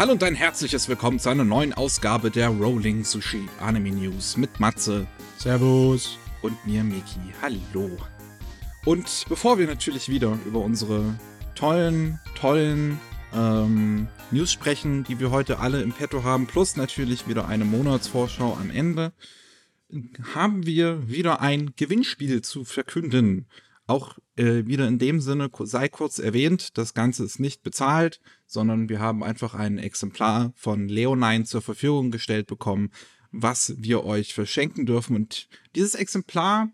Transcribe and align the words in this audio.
Hallo 0.00 0.12
und 0.12 0.22
ein 0.22 0.34
herzliches 0.34 0.88
Willkommen 0.88 1.18
zu 1.18 1.28
einer 1.28 1.44
neuen 1.44 1.74
Ausgabe 1.74 2.30
der 2.30 2.48
Rolling 2.48 3.04
Sushi 3.04 3.46
Anime 3.60 3.90
News 3.90 4.38
mit 4.38 4.58
Matze. 4.58 5.06
Servus. 5.36 6.16
Und 6.40 6.56
mir, 6.64 6.82
Miki. 6.82 7.20
Hallo. 7.42 7.98
Und 8.86 9.26
bevor 9.28 9.58
wir 9.58 9.66
natürlich 9.66 10.08
wieder 10.08 10.38
über 10.46 10.60
unsere 10.60 11.18
tollen, 11.54 12.18
tollen 12.34 12.98
ähm, 13.34 14.08
News 14.30 14.50
sprechen, 14.50 15.04
die 15.04 15.20
wir 15.20 15.30
heute 15.30 15.58
alle 15.58 15.82
im 15.82 15.92
Petto 15.92 16.24
haben, 16.24 16.46
plus 16.46 16.76
natürlich 16.76 17.28
wieder 17.28 17.46
eine 17.46 17.66
Monatsvorschau 17.66 18.56
am 18.58 18.70
Ende, 18.70 19.12
haben 20.34 20.64
wir 20.64 21.10
wieder 21.10 21.42
ein 21.42 21.74
Gewinnspiel 21.76 22.40
zu 22.40 22.64
verkünden. 22.64 23.48
Auch 23.90 24.18
äh, 24.36 24.66
wieder 24.66 24.86
in 24.86 25.00
dem 25.00 25.20
Sinne 25.20 25.50
sei 25.64 25.88
kurz 25.88 26.20
erwähnt, 26.20 26.78
das 26.78 26.94
Ganze 26.94 27.24
ist 27.24 27.40
nicht 27.40 27.64
bezahlt, 27.64 28.20
sondern 28.46 28.88
wir 28.88 29.00
haben 29.00 29.24
einfach 29.24 29.54
ein 29.54 29.78
Exemplar 29.78 30.52
von 30.54 30.88
Leonine 30.88 31.42
zur 31.42 31.60
Verfügung 31.60 32.12
gestellt 32.12 32.46
bekommen, 32.46 32.92
was 33.32 33.74
wir 33.78 34.04
euch 34.04 34.32
verschenken 34.32 34.86
dürfen. 34.86 35.16
Und 35.16 35.48
dieses 35.74 35.96
Exemplar 35.96 36.70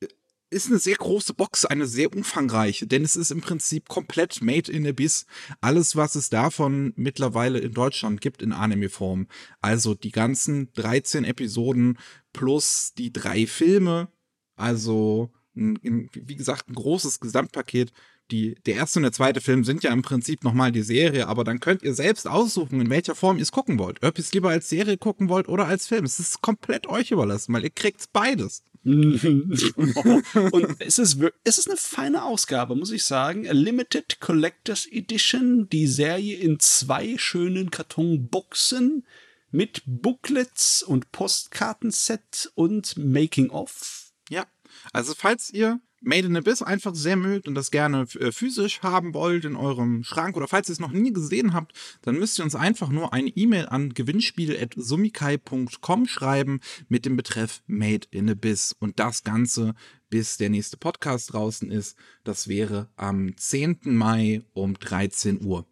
äh, 0.00 0.08
ist 0.50 0.66
eine 0.66 0.80
sehr 0.80 0.96
große 0.96 1.32
Box, 1.32 1.64
eine 1.64 1.86
sehr 1.86 2.12
umfangreiche, 2.12 2.88
denn 2.88 3.04
es 3.04 3.14
ist 3.14 3.30
im 3.30 3.40
Prinzip 3.40 3.88
komplett 3.88 4.42
made 4.42 4.72
in 4.72 4.84
Abyss. 4.84 5.26
Alles, 5.60 5.94
was 5.94 6.16
es 6.16 6.28
davon 6.28 6.92
mittlerweile 6.96 7.60
in 7.60 7.72
Deutschland 7.72 8.20
gibt 8.20 8.42
in 8.42 8.52
Anime-Form. 8.52 9.28
Also 9.60 9.94
die 9.94 10.10
ganzen 10.10 10.72
13 10.72 11.22
Episoden 11.22 11.98
plus 12.32 12.94
die 12.98 13.12
drei 13.12 13.46
Filme. 13.46 14.08
Also 14.56 15.30
ein, 15.58 16.08
wie 16.12 16.36
gesagt, 16.36 16.68
ein 16.68 16.74
großes 16.74 17.20
Gesamtpaket. 17.20 17.92
Die, 18.30 18.56
der 18.66 18.74
erste 18.74 18.98
und 18.98 19.04
der 19.04 19.12
zweite 19.12 19.40
Film 19.40 19.64
sind 19.64 19.82
ja 19.82 19.92
im 19.92 20.02
Prinzip 20.02 20.44
nochmal 20.44 20.70
die 20.70 20.82
Serie, 20.82 21.28
aber 21.28 21.44
dann 21.44 21.60
könnt 21.60 21.82
ihr 21.82 21.94
selbst 21.94 22.28
aussuchen, 22.28 22.80
in 22.80 22.90
welcher 22.90 23.14
Form 23.14 23.38
ihr 23.38 23.42
es 23.42 23.52
gucken 23.52 23.78
wollt. 23.78 24.04
Ob 24.04 24.18
ihr 24.18 24.22
es 24.22 24.34
lieber 24.34 24.50
als 24.50 24.68
Serie 24.68 24.98
gucken 24.98 25.30
wollt 25.30 25.48
oder 25.48 25.66
als 25.66 25.86
Film. 25.86 26.04
Es 26.04 26.18
ist 26.18 26.42
komplett 26.42 26.86
euch 26.88 27.10
überlassen, 27.10 27.54
weil 27.54 27.64
ihr 27.64 27.70
kriegt 27.70 28.12
beides. 28.12 28.62
und 28.84 30.76
es 30.78 30.98
ist, 30.98 31.18
es 31.44 31.58
ist 31.58 31.68
eine 31.68 31.76
feine 31.76 32.24
Ausgabe, 32.24 32.74
muss 32.74 32.92
ich 32.92 33.04
sagen. 33.04 33.48
A 33.48 33.52
Limited 33.52 34.20
Collectors 34.20 34.86
Edition, 34.90 35.68
die 35.68 35.86
Serie 35.86 36.36
in 36.36 36.60
zwei 36.60 37.18
schönen 37.18 37.70
Kartonboxen 37.70 39.04
mit 39.50 39.82
Booklets 39.86 40.82
und 40.82 41.10
Postkartenset 41.12 42.50
und 42.54 42.96
Making-of. 42.96 44.12
Ja, 44.30 44.46
also 44.92 45.14
falls 45.14 45.50
ihr 45.50 45.80
Made 46.00 46.26
in 46.26 46.36
Abyss 46.36 46.62
einfach 46.62 46.94
sehr 46.94 47.16
mögt 47.16 47.48
und 47.48 47.56
das 47.56 47.72
gerne 47.72 48.06
äh, 48.20 48.30
physisch 48.30 48.82
haben 48.82 49.14
wollt 49.14 49.44
in 49.44 49.56
eurem 49.56 50.04
Schrank 50.04 50.36
oder 50.36 50.46
falls 50.46 50.68
ihr 50.68 50.74
es 50.74 50.78
noch 50.78 50.92
nie 50.92 51.12
gesehen 51.12 51.54
habt, 51.54 51.72
dann 52.02 52.16
müsst 52.18 52.38
ihr 52.38 52.44
uns 52.44 52.54
einfach 52.54 52.90
nur 52.90 53.12
eine 53.12 53.30
E-Mail 53.30 53.66
an 53.66 53.92
gewinnspiel.sumikai.com 53.94 56.06
schreiben 56.06 56.60
mit 56.88 57.04
dem 57.04 57.16
Betreff 57.16 57.64
Made 57.66 58.06
in 58.12 58.30
Abyss 58.30 58.76
und 58.78 59.00
das 59.00 59.24
Ganze 59.24 59.74
bis 60.08 60.36
der 60.36 60.50
nächste 60.50 60.76
Podcast 60.76 61.32
draußen 61.32 61.72
ist. 61.72 61.96
Das 62.22 62.46
wäre 62.46 62.90
am 62.96 63.36
10. 63.36 63.80
Mai 63.82 64.42
um 64.52 64.74
13 64.74 65.44
Uhr. 65.44 65.66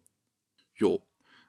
Jo. 0.75 1.01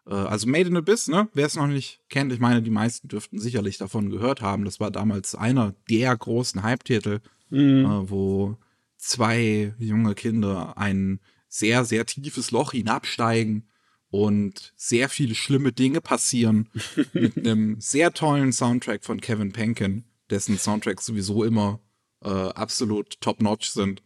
Äh, 0.06 0.14
also 0.14 0.46
Made 0.46 0.68
in 0.68 0.76
Abyss, 0.76 1.08
ne? 1.08 1.28
Wer 1.34 1.46
es 1.46 1.56
noch 1.56 1.66
nicht 1.66 2.00
kennt, 2.08 2.32
ich 2.32 2.38
meine, 2.38 2.62
die 2.62 2.70
meisten 2.70 3.08
dürften 3.08 3.40
sicherlich 3.40 3.76
davon 3.76 4.08
gehört 4.08 4.40
haben. 4.40 4.64
Das 4.64 4.78
war 4.78 4.92
damals 4.92 5.34
einer 5.34 5.74
der 5.90 6.16
großen 6.16 6.62
Hype-Titel 6.62 7.18
mhm. 7.50 7.84
äh, 7.84 8.10
wo 8.10 8.56
zwei 8.96 9.74
junge 9.78 10.14
Kinder 10.14 10.76
ein 10.76 11.20
sehr, 11.48 11.84
sehr 11.84 12.04
tiefes 12.06 12.50
Loch 12.50 12.72
hinabsteigen 12.72 13.68
und 14.10 14.72
sehr 14.76 15.08
viele 15.08 15.34
schlimme 15.34 15.72
Dinge 15.72 16.00
passieren 16.00 16.68
mit 17.12 17.38
einem 17.38 17.80
sehr 17.80 18.12
tollen 18.12 18.52
Soundtrack 18.52 19.04
von 19.04 19.20
Kevin 19.20 19.52
Penkin, 19.52 20.04
dessen 20.30 20.58
Soundtracks 20.58 21.06
sowieso 21.06 21.44
immer 21.44 21.80
äh, 22.22 22.28
absolut 22.28 23.20
top-notch 23.20 23.68
sind 23.68 24.02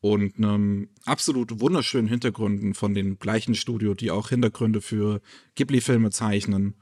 und 0.00 0.36
einem 0.36 0.88
absolut 1.04 1.60
wunderschönen 1.60 2.08
Hintergründen 2.08 2.74
von 2.74 2.92
den 2.92 3.18
gleichen 3.18 3.54
Studio, 3.54 3.94
die 3.94 4.10
auch 4.10 4.30
Hintergründe 4.30 4.80
für 4.80 5.20
Ghibli-Filme 5.54 6.10
zeichnen 6.10 6.74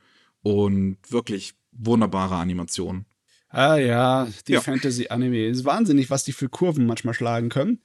und 0.43 0.97
wirklich 1.11 1.55
wunderbare 1.73 2.37
Animationen. 2.37 3.05
Ah 3.51 3.77
ja, 3.77 4.29
die 4.47 4.53
ja. 4.53 4.61
Fantasy-Anime. 4.61 5.47
Ist 5.47 5.65
wahnsinnig, 5.65 6.09
was 6.09 6.25
die 6.25 6.33
für 6.33 6.49
Kurven 6.49 6.87
manchmal 6.87 7.15
schlagen 7.15 7.49
können. 7.49 7.81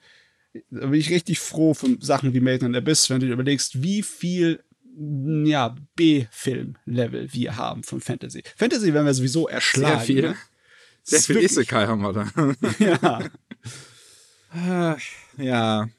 Da 0.69 0.87
bin 0.87 0.99
ich 0.99 1.09
richtig 1.09 1.39
froh 1.39 1.73
von 1.73 1.99
Sachen 1.99 2.33
wie 2.33 2.39
Made 2.39 2.65
in 2.65 2.75
Abyss, 2.75 3.09
wenn 3.09 3.19
du 3.19 3.27
dir 3.27 3.33
überlegst, 3.33 3.81
wie 3.81 4.03
viel 4.03 4.63
ja, 4.97 5.75
B-Film-Level 5.95 7.33
wir 7.33 7.57
haben 7.57 7.83
von 7.83 7.99
Fantasy. 7.99 8.43
Fantasy 8.55 8.93
werden 8.93 9.05
wir 9.05 9.13
sowieso 9.13 9.47
erschlagen. 9.47 9.97
Sehr 9.97 9.99
viel. 9.99 10.21
Ne? 10.21 10.35
Sehr 11.03 11.19
viel 11.19 11.37
Isekai 11.37 11.85
haben 11.87 12.01
wir 12.01 12.13
da. 12.13 12.55
ja. 12.79 13.29
Ah, 14.51 14.97
ja. 15.37 15.89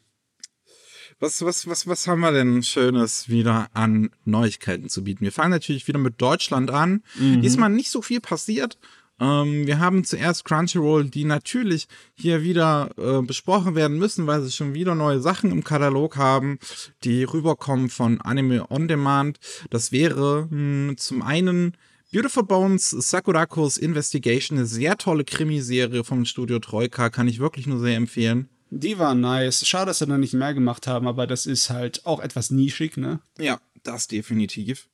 Was, 1.19 1.43
was, 1.43 1.66
was, 1.66 1.87
was 1.87 2.06
haben 2.06 2.21
wir 2.21 2.33
denn 2.33 2.62
Schönes 2.62 3.28
wieder 3.28 3.69
an 3.72 4.10
Neuigkeiten 4.25 4.88
zu 4.88 5.04
bieten? 5.04 5.25
Wir 5.25 5.33
fangen 5.33 5.50
natürlich 5.50 5.88
wieder 5.88 5.98
mit 5.98 6.21
Deutschland 6.21 6.71
an. 6.71 7.03
Mhm. 7.19 7.43
Diesmal 7.43 7.71
nicht 7.71 7.91
so 7.91 8.03
viel 8.03 8.21
passiert, 8.21 8.78
ähm, 9.21 9.66
wir 9.66 9.78
haben 9.78 10.04
zuerst 10.04 10.44
Crunchyroll, 10.44 11.09
die 11.09 11.25
natürlich 11.25 11.88
hier 12.15 12.43
wieder 12.43 12.91
äh, 12.99 13.22
besprochen 13.22 13.75
werden 13.75 13.99
müssen, 13.99 14.27
weil 14.27 14.43
sie 14.43 14.53
schon 14.53 14.75
wieder 14.75 14.94
neue 14.94 15.21
Sachen 15.21 15.50
im 15.50 15.65
Katalog 15.65 16.16
haben, 16.16 16.59
die 17.04 17.25
rüberkommen 17.25 17.88
von 17.88 18.21
Anime 18.21 18.71
On 18.71 18.88
Demand. 18.88 19.38
Das 19.71 19.93
wäre 19.93 20.47
mh, 20.50 20.88
hm, 20.88 20.97
zum 20.99 21.22
einen 21.22 21.77
Beautiful 22.12 22.44
Bones, 22.44 22.91
Sakurakos 22.91 23.77
Investigation, 23.78 24.59
eine 24.59 24.66
sehr 24.66 24.97
tolle 24.97 25.25
Krimiserie 25.25 26.04
vom 26.04 26.25
Studio 26.25 26.59
Troika, 26.60 27.10
kann 27.10 27.28
ich 27.28 27.41
wirklich 27.41 27.66
nur 27.66 27.81
sehr 27.81 27.97
empfehlen. 27.97 28.48
Die 28.71 28.98
war 28.98 29.15
nice. 29.15 29.66
Schade, 29.66 29.87
dass 29.87 29.98
sie 29.98 30.06
da 30.06 30.19
nicht 30.19 30.34
mehr 30.34 30.54
gemacht 30.54 30.87
haben, 30.87 31.06
aber 31.06 31.27
das 31.27 31.47
ist 31.47 31.71
halt 31.71 32.04
auch 32.04 32.21
etwas 32.21 32.50
nischig, 32.50 32.97
ne? 32.97 33.21
Ja, 33.38 33.60
das 33.83 34.09
definitiv. 34.09 34.88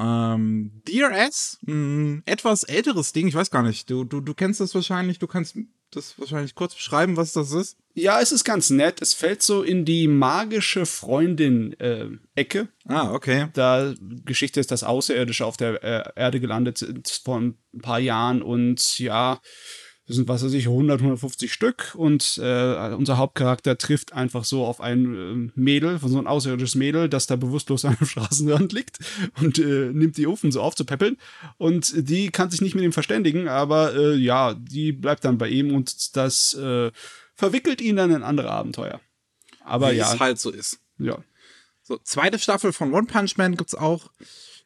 Ähm, 0.00 0.82
DRS, 0.88 1.58
ein 1.66 2.22
etwas 2.24 2.62
älteres 2.62 3.12
Ding, 3.12 3.28
ich 3.28 3.34
weiß 3.34 3.50
gar 3.50 3.62
nicht. 3.62 3.90
Du, 3.90 4.04
du, 4.04 4.20
du 4.20 4.32
kennst 4.32 4.60
das 4.60 4.74
wahrscheinlich, 4.74 5.18
du 5.18 5.26
kannst 5.26 5.56
das 5.90 6.18
wahrscheinlich 6.18 6.54
kurz 6.54 6.74
beschreiben, 6.74 7.16
was 7.16 7.32
das 7.32 7.52
ist. 7.52 7.76
Ja, 7.94 8.20
es 8.20 8.32
ist 8.32 8.44
ganz 8.44 8.70
nett. 8.70 9.02
Es 9.02 9.12
fällt 9.12 9.42
so 9.42 9.62
in 9.62 9.84
die 9.84 10.08
magische 10.08 10.86
Freundin-Ecke. 10.86 12.58
Äh, 12.60 12.66
ah, 12.86 13.12
okay. 13.12 13.48
Da 13.52 13.92
Geschichte 14.24 14.60
ist, 14.60 14.70
dass 14.70 14.84
Außerirdische 14.84 15.44
auf 15.44 15.56
der 15.56 15.82
äh, 15.82 16.12
Erde 16.16 16.40
gelandet 16.40 16.78
sind 16.78 17.08
vor 17.24 17.40
ein 17.40 17.58
paar 17.82 17.98
Jahren 17.98 18.40
und 18.42 18.98
ja, 19.00 19.40
das 20.10 20.16
sind, 20.16 20.26
was 20.26 20.44
weiß 20.44 20.52
ich, 20.54 20.66
100, 20.66 20.98
150 21.00 21.52
Stück 21.52 21.94
und 21.94 22.36
äh, 22.42 22.94
unser 22.94 23.16
Hauptcharakter 23.16 23.78
trifft 23.78 24.12
einfach 24.12 24.42
so 24.42 24.64
auf 24.64 24.80
ein 24.80 25.14
äh, 25.14 25.52
Mädel, 25.54 26.00
von 26.00 26.10
so 26.10 26.18
ein 26.18 26.26
außerirdisches 26.26 26.74
Mädel, 26.74 27.08
das 27.08 27.28
da 27.28 27.36
bewusstlos 27.36 27.84
an 27.86 27.96
der 28.00 28.06
Straßenrand 28.06 28.72
liegt 28.72 28.98
und 29.40 29.60
äh, 29.60 29.90
nimmt 29.92 30.16
die 30.16 30.26
Ofen 30.26 30.50
so 30.50 30.62
aufzupäppeln 30.62 31.16
und 31.58 32.08
die 32.08 32.30
kann 32.30 32.50
sich 32.50 32.60
nicht 32.60 32.74
mit 32.74 32.82
ihm 32.82 32.92
verständigen, 32.92 33.46
aber 33.46 33.94
äh, 33.94 34.16
ja, 34.16 34.54
die 34.54 34.90
bleibt 34.90 35.24
dann 35.24 35.38
bei 35.38 35.48
ihm 35.48 35.72
und 35.72 36.16
das 36.16 36.54
äh, 36.54 36.90
verwickelt 37.36 37.80
ihn 37.80 37.94
dann 37.94 38.10
in 38.10 38.24
andere 38.24 38.50
Abenteuer. 38.50 39.00
Aber 39.64 39.92
Wie 39.92 39.98
ja. 39.98 40.12
es 40.12 40.18
halt 40.18 40.40
so 40.40 40.50
ist. 40.50 40.80
Ja. 40.98 41.18
So, 41.84 41.98
zweite 42.02 42.40
Staffel 42.40 42.72
von 42.72 42.92
One 42.92 43.06
Punch 43.06 43.36
Man 43.36 43.56
gibt's 43.56 43.76
auch 43.76 44.10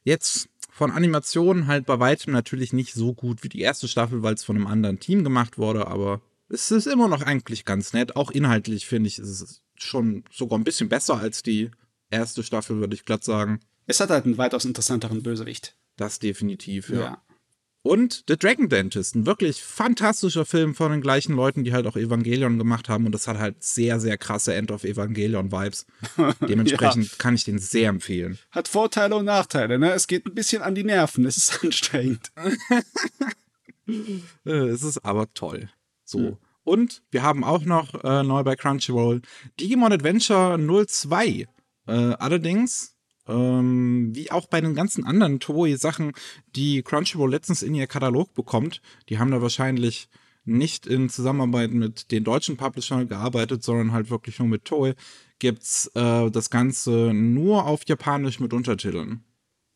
jetzt 0.04 0.48
von 0.74 0.90
Animationen 0.90 1.68
halt 1.68 1.86
bei 1.86 2.00
weitem 2.00 2.32
natürlich 2.32 2.72
nicht 2.72 2.94
so 2.94 3.14
gut 3.14 3.44
wie 3.44 3.48
die 3.48 3.60
erste 3.60 3.86
Staffel, 3.86 4.24
weil 4.24 4.34
es 4.34 4.42
von 4.42 4.56
einem 4.56 4.66
anderen 4.66 4.98
Team 4.98 5.22
gemacht 5.22 5.56
wurde, 5.56 5.86
aber 5.86 6.20
es 6.48 6.72
ist 6.72 6.88
immer 6.88 7.06
noch 7.06 7.22
eigentlich 7.22 7.64
ganz 7.64 7.92
nett. 7.92 8.16
Auch 8.16 8.32
inhaltlich 8.32 8.84
finde 8.86 9.06
ich, 9.06 9.20
ist 9.20 9.40
es 9.40 9.62
schon 9.76 10.24
sogar 10.32 10.58
ein 10.58 10.64
bisschen 10.64 10.88
besser 10.88 11.16
als 11.16 11.44
die 11.44 11.70
erste 12.10 12.42
Staffel, 12.42 12.78
würde 12.78 12.94
ich 12.94 13.04
glatt 13.04 13.22
sagen. 13.22 13.60
Es 13.86 14.00
hat 14.00 14.10
halt 14.10 14.24
einen 14.24 14.36
weitaus 14.36 14.64
interessanteren 14.64 15.22
Bösewicht. 15.22 15.76
Das 15.96 16.18
definitiv, 16.18 16.88
ja. 16.88 17.00
ja. 17.00 17.23
Und 17.86 18.24
The 18.28 18.38
Dragon 18.38 18.70
Dentist, 18.70 19.14
ein 19.14 19.26
wirklich 19.26 19.62
fantastischer 19.62 20.46
Film 20.46 20.74
von 20.74 20.90
den 20.90 21.02
gleichen 21.02 21.36
Leuten, 21.36 21.64
die 21.64 21.74
halt 21.74 21.86
auch 21.86 21.96
Evangelion 21.96 22.56
gemacht 22.56 22.88
haben. 22.88 23.04
Und 23.04 23.12
das 23.12 23.28
hat 23.28 23.38
halt 23.38 23.62
sehr, 23.62 24.00
sehr 24.00 24.16
krasse 24.16 24.54
End 24.54 24.70
of 24.70 24.84
Evangelion-Vibes. 24.84 25.84
Dementsprechend 26.48 27.10
ja. 27.10 27.16
kann 27.18 27.34
ich 27.34 27.44
den 27.44 27.58
sehr 27.58 27.90
empfehlen. 27.90 28.38
Hat 28.52 28.68
Vorteile 28.68 29.16
und 29.16 29.26
Nachteile, 29.26 29.78
ne? 29.78 29.92
Es 29.92 30.06
geht 30.06 30.24
ein 30.24 30.34
bisschen 30.34 30.62
an 30.62 30.74
die 30.74 30.82
Nerven, 30.82 31.26
es 31.26 31.36
ist 31.36 31.60
anstrengend. 31.62 32.32
Äh, 34.46 34.50
es 34.50 34.82
ist 34.82 35.04
aber 35.04 35.30
toll. 35.34 35.68
So. 36.06 36.18
Mhm. 36.18 36.36
Und 36.62 37.02
wir 37.10 37.22
haben 37.22 37.44
auch 37.44 37.66
noch 37.66 38.02
äh, 38.02 38.22
neu 38.22 38.42
bei 38.42 38.56
Crunchyroll 38.56 39.20
Digimon 39.60 39.92
Adventure 39.92 40.58
02. 40.86 41.46
Äh, 41.86 41.92
allerdings 41.92 42.93
ähm, 43.26 44.10
wie 44.14 44.30
auch 44.30 44.46
bei 44.46 44.60
den 44.60 44.74
ganzen 44.74 45.04
anderen 45.04 45.40
Toei-Sachen, 45.40 46.12
die 46.54 46.82
Crunchyroll 46.82 47.30
letztens 47.30 47.62
in 47.62 47.74
ihr 47.74 47.86
Katalog 47.86 48.34
bekommt. 48.34 48.80
Die 49.08 49.18
haben 49.18 49.30
da 49.30 49.40
wahrscheinlich 49.40 50.08
nicht 50.44 50.86
in 50.86 51.08
Zusammenarbeit 51.08 51.72
mit 51.72 52.10
den 52.10 52.24
deutschen 52.24 52.56
Publishern 52.56 53.08
gearbeitet, 53.08 53.62
sondern 53.62 53.92
halt 53.92 54.10
wirklich 54.10 54.38
nur 54.38 54.48
mit 54.48 54.64
Toei, 54.64 54.94
gibt's 55.38 55.90
äh, 55.94 56.30
das 56.30 56.50
Ganze 56.50 57.12
nur 57.14 57.66
auf 57.66 57.82
Japanisch 57.86 58.40
mit 58.40 58.52
Untertiteln. 58.52 59.24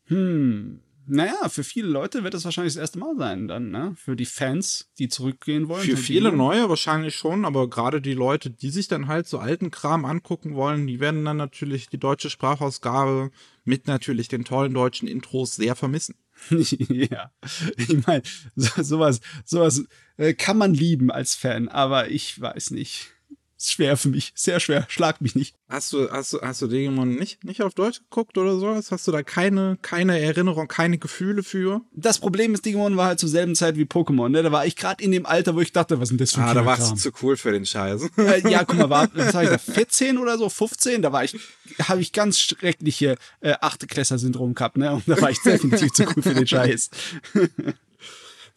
Hm. 0.05 0.81
Naja, 1.11 1.49
für 1.49 1.63
viele 1.63 1.87
Leute 1.87 2.23
wird 2.23 2.35
das 2.35 2.45
wahrscheinlich 2.45 2.75
das 2.75 2.81
erste 2.81 2.99
Mal 2.99 3.15
sein, 3.17 3.47
dann, 3.47 3.71
ne? 3.71 3.95
Für 3.97 4.15
die 4.15 4.27
Fans, 4.27 4.91
die 4.99 5.07
zurückgehen 5.07 5.67
wollen. 5.67 5.81
Für 5.81 5.97
viele 5.97 6.31
neue 6.31 6.69
wahrscheinlich 6.69 7.15
schon, 7.15 7.45
aber 7.45 7.67
gerade 7.67 7.99
die 7.99 8.13
Leute, 8.13 8.51
die 8.51 8.69
sich 8.69 8.87
dann 8.87 9.07
halt 9.07 9.27
so 9.27 9.39
alten 9.39 9.71
Kram 9.71 10.05
angucken 10.05 10.53
wollen, 10.53 10.85
die 10.85 10.99
werden 10.99 11.25
dann 11.25 11.37
natürlich 11.37 11.89
die 11.89 11.97
deutsche 11.97 12.29
Sprachausgabe 12.29 13.31
mit 13.63 13.87
natürlich 13.87 14.27
den 14.27 14.45
tollen 14.45 14.73
deutschen 14.73 15.07
Intros 15.07 15.55
sehr 15.55 15.75
vermissen. 15.75 16.13
ja, 16.51 17.31
ich 17.75 18.05
meine, 18.05 18.21
so, 18.55 18.83
sowas, 18.83 19.19
sowas 19.43 19.83
äh, 20.17 20.35
kann 20.35 20.59
man 20.59 20.75
lieben 20.75 21.09
als 21.09 21.33
Fan, 21.33 21.69
aber 21.69 22.11
ich 22.11 22.39
weiß 22.39 22.69
nicht 22.69 23.13
ist 23.59 23.73
schwer 23.73 23.97
für 23.97 24.07
mich, 24.07 24.31
sehr 24.35 24.59
schwer, 24.59 24.85
schlag 24.87 25.19
mich 25.19 25.35
nicht. 25.35 25.53
Hast 25.67 25.91
du, 25.91 26.09
hast 26.09 26.33
du, 26.33 26.39
hast 26.41 26.61
du 26.61 26.67
Digimon 26.67 27.15
nicht, 27.15 27.43
nicht 27.43 27.61
auf 27.61 27.73
Deutsch 27.73 27.99
geguckt 27.99 28.37
oder 28.37 28.57
sowas? 28.57 28.89
Hast 28.91 29.07
du 29.07 29.11
da 29.11 29.21
keine, 29.21 29.77
keine 29.81 30.19
Erinnerung, 30.19 30.67
keine 30.69 30.97
Gefühle 30.97 31.43
für? 31.43 31.81
Das 31.93 32.19
Problem 32.19 32.53
ist, 32.53 32.65
Digimon 32.65 32.95
war 32.95 33.07
halt 33.07 33.19
zur 33.19 33.27
selben 33.27 33.55
Zeit 33.55 33.75
wie 33.75 33.83
Pokémon, 33.83 34.29
ne? 34.29 34.43
Da 34.43 34.51
war 34.53 34.65
ich 34.65 34.77
gerade 34.77 35.03
in 35.03 35.11
dem 35.11 35.25
Alter, 35.25 35.55
wo 35.55 35.59
ich 35.59 35.73
dachte, 35.73 35.99
was 35.99 36.03
ist 36.03 36.11
denn 36.11 36.17
das 36.19 36.31
für 36.31 36.41
ein 36.41 36.47
Ah, 36.47 36.53
da 36.53 36.65
warst 36.65 36.89
du 36.89 36.95
zu 36.95 37.11
cool 37.21 37.35
für 37.35 37.51
den 37.51 37.65
Scheiß. 37.65 38.09
Äh, 38.19 38.47
ja, 38.49 38.63
guck 38.63 38.77
mal, 38.77 38.89
war, 38.89 39.09
was 39.15 39.33
war 39.33 39.43
ich 39.43 39.49
da, 39.49 39.57
14 39.57 40.17
oder 40.17 40.37
so, 40.37 40.49
15? 40.49 41.01
Da 41.01 41.11
war 41.11 41.23
ich, 41.23 41.37
habe 41.83 42.01
ich 42.01 42.11
ganz 42.11 42.39
schreckliche 42.39 43.17
äh, 43.39 43.53
achte 43.61 43.87
Klässler-Syndrom 43.87 44.53
gehabt, 44.53 44.77
ne? 44.77 44.91
Und 44.93 45.07
da 45.07 45.19
war 45.21 45.31
ich 45.31 45.41
definitiv 45.43 45.91
zu 45.93 46.03
cool 46.03 46.21
für 46.21 46.33
den 46.33 46.47
Scheiß. 46.47 46.89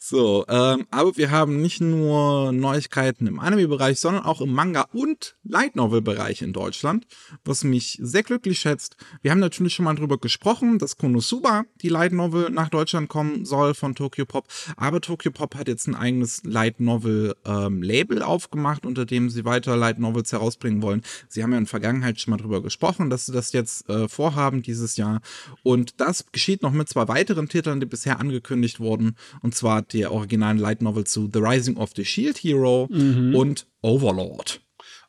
So, 0.04 0.44
ähm, 0.48 0.84
aber 0.90 1.16
wir 1.16 1.30
haben 1.30 1.62
nicht 1.62 1.80
nur 1.80 2.50
Neuigkeiten 2.50 3.28
im 3.28 3.38
Anime-Bereich, 3.38 4.00
sondern 4.00 4.24
auch 4.24 4.40
im 4.40 4.52
Manga- 4.52 4.88
und 4.92 5.36
Light 5.44 5.76
Novel-Bereich 5.76 6.42
in 6.42 6.52
Deutschland, 6.52 7.06
was 7.44 7.62
mich 7.62 8.00
sehr 8.02 8.24
glücklich 8.24 8.58
schätzt. 8.58 8.96
Wir 9.22 9.30
haben 9.30 9.38
natürlich 9.38 9.74
schon 9.74 9.84
mal 9.84 9.94
drüber 9.94 10.18
gesprochen, 10.18 10.80
dass 10.80 10.96
Konosuba, 10.96 11.66
die 11.82 11.88
Light 11.88 12.10
Novel, 12.10 12.50
nach 12.50 12.68
Deutschland 12.68 13.10
kommen 13.10 13.44
soll 13.44 13.74
von 13.74 13.94
Tokyo 13.94 14.26
Pop. 14.26 14.48
Aber 14.76 15.00
Tokyo 15.00 15.30
Pop 15.30 15.54
hat 15.54 15.68
jetzt 15.68 15.86
ein 15.86 15.94
eigenes 15.94 16.42
Light 16.42 16.80
Novel-Label 16.80 18.16
ähm, 18.16 18.22
aufgemacht, 18.24 18.84
unter 18.84 19.06
dem 19.06 19.30
sie 19.30 19.44
weiter 19.44 19.76
Light 19.76 20.00
Novels 20.00 20.32
herausbringen 20.32 20.82
wollen. 20.82 21.02
Sie 21.28 21.44
haben 21.44 21.52
ja 21.52 21.58
in 21.58 21.64
der 21.64 21.70
Vergangenheit 21.70 22.20
schon 22.20 22.32
mal 22.32 22.38
drüber 22.38 22.60
gesprochen, 22.60 23.08
dass 23.08 23.26
sie 23.26 23.32
das 23.32 23.52
jetzt 23.52 23.88
äh, 23.88 24.08
vorhaben 24.08 24.62
dieses 24.62 24.96
Jahr. 24.96 25.20
Und 25.62 26.00
das 26.00 26.26
geschieht 26.32 26.62
noch 26.62 26.72
mit 26.72 26.88
zwei 26.88 27.06
weiteren 27.06 27.48
Titeln, 27.48 27.78
die 27.78 27.86
bisher 27.86 28.18
angekündigt 28.18 28.80
wurden. 28.80 29.14
Und 29.42 29.54
zwar 29.54 29.91
der 29.92 30.12
originalen 30.12 30.58
Light 30.58 30.82
Novel 30.82 31.04
zu 31.04 31.28
The 31.32 31.40
Rising 31.40 31.76
of 31.76 31.90
the 31.96 32.04
Shield 32.04 32.38
Hero 32.38 32.88
mhm. 32.90 33.34
und 33.34 33.66
Overlord. 33.82 34.60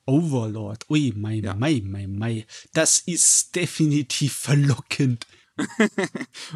Overlord, 0.05 0.89
ui, 0.89 1.13
mei, 1.15 1.35
ja. 1.35 1.53
mei, 1.53 1.81
mei, 1.83 2.07
mei. 2.07 2.45
Das 2.73 2.99
ist 2.99 3.55
definitiv 3.55 4.33
verlockend. 4.33 5.25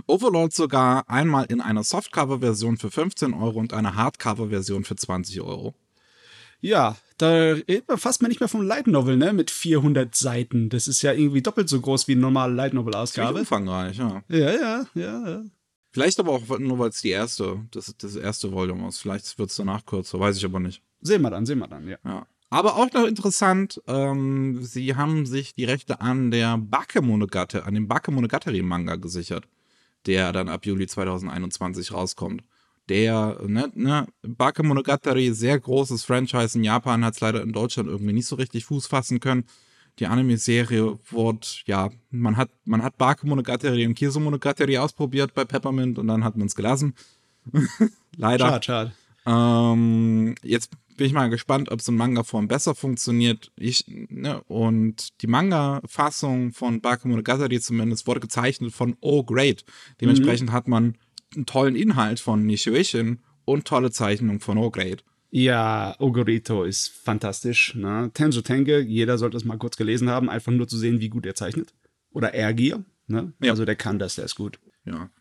Overlord 0.07 0.53
sogar 0.53 1.09
einmal 1.09 1.45
in 1.45 1.61
einer 1.61 1.83
Softcover-Version 1.83 2.77
für 2.77 2.91
15 2.91 3.33
Euro 3.33 3.59
und 3.59 3.73
einer 3.73 3.95
Hardcover-Version 3.95 4.83
für 4.83 4.95
20 4.95 5.41
Euro. 5.41 5.75
Ja, 6.59 6.97
da 7.17 7.29
redet 7.29 7.87
man 7.87 7.97
fast 7.97 8.21
mal 8.21 8.27
nicht 8.27 8.39
mehr 8.39 8.49
vom 8.49 8.63
Light 8.63 8.87
Novel, 8.87 9.15
ne? 9.15 9.31
Mit 9.31 9.51
400 9.51 10.15
Seiten. 10.15 10.69
Das 10.69 10.87
ist 10.87 11.01
ja 11.03 11.13
irgendwie 11.13 11.41
doppelt 11.41 11.69
so 11.69 11.79
groß 11.79 12.07
wie 12.07 12.13
eine 12.13 12.21
normale 12.21 12.53
Light 12.53 12.73
Novel-Ausgabe. 12.73 13.39
Umfangreich, 13.39 13.97
ja. 13.97 14.23
Ja, 14.27 14.51
ja, 14.51 14.85
ja, 14.95 15.29
ja. 15.29 15.43
Vielleicht 15.91 16.19
aber 16.19 16.31
auch 16.31 16.59
nur, 16.59 16.79
weil 16.79 16.89
es 16.89 17.01
die 17.01 17.09
erste, 17.09 17.65
das, 17.71 17.93
das 17.97 18.15
erste 18.15 18.51
Volume 18.51 18.87
ist. 18.87 18.99
Vielleicht 18.99 19.37
wird 19.39 19.49
es 19.49 19.55
danach 19.55 19.85
kürzer, 19.85 20.19
weiß 20.19 20.37
ich 20.37 20.45
aber 20.45 20.59
nicht. 20.59 20.81
Sehen 21.01 21.21
wir 21.21 21.29
dann, 21.29 21.45
sehen 21.45 21.59
wir 21.59 21.67
dann, 21.67 21.87
ja. 21.87 21.97
ja. 22.03 22.27
Aber 22.49 22.75
auch 22.77 22.91
noch 22.93 23.05
interessant, 23.05 23.81
ähm, 23.87 24.63
sie 24.63 24.95
haben 24.95 25.25
sich 25.25 25.53
die 25.53 25.65
Rechte 25.65 25.99
an 25.99 26.31
der 26.31 26.57
Bakemonogatari, 26.57 27.63
an 27.65 27.73
dem 27.73 27.87
Bakemonogatari-Manga 27.87 28.95
gesichert, 28.95 29.47
der 30.05 30.31
dann 30.31 30.49
ab 30.49 30.65
Juli 30.65 30.87
2021 30.87 31.91
rauskommt. 31.91 32.43
Der, 32.89 33.41
ne, 33.45 33.69
ne, 33.75 34.07
Bakemonogatari, 34.21 35.33
sehr 35.33 35.59
großes 35.59 36.05
Franchise 36.05 36.57
in 36.57 36.63
Japan, 36.63 37.03
hat 37.03 37.15
es 37.15 37.19
leider 37.19 37.41
in 37.41 37.51
Deutschland 37.51 37.89
irgendwie 37.89 38.13
nicht 38.13 38.27
so 38.27 38.37
richtig 38.37 38.65
Fuß 38.65 38.87
fassen 38.87 39.19
können 39.19 39.45
die 39.99 40.07
Anime-Serie 40.07 40.99
wurde, 41.09 41.47
ja, 41.65 41.89
man 42.11 42.37
hat, 42.37 42.49
man 42.65 42.83
hat 42.83 42.97
Bakemonogatari 42.97 43.85
und 43.85 43.95
Kirso-Monogatari 43.95 44.77
ausprobiert 44.77 45.33
bei 45.33 45.45
Peppermint 45.45 45.97
und 45.97 46.07
dann 46.07 46.23
hat 46.23 46.37
man 46.37 46.47
es 46.47 46.55
gelassen. 46.55 46.93
Leider. 48.15 48.47
Schade, 48.47 48.63
schade. 48.63 48.91
Ähm, 49.25 50.35
jetzt 50.43 50.71
bin 50.95 51.07
ich 51.07 51.13
mal 51.13 51.29
gespannt, 51.29 51.69
ob 51.71 51.79
es 51.79 51.87
in 51.87 51.95
Manga-Form 51.95 52.47
besser 52.47 52.75
funktioniert. 52.75 53.51
Ich, 53.55 53.85
ne, 53.87 54.41
und 54.43 55.21
die 55.21 55.27
Manga-Fassung 55.27 56.53
von 56.53 56.81
Bakemonogatari 56.81 57.59
zumindest 57.59 58.07
wurde 58.07 58.19
gezeichnet 58.19 58.73
von 58.73 58.95
Oh 59.01 59.23
Great. 59.23 59.63
Dementsprechend 60.01 60.49
mhm. 60.49 60.53
hat 60.53 60.67
man 60.67 60.97
einen 61.35 61.45
tollen 61.45 61.75
Inhalt 61.75 62.19
von 62.19 62.45
Nishuishin 62.45 63.19
und 63.45 63.65
tolle 63.65 63.91
Zeichnung 63.91 64.39
von 64.39 64.57
Oh 64.57 64.71
Great. 64.71 65.03
Ja, 65.37 65.95
Ogorito 65.99 66.63
ist 66.63 66.87
fantastisch. 66.87 67.75
Ne? 67.75 68.09
Tenjo 68.15 68.41
Tenge, 68.41 68.79
jeder 68.79 69.19
sollte 69.19 69.37
es 69.37 69.45
mal 69.45 69.59
kurz 69.59 69.77
gelesen 69.77 70.09
haben, 70.09 70.31
einfach 70.31 70.51
nur 70.51 70.67
zu 70.67 70.79
sehen, 70.79 70.99
wie 70.99 71.09
gut 71.09 71.27
er 71.27 71.35
zeichnet. 71.35 71.75
Oder 72.09 72.33
Ergier. 72.33 72.83
Ne? 73.05 73.33
Ja. 73.39 73.51
Also 73.51 73.63
der 73.63 73.75
kann 73.75 73.99
das, 73.99 74.15
der 74.15 74.25
ist 74.25 74.33
gut. 74.33 74.59
Ja. 74.83 75.11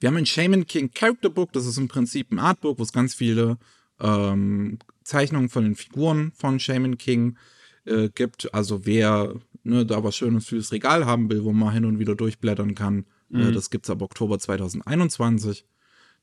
Wir 0.00 0.08
haben 0.08 0.16
ein 0.16 0.26
Shaman 0.26 0.66
King 0.66 0.90
Character 0.92 1.30
Book, 1.30 1.52
das 1.52 1.66
ist 1.66 1.78
im 1.78 1.86
Prinzip 1.86 2.32
ein 2.32 2.40
Artbook, 2.40 2.80
wo 2.80 2.82
es 2.82 2.92
ganz 2.92 3.14
viele 3.14 3.56
ähm, 4.00 4.80
Zeichnungen 5.04 5.48
von 5.48 5.62
den 5.62 5.76
Figuren 5.76 6.32
von 6.32 6.58
Shaman 6.58 6.98
King 6.98 7.38
äh, 7.84 8.08
gibt. 8.08 8.52
Also 8.52 8.84
wer 8.84 9.32
ne, 9.62 9.86
da 9.86 10.02
was 10.02 10.16
Schönes 10.16 10.48
fürs 10.48 10.72
Regal 10.72 11.06
haben 11.06 11.30
will, 11.30 11.44
wo 11.44 11.52
man 11.52 11.72
hin 11.72 11.84
und 11.84 12.00
wieder 12.00 12.16
durchblättern 12.16 12.74
kann, 12.74 13.06
äh, 13.32 13.36
mhm. 13.36 13.48
äh, 13.50 13.52
das 13.52 13.70
gibt 13.70 13.84
es 13.84 13.90
ab 13.90 14.02
Oktober 14.02 14.40
2021. 14.40 15.64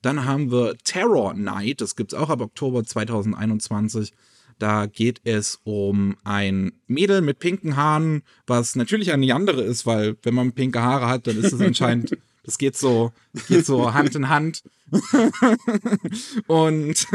Dann 0.02 0.26
haben 0.26 0.52
wir 0.52 0.76
Terror 0.84 1.34
Night, 1.34 1.82
das 1.82 1.96
gibt 1.96 2.14
es 2.14 2.20
auch 2.20 2.30
ab 2.30 2.42
Oktober 2.42 2.84
2021. 2.84 4.14
Da 4.58 4.88
geht 4.88 5.22
es 5.24 5.60
um 5.64 6.18
ein 6.24 6.74
Mädel 6.88 7.22
mit 7.22 7.40
pinken 7.40 7.78
Haaren, 7.78 8.24
was 8.46 8.76
natürlich 8.76 9.12
eine 9.12 9.34
andere 9.34 9.62
ist, 9.62 9.86
weil 9.86 10.18
wenn 10.24 10.34
man 10.34 10.52
pinke 10.52 10.82
Haare 10.82 11.08
hat, 11.08 11.28
dann 11.28 11.38
ist 11.38 11.54
es 11.54 11.62
anscheinend, 11.62 12.18
das 12.44 12.58
geht 12.58 12.76
so, 12.76 13.14
geht 13.48 13.66
so 13.66 13.94
Hand 13.94 14.16
in 14.16 14.28
Hand. 14.28 14.64
Und 16.48 17.08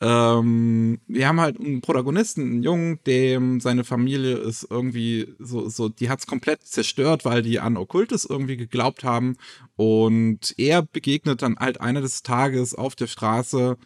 ähm, 0.00 1.00
wir 1.06 1.28
haben 1.28 1.40
halt 1.40 1.60
einen 1.60 1.80
Protagonisten, 1.80 2.42
einen 2.42 2.62
Jungen, 2.62 3.00
dem 3.06 3.60
seine 3.60 3.84
Familie 3.84 4.36
ist 4.36 4.66
irgendwie 4.68 5.34
so, 5.38 5.68
so, 5.68 5.88
die 5.88 6.10
hat's 6.10 6.26
komplett 6.26 6.62
zerstört, 6.66 7.24
weil 7.24 7.42
die 7.42 7.60
an 7.60 7.76
Okkultes 7.76 8.24
irgendwie 8.24 8.56
geglaubt 8.56 9.04
haben. 9.04 9.36
Und 9.76 10.54
er 10.58 10.82
begegnet 10.82 11.42
dann 11.42 11.56
halt 11.56 11.80
eines 11.80 12.22
Tages 12.22 12.74
auf 12.74 12.96
der 12.96 13.06
Straße 13.06 13.76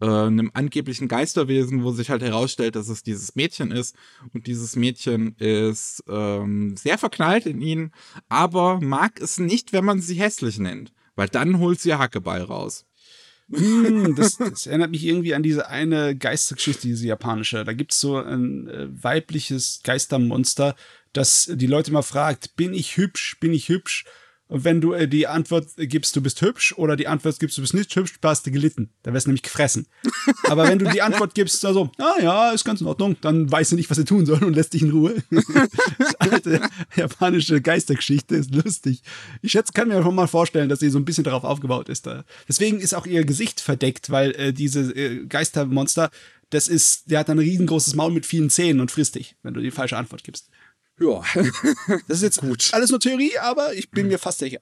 äh, 0.00 0.06
einem 0.06 0.50
angeblichen 0.54 1.08
Geisterwesen, 1.08 1.82
wo 1.82 1.90
sich 1.92 2.10
halt 2.10 2.22
herausstellt, 2.22 2.76
dass 2.76 2.88
es 2.88 3.02
dieses 3.02 3.34
Mädchen 3.34 3.70
ist. 3.70 3.96
Und 4.32 4.46
dieses 4.46 4.76
Mädchen 4.76 5.34
ist 5.38 6.04
ähm, 6.08 6.76
sehr 6.76 6.98
verknallt 6.98 7.46
in 7.46 7.60
ihn, 7.60 7.92
aber 8.28 8.80
mag 8.80 9.20
es 9.20 9.38
nicht, 9.38 9.72
wenn 9.72 9.84
man 9.84 10.00
sie 10.00 10.14
hässlich 10.16 10.58
nennt. 10.58 10.92
Weil 11.16 11.28
dann 11.28 11.58
holt 11.58 11.80
sie 11.80 11.94
Hackeball 11.94 12.42
raus. 12.42 12.86
Hm, 13.50 14.16
das, 14.16 14.38
das, 14.38 14.66
erinnert 14.66 14.90
mich 14.90 15.04
irgendwie 15.04 15.34
an 15.34 15.42
diese 15.42 15.68
eine 15.68 16.16
Geistergeschichte, 16.16 16.88
diese 16.88 17.06
japanische. 17.06 17.64
Da 17.64 17.72
gibt 17.72 17.92
es 17.92 18.00
so 18.00 18.16
ein 18.18 18.68
äh, 18.68 18.88
weibliches 18.90 19.80
Geistermonster, 19.84 20.74
das 21.12 21.50
die 21.52 21.66
Leute 21.66 21.92
mal 21.92 22.02
fragt, 22.02 22.56
bin 22.56 22.74
ich 22.74 22.96
hübsch, 22.96 23.38
bin 23.40 23.52
ich 23.52 23.68
hübsch? 23.68 24.04
Und 24.48 24.64
wenn 24.64 24.80
du 24.80 24.92
äh, 24.92 25.08
die 25.08 25.26
Antwort 25.26 25.66
gibst, 25.76 26.14
du 26.14 26.20
bist 26.20 26.40
hübsch, 26.40 26.72
oder 26.76 26.96
die 26.96 27.08
Antwort 27.08 27.38
gibst, 27.40 27.58
du 27.58 27.62
bist 27.62 27.74
nicht 27.74 27.94
hübsch, 27.96 28.14
hast 28.22 28.46
du 28.46 28.50
gelitten. 28.52 28.90
Da 29.02 29.12
wärst 29.12 29.26
du 29.26 29.30
nämlich 29.30 29.42
gefressen. 29.42 29.86
Aber 30.44 30.68
wenn 30.68 30.78
du 30.78 30.90
die 30.90 31.02
Antwort 31.02 31.34
gibst, 31.34 31.64
also, 31.64 31.90
ah 31.98 32.14
ja, 32.20 32.50
ist 32.52 32.64
ganz 32.64 32.80
in 32.80 32.86
Ordnung, 32.86 33.16
dann 33.20 33.50
weißt 33.50 33.72
du 33.72 33.76
nicht, 33.76 33.90
was 33.90 33.98
du 33.98 34.04
tun 34.04 34.24
soll 34.24 34.42
und 34.44 34.54
lässt 34.54 34.74
dich 34.74 34.82
in 34.82 34.90
Ruhe. 34.90 35.16
alte 36.18 36.60
japanische 36.94 37.60
Geistergeschichte 37.60 38.36
ist 38.36 38.54
lustig. 38.54 39.02
Ich 39.42 39.52
schätze, 39.52 39.72
kann 39.72 39.88
mir 39.88 40.02
schon 40.02 40.14
mal 40.14 40.28
vorstellen, 40.28 40.68
dass 40.68 40.80
sie 40.80 40.90
so 40.90 40.98
ein 40.98 41.04
bisschen 41.04 41.24
darauf 41.24 41.44
aufgebaut 41.44 41.88
ist. 41.88 42.06
Da. 42.06 42.24
Deswegen 42.48 42.80
ist 42.80 42.94
auch 42.94 43.06
ihr 43.06 43.24
Gesicht 43.24 43.60
verdeckt, 43.60 44.10
weil 44.10 44.30
äh, 44.32 44.52
diese 44.52 44.92
äh, 44.92 45.26
Geistermonster, 45.26 46.10
das 46.50 46.68
ist, 46.68 47.10
der 47.10 47.20
hat 47.20 47.30
ein 47.30 47.40
riesengroßes 47.40 47.96
Maul 47.96 48.12
mit 48.12 48.26
vielen 48.26 48.50
Zähnen 48.50 48.80
und 48.80 48.92
frisst 48.92 49.16
dich, 49.16 49.34
wenn 49.42 49.54
du 49.54 49.60
die 49.60 49.72
falsche 49.72 49.96
Antwort 49.96 50.22
gibst. 50.22 50.48
Ja, 50.98 51.22
das 52.08 52.18
ist 52.18 52.22
jetzt 52.22 52.40
gut. 52.40 52.70
Alles 52.72 52.90
nur 52.90 53.00
Theorie, 53.00 53.36
aber 53.38 53.74
ich 53.74 53.90
bin 53.90 54.08
mir 54.08 54.18
fast 54.18 54.38
sicher. 54.38 54.60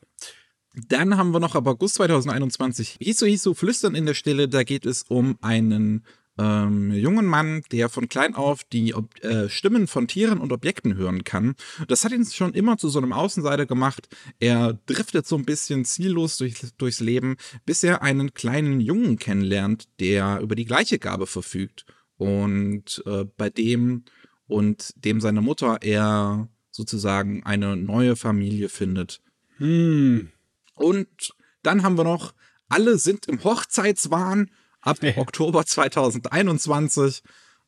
Dann 0.88 1.16
haben 1.16 1.30
wir 1.30 1.38
noch 1.38 1.54
ab 1.54 1.66
August 1.66 1.94
2021 1.96 2.96
Hiso 3.00 3.26
Hiso 3.26 3.54
Flüstern 3.54 3.94
in 3.94 4.06
der 4.06 4.14
Stille. 4.14 4.48
Da 4.48 4.64
geht 4.64 4.86
es 4.86 5.04
um 5.04 5.38
einen 5.40 6.04
ähm, 6.36 6.90
jungen 6.92 7.26
Mann, 7.26 7.62
der 7.70 7.88
von 7.88 8.08
klein 8.08 8.34
auf 8.34 8.64
die 8.64 8.94
Ob 8.94 9.22
äh, 9.22 9.48
Stimmen 9.48 9.86
von 9.86 10.08
Tieren 10.08 10.38
und 10.38 10.52
Objekten 10.52 10.96
hören 10.96 11.22
kann. 11.22 11.54
Das 11.86 12.04
hat 12.04 12.10
ihn 12.10 12.26
schon 12.26 12.54
immer 12.54 12.76
zu 12.76 12.88
so 12.88 12.98
einem 12.98 13.12
Außenseiter 13.12 13.66
gemacht. 13.66 14.08
Er 14.40 14.78
driftet 14.86 15.28
so 15.28 15.36
ein 15.36 15.44
bisschen 15.44 15.84
ziellos 15.84 16.36
durch, 16.38 16.56
durchs 16.76 16.98
Leben, 16.98 17.36
bis 17.64 17.84
er 17.84 18.02
einen 18.02 18.34
kleinen 18.34 18.80
Jungen 18.80 19.16
kennenlernt, 19.18 19.84
der 20.00 20.40
über 20.40 20.56
die 20.56 20.64
gleiche 20.64 20.98
Gabe 20.98 21.28
verfügt. 21.28 21.84
Und 22.16 23.02
äh, 23.06 23.24
bei 23.36 23.50
dem 23.50 24.04
und 24.46 24.92
dem 24.96 25.20
seine 25.20 25.40
Mutter 25.40 25.78
er 25.82 26.48
sozusagen 26.70 27.44
eine 27.44 27.76
neue 27.76 28.16
Familie 28.16 28.68
findet. 28.68 29.20
Hm. 29.58 30.30
Und 30.74 31.34
dann 31.62 31.82
haben 31.82 31.96
wir 31.96 32.04
noch 32.04 32.34
Alle 32.68 32.98
sind 32.98 33.26
im 33.26 33.44
Hochzeitswahn 33.44 34.50
ab 34.80 35.02
Ja. 35.02 35.16
Oktober 35.16 35.64
2021. 35.64 37.22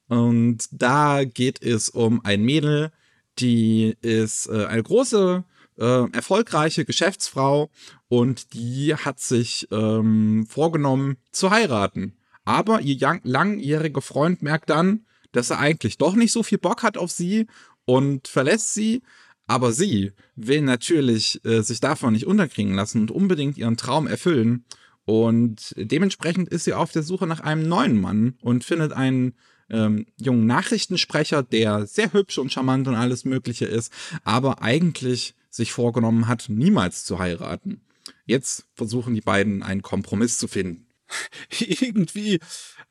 Und 0.08 0.68
da 0.70 1.24
geht 1.24 1.62
es 1.62 1.88
um 1.88 2.24
ein 2.24 2.42
Mädel, 2.42 2.92
die 3.38 3.96
ist 4.00 4.48
äh, 4.48 4.66
eine 4.66 4.82
große, 4.82 5.44
äh, 5.78 6.10
erfolgreiche 6.12 6.84
Geschäftsfrau 6.84 7.70
und 8.08 8.54
die 8.54 8.94
hat 8.94 9.20
sich 9.20 9.68
ähm, 9.70 10.46
vorgenommen 10.48 11.16
zu 11.32 11.50
heiraten. 11.50 12.16
Aber 12.44 12.80
ihr 12.80 12.96
lang 12.98 13.20
langjähriger 13.24 14.00
Freund 14.00 14.42
merkt 14.42 14.70
dann, 14.70 15.04
dass 15.36 15.50
er 15.50 15.58
eigentlich 15.58 15.98
doch 15.98 16.14
nicht 16.14 16.32
so 16.32 16.42
viel 16.42 16.58
Bock 16.58 16.82
hat 16.82 16.96
auf 16.96 17.10
sie 17.10 17.46
und 17.84 18.28
verlässt 18.28 18.74
sie. 18.74 19.02
Aber 19.46 19.72
sie 19.72 20.12
will 20.34 20.62
natürlich 20.62 21.40
äh, 21.44 21.62
sich 21.62 21.78
davon 21.78 22.14
nicht 22.14 22.26
unterkriegen 22.26 22.74
lassen 22.74 23.02
und 23.02 23.10
unbedingt 23.12 23.56
ihren 23.56 23.76
Traum 23.76 24.08
erfüllen. 24.08 24.64
Und 25.04 25.72
dementsprechend 25.76 26.48
ist 26.48 26.64
sie 26.64 26.74
auf 26.74 26.90
der 26.90 27.04
Suche 27.04 27.28
nach 27.28 27.38
einem 27.40 27.68
neuen 27.68 28.00
Mann 28.00 28.34
und 28.40 28.64
findet 28.64 28.92
einen 28.92 29.34
ähm, 29.70 30.06
jungen 30.16 30.46
Nachrichtensprecher, 30.46 31.44
der 31.44 31.86
sehr 31.86 32.12
hübsch 32.12 32.38
und 32.38 32.52
charmant 32.52 32.88
und 32.88 32.96
alles 32.96 33.24
Mögliche 33.24 33.66
ist, 33.66 33.92
aber 34.24 34.62
eigentlich 34.62 35.34
sich 35.48 35.72
vorgenommen 35.72 36.26
hat, 36.26 36.46
niemals 36.48 37.04
zu 37.04 37.20
heiraten. 37.20 37.82
Jetzt 38.24 38.66
versuchen 38.74 39.14
die 39.14 39.20
beiden 39.20 39.62
einen 39.62 39.82
Kompromiss 39.82 40.38
zu 40.38 40.48
finden. 40.48 40.86
irgendwie, 41.60 42.40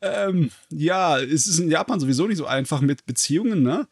ähm, 0.02 0.52
ja, 0.70 1.20
es 1.20 1.48
ist 1.48 1.60
in 1.60 1.72
Japan 1.72 2.00
sowieso 2.00 2.28
nicht 2.28 2.38
so 2.38 2.46
einfach 2.46 2.82
mit 2.82 3.06
Beziehungen, 3.06 3.64
ne? 3.64 3.88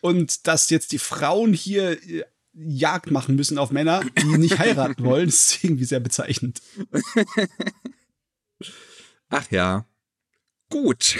Und 0.00 0.46
dass 0.46 0.70
jetzt 0.70 0.92
die 0.92 0.98
Frauen 0.98 1.52
hier 1.52 2.02
äh, 2.02 2.24
Jagd 2.54 3.10
machen 3.10 3.36
müssen 3.36 3.56
auf 3.56 3.70
Männer, 3.70 4.02
die 4.18 4.38
nicht 4.38 4.58
heiraten 4.58 5.04
wollen, 5.04 5.28
ist 5.28 5.62
irgendwie 5.64 5.84
sehr 5.84 6.00
bezeichnend. 6.00 6.60
Ach 9.28 9.50
ja. 9.50 9.86
Gut. 10.68 11.16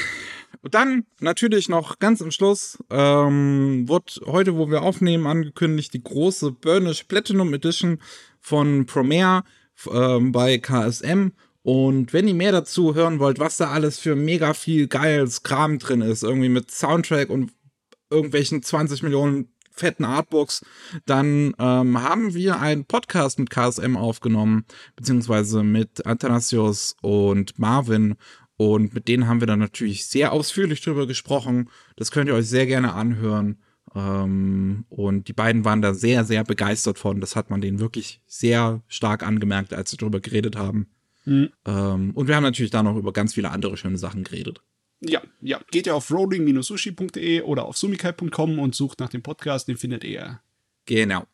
Und 0.61 0.75
dann 0.75 1.07
natürlich 1.21 1.69
noch 1.69 1.99
ganz 1.99 2.23
am 2.23 2.31
Schluss 2.31 2.79
ähm, 2.91 3.89
wird 3.89 4.21
heute, 4.27 4.57
wo 4.57 4.71
wir 4.71 4.83
aufnehmen, 4.83 5.27
angekündigt 5.27 5.95
die 5.95 6.03
große 6.03 6.53
Burnish 6.53 7.05
Platinum 7.05 7.53
Edition 7.55 8.01
von 8.41 8.87
Promare 8.87 9.45
ähm, 9.91 10.33
bei 10.33 10.59
KSM. 10.59 11.33
Und 11.62 12.12
wenn 12.12 12.26
ihr 12.26 12.35
mehr 12.35 12.52
dazu 12.52 12.95
hören 12.95 13.21
wollt, 13.21 13.38
was 13.38 13.57
da 13.57 13.71
alles 13.71 13.99
für 13.99 14.16
mega 14.16 14.52
viel 14.52 14.88
geiles 14.88 15.42
Kram 15.42 15.78
drin 15.78 16.00
ist, 16.00 16.25
irgendwie 16.25 16.49
mit 16.49 16.71
Soundtrack 16.71 17.31
und 17.31 17.52
irgendwelchen 18.11 18.62
20 18.62 19.02
Millionen 19.02 19.49
fetten 19.71 20.04
Artbooks, 20.04 20.64
dann 21.07 21.54
ähm, 21.59 22.02
haben 22.02 22.35
wir 22.35 22.61
einen 22.61 22.85
Podcast 22.85 23.38
mit 23.38 23.50
KSM 23.50 23.97
aufgenommen, 23.97 24.64
beziehungsweise 24.97 25.62
mit 25.62 26.07
Athanasius 26.07 26.97
und 27.00 27.59
Marvin. 27.59 28.16
Und 28.57 28.95
mit 28.95 29.09
denen 29.09 29.26
haben 29.26 29.40
wir 29.40 29.47
dann 29.47 29.59
natürlich 29.59 30.07
sehr 30.07 30.33
ausführlich 30.33 30.83
drüber 30.83 31.07
gesprochen. 31.07 31.71
Das 31.97 32.11
könnt 32.11 32.28
ihr 32.28 32.35
euch 32.35 32.49
sehr 32.49 32.66
gerne 32.66 32.92
anhören. 32.92 33.62
Ähm, 33.95 34.85
und 34.88 35.28
die 35.28 35.33
beiden 35.33 35.64
waren 35.64 35.83
da 35.83 35.95
sehr, 35.95 36.25
sehr 36.25 36.45
begeistert 36.45 36.99
von. 36.99 37.21
Das 37.21 37.35
hat 37.35 37.50
man 37.50 37.61
denen 37.61 37.81
wirklich 37.81 38.21
sehr 38.26 38.83
stark 38.88 39.23
angemerkt, 39.23 39.73
als 39.73 39.90
sie 39.90 39.97
drüber 39.97 40.21
geredet 40.21 40.57
haben. 40.57 40.88
Mhm. 41.25 41.50
Ähm, 41.67 42.11
und 42.14 42.29
wir 42.29 42.37
haben 42.37 42.43
natürlich 42.43 42.71
da 42.71 42.83
noch 42.83 42.97
über 42.97 43.12
ganz 43.12 43.35
viele 43.35 43.50
andere 43.50 43.76
schöne 43.76 43.99
Sachen 43.99 44.25
geredet. 44.25 44.61
Ja, 45.00 45.21
ja. 45.41 45.61
Geht 45.71 45.87
ihr 45.87 45.95
auf 45.95 46.11
rolling-sushi.de 46.11 47.43
oder 47.43 47.64
auf 47.64 47.76
sumikai.com 47.76 48.59
und 48.59 48.75
sucht 48.75 49.00
nach 49.00 49.09
dem 49.09 49.23
Podcast, 49.23 49.69
den 49.69 49.76
findet 49.76 50.05
ihr. 50.05 50.41
Genau. 50.87 51.26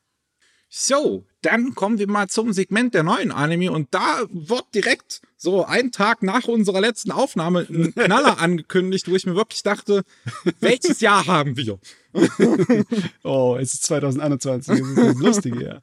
So, 0.70 1.24
dann 1.40 1.74
kommen 1.74 1.98
wir 1.98 2.08
mal 2.08 2.28
zum 2.28 2.52
Segment 2.52 2.92
der 2.92 3.02
neuen 3.02 3.32
Anime 3.32 3.72
und 3.72 3.88
da 3.92 4.20
wird 4.30 4.66
direkt 4.74 5.22
so 5.36 5.64
einen 5.64 5.92
Tag 5.92 6.22
nach 6.22 6.44
unserer 6.44 6.80
letzten 6.80 7.10
Aufnahme 7.10 7.66
ein 7.70 7.94
Knaller 7.94 8.38
angekündigt, 8.38 9.10
wo 9.10 9.16
ich 9.16 9.24
mir 9.24 9.34
wirklich 9.34 9.62
dachte, 9.62 10.04
welches 10.60 11.00
Jahr 11.00 11.26
haben 11.26 11.56
wir? 11.56 11.78
Oh, 13.22 13.56
es 13.60 13.74
ist 13.74 13.84
2021, 13.84 14.78
das 14.78 14.88
ist 14.88 14.96
das 14.96 15.16
Lustige, 15.16 15.62
ja. 15.62 15.82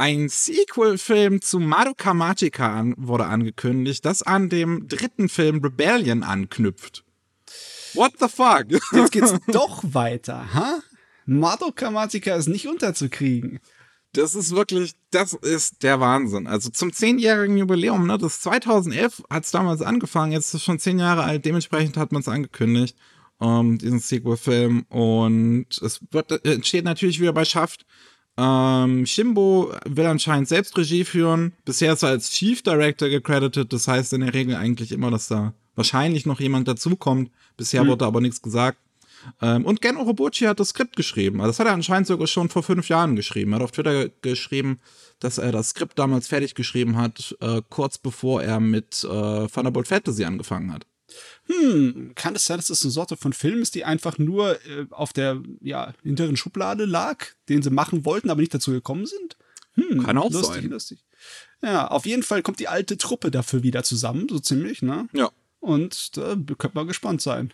Ein 0.00 0.28
Sequel-Film 0.28 1.42
zu 1.42 1.58
Madoka 1.58 2.14
Magica 2.14 2.72
an, 2.72 2.94
wurde 2.96 3.26
angekündigt, 3.26 4.04
das 4.04 4.22
an 4.22 4.48
dem 4.48 4.86
dritten 4.86 5.28
Film 5.28 5.58
Rebellion 5.60 6.22
anknüpft. 6.22 7.04
What 7.94 8.12
the 8.20 8.28
fuck? 8.28 8.66
Jetzt 8.92 9.10
geht's 9.10 9.34
doch 9.48 9.82
weiter, 9.82 10.54
ha? 10.54 10.78
Madoka 11.26 11.90
Magica 11.90 12.36
ist 12.36 12.46
nicht 12.46 12.68
unterzukriegen. 12.68 13.58
Das 14.12 14.36
ist 14.36 14.54
wirklich, 14.54 14.92
das 15.10 15.32
ist 15.32 15.82
der 15.82 15.98
Wahnsinn. 15.98 16.46
Also 16.46 16.70
zum 16.70 16.92
zehnjährigen 16.92 17.58
Jubiläum, 17.58 18.06
ne, 18.06 18.18
das 18.18 18.40
2011 18.42 19.24
hat 19.28 19.46
es 19.46 19.50
damals 19.50 19.82
angefangen, 19.82 20.30
jetzt 20.30 20.46
ist 20.46 20.54
es 20.54 20.62
schon 20.62 20.78
zehn 20.78 21.00
Jahre 21.00 21.24
alt, 21.24 21.44
dementsprechend 21.44 21.96
hat 21.96 22.12
man 22.12 22.20
es 22.22 22.28
angekündigt, 22.28 22.96
ähm, 23.40 23.78
diesen 23.78 23.98
Sequel-Film. 23.98 24.82
Und 24.90 25.66
es 25.82 26.00
wird, 26.12 26.30
äh, 26.30 26.54
entsteht 26.54 26.84
natürlich 26.84 27.18
wieder 27.18 27.32
bei 27.32 27.44
Schaft. 27.44 27.84
Ähm, 28.40 29.04
Shimbo 29.04 29.72
will 29.84 30.06
anscheinend 30.06 30.46
selbst 30.48 30.78
Regie 30.78 31.04
führen. 31.04 31.52
Bisher 31.64 31.92
ist 31.92 32.04
er 32.04 32.10
als 32.10 32.30
Chief 32.30 32.62
Director 32.62 33.08
gecredited, 33.08 33.72
das 33.72 33.88
heißt 33.88 34.12
in 34.12 34.20
der 34.20 34.32
Regel 34.32 34.54
eigentlich 34.54 34.92
immer, 34.92 35.10
dass 35.10 35.26
da 35.26 35.54
wahrscheinlich 35.74 36.24
noch 36.24 36.38
jemand 36.38 36.68
dazukommt. 36.68 37.30
Bisher 37.56 37.82
Hm. 37.82 37.88
wurde 37.88 38.06
aber 38.06 38.20
nichts 38.20 38.40
gesagt. 38.40 38.78
Ähm, 39.42 39.64
und 39.66 39.80
Gen 39.80 39.96
Orobuchi 39.96 40.44
hat 40.44 40.60
das 40.60 40.68
Skript 40.68 40.94
geschrieben. 40.94 41.40
Also 41.40 41.48
das 41.50 41.58
hat 41.58 41.66
er 41.66 41.72
anscheinend 41.72 42.06
sogar 42.06 42.28
schon 42.28 42.48
vor 42.48 42.62
fünf 42.62 42.88
Jahren 42.88 43.16
geschrieben. 43.16 43.52
Er 43.52 43.56
hat 43.56 43.62
auf 43.64 43.72
Twitter 43.72 44.08
geschrieben, 44.22 44.78
dass 45.18 45.38
er 45.38 45.50
das 45.50 45.70
Skript 45.70 45.98
damals 45.98 46.28
fertig 46.28 46.54
geschrieben 46.54 46.96
hat, 46.96 47.36
äh, 47.40 47.60
kurz 47.68 47.98
bevor 47.98 48.42
er 48.42 48.60
mit 48.60 49.02
äh, 49.02 49.48
Thunderbolt 49.48 49.88
Fantasy 49.88 50.24
angefangen 50.24 50.72
hat. 50.72 50.86
Hm, 51.46 52.12
kann 52.14 52.34
es 52.34 52.44
sein, 52.44 52.58
dass 52.58 52.68
das 52.68 52.82
eine 52.82 52.90
Sorte 52.90 53.16
von 53.16 53.32
Film 53.32 53.62
ist, 53.62 53.74
die 53.74 53.84
einfach 53.84 54.18
nur 54.18 54.54
äh, 54.66 54.86
auf 54.90 55.12
der 55.12 55.42
ja, 55.60 55.94
hinteren 56.02 56.36
Schublade 56.36 56.84
lag, 56.84 57.26
den 57.48 57.62
sie 57.62 57.70
machen 57.70 58.04
wollten, 58.04 58.30
aber 58.30 58.40
nicht 58.40 58.54
dazu 58.54 58.70
gekommen 58.70 59.06
sind? 59.06 59.36
Hm, 59.74 60.04
Kann 60.04 60.18
auch 60.18 60.30
lustig, 60.30 60.62
sein. 60.62 60.70
Lustig. 60.70 61.04
Ja, 61.62 61.88
auf 61.88 62.06
jeden 62.06 62.22
Fall 62.22 62.42
kommt 62.42 62.60
die 62.60 62.68
alte 62.68 62.98
Truppe 62.98 63.30
dafür 63.30 63.62
wieder 63.62 63.82
zusammen, 63.82 64.26
so 64.28 64.38
ziemlich, 64.38 64.82
ne? 64.82 65.08
Ja. 65.12 65.30
Und 65.60 66.16
da 66.16 66.36
könnte 66.36 66.74
man 66.74 66.86
gespannt 66.86 67.20
sein. 67.20 67.52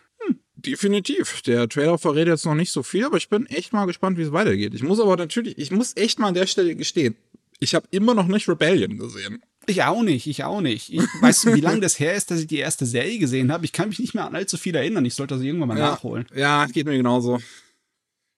Definitiv. 0.57 1.43
Der 1.43 1.69
Trailer 1.69 1.99
verrät 1.99 2.27
jetzt 2.27 2.47
noch 2.47 2.55
nicht 2.55 2.73
so 2.73 2.83
viel, 2.83 3.05
aber 3.05 3.17
ich 3.17 3.29
bin 3.29 3.47
echt 3.47 3.73
mal 3.73 3.87
gespannt, 3.87 4.19
wie 4.19 4.23
es 4.23 4.33
weitergeht. 4.33 4.75
Ich 4.75 4.83
muss 4.83 5.01
aber 5.01 5.17
natürlich, 5.17 5.59
ich 5.59 5.71
muss 5.71 5.97
echt 5.97 6.19
mal 6.19 6.29
an 6.29 6.35
der 6.35 6.47
Stelle 6.47 6.75
gestehen, 6.75 7.17
ich 7.61 7.75
habe 7.75 7.87
immer 7.91 8.15
noch 8.15 8.27
nicht 8.27 8.49
Rebellion 8.49 8.99
gesehen. 8.99 9.43
Ich 9.67 9.83
auch 9.83 10.03
nicht, 10.03 10.27
ich 10.27 10.45
auch 10.45 10.61
nicht. 10.61 10.93
Ich 10.93 11.01
weiß, 11.21 11.47
wie 11.55 11.61
lange 11.61 11.81
das 11.81 11.99
her 11.99 12.15
ist, 12.15 12.31
dass 12.31 12.41
ich 12.41 12.47
die 12.47 12.59
erste 12.59 12.87
Serie 12.87 13.19
gesehen 13.19 13.53
habe. 13.53 13.65
Ich 13.65 13.73
kann 13.73 13.89
mich 13.89 13.99
nicht 13.99 14.15
mehr 14.15 14.27
an 14.27 14.35
allzu 14.35 14.57
viel 14.57 14.75
erinnern. 14.75 15.05
Ich 15.05 15.15
sollte 15.15 15.35
das 15.35 15.43
irgendwann 15.45 15.69
mal 15.69 15.79
nachholen. 15.79 16.27
Ja, 16.35 16.67
geht 16.67 16.87
mir 16.87 16.97
genauso. 16.97 17.41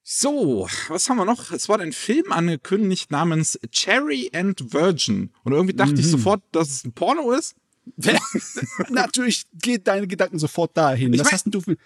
So, 0.08 0.68
was 0.88 1.08
haben 1.08 1.16
wir 1.16 1.24
noch? 1.24 1.50
Es 1.50 1.68
war 1.68 1.80
ein 1.80 1.92
Film 1.92 2.30
angekündigt 2.30 3.10
namens 3.10 3.58
Cherry 3.72 4.30
and 4.32 4.72
Virgin. 4.72 5.30
Und 5.42 5.52
irgendwie 5.52 5.74
dachte 5.74 5.94
ich 6.00 6.06
sofort, 6.06 6.42
dass 6.52 6.70
es 6.70 6.84
ein 6.84 6.92
Porno 6.92 7.32
ist. 7.32 7.56
Natürlich 8.90 9.44
geht 9.62 9.86
deine 9.86 10.06
Gedanken 10.06 10.38
sofort 10.38 10.76
dahin. 10.76 11.12
Ich 11.12 11.20
Was 11.20 11.26
mein- 11.26 11.32
hast 11.32 11.44
denn 11.44 11.52
du 11.52 11.60
für 11.60 11.76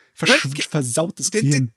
versautes 0.69 1.31
Gehirn? 1.31 1.73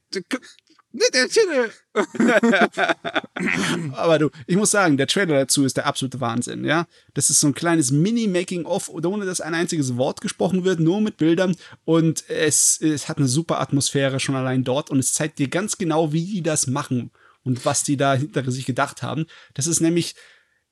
Aber 3.93 4.19
du, 4.19 4.29
ich 4.45 4.55
muss 4.55 4.69
sagen, 4.69 4.95
der 4.95 5.07
Trailer 5.07 5.39
dazu 5.39 5.65
ist 5.65 5.75
der 5.75 5.87
absolute 5.87 6.21
Wahnsinn, 6.21 6.65
ja. 6.65 6.85
Das 7.15 7.31
ist 7.31 7.39
so 7.39 7.47
ein 7.47 7.55
kleines 7.55 7.89
Mini-Making-of, 7.91 8.89
ohne 8.89 9.25
dass 9.25 9.41
ein 9.41 9.55
einziges 9.55 9.97
Wort 9.97 10.21
gesprochen 10.21 10.63
wird, 10.63 10.79
nur 10.79 11.01
mit 11.01 11.17
Bildern. 11.17 11.55
Und 11.83 12.29
es, 12.29 12.79
es 12.79 13.09
hat 13.09 13.17
eine 13.17 13.27
super 13.27 13.59
Atmosphäre 13.59 14.19
schon 14.19 14.35
allein 14.35 14.63
dort 14.63 14.91
und 14.91 14.99
es 14.99 15.13
zeigt 15.13 15.39
dir 15.39 15.47
ganz 15.47 15.79
genau, 15.79 16.13
wie 16.13 16.25
die 16.25 16.43
das 16.43 16.67
machen 16.67 17.09
und 17.43 17.65
was 17.65 17.83
die 17.83 17.97
da 17.97 18.13
hinter 18.13 18.49
sich 18.51 18.65
gedacht 18.65 19.01
haben. 19.01 19.25
Das 19.55 19.65
ist 19.65 19.79
nämlich, 19.79 20.13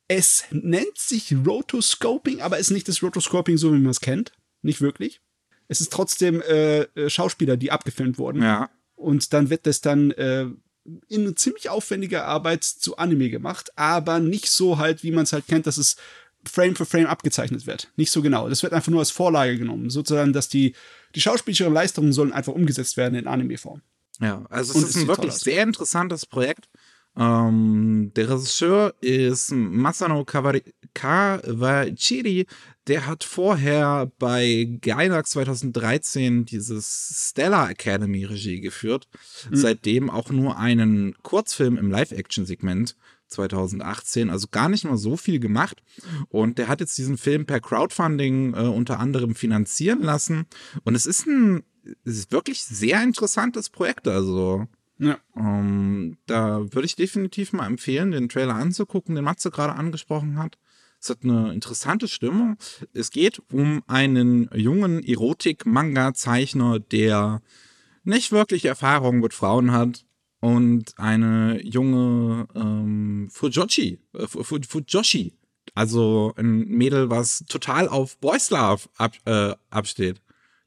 es 0.07 0.43
nennt 0.51 0.97
sich 0.97 1.35
Rotoscoping, 1.45 2.41
aber 2.41 2.59
ist 2.59 2.69
nicht 2.69 2.87
das 2.87 3.01
Rotoscoping, 3.01 3.57
so 3.57 3.73
wie 3.73 3.79
man 3.79 3.89
es 3.89 4.01
kennt. 4.01 4.33
Nicht 4.61 4.81
wirklich. 4.81 5.19
Es 5.67 5.81
ist 5.81 5.91
trotzdem 5.91 6.41
äh, 6.41 7.09
Schauspieler, 7.09 7.57
die 7.57 7.71
abgefilmt 7.71 8.19
wurden. 8.19 8.43
Ja. 8.43 8.69
Und 9.01 9.33
dann 9.33 9.49
wird 9.49 9.65
das 9.65 9.81
dann 9.81 10.11
äh, 10.11 10.45
in 11.07 11.35
ziemlich 11.35 11.69
aufwendiger 11.69 12.25
Arbeit 12.25 12.63
zu 12.63 12.97
Anime 12.97 13.29
gemacht, 13.29 13.71
aber 13.77 14.19
nicht 14.19 14.49
so 14.49 14.77
halt, 14.77 15.03
wie 15.03 15.11
man 15.11 15.23
es 15.23 15.33
halt 15.33 15.47
kennt, 15.47 15.67
dass 15.67 15.77
es 15.77 15.95
Frame 16.49 16.75
für 16.75 16.85
Frame 16.85 17.05
abgezeichnet 17.05 17.67
wird. 17.67 17.91
Nicht 17.97 18.11
so 18.11 18.21
genau. 18.21 18.49
Das 18.49 18.63
wird 18.63 18.73
einfach 18.73 18.91
nur 18.91 18.99
als 18.99 19.11
Vorlage 19.11 19.57
genommen. 19.57 19.89
Sozusagen, 19.89 20.33
dass 20.33 20.49
die, 20.49 20.73
die 21.13 21.21
schauspielerischen 21.21 21.73
Leistungen 21.73 22.13
sollen 22.13 22.33
einfach 22.33 22.53
umgesetzt 22.53 22.97
werden 22.97 23.15
in 23.15 23.27
Anime-Form. 23.27 23.81
Ja, 24.19 24.45
also 24.49 24.71
es 24.71 24.77
Und 24.77 24.89
ist 24.89 24.95
ein 24.97 25.07
wirklich 25.07 25.33
sehr 25.33 25.63
interessantes 25.63 26.25
Projekt. 26.25 26.67
Ähm, 27.17 28.11
der 28.15 28.29
Regisseur 28.29 28.93
ist 29.01 29.51
Masano 29.51 30.23
Kawachiri. 30.93 32.47
Der 32.87 33.05
hat 33.05 33.23
vorher 33.23 34.11
bei 34.17 34.77
Gainax 34.81 35.31
2013 35.31 36.45
dieses 36.45 37.29
Stellar 37.29 37.69
Academy 37.69 38.23
Regie 38.25 38.61
geführt. 38.61 39.07
Mhm. 39.49 39.55
Seitdem 39.55 40.09
auch 40.09 40.29
nur 40.29 40.57
einen 40.57 41.15
Kurzfilm 41.21 41.77
im 41.77 41.91
Live-Action-Segment 41.91 42.95
2018, 43.27 44.29
also 44.29 44.47
gar 44.51 44.67
nicht 44.67 44.83
mal 44.83 44.97
so 44.97 45.15
viel 45.15 45.39
gemacht. 45.39 45.83
Und 46.29 46.57
der 46.57 46.67
hat 46.67 46.81
jetzt 46.81 46.97
diesen 46.97 47.17
Film 47.17 47.45
per 47.45 47.59
Crowdfunding 47.59 48.53
äh, 48.53 48.61
unter 48.61 48.99
anderem 48.99 49.35
finanzieren 49.35 50.01
lassen. 50.01 50.47
Und 50.83 50.95
es 50.95 51.05
ist 51.05 51.27
ein 51.27 51.63
es 52.05 52.17
ist 52.17 52.31
wirklich 52.31 52.63
sehr 52.63 53.01
interessantes 53.01 53.69
Projekt. 53.69 54.07
Also 54.07 54.67
Ja. 55.03 55.17
ähm, 55.35 56.17
da 56.27 56.59
würde 56.59 56.85
ich 56.85 56.95
definitiv 56.95 57.53
mal 57.53 57.65
empfehlen, 57.65 58.11
den 58.11 58.29
Trailer 58.29 58.53
anzugucken, 58.53 59.15
den 59.15 59.23
Matze 59.23 59.49
gerade 59.49 59.73
angesprochen 59.73 60.37
hat. 60.37 60.59
Es 61.01 61.09
hat 61.09 61.23
eine 61.23 61.51
interessante 61.53 62.07
Stimmung. 62.07 62.57
Es 62.93 63.09
geht 63.09 63.41
um 63.51 63.81
einen 63.87 64.47
jungen 64.53 65.01
Erotik-Manga-Zeichner, 65.03 66.79
der 66.79 67.41
nicht 68.03 68.31
wirklich 68.31 68.65
Erfahrung 68.65 69.21
mit 69.21 69.33
Frauen 69.33 69.71
hat 69.71 70.05
und 70.39 70.93
eine 70.97 71.59
junge 71.63 72.47
ähm, 72.53 73.27
Fujoshi, 73.31 73.99
äh, 74.13 74.27
Fu- 74.27 74.43
Fu- 74.43 74.59
Fujoshi, 74.67 75.33
also 75.73 76.33
ein 76.37 76.67
Mädel, 76.67 77.09
was 77.09 77.43
total 77.47 77.87
auf 77.89 78.19
Boys 78.19 78.51
Love 78.51 78.87
ab, 78.97 79.13
äh, 79.25 79.55
absteht, 79.71 80.21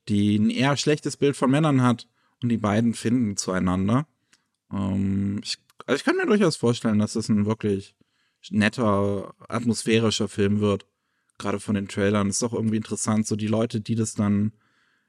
die 0.08 0.36
ein 0.36 0.50
eher 0.50 0.76
schlechtes 0.76 1.16
Bild 1.16 1.36
von 1.36 1.52
Männern 1.52 1.82
hat 1.82 2.08
und 2.42 2.48
die 2.48 2.56
beiden 2.58 2.94
finden 2.94 3.36
zueinander. 3.36 4.08
Ähm, 4.74 5.40
ich, 5.42 5.58
also 5.86 5.96
ich 5.96 6.04
kann 6.04 6.16
mir 6.16 6.26
durchaus 6.26 6.56
vorstellen, 6.56 6.98
dass 6.98 7.16
es 7.16 7.28
ein 7.28 7.46
wirklich 7.46 7.94
netter, 8.50 9.34
atmosphärischer 9.48 10.28
Film 10.28 10.60
wird. 10.60 10.86
Gerade 11.38 11.60
von 11.60 11.74
den 11.74 11.88
Trailern. 11.88 12.28
Ist 12.28 12.42
doch 12.42 12.52
irgendwie 12.52 12.76
interessant, 12.76 13.26
so 13.26 13.36
die 13.36 13.46
Leute, 13.46 13.80
die 13.80 13.94
das 13.94 14.14
dann 14.14 14.52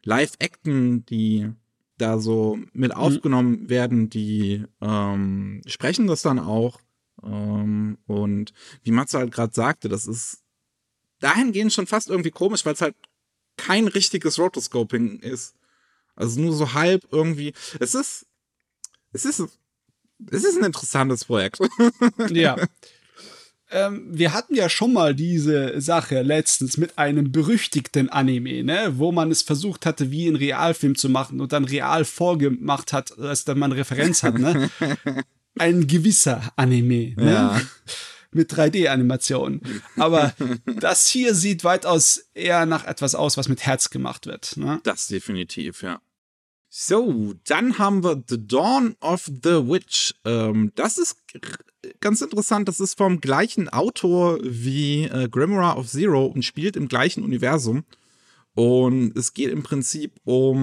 live 0.03 0.33
acten, 0.41 1.05
die 1.05 1.51
da 1.97 2.19
so 2.19 2.59
mit 2.73 2.95
aufgenommen 2.95 3.69
werden, 3.69 4.09
die 4.09 4.65
ähm, 4.81 5.61
sprechen 5.65 6.07
das 6.07 6.21
dann 6.21 6.39
auch. 6.39 6.79
Ähm, 7.23 7.97
und 8.05 8.53
wie 8.83 8.91
Matze 8.91 9.17
halt 9.19 9.31
gerade 9.31 9.53
sagte, 9.53 9.87
das 9.87 10.05
ist 10.05 10.43
dahingehend 11.19 11.73
schon 11.73 11.87
fast 11.87 12.09
irgendwie 12.09 12.31
komisch, 12.31 12.65
weil 12.65 12.73
es 12.73 12.81
halt 12.81 12.95
kein 13.57 13.87
richtiges 13.87 14.37
Rotoscoping 14.37 15.19
ist. 15.19 15.55
Also 16.15 16.39
nur 16.39 16.53
so 16.53 16.73
halb 16.73 17.07
irgendwie. 17.11 17.53
Es 17.79 17.95
ist, 17.95 18.25
es 19.15 19.25
ist, 19.25 19.41
es 20.31 20.43
ist 20.43 20.57
ein 20.57 20.65
interessantes 20.65 21.25
Projekt. 21.25 21.59
Ja. 22.29 22.57
ähm, 23.71 24.07
wir 24.11 24.33
hatten 24.33 24.55
ja 24.55 24.69
schon 24.69 24.93
mal 24.93 25.15
diese 25.15 25.79
Sache 25.81 26.21
letztens 26.21 26.77
mit 26.77 26.97
einem 26.97 27.31
berüchtigten 27.31 28.09
Anime, 28.09 28.63
ne, 28.63 28.93
wo 28.97 29.11
man 29.11 29.31
es 29.31 29.41
versucht 29.41 29.85
hatte, 29.85 30.11
wie 30.11 30.27
einen 30.27 30.35
Realfilm 30.35 30.95
zu 30.95 31.09
machen 31.09 31.39
und 31.41 31.53
dann 31.53 31.65
real 31.65 32.05
vorgemacht 32.05 32.93
hat, 32.93 33.17
dass 33.17 33.45
dann 33.45 33.59
man 33.59 33.71
Referenz 33.71 34.23
hat, 34.23 34.37
ne? 34.37 34.69
Ein 35.57 35.87
gewisser 35.87 36.51
Anime, 36.57 37.13
ne? 37.15 37.31
Ja. 37.31 37.61
Mit 38.31 38.51
3D-Animationen. 38.51 39.61
Aber 39.95 40.33
das 40.65 41.07
hier 41.07 41.33
sieht 41.33 41.63
weitaus 41.63 42.25
eher 42.33 42.65
nach 42.65 42.83
etwas 42.83 43.15
aus, 43.15 43.37
was 43.37 43.47
mit 43.47 43.65
Herz 43.65 43.89
gemacht 43.89 44.25
wird. 44.25 44.57
Ne? 44.57 44.81
Das 44.83 45.07
definitiv, 45.07 45.81
ja. 45.83 46.01
So, 46.77 47.33
dann 47.45 47.77
haben 47.77 48.03
wir 48.03 48.21
The 48.27 48.47
Dawn 48.47 48.97
of 48.99 49.27
the 49.27 49.65
Witch. 49.65 50.13
Ähm, 50.25 50.73
das 50.75 50.97
ist 50.97 51.23
ganz 52.01 52.21
interessant. 52.21 52.67
Das 52.67 52.81
ist 52.81 52.97
vom 52.97 53.21
gleichen 53.21 53.69
Autor 53.69 54.39
wie 54.43 55.05
äh, 55.05 55.29
Grimoire 55.29 55.77
of 55.77 55.87
Zero 55.87 56.25
und 56.25 56.43
spielt 56.43 56.75
im 56.75 56.89
gleichen 56.89 57.23
Universum. 57.23 57.85
Und 58.55 59.15
es 59.15 59.33
geht 59.33 59.51
im 59.51 59.63
Prinzip 59.63 60.19
um 60.25 60.57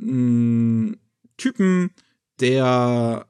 einen 0.00 1.00
Typen, 1.36 1.90
der. 2.38 3.26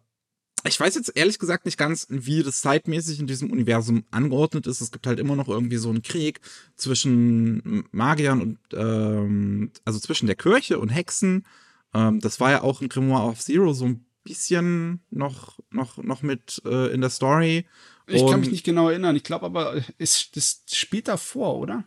Ich 0.66 0.78
weiß 0.78 0.94
jetzt 0.96 1.16
ehrlich 1.16 1.38
gesagt 1.38 1.64
nicht 1.64 1.78
ganz, 1.78 2.06
wie 2.10 2.42
das 2.42 2.60
zeitmäßig 2.60 3.20
in 3.20 3.26
diesem 3.26 3.50
Universum 3.50 4.04
angeordnet 4.10 4.66
ist. 4.66 4.82
Es 4.82 4.92
gibt 4.92 5.06
halt 5.06 5.18
immer 5.18 5.34
noch 5.34 5.48
irgendwie 5.48 5.78
so 5.78 5.88
einen 5.88 6.02
Krieg 6.02 6.42
zwischen 6.76 7.84
Magiern 7.90 8.42
und, 8.42 8.58
ähm, 8.74 9.72
also 9.86 9.98
zwischen 9.98 10.26
der 10.26 10.36
Kirche 10.36 10.78
und 10.78 10.90
Hexen. 10.90 11.46
Ähm, 11.94 12.20
das 12.20 12.40
war 12.40 12.50
ja 12.50 12.62
auch 12.62 12.82
in 12.82 12.88
Grimoire 12.88 13.28
of 13.28 13.40
Zero 13.40 13.72
so 13.72 13.86
ein 13.86 14.04
bisschen 14.24 15.00
noch, 15.10 15.58
noch, 15.70 15.98
noch 15.98 16.22
mit 16.22 16.62
äh, 16.64 16.92
in 16.92 17.00
der 17.00 17.10
Story. 17.10 17.66
Ich 18.06 18.26
kann 18.26 18.40
mich 18.40 18.50
nicht 18.50 18.64
genau 18.64 18.88
erinnern. 18.88 19.16
Ich 19.16 19.24
glaube 19.24 19.46
aber, 19.46 19.80
es, 19.98 20.30
das 20.32 20.62
spielt 20.70 21.08
davor, 21.08 21.58
oder? 21.58 21.84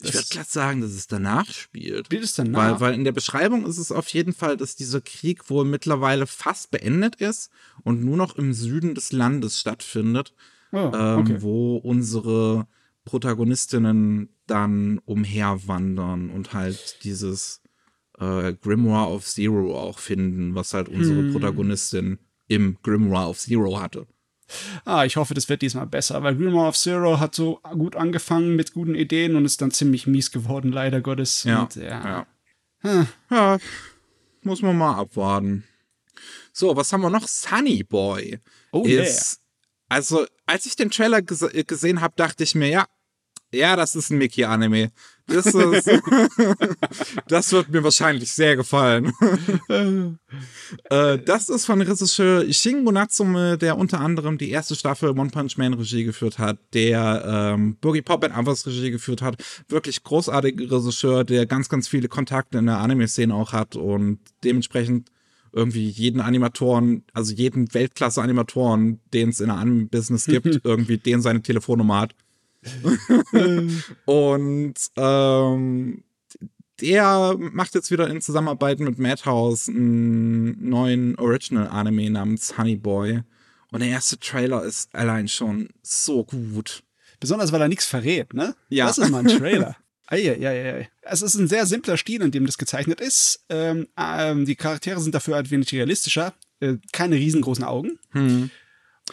Ich 0.00 0.14
würde 0.14 0.28
glatt 0.30 0.48
sagen, 0.48 0.80
dass 0.80 0.92
es 0.92 1.08
danach 1.08 1.50
spielt. 1.50 2.06
Spielt 2.06 2.22
es 2.22 2.34
danach? 2.34 2.80
Weil, 2.80 2.80
weil 2.80 2.94
in 2.94 3.04
der 3.04 3.12
Beschreibung 3.12 3.66
ist 3.66 3.78
es 3.78 3.90
auf 3.90 4.08
jeden 4.08 4.32
Fall, 4.32 4.56
dass 4.56 4.76
dieser 4.76 5.00
Krieg 5.00 5.50
wohl 5.50 5.64
mittlerweile 5.64 6.28
fast 6.28 6.70
beendet 6.70 7.16
ist 7.16 7.50
und 7.82 8.04
nur 8.04 8.16
noch 8.16 8.36
im 8.36 8.52
Süden 8.52 8.94
des 8.94 9.10
Landes 9.10 9.58
stattfindet, 9.58 10.34
oh, 10.70 10.92
ähm, 10.94 11.18
okay. 11.18 11.42
wo 11.42 11.76
unsere 11.78 12.68
Protagonistinnen 13.04 14.28
dann 14.46 15.00
umherwandern 15.04 16.30
und 16.30 16.52
halt 16.52 17.02
dieses 17.02 17.62
äh, 18.20 18.54
Grimoire 18.54 19.10
of 19.10 19.24
Zero 19.26 19.78
auch 19.78 19.98
finden, 19.98 20.54
was 20.54 20.74
halt 20.74 20.88
unsere 20.88 21.18
Hm. 21.20 21.32
Protagonistin 21.32 22.18
im 22.48 22.78
Grimoire 22.82 23.28
of 23.28 23.38
Zero 23.38 23.80
hatte. 23.80 24.06
Ah, 24.84 25.04
ich 25.04 25.16
hoffe, 25.16 25.34
das 25.34 25.48
wird 25.50 25.60
diesmal 25.60 25.86
besser, 25.86 26.22
weil 26.22 26.34
Grimoire 26.34 26.68
of 26.68 26.76
Zero 26.76 27.20
hat 27.20 27.34
so 27.34 27.60
gut 27.72 27.96
angefangen 27.96 28.56
mit 28.56 28.72
guten 28.72 28.94
Ideen 28.94 29.36
und 29.36 29.44
ist 29.44 29.60
dann 29.60 29.70
ziemlich 29.70 30.06
mies 30.06 30.30
geworden, 30.30 30.72
leider 30.72 31.00
Gottes. 31.00 31.44
Ja, 31.44 31.62
Und, 31.62 31.76
ja. 31.76 31.82
ja. 31.82 32.26
Hm. 32.80 33.06
Ja, 33.30 33.58
muss 34.42 34.62
man 34.62 34.78
mal 34.78 34.94
abwarten. 34.94 35.64
So, 36.52 36.74
was 36.76 36.92
haben 36.92 37.02
wir 37.02 37.10
noch? 37.10 37.28
Sunny 37.28 37.82
Boy. 37.82 38.38
Oh, 38.72 38.84
ist, 38.84 39.40
also, 39.88 40.26
als 40.46 40.66
ich 40.66 40.76
den 40.76 40.90
Trailer 40.90 41.22
gese 41.22 41.50
gesehen 41.64 42.00
habe, 42.00 42.14
dachte 42.16 42.44
ich 42.44 42.54
mir, 42.54 42.68
ja, 42.68 42.86
ja, 43.52 43.76
das 43.76 43.94
ist 43.94 44.10
ein 44.10 44.18
Mickey-Anime. 44.18 44.92
Das, 45.28 45.46
ist, 45.46 45.90
das 47.28 47.52
wird 47.52 47.70
mir 47.70 47.84
wahrscheinlich 47.84 48.32
sehr 48.32 48.56
gefallen. 48.56 49.12
äh, 50.90 51.18
das 51.18 51.48
ist 51.48 51.66
von 51.66 51.80
Regisseur 51.80 52.50
Shingo 52.52 52.90
Natsume, 52.90 53.58
der 53.58 53.78
unter 53.78 54.00
anderem 54.00 54.38
die 54.38 54.50
erste 54.50 54.74
Staffel 54.74 55.10
One 55.10 55.30
Punch 55.30 55.56
Man 55.56 55.74
Regie 55.74 56.04
geführt 56.04 56.38
hat, 56.38 56.58
der 56.72 57.54
ähm, 57.54 57.76
Boogie 57.80 58.02
Pop 58.02 58.24
and 58.24 58.36
Others 58.36 58.66
Regie 58.66 58.90
geführt 58.90 59.22
hat. 59.22 59.36
Wirklich 59.68 60.02
großartiger 60.02 60.70
Regisseur, 60.70 61.24
der 61.24 61.46
ganz, 61.46 61.68
ganz 61.68 61.88
viele 61.88 62.08
Kontakte 62.08 62.58
in 62.58 62.66
der 62.66 62.78
Anime-Szene 62.78 63.34
auch 63.34 63.52
hat 63.52 63.76
und 63.76 64.18
dementsprechend 64.42 65.10
irgendwie 65.52 65.88
jeden 65.88 66.20
Animatoren, 66.20 67.04
also 67.12 67.34
jeden 67.34 67.72
Weltklasse-Animatoren, 67.72 69.00
den 69.12 69.30
es 69.30 69.40
in 69.40 69.48
der 69.48 69.56
Anime-Business 69.56 70.26
gibt, 70.26 70.60
irgendwie 70.64 70.98
den 70.98 71.20
seine 71.20 71.42
Telefonnummer 71.42 72.00
hat. 72.00 72.14
Und 74.04 74.74
ähm, 74.96 76.04
der 76.80 77.36
macht 77.38 77.74
jetzt 77.74 77.90
wieder 77.90 78.08
in 78.08 78.20
Zusammenarbeit 78.20 78.80
mit 78.80 78.98
Madhouse 78.98 79.68
einen 79.68 80.68
neuen 80.68 81.16
Original-Anime 81.16 82.10
namens 82.10 82.56
Honey 82.56 82.76
Boy. 82.76 83.22
Und 83.70 83.80
der 83.80 83.88
erste 83.88 84.18
Trailer 84.18 84.62
ist 84.64 84.94
allein 84.94 85.28
schon 85.28 85.68
so 85.82 86.24
gut. 86.24 86.82
Besonders, 87.20 87.52
weil 87.52 87.60
er 87.60 87.68
nichts 87.68 87.84
verrät, 87.84 88.32
ne? 88.32 88.54
Ja. 88.68 88.86
Das 88.86 88.98
ist 88.98 89.10
mal 89.10 89.26
ein 89.26 89.38
Trailer. 89.38 89.76
Eieiei. 90.06 90.88
Es 91.02 91.20
ist 91.20 91.34
ein 91.34 91.48
sehr 91.48 91.66
simpler 91.66 91.98
Stil, 91.98 92.22
in 92.22 92.30
dem 92.30 92.46
das 92.46 92.56
gezeichnet 92.56 93.00
ist. 93.00 93.44
Ähm, 93.50 93.88
ähm, 93.98 94.46
die 94.46 94.56
Charaktere 94.56 95.00
sind 95.00 95.14
dafür 95.14 95.36
ein 95.36 95.50
wenig 95.50 95.70
realistischer. 95.72 96.32
Äh, 96.60 96.76
keine 96.92 97.16
riesengroßen 97.16 97.64
Augen. 97.64 97.98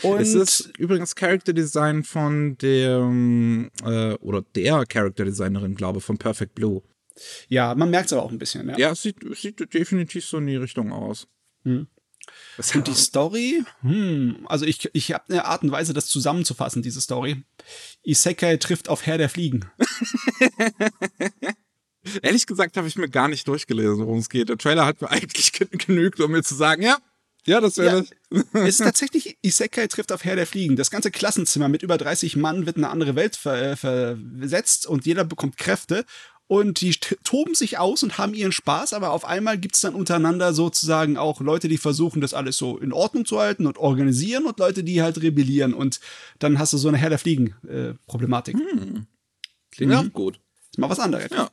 Und 0.03 0.19
es 0.21 0.34
ist 0.34 0.71
übrigens 0.77 1.15
Character 1.15 1.53
Design 1.53 2.03
von 2.03 2.58
dem, 2.58 3.71
äh, 3.84 4.13
oder 4.15 4.41
der 4.55 4.86
Character 4.86 5.25
Designerin, 5.25 5.75
glaube 5.75 5.99
ich, 5.99 6.05
von 6.05 6.17
Perfect 6.17 6.55
Blue. 6.55 6.81
ja, 7.47 7.73
man 7.75 7.89
merkt 7.89 8.08
es 8.08 8.13
aber 8.13 8.23
auch 8.23 8.31
ein 8.31 8.38
bisschen. 8.39 8.67
Ja. 8.69 8.77
Ja, 8.77 8.91
es 8.91 9.01
sieht, 9.01 9.23
es 9.23 9.41
sieht 9.41 9.73
definitiv 9.73 10.25
so 10.25 10.38
in 10.38 10.47
die 10.47 10.55
Richtung 10.58 10.91
aus. 10.91 11.27
Hm. 11.63 11.88
Und 12.73 12.88
die 12.88 12.93
Story, 12.95 13.63
hm, 13.81 14.45
also 14.49 14.65
ich, 14.65 14.89
ich 14.93 15.13
habe 15.13 15.23
eine 15.29 15.45
Art 15.45 15.62
und 15.63 15.71
Weise, 15.71 15.93
das 15.93 16.08
zusammenzufassen, 16.08 16.81
diese 16.81 16.99
Story. 16.99 17.43
Isekai 18.03 18.58
trifft 18.58 18.89
auf 18.89 19.05
Herr 19.05 19.17
der 19.19 19.29
Fliegen. 19.29 19.69
Ehrlich 22.21 22.45
gesagt 22.45 22.77
habe 22.77 22.88
ich 22.88 22.97
mir 22.97 23.10
gar 23.10 23.27
nicht 23.27 23.47
durchgelesen, 23.47 23.97
worum 23.99 24.19
es 24.19 24.29
geht. 24.29 24.49
Der 24.49 24.58
Trailer 24.58 24.86
hat 24.86 25.01
mir 25.01 25.10
eigentlich 25.10 25.51
gen- 25.53 25.69
genügt, 25.71 26.19
um 26.19 26.31
mir 26.31 26.43
zu 26.43 26.55
sagen, 26.55 26.81
ja, 26.81 26.97
ja, 27.47 27.62
das 27.62 27.77
wäre 27.77 27.97
Ja. 27.97 28.03
das. 28.29 28.45
es 28.53 28.67
ist 28.69 28.77
tatsächlich 28.86 29.38
Isekai 29.41 29.88
trifft 29.88 30.12
auf 30.12 30.23
Herr 30.23 30.36
der 30.36 30.47
Fliegen. 30.47 30.75
Das 30.75 30.91
ganze 30.91 31.12
Klassenzimmer 31.12 31.69
mit 31.69 31.84
über 31.84 31.97
30 31.97 32.36
Mann 32.36 32.65
wird 32.65 32.77
in 32.77 32.84
eine 32.84 32.91
andere 32.91 33.15
Welt 33.15 33.36
ver 33.36 33.71
äh, 33.71 33.75
versetzt 33.75 34.88
und 34.88 35.05
jeder 35.05 35.23
bekommt 35.23 35.58
Kräfte. 35.58 36.05
Und 36.47 36.81
die 36.81 36.91
toben 37.23 37.55
sich 37.55 37.79
aus 37.79 38.03
und 38.03 38.19
haben 38.19 38.36
ihren 38.36 38.51
Spaß, 38.51 38.93
aber 38.93 39.10
auf 39.10 39.25
einmal 39.25 39.58
gibt 39.58 39.73
es 39.73 39.81
dann 39.81 39.95
untereinander 39.95 40.53
sozusagen 40.53 41.17
auch 41.17 41.41
Leute, 41.41 41.67
die 41.67 41.79
versuchen, 41.79 42.21
das 42.21 42.36
alles 42.36 42.55
so 42.58 42.77
in 42.77 42.93
Ordnung 42.93 43.25
zu 43.25 43.39
halten 43.39 43.65
und 43.65 43.79
organisieren 43.79 44.45
und 44.45 44.60
Leute, 44.60 44.84
die 44.84 45.01
halt 45.01 45.19
rebellieren. 45.23 45.73
Und 45.73 45.99
dann 46.38 46.60
hast 46.60 46.71
du 46.73 46.77
so 46.77 46.88
eine 46.88 46.97
Herr 46.97 47.10
der 47.10 47.17
Fliegen-Problematik. 47.17 48.55
Klingt 49.71 49.91
Mhm. 49.91 49.97
auch 49.97 50.13
gut. 50.13 50.39
Ist 50.69 50.77
mal 50.77 50.88
was 50.89 50.99
anderes. 50.99 51.29
Ja. 51.31 51.49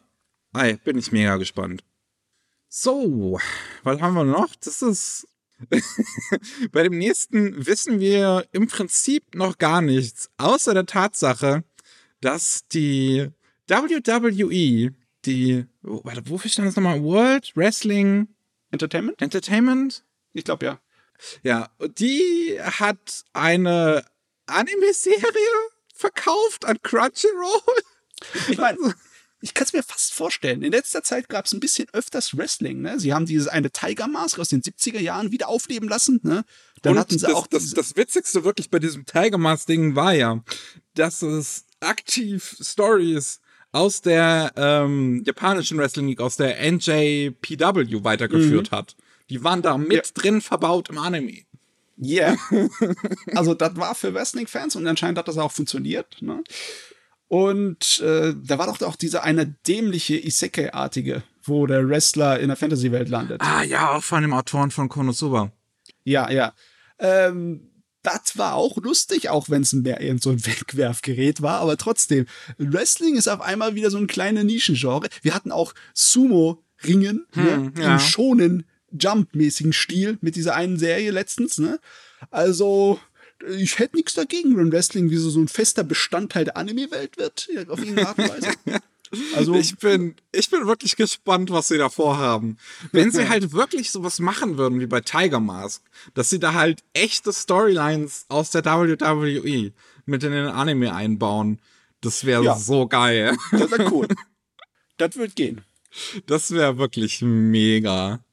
Ei, 0.53 0.75
bin 0.85 0.99
ich 0.99 1.11
mega 1.11 1.37
gespannt. 1.39 1.83
So, 2.69 3.39
was 3.85 3.99
haben 4.01 4.13
wir 4.15 4.25
noch? 4.25 4.55
Das 4.63 4.83
ist. 4.83 5.27
Bei 6.73 6.83
dem 6.83 6.99
nächsten 6.99 7.67
wissen 7.67 8.01
wir 8.01 8.47
im 8.53 8.67
Prinzip 8.67 9.35
noch 9.35 9.59
gar 9.59 9.83
nichts, 9.83 10.31
außer 10.37 10.75
der 10.75 10.87
Tatsache, 10.87 11.65
dass 12.21 12.67
die 12.69 13.29
WWE, 13.69 14.95
die, 15.25 15.65
warte, 15.83 16.29
wofür 16.29 16.51
stand 16.51 16.69
das 16.69 16.77
nochmal? 16.77 17.03
World 17.03 17.53
Wrestling 17.57 18.29
Entertainment? 18.71 19.21
Entertainment? 19.21 20.05
Ich 20.33 20.45
glaube 20.45 20.67
ja. 20.67 20.81
Ja, 21.43 21.71
die 21.99 22.59
hat 22.61 23.25
eine 23.33 24.05
Anime-Serie 24.47 25.23
verkauft 25.95 26.65
an 26.65 26.81
Crunchyroll. 26.83 27.61
Ich 28.49 28.59
meine, 28.59 28.79
ich 29.43 29.55
kann 29.55 29.67
es 29.67 29.73
mir 29.73 29.83
fast 29.83 30.15
vorstellen. 30.15 30.63
In 30.63 30.73
letzter 30.73 31.03
Zeit 31.03 31.29
gab 31.29 31.47
es 31.47 31.53
ein 31.53 31.61
bisschen 31.61 31.89
öfters 31.93 32.37
Wrestling. 32.37 32.81
Ne? 32.81 32.99
Sie 33.01 33.13
haben 33.13 33.27
dieses 33.27 33.49
eine 33.49 33.71
Tiger 33.71 34.07
Mask 34.07 34.39
aus 34.39 34.49
den 34.49 34.63
70er 34.63 35.01
Jahren 35.01 35.33
wieder 35.33 35.49
aufleben 35.49 35.89
lassen. 35.89 36.21
Ne? 36.23 36.45
Dann 36.83 36.93
Und 36.93 36.99
hatten 37.01 37.19
sie 37.19 37.27
das, 37.27 37.35
auch 37.35 37.49
das, 37.49 37.71
das 37.71 37.97
Witzigste 37.97 38.45
wirklich 38.45 38.71
bei 38.71 38.79
diesem 38.79 39.05
Tiger 39.05 39.39
Mask 39.39 39.67
Ding 39.67 39.97
war 39.97 40.15
ja, 40.15 40.43
dass 40.95 41.23
es 41.23 41.65
aktiv 41.81 42.57
Stories 42.61 43.41
aus 43.73 44.01
der 44.01 44.53
ähm, 44.57 45.23
japanischen 45.25 45.77
Wrestling 45.79 46.07
League, 46.07 46.21
aus 46.21 46.37
der 46.37 46.61
NJPW 46.61 48.05
weitergeführt 48.05 48.71
mhm. 48.71 48.77
hat. 48.77 48.97
Die 49.29 49.43
waren 49.43 49.63
da 49.63 49.77
mit 49.77 50.07
ja. 50.07 50.13
drin 50.15 50.41
verbaut 50.41 50.89
im 50.91 50.99
Anime. 50.99 51.43
Yeah. 52.01 52.37
also 53.35 53.55
das 53.55 53.77
war 53.77 53.95
für 53.95 54.15
Wrestling-Fans 54.15 54.77
und 54.77 54.87
anscheinend 54.87 55.19
hat 55.19 55.29
das 55.29 55.39
auch 55.39 55.53
funktioniert. 55.53 56.17
Ne? 56.21 56.43
Und 57.33 58.01
äh, 58.01 58.35
da 58.45 58.59
war 58.59 58.67
doch 58.67 58.83
auch 58.83 58.95
diese 58.95 59.23
eine 59.23 59.47
dämliche 59.47 60.23
Isekai-artige, 60.23 61.23
wo 61.43 61.67
der 61.67 61.89
Wrestler 61.89 62.39
in 62.39 62.49
der 62.49 62.59
Fantasy-Welt 62.59 63.09
landet. 63.09 63.41
Ah 63.41 63.63
ja, 63.63 63.93
auch 63.93 64.03
von 64.03 64.21
dem 64.21 64.35
Autoren 64.35 64.71
von 64.71 64.91
Konosuba. 64.91 65.51
Ja, 66.05 66.31
ja. 66.31 66.53
Ähm, 66.99 67.71
das 68.03 68.37
war 68.37 68.57
auch 68.57 68.77
lustig, 68.77 69.31
auch 69.31 69.49
wenn 69.49 69.63
es 69.63 69.73
mehr 69.73 69.99
so 70.21 70.29
ein 70.29 70.45
Wegwerfgerät 70.45 71.41
war, 71.41 71.61
aber 71.61 71.79
trotzdem. 71.79 72.27
Wrestling 72.59 73.15
ist 73.17 73.29
auf 73.29 73.41
einmal 73.41 73.75
wieder 73.75 73.91
so 73.91 73.97
ein 73.97 74.09
kleiner 74.09 74.45
Nischengenre. 74.45 75.09
Wir 75.23 75.33
hatten 75.33 75.53
auch 75.53 75.73
Sumo-Ringen 75.95 77.25
ne, 77.35 77.55
hm, 77.55 77.73
ne, 77.73 77.83
ja. 77.83 77.95
im 77.95 77.99
schonen 77.99 78.67
Jump-mäßigen 78.91 79.73
Stil 79.73 80.19
mit 80.21 80.37
dieser 80.37 80.55
einen 80.55 80.77
Serie 80.77 81.11
letztens, 81.11 81.57
ne? 81.57 81.81
Also, 82.31 83.01
ich 83.59 83.79
hätte 83.79 83.97
nichts 83.97 84.15
dagegen, 84.15 84.57
wenn 84.57 84.73
Wrestling 84.73 85.11
wie 85.11 85.17
so, 85.17 85.31
so 85.31 85.41
ein 85.41 85.49
fester 85.49 85.85
Bestandteil 85.85 86.45
der 86.45 86.57
Anime-Welt 86.57 87.17
wird, 87.17 87.49
auf 87.69 87.79
irgendeine 87.79 88.09
Art 88.09 88.19
und 88.19 88.29
Weise. 88.29 88.53
Also 89.37 89.55
ich 89.55 89.77
bin, 89.77 90.17
ich 90.33 90.49
bin 90.49 90.67
wirklich 90.67 90.97
gespannt, 90.97 91.51
was 91.51 91.69
sie 91.69 91.77
da 91.77 91.91
vorhaben. 91.91 92.57
Wenn 92.93 93.11
sie 93.11 93.29
halt 93.29 93.53
wirklich 93.53 93.91
sowas 93.91 94.21
machen 94.21 94.57
würden 94.57 94.81
wie 94.81 94.87
bei 94.87 95.03
Tiger 95.03 95.39
Mask, 95.39 95.83
dass 96.15 96.31
sie 96.31 96.39
da 96.39 96.55
halt 96.55 96.83
echte 96.95 97.31
Storylines 97.31 98.25
aus 98.29 98.51
der 98.51 98.65
WWE 98.65 99.73
mit 100.07 100.25
in 100.25 100.33
den 100.33 100.47
Anime 100.47 100.95
einbauen, 100.95 101.61
das 102.01 102.25
wäre 102.25 102.43
ja. 102.45 102.57
so 102.57 102.87
geil. 102.87 103.37
Das 103.51 103.71
wäre 103.71 103.93
cool. 103.93 104.09
das 104.97 105.17
wird 105.17 105.37
gehen. 105.37 105.61
Das 106.27 106.51
wäre 106.51 106.79
wirklich 106.79 107.21
mega. 107.21 108.25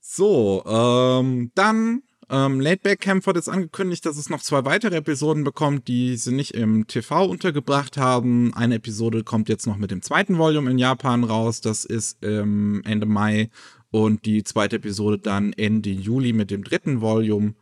So, 0.00 0.64
ähm, 0.66 1.52
dann 1.54 2.02
ähm, 2.28 2.60
Laidback 2.60 3.00
Camp 3.00 3.26
wird 3.26 3.36
jetzt 3.36 3.48
angekündigt, 3.48 4.04
dass 4.04 4.16
es 4.16 4.28
noch 4.28 4.42
zwei 4.42 4.64
weitere 4.64 4.96
Episoden 4.96 5.44
bekommt, 5.44 5.86
die 5.86 6.16
sie 6.16 6.32
nicht 6.32 6.54
im 6.54 6.86
TV 6.86 7.26
untergebracht 7.26 7.96
haben. 7.96 8.52
Eine 8.54 8.76
Episode 8.76 9.22
kommt 9.22 9.48
jetzt 9.48 9.66
noch 9.66 9.76
mit 9.76 9.90
dem 9.90 10.02
zweiten 10.02 10.36
Volume 10.36 10.70
in 10.70 10.78
Japan 10.78 11.22
raus. 11.22 11.60
Das 11.60 11.84
ist 11.84 12.18
ähm, 12.22 12.82
Ende 12.84 13.06
Mai. 13.06 13.50
Und 13.90 14.26
die 14.26 14.42
zweite 14.42 14.76
Episode 14.76 15.18
dann 15.18 15.52
Ende 15.52 15.90
Juli 15.90 16.32
mit 16.32 16.50
dem 16.50 16.64
dritten 16.64 17.00
Volume. 17.00 17.54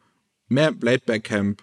Mehr 0.49 0.75
Laidback 0.81 1.25
Camp 1.25 1.63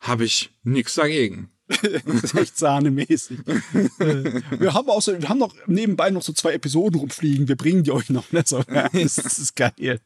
habe 0.00 0.24
ich 0.24 0.50
nichts 0.62 0.94
dagegen. 0.94 1.50
das 1.68 2.24
ist 2.24 2.34
echt 2.34 2.58
sahnemäßig. 2.58 3.38
wir 3.46 4.74
haben 4.74 4.88
außer, 4.88 5.20
wir 5.20 5.28
haben 5.28 5.38
noch 5.38 5.54
nebenbei 5.66 6.10
noch 6.10 6.22
so 6.22 6.32
zwei 6.34 6.52
Episoden 6.52 7.00
rumfliegen. 7.00 7.48
Wir 7.48 7.56
bringen 7.56 7.84
die 7.84 7.90
euch 7.90 8.10
noch. 8.10 8.30
Ne? 8.32 8.42
So, 8.44 8.62
das 8.92 9.18
ist 9.18 9.56
geil. 9.56 10.00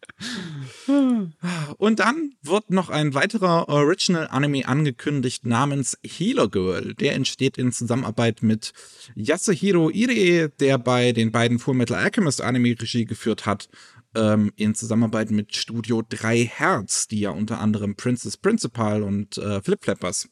Und 1.77 1.99
dann 1.99 2.33
wird 2.43 2.71
noch 2.71 2.89
ein 2.89 3.15
weiterer 3.15 3.69
Original 3.69 4.29
Anime 4.29 4.67
angekündigt 4.67 5.47
namens 5.47 5.99
Healer 6.05 6.49
Girl. 6.49 6.95
Der 6.95 7.15
entsteht 7.15 7.59
in 7.59 7.73
Zusammenarbeit 7.73 8.43
mit 8.43 8.73
Yasuhiro 9.15 9.91
Irie, 9.91 10.49
der 10.61 10.79
bei 10.79 11.13
den 11.13 11.33
beiden 11.33 11.59
Full 11.59 11.75
Metal 11.75 11.97
Alchemist 11.97 12.41
Anime 12.41 12.75
Regie 12.81 13.05
geführt 13.05 13.47
hat 13.47 13.69
ähm, 14.15 14.53
in 14.57 14.75
Zusammenarbeit 14.75 15.31
mit 15.31 15.55
Studio 15.55 16.03
3 16.09 16.45
Herz, 16.45 17.09
die 17.09 17.21
ja 17.21 17.31
unter 17.31 17.61
anderem 17.61 17.95
Princess 17.97 18.37
Principal 18.37 19.03
und 19.03 19.39
äh, 19.39 19.63
Flip 19.63 19.83
Flappers 19.83 20.29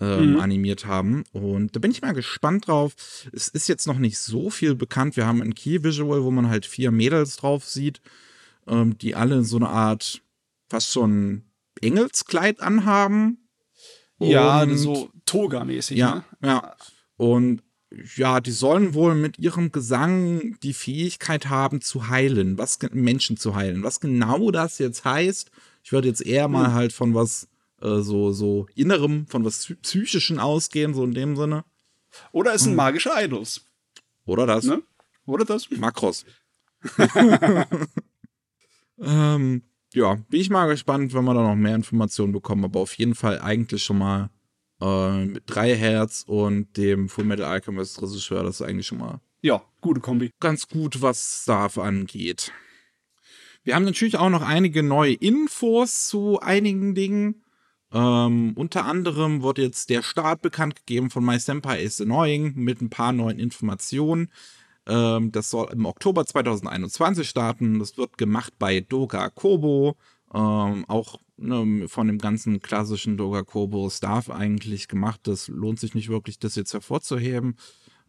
ähm, 0.00 0.34
mhm. 0.34 0.40
animiert 0.40 0.86
haben. 0.86 1.24
Und 1.32 1.74
da 1.74 1.80
bin 1.80 1.90
ich 1.90 2.02
mal 2.02 2.14
gespannt 2.14 2.68
drauf. 2.68 2.94
Es 3.32 3.48
ist 3.48 3.68
jetzt 3.68 3.86
noch 3.86 3.98
nicht 3.98 4.18
so 4.18 4.50
viel 4.50 4.74
bekannt. 4.74 5.16
Wir 5.16 5.26
haben 5.26 5.42
ein 5.42 5.54
Key 5.54 5.82
Visual, 5.82 6.22
wo 6.22 6.30
man 6.30 6.48
halt 6.48 6.66
vier 6.66 6.90
Mädels 6.90 7.36
drauf 7.36 7.64
sieht, 7.64 8.00
ähm, 8.68 8.98
die 8.98 9.14
alle 9.14 9.44
so 9.44 9.56
eine 9.56 9.68
Art 9.68 10.22
fast 10.68 10.92
schon 10.92 11.44
Engelskleid 11.80 12.60
anhaben. 12.60 13.48
Ja, 14.18 14.66
so 14.76 15.10
Toga-mäßig. 15.26 15.96
Ja, 15.96 16.24
ne? 16.40 16.48
ja. 16.48 16.76
Und 17.16 17.62
ja, 18.16 18.40
die 18.40 18.50
sollen 18.50 18.94
wohl 18.94 19.14
mit 19.14 19.38
ihrem 19.38 19.72
Gesang 19.72 20.58
die 20.62 20.74
Fähigkeit 20.74 21.48
haben 21.48 21.80
zu 21.80 22.08
heilen, 22.08 22.58
was 22.58 22.78
Menschen 22.92 23.36
zu 23.36 23.54
heilen. 23.54 23.82
Was 23.82 24.00
genau 24.00 24.50
das 24.50 24.78
jetzt 24.78 25.04
heißt, 25.04 25.50
ich 25.82 25.92
würde 25.92 26.08
jetzt 26.08 26.24
eher 26.24 26.48
mal 26.48 26.66
hm. 26.66 26.74
halt 26.74 26.92
von 26.92 27.14
was 27.14 27.48
äh, 27.80 28.00
so, 28.00 28.32
so 28.32 28.66
innerem, 28.74 29.26
von 29.26 29.44
was 29.44 29.72
Psychischen 29.82 30.38
ausgehen, 30.38 30.94
so 30.94 31.04
in 31.04 31.14
dem 31.14 31.36
Sinne. 31.36 31.64
Oder 32.32 32.54
es 32.54 32.62
sind 32.62 32.72
hm. 32.72 32.76
magische 32.76 33.10
Idols. 33.16 33.64
Oder 34.26 34.46
das. 34.46 34.64
Ne? 34.64 34.82
Oder 35.24 35.44
das. 35.44 35.70
Makros. 35.70 36.26
ähm, 39.00 39.62
ja, 39.94 40.14
bin 40.28 40.40
ich 40.40 40.50
mal 40.50 40.66
gespannt, 40.66 41.14
wenn 41.14 41.24
wir 41.24 41.34
da 41.34 41.42
noch 41.42 41.56
mehr 41.56 41.74
Informationen 41.74 42.32
bekommen, 42.32 42.64
aber 42.64 42.80
auf 42.80 42.94
jeden 42.94 43.14
Fall 43.14 43.40
eigentlich 43.40 43.82
schon 43.82 43.98
mal 43.98 44.30
äh, 44.80 45.24
mit 45.24 45.44
drei 45.46 45.74
Herz 45.74 46.24
und 46.26 46.76
dem 46.76 47.08
Full 47.08 47.24
Metal 47.24 47.46
Alchemist 47.46 48.02
Regisseur, 48.02 48.42
das 48.42 48.60
ist 48.60 48.66
eigentlich 48.66 48.86
schon 48.86 48.98
mal. 48.98 49.20
Ja, 49.40 49.62
gute 49.80 50.00
Kombi. 50.00 50.30
Ganz 50.40 50.68
gut, 50.68 51.00
was 51.00 51.42
Staff 51.42 51.78
angeht. 51.78 52.52
Wir 53.62 53.74
haben 53.74 53.84
natürlich 53.84 54.16
auch 54.16 54.30
noch 54.30 54.42
einige 54.42 54.82
neue 54.82 55.14
Infos 55.14 56.06
zu 56.06 56.40
einigen 56.40 56.94
Dingen. 56.94 57.44
Ähm, 57.92 58.52
unter 58.56 58.84
anderem 58.84 59.42
wurde 59.42 59.62
jetzt 59.62 59.90
der 59.90 60.02
Start 60.02 60.42
bekannt 60.42 60.76
gegeben 60.76 61.10
von 61.10 61.24
My 61.24 61.38
Senpai 61.38 61.82
is 61.82 62.00
Annoying 62.00 62.54
mit 62.56 62.80
ein 62.80 62.90
paar 62.90 63.12
neuen 63.12 63.38
Informationen. 63.38 64.30
Ähm, 64.88 65.30
das 65.32 65.50
soll 65.50 65.70
im 65.72 65.86
Oktober 65.86 66.24
2021 66.24 67.28
starten. 67.28 67.78
Das 67.78 67.96
wird 67.98 68.18
gemacht 68.18 68.54
bei 68.58 68.80
Doga 68.80 69.28
Kobo. 69.28 69.96
Ähm, 70.34 70.84
auch 70.88 71.20
ne, 71.36 71.88
von 71.88 72.06
dem 72.06 72.18
ganzen 72.18 72.60
klassischen 72.60 73.16
Doga 73.16 73.42
Kobo 73.42 73.90
Staff 73.90 74.30
eigentlich 74.30 74.88
gemacht. 74.88 75.20
Das 75.24 75.48
lohnt 75.48 75.78
sich 75.78 75.94
nicht 75.94 76.08
wirklich, 76.08 76.38
das 76.38 76.56
jetzt 76.56 76.72
hervorzuheben. 76.72 77.56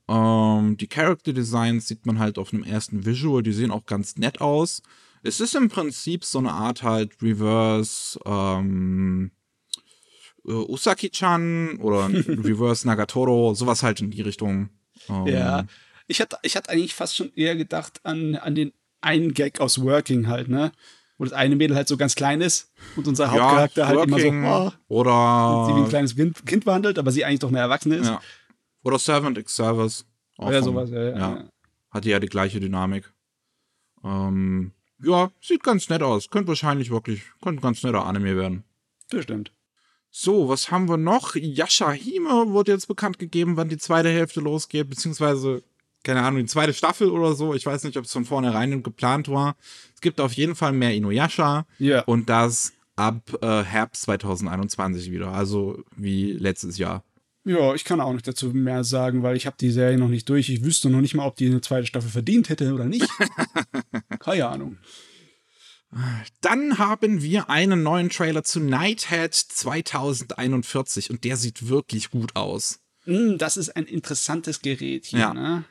Ähm, 0.08 0.78
die 0.78 0.88
Character 0.88 1.34
Designs 1.34 1.88
sieht 1.88 2.06
man 2.06 2.18
halt 2.18 2.38
auf 2.38 2.54
einem 2.54 2.64
ersten 2.64 3.06
Visual. 3.06 3.44
Die 3.44 3.54
sehen 3.54 3.72
auch 3.72 3.86
ganz 3.86 4.16
nett 4.18 4.42
aus. 4.42 4.82
Es 5.22 5.42
ist 5.42 5.56
im 5.56 5.68
Prinzip 5.68 6.24
so 6.24 6.40
eine 6.40 6.54
Art 6.54 6.82
halt 6.82 7.22
Reverse, 7.22 8.18
ähm, 8.26 9.32
äh, 10.46 10.54
Usaki-chan 10.54 11.78
oder 11.78 12.08
Reverse 12.10 12.88
Nagatoro, 12.88 13.54
sowas 13.54 13.84
halt 13.84 14.00
in 14.00 14.12
die 14.12 14.22
Richtung. 14.22 14.70
Ähm. 15.10 15.28
Ja, 15.28 15.66
ich 16.10 16.20
hatte, 16.20 16.38
ich 16.42 16.56
hatte 16.56 16.70
eigentlich 16.70 16.94
fast 16.94 17.16
schon 17.16 17.32
eher 17.36 17.56
gedacht 17.56 18.02
an, 18.04 18.36
an 18.36 18.56
den 18.56 18.74
einen 19.02 19.34
Gag 19.34 19.62
aus 19.62 19.82
Working 19.82 20.28
halt, 20.28 20.50
ne? 20.50 20.72
Wo 21.18 21.24
das 21.24 21.34
eine 21.34 21.56
Mädel 21.56 21.76
halt 21.76 21.88
so 21.88 21.98
ganz 21.98 22.16
klein 22.16 22.42
ist 22.42 22.72
und 22.96 23.08
unser 23.08 23.30
Hauptcharakter 23.32 23.82
ja, 23.82 23.88
halt 23.88 24.08
immer 24.08 24.20
so 24.20 24.28
oh, 24.28 24.72
oder 24.88 25.66
sie 25.68 25.76
wie 25.76 25.84
ein 25.84 25.90
kleines 25.90 26.16
Kind 26.16 26.66
behandelt, 26.66 26.98
aber 26.98 27.12
sie 27.12 27.26
eigentlich 27.26 27.40
doch 27.40 27.50
eine 27.50 27.60
Erwachsene 27.60 27.98
ist. 27.98 28.08
Ja. 28.08 28.22
Oder 28.84 29.00
Servant 29.00 29.38
X 29.38 29.56
Service. 29.56 30.06
Ja, 30.38 30.62
sowas, 30.62 30.90
ja, 30.90 31.04
ja, 31.04 31.18
ja. 31.18 31.44
Hatte 31.92 32.10
ja 32.10 32.20
die 32.20 32.28
gleiche 32.28 32.60
Dynamik. 32.60 33.12
Ähm, 34.04 34.72
ja, 35.04 35.32
sieht 35.42 35.64
ganz 35.64 35.90
nett 35.90 36.02
aus. 36.04 36.30
Könnte 36.30 36.48
wahrscheinlich 36.50 36.90
wirklich, 36.90 37.24
könnte 37.42 37.60
ein 37.60 37.64
ganz 37.64 37.84
netter 37.84 38.06
Anime 38.06 38.36
werden. 38.36 38.64
Das 39.10 39.24
stimmt. 39.24 39.52
So, 40.12 40.50
was 40.50 40.72
haben 40.72 40.90
wir 40.90 40.98
noch? 40.98 41.36
Yasha 41.36 41.92
Hime 41.92 42.50
wurde 42.50 42.72
jetzt 42.72 42.88
bekannt 42.88 43.20
gegeben, 43.20 43.58
wann 43.58 43.70
die 43.70 43.78
zweite 43.78 44.10
Hälfte 44.10 44.40
losgeht, 44.40 44.90
beziehungsweise, 44.90 45.62
keine 46.04 46.22
Ahnung, 46.22 46.40
die 46.42 46.46
zweite 46.46 46.74
Staffel 46.74 47.10
oder 47.10 47.34
so. 47.36 47.54
Ich 47.54 47.66
weiß 47.66 47.84
nicht, 47.84 47.98
ob 47.98 48.06
es 48.06 48.12
von 48.12 48.26
vornherein 48.26 48.84
geplant 48.84 49.28
war. 49.30 49.56
Es 49.94 50.02
gibt 50.02 50.20
auf 50.22 50.34
jeden 50.34 50.56
Fall 50.56 50.72
mehr 50.72 50.94
Inuyasha. 50.94 51.66
Ja. 51.78 52.02
Und 52.04 52.30
das 52.30 52.74
ab 52.96 53.22
äh, 53.42 53.64
Herbst 53.64 54.04
2021 54.04 55.12
wieder. 55.12 55.32
Also 55.32 55.84
wie 55.96 56.32
letztes 56.34 56.78
Jahr. 56.78 57.04
Ja, 57.46 57.74
ich 57.74 57.86
kann 57.86 58.02
auch 58.02 58.14
nicht 58.14 58.28
dazu 58.28 58.48
mehr 58.50 58.84
sagen, 58.84 59.24
weil 59.24 59.36
ich 59.38 59.46
habe 59.46 59.56
die 59.60 59.72
Serie 59.72 59.98
noch 59.98 60.10
nicht 60.10 60.28
durch. 60.30 60.50
Ich 60.50 60.64
wüsste 60.64 60.90
noch 60.90 61.02
nicht 61.02 61.16
mal, 61.16 61.26
ob 61.26 61.36
die 61.38 61.48
eine 61.48 61.62
zweite 61.62 61.88
Staffel 61.88 62.10
verdient 62.10 62.50
hätte 62.50 62.74
oder 62.74 62.86
nicht. 62.86 63.08
Keine 64.20 64.48
Ahnung. 64.48 64.78
Dann 66.42 66.78
haben 66.78 67.24
wir 67.24 67.50
einen 67.50 67.82
neuen 67.82 68.10
Trailer 68.10 68.44
zu 68.44 68.60
Nighthead 68.60 69.34
2041 69.34 71.10
und 71.10 71.24
der 71.24 71.36
sieht 71.38 71.68
wirklich 71.68 72.12
gut 72.12 72.36
aus. 72.36 72.80
Mm, 73.06 73.38
das 73.38 73.58
ist 73.58 73.76
ein 73.76 73.86
interessantes 73.86 74.62
Gerät 74.62 75.06
hier, 75.08 75.20
Ja. 75.20 75.34
ne? 75.34 75.64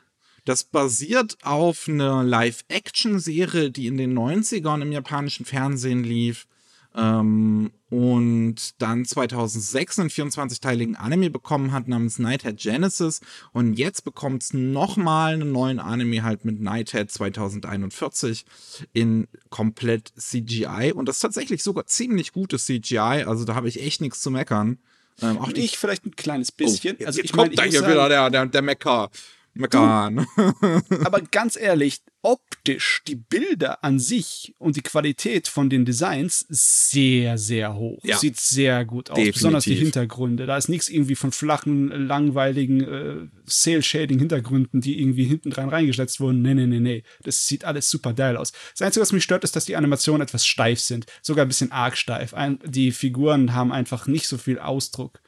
Das 0.49 0.63
basiert 0.63 1.37
auf 1.43 1.87
einer 1.87 2.23
Live-Action-Serie, 2.23 3.69
die 3.69 3.85
in 3.85 3.97
den 3.97 4.17
90ern 4.17 4.81
im 4.81 4.91
japanischen 4.91 5.45
Fernsehen 5.45 6.03
lief. 6.03 6.47
Ähm, 6.95 7.69
und 7.91 8.81
dann 8.81 9.05
2006 9.05 9.99
einen 9.99 10.09
24-teiligen 10.09 10.95
Anime 10.95 11.29
bekommen 11.29 11.71
hat 11.71 11.87
namens 11.87 12.17
Nighthead 12.17 12.57
Genesis. 12.57 13.21
Und 13.53 13.75
jetzt 13.75 14.03
bekommt 14.03 14.41
es 14.41 14.51
nochmal 14.51 15.35
einen 15.35 15.51
neuen 15.51 15.77
Anime 15.77 16.23
halt 16.23 16.45
mit 16.45 16.59
Nighthead 16.59 17.11
2041 17.11 18.43
in 18.91 19.27
komplett 19.51 20.11
CGI. 20.17 20.93
Und 20.95 21.07
das 21.07 21.17
ist 21.17 21.21
tatsächlich 21.21 21.61
sogar 21.61 21.85
ziemlich 21.85 22.33
gutes 22.33 22.65
CGI. 22.65 23.23
Also 23.27 23.45
da 23.45 23.53
habe 23.53 23.67
ich 23.67 23.83
echt 23.83 24.01
nichts 24.01 24.19
zu 24.21 24.31
meckern. 24.31 24.79
Ähm, 25.21 25.37
auch 25.37 25.49
Ich 25.49 25.77
vielleicht 25.77 26.07
ein 26.07 26.15
kleines 26.15 26.51
bisschen. 26.51 26.97
Oh, 26.99 27.05
also 27.05 27.19
jetzt 27.19 27.29
ich 27.29 27.35
meine, 27.35 27.49
kommt 27.49 27.65
ich 27.67 27.71
da 27.71 27.79
hier 27.81 27.87
wieder 27.87 28.09
der, 28.09 28.31
der, 28.31 28.47
der 28.47 28.61
Mecker. 28.63 29.11
Meckern. 29.53 30.25
aber 31.03 31.21
ganz 31.21 31.55
ehrlich, 31.55 32.01
optisch, 32.21 33.01
die 33.07 33.15
Bilder 33.15 33.83
an 33.83 33.99
sich 33.99 34.53
und 34.57 34.75
die 34.75 34.81
Qualität 34.81 35.47
von 35.47 35.69
den 35.69 35.85
Designs 35.85 36.45
sehr, 36.49 37.37
sehr 37.37 37.75
hoch. 37.75 37.99
Ja. 38.03 38.17
Sieht 38.17 38.39
sehr 38.39 38.83
gut 38.85 39.09
aus. 39.09 39.15
Definitiv. 39.15 39.35
Besonders 39.35 39.63
die 39.63 39.75
Hintergründe. 39.75 40.45
Da 40.45 40.57
ist 40.57 40.67
nichts 40.67 40.89
irgendwie 40.89 41.15
von 41.15 41.31
flachen, 41.31 41.87
langweiligen 42.07 42.81
äh, 42.81 43.27
Cell-Shading-Hintergründen, 43.47 44.81
die 44.81 44.99
irgendwie 44.99 45.25
hinten 45.25 45.49
dran 45.49 45.69
reingesetzt 45.69 46.19
wurden. 46.19 46.41
Nee, 46.41 46.55
nee, 46.55 46.67
nee, 46.67 46.79
nee. 46.79 47.03
Das 47.23 47.47
sieht 47.47 47.63
alles 47.63 47.89
super 47.89 48.13
geil 48.13 48.37
aus. 48.37 48.51
Das 48.73 48.81
Einzige, 48.81 49.01
was 49.01 49.13
mich 49.13 49.23
stört, 49.23 49.43
ist, 49.43 49.55
dass 49.55 49.65
die 49.65 49.75
Animationen 49.75 50.21
etwas 50.21 50.45
steif 50.45 50.79
sind. 50.79 51.05
Sogar 51.21 51.45
ein 51.45 51.49
bisschen 51.49 51.71
arg 51.71 51.97
steif. 51.97 52.33
Ein, 52.33 52.59
die 52.65 52.91
Figuren 52.91 53.53
haben 53.53 53.71
einfach 53.71 54.07
nicht 54.07 54.27
so 54.27 54.37
viel 54.37 54.59
Ausdruck. 54.59 55.21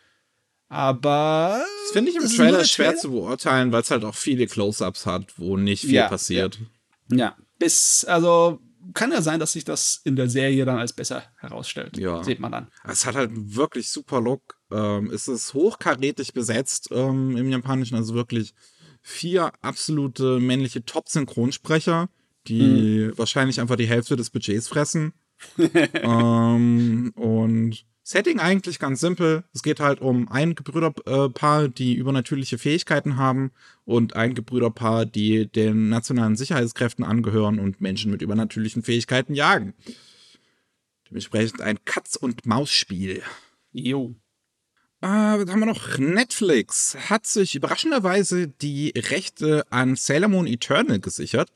Aber. 0.72 1.62
Das 1.84 1.92
finde 1.92 2.12
ich 2.12 2.18
im 2.18 2.24
Trailer 2.28 2.64
schwer 2.64 2.88
Trailer. 2.88 2.98
zu 3.00 3.12
beurteilen, 3.12 3.72
weil 3.74 3.82
es 3.82 3.92
halt 3.92 4.06
auch 4.06 4.16
viele 4.16 4.48
Close-Ups 4.48 5.06
hat, 5.06 5.38
wo 5.38 5.58
nicht 5.58 5.82
viel 5.82 5.96
Ja, 5.96 6.08
passiert. 6.08 6.60
Ja, 7.12 7.36
bis, 7.60 8.06
also 8.06 8.60
kann 8.94 9.12
ja 9.12 9.22
sein, 9.22 9.40
dass 9.40 9.52
sich 9.52 9.66
das 9.66 10.00
in 10.06 10.16
der 10.16 10.30
Serie 10.30 10.64
dann 10.66 10.78
als 10.78 10.94
besser 10.94 11.24
herausstellt. 11.40 11.98
Ja. 11.98 12.24
Sieht 12.24 12.40
man 12.40 12.52
dann. 12.54 12.68
Es 12.88 13.06
hat 13.06 13.16
halt 13.16 13.32
wirklich 13.34 13.90
super 13.90 14.22
Look. 14.22 14.56
Ähm, 14.72 15.12
es 15.12 15.28
ist 15.28 15.54
hochkarätig 15.54 16.34
besetzt 16.34 16.88
ähm, 16.92 17.36
im 17.36 17.50
Japanischen, 17.50 17.96
also 17.96 18.14
wirklich 18.16 18.54
vier 19.02 19.52
absolute 19.62 20.40
männliche 20.40 20.86
Top-Synchronsprecher, 20.86 22.08
die 22.48 23.10
Mhm. 23.10 23.18
wahrscheinlich 23.18 23.60
einfach 23.60 23.76
die 23.76 23.88
Hälfte 23.88 24.16
des 24.16 24.30
Budgets 24.30 24.68
fressen. 24.70 25.14
ähm, 25.94 27.12
und 27.16 27.86
Setting 28.12 28.41
eigentlich 28.41 28.78
ganz 28.78 29.00
simpel. 29.00 29.45
Es 29.54 29.63
geht 29.63 29.80
halt 29.80 30.02
um 30.02 30.28
ein 30.30 30.54
Gebrüderpaar, 30.54 31.69
die 31.69 31.93
übernatürliche 31.95 32.58
Fähigkeiten 32.58 33.15
haben 33.15 33.52
und 33.86 34.17
ein 34.17 34.36
Gebrüderpaar, 34.36 35.06
die 35.06 35.47
den 35.50 35.88
nationalen 35.88 36.36
Sicherheitskräften 36.36 37.06
angehören 37.06 37.58
und 37.58 37.80
Menschen 37.80 38.12
mit 38.12 38.21
übernatürlichen 38.21 38.84
Fähigkeiten 38.84 39.34
jagen. 39.34 39.74
Dementsprechend 41.10 41.62
ein 41.62 41.78
Katz-und-Maus-Spiel. 41.86 43.24
Jo. 43.71 44.13
Äh, 45.00 45.08
was 45.08 45.50
haben 45.50 45.62
wir 45.62 45.65
noch? 45.67 45.97
Netflix 45.97 46.97
hat 47.10 47.26
sich 47.26 47.56
überraschenderweise 47.56 48.50
die 48.50 48.89
Rechte 48.89 49.65
an 49.69 49.95
Sailor 49.95 50.28
Moon 50.28 50.47
Eternal 50.47 51.00
gesichert. 51.00 51.50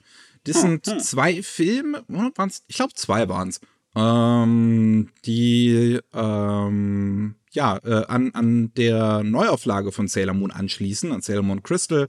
Das 0.46 0.62
sind 0.62 0.86
zwei 1.04 1.44
Filme, 1.44 2.06
waren's? 2.08 2.64
ich 2.68 2.78
glaube 2.78 2.94
zwei 2.94 3.28
waren 3.28 3.50
es, 3.50 3.60
ähm, 3.96 5.10
die 5.26 6.00
ähm, 6.14 7.36
ja 7.52 7.78
äh, 7.84 8.06
an, 8.08 8.32
an 8.34 8.74
der 8.76 9.24
Neuauflage 9.24 9.92
von 9.92 10.08
Sailor 10.08 10.34
Moon 10.34 10.52
anschließen, 10.52 11.12
an 11.12 11.22
Sailor 11.22 11.44
Moon 11.44 11.64
Crystal. 11.64 12.08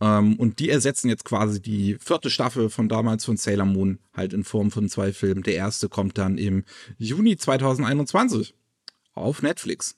Ähm, 0.00 0.36
und 0.36 0.58
die 0.58 0.70
ersetzen 0.70 1.08
jetzt 1.08 1.24
quasi 1.24 1.60
die 1.60 1.96
vierte 2.00 2.30
Staffel 2.30 2.70
von 2.70 2.88
damals 2.88 3.24
von 3.24 3.36
Sailor 3.36 3.66
Moon 3.66 3.98
halt 4.14 4.32
in 4.32 4.44
Form 4.44 4.70
von 4.70 4.88
zwei 4.88 5.12
Filmen. 5.12 5.42
Der 5.42 5.54
erste 5.54 5.88
kommt 5.88 6.18
dann 6.18 6.38
im 6.38 6.64
Juni 6.98 7.36
2021 7.36 8.54
auf 9.12 9.42
Netflix. 9.42 9.96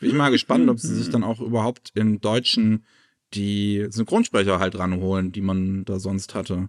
Bin 0.00 0.10
ich 0.10 0.14
mal 0.14 0.30
gespannt, 0.30 0.68
ob 0.68 0.78
sie 0.80 0.94
sich 0.94 1.10
dann 1.10 1.24
auch 1.24 1.40
überhaupt 1.40 1.92
im 1.94 2.20
Deutschen 2.20 2.84
die 3.32 3.86
Synchronsprecher 3.90 4.58
halt 4.58 4.78
ranholen, 4.78 5.32
die 5.32 5.40
man 5.40 5.84
da 5.84 5.98
sonst 5.98 6.34
hatte. 6.34 6.68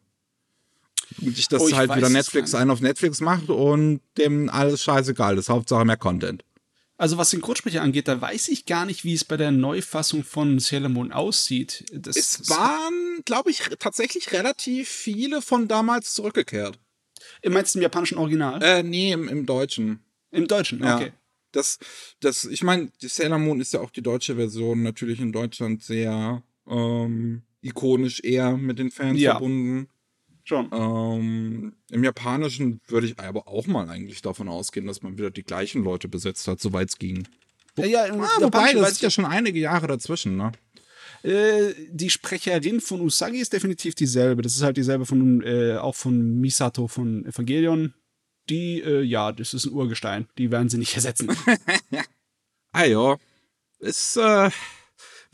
Sich 1.21 1.47
das 1.47 1.61
Oh, 1.61 1.71
halt 1.71 1.89
weiß 1.89 1.97
wieder 1.97 2.09
Netflix 2.09 2.53
einen 2.55 2.71
auf 2.71 2.81
Netflix 2.81 3.21
macht 3.21 3.49
und 3.49 4.01
dem 4.17 4.49
alles 4.49 4.83
scheißegal 4.83 5.37
ist. 5.37 5.49
Hauptsache 5.49 5.85
mehr 5.85 5.97
Content. 5.97 6.43
Also 6.97 7.17
was 7.17 7.29
Synchronsprecher 7.31 7.81
angeht, 7.81 8.07
da 8.07 8.21
weiß 8.21 8.47
ich 8.47 8.65
gar 8.65 8.85
nicht, 8.85 9.03
wie 9.03 9.13
es 9.13 9.25
bei 9.25 9.35
der 9.35 9.51
Neufassung 9.51 10.23
von 10.23 10.59
Sailor 10.59 10.89
Moon 10.89 11.11
aussieht. 11.11 11.83
Das 11.93 12.15
Es 12.15 12.49
waren, 12.49 13.19
glaube 13.25 13.49
ich, 13.51 13.59
tatsächlich 13.79 14.31
relativ 14.31 14.87
viele 14.87 15.41
von 15.41 15.67
damals 15.67 16.13
zurückgekehrt. 16.13 16.79
Meinst 17.45 17.75
im 17.75 17.81
japanischen 17.81 18.17
Original? 18.17 18.61
Äh, 18.63 18.81
nee, 18.83 19.11
im, 19.11 19.27
im 19.27 19.45
Deutschen. 19.45 19.99
Im 20.31 20.47
Deutschen, 20.47 20.81
Ja. 20.83 20.95
okay. 20.95 21.11
Das, 21.51 21.79
das, 22.19 22.43
ich 22.45 22.63
meine, 22.63 22.89
Sailor 23.01 23.39
Moon 23.39 23.61
ist 23.61 23.73
ja 23.73 23.79
auch 23.81 23.89
die 23.89 24.01
deutsche 24.01 24.35
Version, 24.35 24.83
natürlich 24.83 25.19
in 25.21 25.31
Deutschland 25.31 25.83
sehr 25.83 26.43
ähm, 26.67 27.43
ikonisch 27.61 28.19
eher 28.21 28.57
mit 28.57 28.77
den 28.79 28.91
Fans 28.91 29.19
Ja. 29.19 29.31
verbunden. 29.31 29.87
Schon. 30.47 30.69
Ähm, 30.71 31.73
Im 31.89 32.03
Japanischen 32.03 32.79
würde 32.87 33.07
ich 33.07 33.19
aber 33.19 33.47
auch 33.47 33.65
mal 33.65 33.89
eigentlich 33.89 34.21
davon 34.21 34.47
ausgehen, 34.47 34.85
dass 34.85 35.01
man 35.01 35.17
wieder 35.17 35.31
die 35.31 35.43
gleichen 35.43 35.83
Leute 35.83 36.07
besetzt 36.07 36.47
hat, 36.47 36.59
soweit 36.59 36.89
es 36.89 36.99
ging. 36.99 37.27
Ja, 37.77 37.85
ja, 37.85 38.05
im 38.05 38.21
Ah, 38.21 38.29
wobei, 38.39 38.73
das 38.73 38.91
ist 38.91 39.01
ja 39.01 39.09
schon 39.09 39.25
einige 39.25 39.59
Jahre 39.59 39.87
dazwischen, 39.87 40.37
ne? 40.37 40.51
Äh, 41.23 41.73
die 41.89 42.11
Sprecherin 42.11 42.79
von 42.79 43.01
Usagi 43.01 43.39
ist 43.39 43.53
definitiv 43.53 43.95
dieselbe. 43.95 44.43
Das 44.43 44.55
ist 44.55 44.61
halt 44.61 44.77
dieselbe 44.77 45.07
von, 45.07 45.41
äh, 45.41 45.77
auch 45.77 45.95
von 45.95 46.39
Misato 46.39 46.87
von 46.87 47.25
Evangelion. 47.25 47.95
Die, 48.47 48.81
äh, 48.81 49.01
ja, 49.01 49.31
das 49.31 49.55
ist 49.55 49.65
ein 49.65 49.73
Urgestein. 49.73 50.27
Die 50.37 50.51
werden 50.51 50.69
sie 50.69 50.77
nicht 50.77 50.95
ersetzen. 50.95 51.29
Ah 52.71 52.83
ja. 52.83 53.15
Ist 53.79 54.17
äh, 54.17 54.49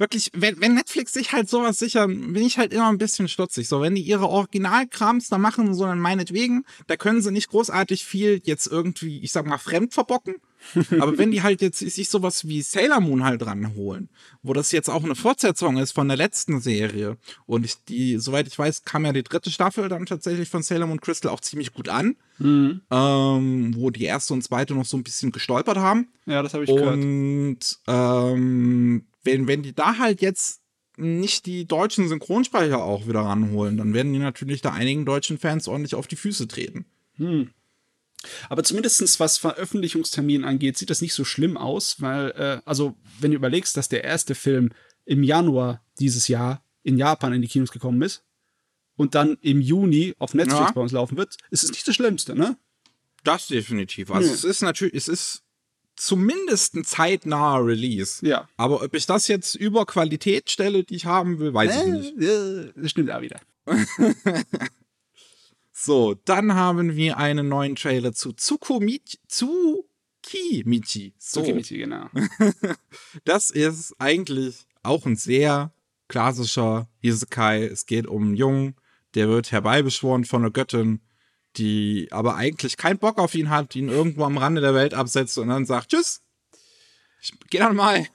wirklich, 0.01 0.29
wenn, 0.33 0.59
wenn 0.59 0.73
Netflix 0.73 1.13
sich 1.13 1.31
halt 1.31 1.49
sowas 1.49 1.79
sichern, 1.79 2.33
bin 2.33 2.43
ich 2.43 2.57
halt 2.57 2.73
immer 2.73 2.89
ein 2.89 2.97
bisschen 2.97 3.29
stutzig. 3.29 3.69
So, 3.69 3.79
wenn 3.79 3.95
die 3.95 4.01
ihre 4.01 4.27
Originalkrams 4.27 5.29
da 5.29 5.37
machen, 5.37 5.73
sondern 5.73 5.99
meinetwegen, 5.99 6.65
da 6.87 6.97
können 6.97 7.21
sie 7.21 7.31
nicht 7.31 7.49
großartig 7.49 8.03
viel 8.03 8.41
jetzt 8.43 8.67
irgendwie, 8.67 9.19
ich 9.21 9.31
sag 9.31 9.45
mal, 9.45 9.57
fremd 9.57 9.93
verbocken. 9.93 10.35
Aber 10.99 11.17
wenn 11.17 11.31
die 11.31 11.41
halt 11.41 11.61
jetzt 11.61 11.79
sich 11.79 12.07
sowas 12.09 12.47
wie 12.47 12.61
Sailor 12.61 12.99
Moon 12.99 13.23
halt 13.23 13.43
ranholen, 13.43 14.09
wo 14.43 14.53
das 14.53 14.71
jetzt 14.71 14.89
auch 14.89 15.03
eine 15.03 15.15
Fortsetzung 15.15 15.77
ist 15.77 15.91
von 15.91 16.07
der 16.07 16.17
letzten 16.17 16.61
Serie 16.61 17.17
und 17.47 17.65
ich, 17.65 17.83
die, 17.89 18.17
soweit 18.19 18.45
ich 18.47 18.59
weiß, 18.59 18.83
kam 18.83 19.03
ja 19.05 19.11
die 19.11 19.23
dritte 19.23 19.49
Staffel 19.49 19.89
dann 19.89 20.05
tatsächlich 20.05 20.49
von 20.49 20.61
Sailor 20.61 20.85
Moon 20.85 21.01
Crystal 21.01 21.31
auch 21.31 21.39
ziemlich 21.39 21.73
gut 21.73 21.89
an, 21.89 22.15
Mhm. 22.37 22.81
ähm, 22.89 23.73
wo 23.75 23.89
die 23.91 24.03
erste 24.03 24.33
und 24.33 24.43
zweite 24.43 24.73
noch 24.73 24.85
so 24.85 24.97
ein 24.97 25.03
bisschen 25.03 25.31
gestolpert 25.31 25.77
haben. 25.77 26.07
Ja, 26.25 26.41
das 26.43 26.53
habe 26.55 26.63
ich 26.63 26.69
gehört. 26.71 26.93
Und 26.95 27.59
ähm, 27.87 29.05
wenn, 29.23 29.47
wenn 29.47 29.63
die 29.63 29.73
da 29.73 29.97
halt 29.97 30.21
jetzt 30.21 30.61
nicht 30.97 31.45
die 31.45 31.65
deutschen 31.65 32.07
Synchronsprecher 32.07 32.83
auch 32.83 33.07
wieder 33.07 33.21
ranholen, 33.21 33.77
dann 33.77 33.93
werden 33.93 34.13
die 34.13 34.19
natürlich 34.19 34.61
da 34.61 34.71
einigen 34.73 35.05
deutschen 35.05 35.37
Fans 35.37 35.67
ordentlich 35.67 35.95
auf 35.95 36.07
die 36.07 36.15
Füße 36.17 36.47
treten. 36.47 36.85
Aber 38.49 38.63
zumindestens 38.63 39.19
was 39.19 39.37
Veröffentlichungstermin 39.37 40.43
angeht, 40.43 40.77
sieht 40.77 40.89
das 40.89 41.01
nicht 41.01 41.13
so 41.13 41.23
schlimm 41.23 41.57
aus, 41.57 42.01
weil, 42.01 42.31
äh, 42.31 42.61
also, 42.65 42.95
wenn 43.19 43.31
du 43.31 43.37
überlegst, 43.37 43.75
dass 43.77 43.89
der 43.89 44.03
erste 44.03 44.35
Film 44.35 44.69
im 45.05 45.23
Januar 45.23 45.83
dieses 45.99 46.27
Jahr 46.27 46.63
in 46.83 46.97
Japan 46.97 47.33
in 47.33 47.41
die 47.41 47.47
Kinos 47.47 47.71
gekommen 47.71 48.01
ist 48.01 48.23
und 48.95 49.15
dann 49.15 49.37
im 49.41 49.61
Juni 49.61 50.13
auf 50.19 50.33
Netflix 50.33 50.59
Ja. 50.61 50.71
bei 50.71 50.81
uns 50.81 50.91
laufen 50.91 51.17
wird, 51.17 51.37
ist 51.49 51.63
es 51.63 51.71
nicht 51.71 51.87
das 51.87 51.95
Schlimmste, 51.95 52.35
ne? 52.35 52.57
Das 53.23 53.47
definitiv. 53.47 54.11
Also 54.11 54.27
Ja. 54.27 54.33
es 54.33 54.43
ist 54.43 54.61
natürlich, 54.61 54.95
es 54.95 55.07
ist 55.07 55.43
zumindest 56.01 56.75
ein 56.75 56.83
zeitnaher 56.83 57.63
Release. 57.63 58.25
Ja. 58.25 58.49
Aber 58.57 58.81
ob 58.81 58.93
ich 58.95 59.05
das 59.05 59.27
jetzt 59.27 59.55
über 59.55 59.85
Qualität 59.85 60.49
stelle, 60.49 60.83
die 60.83 60.95
ich 60.95 61.05
haben 61.05 61.37
will, 61.39 61.53
weiß 61.53 61.83
ich 61.83 61.85
nicht. 61.85 62.17
Äh, 62.17 62.71
das 62.75 62.91
stimmt 62.91 63.11
auch 63.11 63.21
wieder. 63.21 63.39
So, 65.83 66.13
dann 66.13 66.53
haben 66.53 66.95
wir 66.95 67.17
einen 67.17 67.49
neuen 67.49 67.75
Trailer 67.75 68.13
zu 68.13 68.33
Tsukumichi. 68.33 69.17
Tsukimichi. 69.27 71.15
So. 71.17 71.41
Tsukimichi, 71.41 71.79
genau. 71.79 72.05
Das 73.25 73.49
ist 73.49 73.95
eigentlich 73.97 74.67
auch 74.83 75.07
ein 75.07 75.15
sehr 75.15 75.73
klassischer 76.07 76.87
Isekai. 77.01 77.63
Es 77.63 77.87
geht 77.87 78.05
um 78.05 78.25
einen 78.25 78.35
Jungen, 78.35 78.75
der 79.15 79.27
wird 79.27 79.51
herbeibeschworen 79.51 80.23
von 80.23 80.43
einer 80.43 80.51
Göttin, 80.51 81.01
die 81.57 82.07
aber 82.11 82.35
eigentlich 82.35 82.77
keinen 82.77 82.99
Bock 82.99 83.17
auf 83.17 83.35
ihn 83.35 83.49
hat, 83.49 83.75
ihn 83.75 83.89
irgendwo 83.89 84.23
am 84.23 84.37
Rande 84.37 84.61
der 84.61 84.73
Welt 84.73 84.93
absetzt 84.93 85.37
und 85.37 85.49
dann 85.49 85.65
sagt, 85.65 85.89
tschüss, 85.89 86.21
ich 87.21 87.33
geh 87.49 87.59
dann 87.59 87.75
mal. 87.75 88.07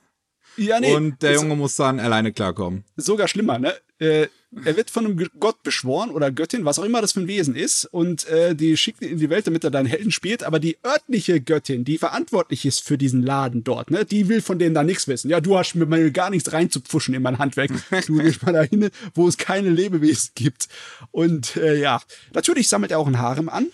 Ja, 0.57 0.79
und 0.79 1.23
der 1.23 1.35
Junge 1.35 1.55
muss 1.55 1.77
dann 1.77 2.01
alleine 2.01 2.33
klarkommen. 2.33 2.85
sogar 2.97 3.29
schlimmer, 3.29 3.59
ne? 3.59 3.75
Äh, 3.99 4.29
er 4.65 4.77
wird 4.77 4.91
von 4.91 5.05
einem 5.05 5.29
Gott 5.39 5.63
beschworen 5.63 6.11
oder 6.11 6.31
Göttin, 6.31 6.65
was 6.65 6.79
auch 6.79 6.85
immer 6.85 7.01
das 7.01 7.13
für 7.13 7.21
ein 7.21 7.29
Wesen 7.29 7.55
ist, 7.55 7.85
und 7.85 8.27
äh, 8.29 8.55
die 8.55 8.77
schickt 8.77 9.03
ihn 9.03 9.11
in 9.11 9.19
die 9.19 9.29
Welt, 9.29 9.47
damit 9.47 9.65
er 9.65 9.71
deinen 9.71 9.87
Helden 9.87 10.11
spielt. 10.11 10.43
Aber 10.45 10.59
die 10.59 10.79
örtliche 10.85 11.41
Göttin, 11.41 11.85
die 11.85 11.99
verantwortlich 11.99 12.65
ist 12.65 12.83
für 12.83 12.97
diesen 12.97 13.23
Laden 13.23 13.65
dort, 13.65 13.91
ne, 13.91 14.05
die 14.05 14.29
will 14.29 14.41
von 14.41 14.59
denen 14.59 14.75
da 14.75 14.83
nichts 14.83 15.09
wissen. 15.09 15.31
Ja, 15.31 15.41
du 15.41 15.59
hast 15.59 15.75
mir 15.75 15.87
mal 15.87 16.11
gar 16.11 16.31
nichts 16.31 16.53
reinzupfuschen 16.53 17.15
in 17.15 17.23
mein 17.23 17.39
Handwerk. 17.39 17.71
Du 18.07 18.19
gehst 18.23 18.45
mal 18.45 18.53
dahin, 18.53 18.91
wo 19.15 19.29
es 19.29 19.37
keine 19.37 19.71
Lebewesen 19.71 20.31
gibt. 20.35 20.69
Und 21.11 21.57
äh, 21.57 21.79
ja, 21.79 22.01
natürlich 22.33 22.69
sammelt 22.69 22.93
er 22.93 22.99
auch 22.99 23.07
ein 23.07 23.19
Harem 23.19 23.49
an, 23.49 23.69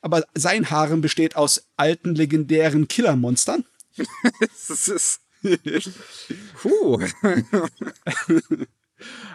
aber 0.00 0.24
sein 0.34 0.70
Harem 0.70 1.00
besteht 1.00 1.36
aus 1.36 1.68
alten 1.76 2.14
legendären 2.14 2.88
Killermonstern. 2.88 3.64
das 4.68 4.88
ist. 4.88 5.20
Puh. 6.62 7.00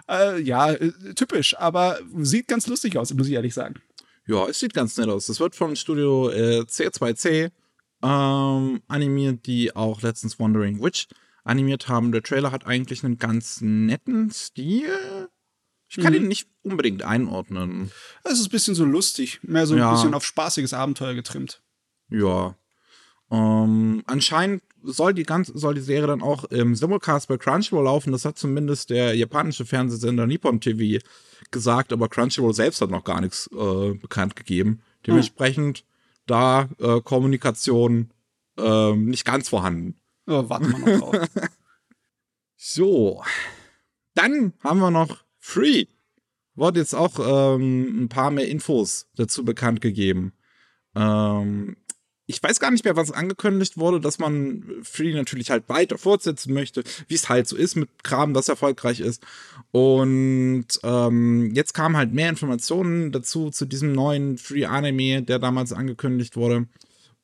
Äh, 0.10 0.42
ja, 0.42 0.72
äh, 0.72 0.92
typisch, 1.16 1.58
aber 1.58 2.00
sieht 2.22 2.48
ganz 2.48 2.68
lustig 2.68 2.98
aus, 2.98 3.14
muss 3.14 3.28
ich 3.28 3.34
ehrlich 3.34 3.54
sagen. 3.54 3.76
Ja, 4.28 4.48
es 4.48 4.60
sieht 4.60 4.74
ganz 4.74 4.98
nett 4.98 5.10
aus. 5.10 5.28
Das 5.28 5.40
wird 5.40 5.56
vom 5.56 5.76
Studio 5.76 6.30
äh, 6.30 6.62
C2C 6.62 7.52
ähm, 8.02 8.82
animiert, 8.88 9.46
die 9.46 9.76
auch 9.76 10.02
letztens 10.02 10.40
Wandering 10.40 10.82
Witch 10.82 11.08
animiert 11.44 11.88
haben. 11.88 12.12
Der 12.12 12.24
Trailer 12.24 12.52
hat 12.52 12.66
eigentlich 12.66 13.04
einen 13.04 13.18
ganz 13.18 13.62
netten 13.62 14.32
Stil. 14.32 15.30
Ich 15.88 15.98
kann 15.98 16.14
mhm. 16.14 16.22
ihn 16.22 16.28
nicht 16.28 16.50
unbedingt 16.64 17.04
einordnen. 17.04 17.92
Es 18.24 18.40
ist 18.40 18.48
ein 18.48 18.52
bisschen 18.52 18.76
so 18.76 18.86
lustig, 18.86 19.40
mehr 19.44 19.68
so 19.68 19.76
ein 19.76 19.80
ja. 19.80 19.92
bisschen 19.92 20.14
auf 20.14 20.26
spaßiges 20.26 20.74
Abenteuer 20.74 21.14
getrimmt. 21.14 21.62
Ja. 22.10 22.58
Ähm, 23.32 24.04
anscheinend 24.08 24.64
soll 24.86 25.14
die 25.14 25.24
ganze, 25.24 25.58
soll 25.58 25.76
die 25.76 25.82
Serie 25.82 26.08
dann 26.08 26.22
auch 26.22 26.46
im 26.46 26.76
Simulcast 26.76 27.28
bei 27.28 27.38
Crunchyroll 27.38 27.86
laufen. 27.86 28.12
Das 28.12 28.26
hat 28.26 28.38
zumindest 28.38 28.90
der 28.90 29.16
japanische 29.16 29.66
Fernsehsender 29.66 30.28
Nippon 30.28 30.62
TV 30.62 31.04
gesagt, 31.52 31.94
aber 31.94 32.10
Crunchyroll 32.10 32.54
selbst 32.54 32.82
hat 32.82 32.92
noch 32.92 33.04
gar 33.04 33.22
nichts 33.22 33.50
äh, 33.54 33.94
bekannt 33.94 34.36
gegeben. 34.36 34.82
Dementsprechend 35.06 35.80
hm. 35.80 35.86
da 36.28 36.70
äh, 36.80 37.02
Kommunikation 37.02 38.12
äh, 38.58 38.94
nicht 38.94 39.26
ganz 39.26 39.50
vorhanden. 39.50 40.00
Ja, 40.28 40.50
warten 40.50 40.72
wir 40.72 40.80
noch 40.80 41.12
drauf. 41.12 41.30
so. 42.56 43.24
Dann 44.14 44.54
haben 44.64 44.80
wir 44.80 44.92
noch 44.92 45.24
Free. 45.40 45.86
Wurde 46.56 46.80
jetzt 46.80 46.96
auch 46.96 47.20
ähm, 47.20 48.06
ein 48.06 48.10
paar 48.10 48.32
mehr 48.32 48.48
Infos 48.48 49.08
dazu 49.16 49.44
bekannt 49.44 49.82
gegeben. 49.82 50.34
Ähm, 50.96 51.76
ich 52.28 52.42
weiß 52.42 52.60
gar 52.60 52.72
nicht 52.72 52.86
mehr, 52.86 52.96
was 52.96 53.12
angekündigt 53.12 53.78
wurde, 53.78 54.00
dass 54.00 54.18
man 54.18 54.64
Free 54.84 55.14
natürlich 55.14 55.52
halt 55.52 55.70
weiter 55.70 55.98
fortsetzen 55.98 56.54
möchte, 56.54 56.84
wie 57.08 57.14
es 57.16 57.30
halt 57.30 57.48
so 57.48 57.56
ist 57.56 57.76
mit 57.76 58.04
Kram, 58.04 58.34
das 58.34 58.50
erfolgreich 58.50 59.00
ist. 59.00 59.24
Und 59.72 60.68
ähm, 60.84 61.52
jetzt 61.54 61.74
kamen 61.74 61.98
halt 61.98 62.14
mehr 62.14 62.30
Informationen 62.30 63.12
dazu 63.12 63.52
zu 63.52 63.66
diesem 63.66 63.92
neuen 63.92 64.38
Free 64.38 64.66
Anime, 64.66 65.22
der 65.22 65.38
damals 65.38 65.72
angekündigt 65.72 66.36
wurde. 66.36 66.68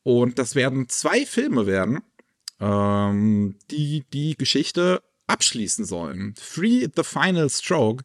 Und 0.04 0.38
das 0.38 0.56
werden 0.56 0.88
zwei 0.90 1.26
Filme 1.26 1.66
werden, 1.66 2.02
ähm, 2.60 3.56
die 3.72 4.04
die 4.14 4.36
Geschichte 4.36 5.02
abschließen 5.26 5.86
sollen. 5.86 6.36
Free 6.40 6.88
the 6.96 7.04
Final 7.04 7.50
Stroke. 7.50 8.04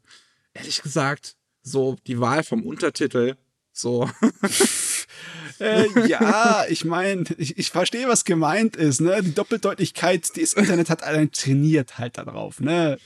Ehrlich 0.54 0.82
gesagt, 0.82 1.36
so 1.62 1.96
die 2.06 2.20
Wahl 2.20 2.42
vom 2.42 2.64
Untertitel, 2.64 3.36
so. 3.72 4.08
Äh, 5.58 6.08
ja, 6.08 6.64
ich 6.68 6.84
meine, 6.84 7.24
ich, 7.38 7.58
ich 7.58 7.70
verstehe, 7.70 8.08
was 8.08 8.24
gemeint 8.24 8.76
ist. 8.76 9.00
Ne? 9.00 9.22
Die 9.22 9.34
Doppeldeutigkeit, 9.34 10.36
das 10.36 10.52
Internet 10.52 10.90
hat 10.90 11.02
allein 11.02 11.32
trainiert 11.32 11.98
halt 11.98 12.18
darauf. 12.18 12.60
Ne? 12.60 12.98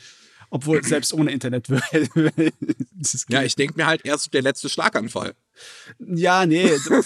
Obwohl 0.50 0.82
selbst 0.82 1.14
ohne 1.14 1.30
Internet 1.30 1.68
Ja, 3.28 3.42
ich 3.42 3.54
denke 3.54 3.74
mir 3.76 3.86
halt 3.86 4.04
erst 4.04 4.34
der 4.34 4.42
letzte 4.42 4.68
Schlaganfall. 4.68 5.34
Ja, 6.00 6.44
nee. 6.44 6.72
oh 6.90 7.02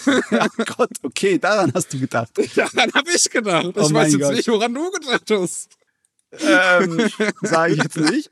Gott, 0.76 0.90
okay, 1.02 1.38
daran 1.38 1.72
hast 1.74 1.92
du 1.92 2.00
gedacht. 2.00 2.30
Daran 2.56 2.92
habe 2.94 3.10
ich 3.14 3.30
gedacht. 3.30 3.66
Ich 3.66 3.76
oh 3.76 3.92
weiß 3.92 4.12
jetzt 4.12 4.22
Gott. 4.22 4.34
nicht, 4.34 4.48
woran 4.48 4.72
du 4.72 4.90
gedacht 4.92 5.30
hast. 5.30 5.68
Ähm, 6.40 7.10
Sage 7.42 7.74
ich 7.74 7.82
jetzt 7.82 7.96
nicht. 7.96 8.30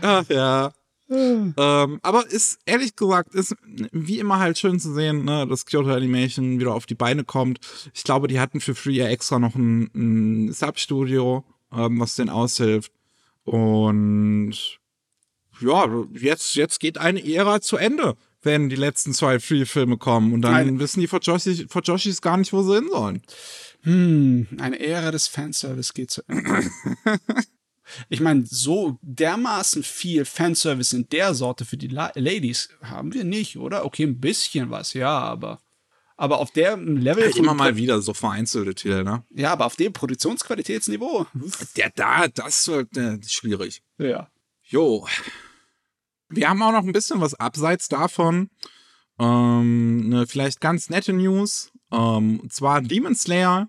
Ach 0.00 0.24
ja 0.28 0.72
ähm, 1.56 2.00
aber 2.02 2.26
ist, 2.26 2.58
ehrlich 2.66 2.96
gesagt, 2.96 3.34
ist 3.34 3.54
wie 3.92 4.18
immer 4.18 4.38
halt 4.38 4.58
schön 4.58 4.80
zu 4.80 4.92
sehen, 4.94 5.24
ne, 5.24 5.46
dass 5.46 5.66
Kyoto 5.66 5.90
Animation 5.90 6.58
wieder 6.58 6.74
auf 6.74 6.86
die 6.86 6.94
Beine 6.94 7.24
kommt. 7.24 7.60
Ich 7.92 8.04
glaube, 8.04 8.28
die 8.28 8.40
hatten 8.40 8.60
für 8.60 8.74
Free 8.74 9.00
extra 9.00 9.38
noch 9.38 9.54
ein, 9.54 9.90
ein 9.94 10.52
Substudio, 10.52 11.44
ähm, 11.72 12.00
was 12.00 12.16
denen 12.16 12.30
aushilft. 12.30 12.92
Und 13.44 14.54
ja, 15.60 15.88
jetzt, 16.12 16.54
jetzt 16.54 16.80
geht 16.80 16.98
eine 16.98 17.24
Ära 17.24 17.60
zu 17.60 17.76
Ende, 17.76 18.16
wenn 18.42 18.68
die 18.68 18.76
letzten 18.76 19.12
zwei 19.12 19.38
Free-Filme 19.38 19.96
kommen. 19.98 20.32
Und 20.32 20.42
dann 20.42 20.52
Nein. 20.52 20.78
wissen 20.78 21.00
die 21.00 21.06
vor 21.06 21.20
Joshis, 21.20 21.64
vor 21.68 21.82
Joshis 21.82 22.20
gar 22.20 22.36
nicht, 22.36 22.52
wo 22.52 22.62
sie 22.62 22.76
hin 22.76 22.88
sollen. 22.90 23.22
Hm, 23.82 24.46
eine 24.58 24.80
Ära 24.80 25.10
des 25.10 25.28
Fanservice 25.28 25.92
geht 25.92 26.10
zu 26.10 26.22
Ende. 26.26 26.70
Ich 28.08 28.20
meine, 28.20 28.44
so 28.46 28.98
dermaßen 29.02 29.82
viel 29.82 30.24
Fanservice 30.24 30.92
in 30.92 31.08
der 31.08 31.34
Sorte 31.34 31.64
für 31.64 31.76
die 31.76 31.88
La 31.88 32.12
Ladies 32.14 32.68
haben 32.82 33.12
wir 33.12 33.24
nicht, 33.24 33.58
oder? 33.58 33.84
Okay, 33.84 34.04
ein 34.04 34.20
bisschen 34.20 34.70
was, 34.70 34.94
ja, 34.94 35.18
aber. 35.18 35.60
Aber 36.16 36.38
auf 36.38 36.52
dem 36.52 36.96
Level. 36.96 37.24
Halt 37.24 37.36
immer 37.36 37.54
mal 37.54 37.76
wieder 37.76 38.00
so 38.00 38.14
vereinzelte 38.14 38.74
Titel, 38.74 39.02
ne? 39.02 39.24
Ja, 39.30 39.52
aber 39.52 39.66
auf 39.66 39.74
dem 39.74 39.92
Produktionsqualitätsniveau. 39.92 41.26
Der 41.76 41.90
da, 41.90 42.28
das 42.28 42.68
wird 42.68 42.96
äh, 42.96 43.18
schwierig. 43.26 43.82
Ja. 43.98 44.30
Jo. 44.62 45.06
Wir 46.28 46.48
haben 46.48 46.62
auch 46.62 46.72
noch 46.72 46.84
ein 46.84 46.92
bisschen 46.92 47.20
was 47.20 47.34
abseits 47.34 47.88
davon. 47.88 48.50
Ähm, 49.18 50.02
eine 50.06 50.26
vielleicht 50.26 50.60
ganz 50.60 50.88
nette 50.88 51.12
News. 51.12 51.72
Ähm, 51.90 52.40
und 52.40 52.52
zwar 52.52 52.80
Demon 52.80 53.14
Slayer 53.14 53.68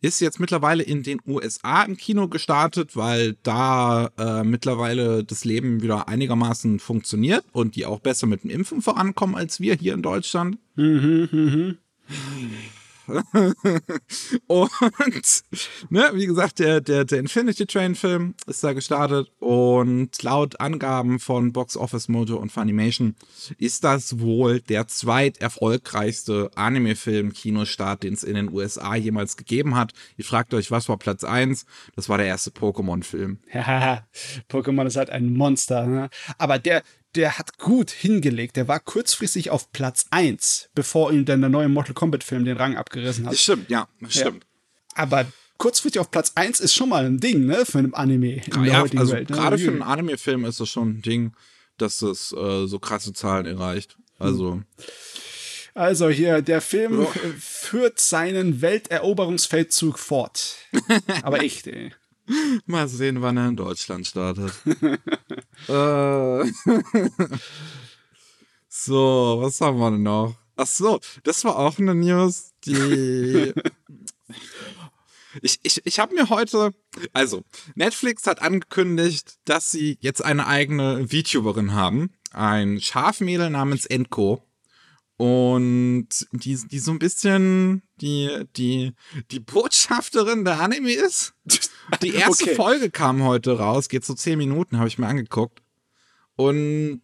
ist 0.00 0.20
jetzt 0.20 0.40
mittlerweile 0.40 0.82
in 0.82 1.02
den 1.02 1.20
USA 1.26 1.82
im 1.82 1.96
Kino 1.96 2.28
gestartet, 2.28 2.96
weil 2.96 3.36
da 3.42 4.10
äh, 4.18 4.44
mittlerweile 4.44 5.24
das 5.24 5.44
Leben 5.44 5.82
wieder 5.82 6.08
einigermaßen 6.08 6.78
funktioniert 6.78 7.44
und 7.52 7.76
die 7.76 7.86
auch 7.86 8.00
besser 8.00 8.26
mit 8.26 8.44
dem 8.44 8.50
Impfen 8.50 8.82
vorankommen 8.82 9.36
als 9.36 9.60
wir 9.60 9.74
hier 9.74 9.94
in 9.94 10.02
Deutschland. 10.02 10.58
Mhm, 10.76 11.28
mhm. 11.30 11.78
und, 14.46 14.70
ne, 15.90 16.10
wie 16.14 16.26
gesagt, 16.26 16.58
der, 16.58 16.80
der, 16.80 17.04
der 17.04 17.18
Infinity 17.18 17.66
Train 17.66 17.94
Film 17.94 18.34
ist 18.46 18.64
da 18.64 18.72
gestartet 18.72 19.30
und 19.40 20.22
laut 20.22 20.60
Angaben 20.60 21.18
von 21.18 21.52
Box 21.52 21.76
Office 21.76 22.08
Mojo 22.08 22.36
und 22.36 22.50
Funimation 22.50 23.14
ist 23.58 23.84
das 23.84 24.20
wohl 24.20 24.60
der 24.60 24.88
zweiterfolgreichste 24.88 26.50
Anime-Film 26.54 27.32
Kinostart, 27.32 28.02
den 28.02 28.14
es 28.14 28.24
in 28.24 28.34
den 28.34 28.52
USA 28.52 28.94
jemals 28.94 29.36
gegeben 29.36 29.76
hat. 29.76 29.92
Ihr 30.16 30.24
fragt 30.24 30.54
euch, 30.54 30.70
was 30.70 30.88
war 30.88 30.96
Platz 30.96 31.24
1? 31.24 31.66
Das 31.96 32.08
war 32.08 32.18
der 32.18 32.26
erste 32.26 32.50
Pokémon-Film. 32.50 33.38
Ja, 33.52 34.06
Pokémon 34.50 34.86
ist 34.86 34.96
halt 34.96 35.10
ein 35.10 35.34
Monster. 35.34 35.86
Ne? 35.86 36.08
Aber 36.38 36.58
der, 36.58 36.82
der 37.16 37.38
hat 37.38 37.58
gut 37.58 37.90
hingelegt. 37.90 38.56
Der 38.56 38.68
war 38.68 38.80
kurzfristig 38.80 39.50
auf 39.50 39.72
Platz 39.72 40.06
1, 40.10 40.70
bevor 40.74 41.12
ihm 41.12 41.24
dann 41.24 41.40
der 41.40 41.50
neue 41.50 41.68
Mortal 41.68 41.94
Kombat-Film 41.94 42.44
den 42.44 42.56
Rang 42.56 42.76
abgerissen 42.76 43.26
hat. 43.26 43.32
Das 43.32 43.42
stimmt, 43.42 43.70
ja, 43.70 43.88
das 44.00 44.14
stimmt. 44.14 44.44
Ja. 44.44 45.02
Aber 45.02 45.26
kurzfristig 45.58 46.00
auf 46.00 46.10
Platz 46.10 46.32
1 46.34 46.60
ist 46.60 46.74
schon 46.74 46.88
mal 46.88 47.04
ein 47.04 47.18
Ding, 47.18 47.46
ne, 47.46 47.64
für 47.64 47.78
einen 47.78 47.94
Anime 47.94 48.42
in 48.44 48.64
ja, 48.64 48.82
also 48.82 49.12
Welt. 49.12 49.30
Ne? 49.30 49.36
Gerade 49.36 49.58
für 49.58 49.70
einen 49.70 49.82
Anime-Film 49.82 50.44
ist 50.44 50.60
das 50.60 50.68
schon 50.68 50.90
ein 50.90 51.02
Ding, 51.02 51.32
dass 51.78 52.02
es 52.02 52.32
äh, 52.32 52.66
so 52.66 52.78
krasse 52.78 53.12
Zahlen 53.12 53.46
erreicht. 53.46 53.96
Also. 54.18 54.62
Also 55.74 56.08
hier, 56.08 56.40
der 56.40 56.60
Film 56.60 57.00
oh. 57.00 57.12
führt 57.38 57.98
seinen 57.98 58.62
Welteroberungsfeldzug 58.62 59.98
fort. 59.98 60.56
Aber 61.22 61.42
echt, 61.42 61.66
ey. 61.66 61.92
Mal 62.66 62.88
sehen, 62.88 63.22
wann 63.22 63.36
er 63.36 63.48
in 63.48 63.56
Deutschland 63.56 64.06
startet. 64.06 64.52
äh. 65.68 66.44
so, 68.68 69.38
was 69.40 69.60
haben 69.60 69.78
wir 69.78 69.90
denn 69.90 70.02
noch? 70.02 70.34
Ach 70.56 70.66
so, 70.66 71.00
das 71.24 71.44
war 71.44 71.58
auch 71.58 71.78
eine 71.78 71.94
News, 71.94 72.52
die. 72.64 73.52
ich 75.42 75.58
ich, 75.62 75.84
ich 75.84 75.98
habe 75.98 76.14
mir 76.14 76.30
heute. 76.30 76.72
Also, 77.12 77.42
Netflix 77.74 78.26
hat 78.26 78.40
angekündigt, 78.40 79.34
dass 79.44 79.70
sie 79.70 79.98
jetzt 80.00 80.24
eine 80.24 80.46
eigene 80.46 81.08
VTuberin 81.08 81.72
haben. 81.74 82.10
Ein 82.30 82.80
Schafmädel 82.80 83.50
namens 83.50 83.84
Enko. 83.86 84.44
Und 85.16 86.08
die, 86.32 86.58
die 86.68 86.78
so 86.80 86.90
ein 86.90 86.98
bisschen 86.98 87.82
die, 88.00 88.44
die, 88.56 88.92
die 89.30 89.40
Botschafterin 89.40 90.44
der 90.44 90.60
Anime 90.60 90.92
ist. 90.92 91.34
Die 92.02 92.14
erste 92.14 92.44
okay. 92.44 92.54
Folge 92.54 92.90
kam 92.90 93.22
heute 93.24 93.58
raus, 93.58 93.88
geht 93.88 94.04
so 94.04 94.14
zehn 94.14 94.38
Minuten, 94.38 94.78
habe 94.78 94.88
ich 94.88 94.98
mir 94.98 95.06
angeguckt. 95.06 95.62
Und 96.36 97.02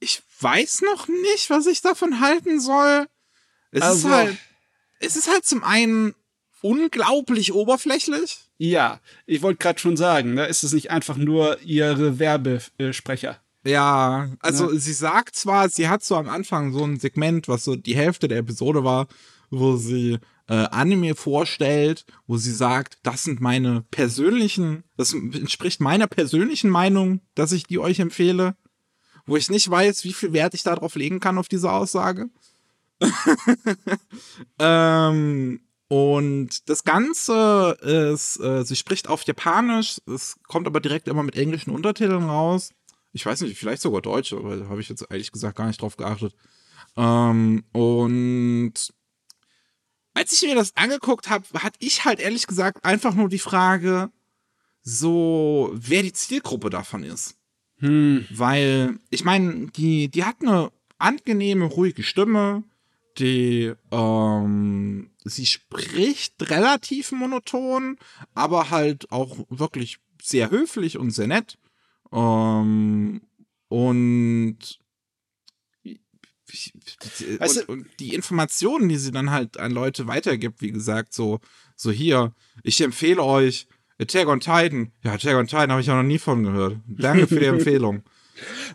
ich 0.00 0.22
weiß 0.40 0.82
noch 0.82 1.08
nicht, 1.08 1.50
was 1.50 1.66
ich 1.66 1.80
davon 1.80 2.20
halten 2.20 2.60
soll. 2.60 3.06
Es 3.70 3.82
also. 3.82 4.08
ist 4.08 4.14
halt, 4.14 4.38
es 4.98 5.16
ist 5.16 5.30
halt 5.30 5.44
zum 5.44 5.62
einen 5.62 6.14
unglaublich 6.62 7.52
oberflächlich. 7.52 8.38
Ja, 8.58 9.00
ich 9.26 9.42
wollte 9.42 9.58
gerade 9.58 9.78
schon 9.78 9.96
sagen, 9.96 10.36
da 10.36 10.42
ne, 10.42 10.48
ist 10.48 10.62
es 10.62 10.72
nicht 10.72 10.90
einfach 10.90 11.16
nur 11.16 11.60
ihre 11.62 12.18
Werbesprecher. 12.18 13.40
Ja, 13.64 14.30
also 14.40 14.72
ja. 14.72 14.78
sie 14.78 14.92
sagt 14.92 15.36
zwar, 15.36 15.68
sie 15.68 15.88
hat 15.88 16.02
so 16.02 16.16
am 16.16 16.28
Anfang 16.28 16.72
so 16.72 16.84
ein 16.84 16.98
Segment, 16.98 17.48
was 17.48 17.64
so 17.64 17.76
die 17.76 17.96
Hälfte 17.96 18.28
der 18.28 18.38
Episode 18.38 18.84
war, 18.84 19.06
wo 19.50 19.76
sie 19.76 20.18
äh, 20.50 20.66
Anime 20.72 21.14
vorstellt, 21.14 22.04
wo 22.26 22.36
sie 22.36 22.52
sagt, 22.52 22.98
das 23.04 23.22
sind 23.22 23.40
meine 23.40 23.84
persönlichen, 23.92 24.82
das 24.96 25.14
entspricht 25.14 25.80
meiner 25.80 26.08
persönlichen 26.08 26.70
Meinung, 26.70 27.20
dass 27.36 27.52
ich 27.52 27.68
die 27.68 27.78
euch 27.78 28.00
empfehle, 28.00 28.56
wo 29.26 29.36
ich 29.36 29.48
nicht 29.48 29.70
weiß, 29.70 30.02
wie 30.02 30.12
viel 30.12 30.32
Wert 30.32 30.54
ich 30.54 30.64
darauf 30.64 30.96
legen 30.96 31.20
kann 31.20 31.38
auf 31.38 31.46
diese 31.46 31.70
Aussage. 31.70 32.30
ähm, 34.58 35.60
und 35.86 36.68
das 36.68 36.82
Ganze 36.82 37.76
ist, 37.80 38.40
äh, 38.40 38.64
sie 38.64 38.76
spricht 38.76 39.08
auf 39.08 39.22
Japanisch, 39.22 40.00
es 40.12 40.36
kommt 40.48 40.66
aber 40.66 40.80
direkt 40.80 41.06
immer 41.06 41.22
mit 41.22 41.36
englischen 41.36 41.70
Untertiteln 41.70 42.24
raus. 42.24 42.70
Ich 43.12 43.24
weiß 43.24 43.42
nicht, 43.42 43.56
vielleicht 43.56 43.82
sogar 43.82 44.02
Deutsch, 44.02 44.32
aber 44.32 44.56
da 44.56 44.68
habe 44.68 44.80
ich 44.80 44.88
jetzt 44.88 45.06
ehrlich 45.10 45.30
gesagt 45.30 45.56
gar 45.56 45.68
nicht 45.68 45.80
drauf 45.80 45.96
geachtet. 45.96 46.34
Ähm, 46.96 47.62
und 47.70 48.92
als 50.14 50.32
ich 50.32 50.42
mir 50.42 50.54
das 50.54 50.76
angeguckt 50.76 51.28
habe, 51.28 51.44
hatte 51.54 51.78
ich 51.80 52.04
halt 52.04 52.20
ehrlich 52.20 52.46
gesagt 52.46 52.84
einfach 52.84 53.14
nur 53.14 53.28
die 53.28 53.38
Frage, 53.38 54.10
so, 54.82 55.70
wer 55.72 56.02
die 56.02 56.12
Zielgruppe 56.12 56.70
davon 56.70 57.04
ist. 57.04 57.36
Hm. 57.76 58.26
Weil, 58.30 58.98
ich 59.10 59.24
meine, 59.24 59.68
die, 59.68 60.08
die 60.08 60.24
hat 60.24 60.36
eine 60.40 60.70
angenehme, 60.98 61.64
ruhige 61.64 62.02
Stimme. 62.02 62.64
Die, 63.18 63.72
ähm, 63.90 65.10
sie 65.24 65.46
spricht 65.46 66.50
relativ 66.50 67.12
monoton, 67.12 67.98
aber 68.34 68.70
halt 68.70 69.10
auch 69.10 69.38
wirklich 69.48 69.98
sehr 70.22 70.50
höflich 70.50 70.96
und 70.96 71.10
sehr 71.10 71.26
nett. 71.26 71.58
Ähm, 72.12 73.22
und, 73.68 74.58
weißt 77.38 77.56
du, 77.56 77.72
und, 77.72 77.86
die 77.98 78.14
Informationen, 78.14 78.88
die 78.88 78.96
sie 78.96 79.12
dann 79.12 79.30
halt 79.30 79.58
an 79.58 79.72
Leute 79.72 80.06
weitergibt, 80.06 80.60
wie 80.60 80.72
gesagt, 80.72 81.14
so, 81.14 81.40
so 81.76 81.90
hier, 81.90 82.34
ich 82.62 82.80
empfehle 82.80 83.22
euch 83.22 83.66
Attack 84.00 84.28
on 84.28 84.40
Titan. 84.40 84.92
Ja, 85.02 85.12
Attack 85.12 85.36
on 85.36 85.46
Titan 85.46 85.70
habe 85.70 85.80
ich 85.80 85.90
auch 85.90 85.96
noch 85.96 86.02
nie 86.02 86.18
von 86.18 86.42
gehört. 86.42 86.76
Danke 86.86 87.26
für 87.26 87.38
die 87.38 87.46
Empfehlung. 87.46 88.02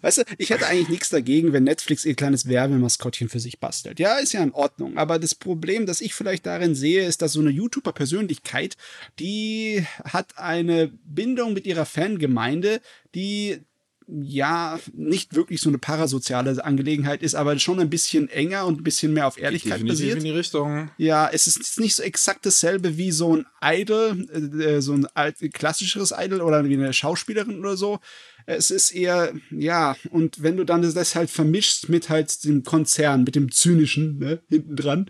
Weißt 0.01 0.19
du, 0.19 0.23
ich 0.37 0.49
hätte 0.49 0.67
eigentlich 0.67 0.89
nichts 0.89 1.09
dagegen, 1.09 1.53
wenn 1.53 1.63
Netflix 1.63 2.05
ihr 2.05 2.15
kleines 2.15 2.47
Werbemaskottchen 2.47 3.29
für 3.29 3.39
sich 3.39 3.59
bastelt. 3.59 3.99
Ja, 3.99 4.17
ist 4.17 4.33
ja 4.33 4.43
in 4.43 4.51
Ordnung. 4.51 4.97
Aber 4.97 5.19
das 5.19 5.35
Problem, 5.35 5.85
das 5.85 6.01
ich 6.01 6.13
vielleicht 6.13 6.45
darin 6.45 6.75
sehe, 6.75 7.05
ist, 7.05 7.21
dass 7.21 7.33
so 7.33 7.39
eine 7.39 7.49
YouTuber-Persönlichkeit, 7.49 8.77
die 9.19 9.85
hat 10.03 10.37
eine 10.37 10.91
Bindung 11.05 11.53
mit 11.53 11.65
ihrer 11.65 11.85
Fangemeinde, 11.85 12.81
die 13.15 13.61
ja 14.07 14.79
nicht 14.93 15.35
wirklich 15.35 15.61
so 15.61 15.69
eine 15.69 15.77
parasoziale 15.77 16.63
Angelegenheit 16.63 17.23
ist, 17.23 17.35
aber 17.35 17.57
schon 17.59 17.79
ein 17.79 17.89
bisschen 17.89 18.29
enger 18.29 18.65
und 18.65 18.79
ein 18.79 18.83
bisschen 18.83 19.13
mehr 19.13 19.27
auf 19.27 19.39
Ehrlichkeit 19.39 19.79
Definitiv 19.79 19.99
basiert. 19.99 20.17
in 20.17 20.23
die 20.23 20.31
Richtung. 20.31 20.91
Ja, 20.97 21.29
es 21.31 21.47
ist 21.47 21.79
nicht 21.79 21.95
so 21.95 22.03
exakt 22.03 22.45
dasselbe 22.45 22.97
wie 22.97 23.11
so 23.11 23.35
ein 23.35 23.45
Idol, 23.63 24.27
äh, 24.31 24.81
so 24.81 24.93
ein 24.93 25.07
alt, 25.15 25.37
klassischeres 25.53 26.13
Idol 26.15 26.41
oder 26.41 26.63
wie 26.65 26.73
eine 26.73 26.93
Schauspielerin 26.93 27.59
oder 27.59 27.77
so. 27.77 27.99
Es 28.45 28.69
ist 28.69 28.91
eher, 28.91 29.33
ja, 29.49 29.95
und 30.11 30.43
wenn 30.43 30.57
du 30.57 30.65
dann 30.65 30.83
das 30.83 31.15
halt 31.15 31.31
vermischst 31.31 31.89
mit 31.89 32.09
halt 32.09 32.43
dem 32.43 32.63
Konzern, 32.63 33.23
mit 33.23 33.35
dem 33.35 33.51
Zynischen, 33.51 34.19
ne, 34.19 34.39
hinten 34.49 34.75
dran, 34.75 35.09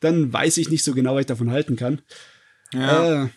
dann 0.00 0.32
weiß 0.32 0.56
ich 0.56 0.68
nicht 0.68 0.82
so 0.82 0.92
genau, 0.92 1.14
was 1.14 1.20
ich 1.20 1.26
davon 1.26 1.52
halten 1.52 1.76
kann. 1.76 2.02
Ja. 2.72 3.24
Äh, 3.24 3.28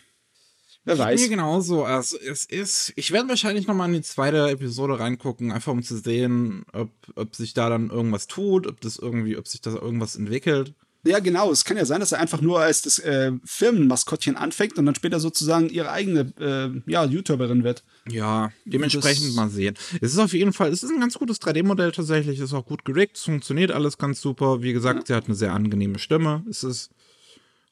Wer 0.86 0.98
weiß. 0.98 1.20
Mir 1.20 1.28
genauso. 1.28 1.84
Also 1.84 2.16
es 2.18 2.44
ist, 2.44 2.92
ich 2.94 3.10
werde 3.10 3.28
wahrscheinlich 3.28 3.66
nochmal 3.66 3.88
in 3.88 3.94
die 3.96 4.02
zweite 4.02 4.48
Episode 4.48 5.00
reingucken, 5.00 5.50
einfach 5.50 5.72
um 5.72 5.82
zu 5.82 5.98
sehen, 5.98 6.64
ob, 6.72 6.90
ob 7.16 7.34
sich 7.34 7.54
da 7.54 7.68
dann 7.68 7.90
irgendwas 7.90 8.28
tut, 8.28 8.68
ob 8.68 8.80
das 8.80 8.96
irgendwie, 8.96 9.36
ob 9.36 9.48
sich 9.48 9.60
da 9.60 9.72
irgendwas 9.72 10.14
entwickelt. 10.14 10.74
Ja, 11.04 11.18
genau. 11.18 11.50
Es 11.50 11.64
kann 11.64 11.76
ja 11.76 11.84
sein, 11.84 12.00
dass 12.00 12.12
er 12.12 12.20
einfach 12.20 12.40
nur 12.40 12.60
als 12.60 12.82
das 12.82 13.00
äh, 13.00 13.32
Firmenmaskottchen 13.44 14.36
anfängt 14.36 14.78
und 14.78 14.86
dann 14.86 14.94
später 14.94 15.18
sozusagen 15.18 15.68
ihre 15.70 15.90
eigene 15.90 16.32
äh, 16.40 16.90
ja, 16.90 17.04
YouTuberin 17.04 17.64
wird. 17.64 17.82
Ja, 18.08 18.52
dementsprechend 18.64 19.26
das 19.26 19.34
mal 19.34 19.48
sehen. 19.48 19.74
Es 20.00 20.12
ist 20.12 20.18
auf 20.18 20.32
jeden 20.32 20.52
Fall, 20.52 20.70
es 20.70 20.84
ist 20.84 20.90
ein 20.90 21.00
ganz 21.00 21.14
gutes 21.14 21.40
3D-Modell 21.40 21.92
tatsächlich, 21.92 22.38
ist 22.38 22.54
auch 22.54 22.66
gut 22.66 22.84
gerickt, 22.84 23.16
es 23.16 23.24
funktioniert 23.24 23.72
alles 23.72 23.98
ganz 23.98 24.20
super. 24.20 24.62
Wie 24.62 24.72
gesagt, 24.72 25.00
ja. 25.00 25.06
sie 25.06 25.14
hat 25.14 25.26
eine 25.26 25.34
sehr 25.34 25.52
angenehme 25.52 25.98
Stimme. 25.98 26.44
Es 26.48 26.62
ist 26.64 26.90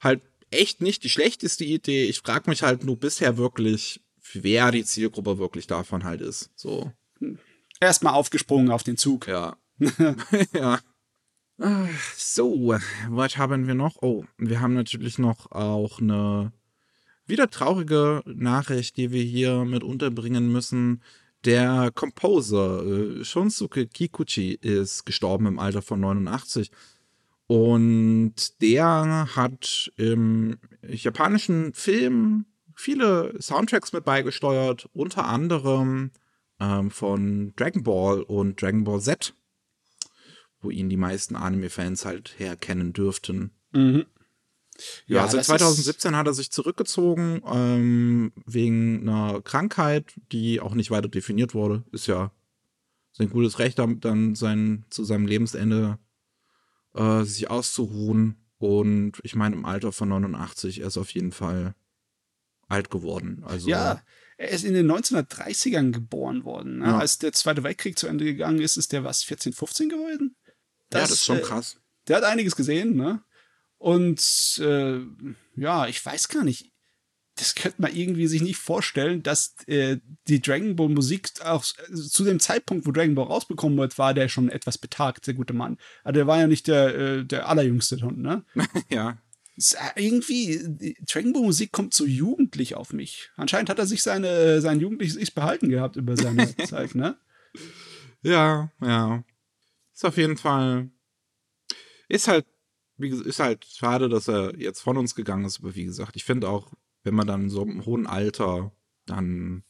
halt 0.00 0.20
echt 0.55 0.80
nicht 0.80 1.05
die 1.05 1.09
schlechteste 1.09 1.64
Idee. 1.64 2.05
Ich 2.05 2.20
frage 2.20 2.50
mich 2.50 2.62
halt 2.62 2.84
nur 2.84 2.96
bisher 2.96 3.36
wirklich, 3.36 4.00
wer 4.32 4.70
die 4.70 4.84
Zielgruppe 4.84 5.38
wirklich 5.38 5.66
davon 5.66 6.05
halt 6.05 6.20
ist. 6.20 6.50
So. 6.55 6.92
Erstmal 7.80 8.14
aufgesprungen 8.14 8.70
auf 8.70 8.82
den 8.82 8.96
Zug. 8.96 9.28
Ja. 9.28 9.57
ja. 10.52 10.80
So, 12.16 12.76
was 13.09 13.36
haben 13.36 13.66
wir 13.66 13.74
noch? 13.74 14.02
Oh, 14.02 14.24
wir 14.38 14.61
haben 14.61 14.74
natürlich 14.74 15.18
noch 15.18 15.52
auch 15.52 16.00
eine 16.00 16.52
wieder 17.26 17.48
traurige 17.48 18.22
Nachricht, 18.26 18.96
die 18.96 19.12
wir 19.12 19.22
hier 19.22 19.64
mit 19.64 19.82
unterbringen 19.82 20.50
müssen. 20.50 21.02
Der 21.44 21.90
Composer 21.94 22.84
äh, 22.84 23.24
Shunsuke 23.24 23.86
Kikuchi 23.86 24.52
ist 24.52 25.05
gestorben 25.05 25.46
im 25.46 25.59
Alter 25.59 25.82
von 25.82 26.00
89. 26.00 26.70
Und 27.47 28.61
der 28.62 29.28
hat 29.36 29.92
im 29.97 30.57
japanischen 30.82 31.74
Film 31.74 32.47
viele 32.74 33.40
Soundtracks 33.40 33.92
mit 33.92 34.05
beigesteuert, 34.05 34.88
unter 34.92 35.26
anderem 35.26 36.11
ähm, 36.59 36.90
von 36.90 37.53
Dragon 37.57 37.82
Ball 37.82 38.22
und 38.22 38.61
Dragon 38.61 38.84
Ball 38.84 39.01
Z, 39.01 39.34
wo 40.61 40.70
ihn 40.70 40.88
die 40.88 40.97
meisten 40.97 41.36
Anime-Fans 41.36 42.05
halt 42.05 42.34
herkennen 42.38 42.92
dürften. 42.92 43.51
Mhm. 43.72 44.07
Ja, 45.07 45.22
ja 45.22 45.28
seit 45.28 45.45
2017 45.45 46.16
hat 46.16 46.26
er 46.26 46.34
sich 46.34 46.51
zurückgezogen 46.51 47.42
ähm, 47.47 48.32
wegen 48.47 49.09
einer 49.09 49.40
Krankheit, 49.42 50.14
die 50.32 50.61
auch 50.61 50.74
nicht 50.74 50.90
weiter 50.90 51.09
definiert 51.09 51.55
wurde. 51.55 51.84
Ist 51.92 52.07
ja 52.07 52.32
sein 53.12 53.30
gutes 53.30 53.61
Recht, 53.61 53.78
dann 53.78 54.34
sein, 54.34 54.84
zu 54.90 55.05
seinem 55.05 55.26
Lebensende 55.26 55.99
äh, 56.95 57.24
sich 57.24 57.51
auszuruhen. 57.51 58.36
Und 58.59 59.20
ich 59.22 59.34
meine, 59.34 59.57
im 59.57 59.64
Alter 59.64 59.92
von 59.92 60.09
89 60.09 60.80
er 60.80 60.86
ist 60.86 60.97
auf 60.97 61.11
jeden 61.11 61.32
Fall 61.32 61.74
alt 62.68 62.90
geworden. 62.90 63.42
Also, 63.45 63.68
ja, 63.68 64.03
er 64.36 64.49
ist 64.49 64.64
in 64.64 64.74
den 64.74 64.90
1930ern 64.90 65.92
geboren 65.92 66.45
worden. 66.45 66.78
Ne? 66.78 66.86
Ja. 66.86 66.99
Als 66.99 67.18
der 67.18 67.32
Zweite 67.32 67.62
Weltkrieg 67.62 67.99
zu 67.99 68.07
Ende 68.07 68.24
gegangen 68.24 68.61
ist, 68.61 68.76
ist 68.76 68.92
der 68.92 69.05
was, 69.05 69.22
14, 69.22 69.53
15 69.53 69.88
geworden? 69.88 70.36
Das, 70.90 71.01
ja, 71.01 71.07
das 71.07 71.11
ist 71.12 71.24
schon 71.24 71.38
äh, 71.38 71.42
krass. 71.42 71.76
der 72.09 72.16
hat 72.16 72.24
einiges 72.24 72.57
gesehen, 72.57 72.97
ne? 72.97 73.22
Und 73.78 74.59
äh, 74.62 75.01
ja, 75.57 75.86
ich 75.86 76.05
weiß 76.05 76.28
gar 76.28 76.42
nicht 76.42 76.72
das 77.37 77.55
könnte 77.55 77.82
man 77.82 77.95
irgendwie 77.95 78.26
sich 78.28 78.43
nicht 78.43 78.59
vorstellen, 78.59 79.22
dass 79.22 79.57
äh, 79.66 79.99
die 80.28 80.41
Dragon 80.41 80.76
Ball 80.76 80.89
Musik 80.89 81.28
auch 81.45 81.64
äh, 81.89 81.95
zu 81.95 82.24
dem 82.24 82.39
Zeitpunkt, 82.39 82.87
wo 82.87 82.93
Dragon 82.93 83.14
Ball 83.14 83.26
rausbekommen 83.26 83.76
wird, 83.78 83.99
war 83.99 84.14
der 84.14 84.28
schon 84.28 84.49
etwas 84.49 84.78
betagt, 84.78 85.26
der 85.26 85.35
gute 85.35 85.53
Mann. 85.53 85.78
Aber 86.05 86.12
der 86.12 86.26
war 86.26 86.39
ja 86.39 86.47
nicht 86.47 86.68
der, 86.68 86.95
äh, 86.95 87.24
der 87.24 87.49
allerjüngste 87.49 88.01
Hund, 88.03 88.18
ne? 88.18 88.45
ja. 88.89 89.18
Ist, 89.57 89.74
äh, 89.74 90.05
irgendwie, 90.05 90.97
Dragon 91.07 91.32
Ball 91.32 91.43
Musik 91.43 91.72
kommt 91.72 91.95
so 91.95 92.07
jugendlich 92.07 92.76
auf 92.76 92.93
mich. 92.93 93.30
Anscheinend 93.37 93.68
hat 93.68 93.78
er 93.78 93.87
sich 93.87 94.03
seine, 94.03 94.28
äh, 94.28 94.61
sein 94.61 94.78
jugendliches 94.78 95.16
Ich 95.16 95.35
behalten 95.35 95.68
gehabt 95.68 95.97
über 95.97 96.16
seine 96.16 96.57
Zeit, 96.64 96.95
ne? 96.95 97.16
Ja, 98.22 98.70
ja. 98.80 99.24
Ist 99.93 100.05
auf 100.05 100.16
jeden 100.16 100.37
Fall. 100.37 100.91
Ist 102.09 102.28
halt, 102.28 102.47
wie 102.97 103.09
ist 103.09 103.41
halt 103.41 103.64
schade, 103.64 104.09
dass 104.09 104.28
er 104.28 104.57
jetzt 104.57 104.80
von 104.80 104.97
uns 104.97 105.16
gegangen 105.16 105.45
ist, 105.45 105.61
aber 105.61 105.74
wie 105.74 105.85
gesagt, 105.85 106.14
ich 106.14 106.24
finde 106.24 106.49
auch, 106.49 106.72
wenn 107.05 107.14
man 107.14 107.26
dann 107.26 107.50
so 107.50 107.62
im 107.62 107.84
hohen 107.86 108.07
Alter, 108.07 108.72
dann 109.07 109.62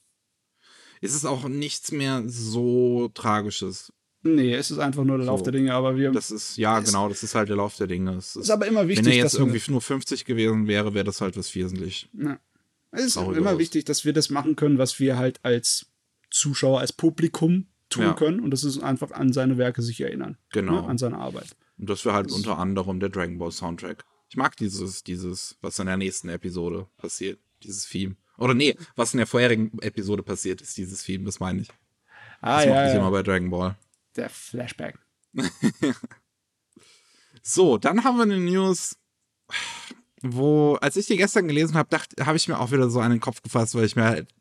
ist 1.01 1.15
es 1.15 1.25
auch 1.25 1.47
nichts 1.49 1.93
mehr 1.93 2.23
so 2.27 3.11
Tragisches. 3.13 3.93
Nee, 4.23 4.55
es 4.55 4.71
ist 4.71 4.79
einfach 4.79 5.05
nur 5.05 5.19
der 5.19 5.27
so. 5.27 5.33
Lauf 5.33 5.43
der 5.43 5.53
Dinge, 5.53 5.75
aber 5.75 5.99
wir. 5.99 6.11
Das 6.11 6.31
ist, 6.31 6.57
ja, 6.57 6.81
genau, 6.81 7.11
das 7.11 7.23
ist 7.23 7.35
halt 7.35 7.51
der 7.51 7.57
Lauf 7.57 7.77
der 7.77 7.89
Dinge. 7.89 8.13
Es 8.13 8.37
ist, 8.37 8.45
ist 8.45 8.51
aber 8.51 8.67
immer 8.67 8.89
wichtig. 8.89 9.05
Wenn 9.05 9.13
er 9.13 9.19
jetzt 9.19 9.35
irgendwie 9.35 9.61
nur 9.71 9.83
50 9.83 10.25
gewesen 10.25 10.67
wäre, 10.67 10.95
wäre 10.95 11.05
das 11.05 11.21
halt 11.21 11.37
was 11.37 11.55
wesentlich. 11.55 12.09
Ja. 12.15 12.39
Es 12.91 13.05
ist 13.05 13.17
immer 13.17 13.59
wichtig, 13.59 13.85
dass 13.85 14.05
wir 14.05 14.13
das 14.13 14.31
machen 14.31 14.57
können, 14.57 14.79
was 14.79 15.01
wir 15.01 15.19
halt 15.19 15.41
als 15.43 15.87
Zuschauer, 16.31 16.81
als 16.81 16.93
Publikum 16.93 17.67
tun 17.91 18.05
ja. 18.05 18.13
können. 18.15 18.41
Und 18.41 18.53
das 18.53 18.65
ist 18.65 18.79
einfach 18.79 19.11
an 19.11 19.33
seine 19.33 19.59
Werke 19.59 19.83
sich 19.83 20.01
erinnern. 20.01 20.39
Genau. 20.53 20.83
Ne? 20.83 20.89
An 20.89 20.97
seine 20.97 21.19
Arbeit. 21.19 21.57
Und 21.77 21.91
das 21.91 22.05
wäre 22.05 22.15
halt 22.15 22.27
das 22.27 22.37
unter 22.37 22.59
anderem 22.59 23.01
der 23.01 23.09
Dragon 23.09 23.37
Ball 23.37 23.51
Soundtrack. 23.51 24.05
Ich 24.35 24.37
mag 24.37 24.57
dieses, 24.57 25.05
dieses, 25.05 25.57
was 25.61 25.79
in 25.79 25.87
der 25.87 25.97
nächsten 25.97 26.29
Episode 26.29 26.89
passiert, 26.97 27.39
dieses 27.63 27.89
Theme. 27.89 28.17
Oder 28.37 28.53
nee, 28.53 28.77
was 28.97 29.15
in 29.15 29.19
der 29.19 29.29
vorherigen 29.29 29.79
Episode 29.79 30.25
passiert 30.25 30.61
ist, 30.61 30.77
dieses 30.77 31.05
Theme, 31.05 31.25
das 31.25 31.39
meine 31.39 31.61
ich. 31.61 31.69
Ah, 32.41 32.57
das 32.57 32.65
ja, 32.65 32.75
mache 32.75 32.87
ich 32.87 32.95
ja. 32.95 32.99
immer 32.99 33.13
bei 33.13 33.23
Dragon 33.23 33.49
Ball. 33.49 33.77
Der 34.17 34.29
Flashback. 34.29 34.99
so, 37.43 37.79
dann 37.79 38.03
haben 38.03 38.17
wir 38.17 38.25
eine 38.25 38.41
News. 38.41 38.97
wo, 40.21 40.75
als 40.81 40.97
ich 40.97 41.07
die 41.07 41.17
gestern 41.17 41.47
gelesen 41.47 41.77
habe, 41.77 41.89
dachte, 41.89 42.27
habe 42.27 42.37
ich 42.37 42.49
mir 42.49 42.59
auch 42.59 42.73
wieder 42.73 42.91
so 42.91 43.01
den 43.03 43.21
Kopf 43.21 43.41
gefasst, 43.41 43.77
weil 43.77 43.85
ich 43.85 43.95
mir 43.95 44.03
halt, 44.03 44.35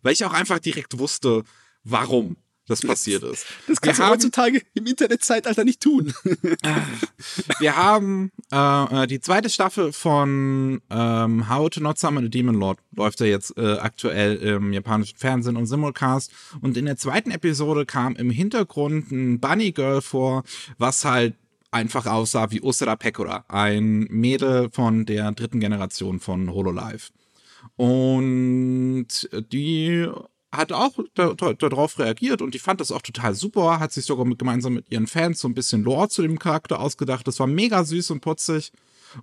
weil 0.00 0.14
ich 0.14 0.24
auch 0.24 0.32
einfach 0.32 0.60
direkt 0.60 0.98
wusste, 0.98 1.44
warum 1.84 2.38
das 2.68 2.80
passiert 2.80 3.24
ist. 3.24 3.46
Das 3.66 3.80
kannst 3.80 3.98
wir 3.98 4.04
du 4.04 4.06
haben, 4.06 4.14
heutzutage 4.14 4.62
im 4.74 4.86
Internetzeitalter 4.86 5.64
nicht 5.64 5.80
tun. 5.80 6.14
wir 7.58 7.76
haben 7.76 8.30
äh, 8.50 9.06
die 9.06 9.20
zweite 9.20 9.50
Staffel 9.50 9.92
von 9.92 10.80
ähm, 10.90 11.48
How 11.48 11.70
to 11.70 11.80
Not 11.80 11.98
Summon 11.98 12.26
a 12.26 12.28
Demon 12.28 12.54
Lord 12.54 12.78
läuft 12.94 13.20
ja 13.20 13.26
jetzt 13.26 13.56
äh, 13.56 13.78
aktuell 13.78 14.36
im 14.36 14.72
japanischen 14.72 15.16
Fernsehen 15.16 15.56
und 15.56 15.66
Simulcast. 15.66 16.30
Und 16.60 16.76
in 16.76 16.84
der 16.84 16.96
zweiten 16.96 17.30
Episode 17.32 17.84
kam 17.84 18.14
im 18.14 18.30
Hintergrund 18.30 19.10
ein 19.10 19.40
Bunny 19.40 19.72
Girl 19.72 20.00
vor, 20.00 20.44
was 20.78 21.04
halt 21.04 21.34
einfach 21.72 22.06
aussah 22.06 22.50
wie 22.50 22.60
Usura 22.60 22.96
Pekora, 22.96 23.44
ein 23.48 24.06
Mädel 24.10 24.68
von 24.70 25.04
der 25.06 25.32
dritten 25.32 25.58
Generation 25.58 26.20
von 26.20 26.52
Hololive. 26.52 27.10
Und 27.76 29.08
die 29.52 30.08
hat 30.52 30.70
auch 30.72 30.92
darauf 31.14 31.98
reagiert 31.98 32.42
und 32.42 32.54
die 32.54 32.58
fand 32.58 32.80
das 32.80 32.92
auch 32.92 33.02
total 33.02 33.34
super, 33.34 33.80
hat 33.80 33.92
sich 33.92 34.04
sogar 34.04 34.26
mit, 34.26 34.38
gemeinsam 34.38 34.74
mit 34.74 34.90
ihren 34.90 35.06
Fans 35.06 35.40
so 35.40 35.48
ein 35.48 35.54
bisschen 35.54 35.82
Lore 35.82 36.08
zu 36.08 36.22
dem 36.22 36.38
Charakter 36.38 36.80
ausgedacht. 36.80 37.26
Das 37.26 37.40
war 37.40 37.46
mega 37.46 37.84
süß 37.84 38.10
und 38.10 38.20
putzig. 38.20 38.72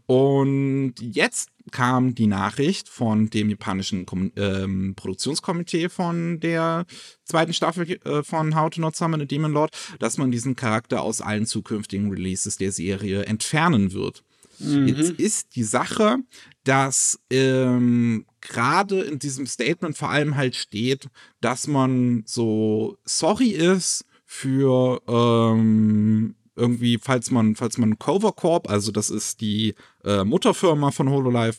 Und 0.05 0.95
jetzt 0.99 1.49
kam 1.71 2.15
die 2.15 2.27
Nachricht 2.27 2.89
von 2.89 3.29
dem 3.29 3.49
japanischen 3.49 4.05
Kom 4.05 4.31
ähm, 4.35 4.93
Produktionskomitee 4.95 5.89
von 5.89 6.39
der 6.39 6.85
zweiten 7.23 7.53
Staffel 7.53 7.99
äh, 8.05 8.23
von 8.23 8.55
How 8.55 8.69
to 8.69 8.81
Not 8.81 8.95
Summon 8.95 9.21
a 9.21 9.25
Demon 9.25 9.51
Lord, 9.51 9.75
dass 9.99 10.17
man 10.17 10.31
diesen 10.31 10.55
Charakter 10.55 11.01
aus 11.01 11.21
allen 11.21 11.45
zukünftigen 11.45 12.09
Releases 12.09 12.57
der 12.57 12.71
Serie 12.71 13.25
entfernen 13.25 13.93
wird. 13.93 14.23
Mhm. 14.59 14.87
Jetzt 14.87 15.11
ist 15.11 15.55
die 15.55 15.63
Sache, 15.63 16.17
dass 16.63 17.19
ähm, 17.29 18.25
gerade 18.41 19.01
in 19.01 19.19
diesem 19.19 19.45
Statement 19.45 19.97
vor 19.97 20.09
allem 20.09 20.35
halt 20.35 20.55
steht, 20.55 21.09
dass 21.41 21.67
man 21.67 22.23
so 22.25 22.97
sorry 23.05 23.49
ist 23.49 24.05
für 24.25 25.01
ähm, 25.07 26.35
irgendwie, 26.55 26.99
falls 27.01 27.31
man, 27.31 27.55
falls 27.55 27.77
man 27.77 27.97
Cover 27.97 28.33
Corp, 28.33 28.69
also 28.69 28.91
das 28.91 29.09
ist 29.09 29.41
die 29.41 29.75
äh, 30.03 30.23
Mutterfirma 30.23 30.91
von 30.91 31.09
HoloLive, 31.09 31.57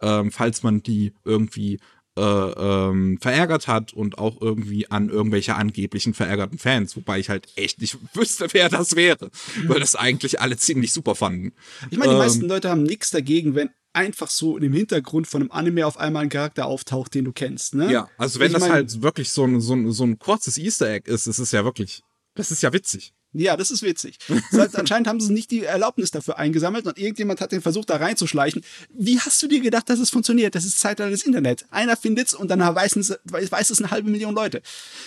ähm, 0.00 0.30
falls 0.30 0.62
man 0.62 0.82
die 0.82 1.12
irgendwie 1.24 1.80
äh, 2.16 2.22
ähm, 2.22 3.18
verärgert 3.20 3.66
hat 3.66 3.92
und 3.92 4.18
auch 4.18 4.40
irgendwie 4.40 4.90
an 4.90 5.08
irgendwelche 5.08 5.56
angeblichen 5.56 6.14
verärgerten 6.14 6.58
Fans, 6.58 6.96
wobei 6.96 7.18
ich 7.18 7.28
halt 7.28 7.48
echt 7.56 7.80
nicht 7.80 7.98
wüsste, 8.14 8.46
wer 8.52 8.68
das 8.68 8.94
wäre, 8.96 9.30
weil 9.66 9.80
das 9.80 9.96
eigentlich 9.96 10.40
alle 10.40 10.56
ziemlich 10.56 10.92
super 10.92 11.14
fanden. 11.14 11.52
Ich 11.90 11.98
meine, 11.98 12.10
die 12.10 12.16
ähm, 12.16 12.22
meisten 12.22 12.48
Leute 12.48 12.70
haben 12.70 12.84
nichts 12.84 13.10
dagegen, 13.10 13.54
wenn 13.54 13.70
einfach 13.92 14.30
so 14.30 14.58
im 14.58 14.72
Hintergrund 14.72 15.26
von 15.26 15.42
einem 15.42 15.50
Anime 15.52 15.86
auf 15.86 15.96
einmal 15.96 16.24
ein 16.24 16.28
Charakter 16.28 16.66
auftaucht, 16.66 17.14
den 17.14 17.24
du 17.24 17.32
kennst, 17.32 17.74
ne? 17.74 17.90
Ja, 17.90 18.08
also 18.18 18.40
wenn 18.40 18.48
ich 18.48 18.52
das 18.54 18.62
mein, 18.62 18.72
halt 18.72 19.02
wirklich 19.02 19.30
so 19.30 19.44
ein, 19.44 19.60
so, 19.60 19.74
ein, 19.74 19.92
so 19.92 20.04
ein 20.04 20.18
kurzes 20.18 20.58
Easter 20.58 20.90
Egg 20.90 21.10
ist, 21.10 21.26
ist 21.26 21.38
es 21.38 21.52
ja 21.52 21.64
wirklich, 21.64 22.02
das 22.34 22.50
ist 22.50 22.62
ja 22.62 22.72
witzig. 22.72 23.14
Ja, 23.34 23.56
das 23.56 23.70
ist 23.70 23.82
witzig. 23.82 24.18
Das 24.28 24.60
heißt, 24.60 24.76
anscheinend 24.78 25.08
haben 25.08 25.20
sie 25.20 25.32
nicht 25.32 25.50
die 25.50 25.64
Erlaubnis 25.64 26.12
dafür 26.12 26.38
eingesammelt 26.38 26.86
und 26.86 26.98
irgendjemand 26.98 27.40
hat 27.40 27.52
den 27.52 27.60
versucht, 27.60 27.90
da 27.90 27.96
reinzuschleichen. 27.96 28.62
Wie 28.96 29.18
hast 29.18 29.42
du 29.42 29.48
dir 29.48 29.60
gedacht, 29.60 29.90
dass 29.90 29.98
es 29.98 30.10
funktioniert? 30.10 30.54
Das 30.54 30.64
ist 30.64 30.78
Zeitalter 30.78 31.10
des 31.10 31.24
Internet. 31.24 31.66
Einer 31.70 31.96
findet's 31.96 32.32
und 32.32 32.48
dann 32.48 32.60
weiß 32.60 32.96
es, 32.96 33.18
weiß 33.24 33.70
es 33.70 33.80
eine 33.80 33.90
halbe 33.90 34.10
Million 34.10 34.34
Leute. 34.34 34.62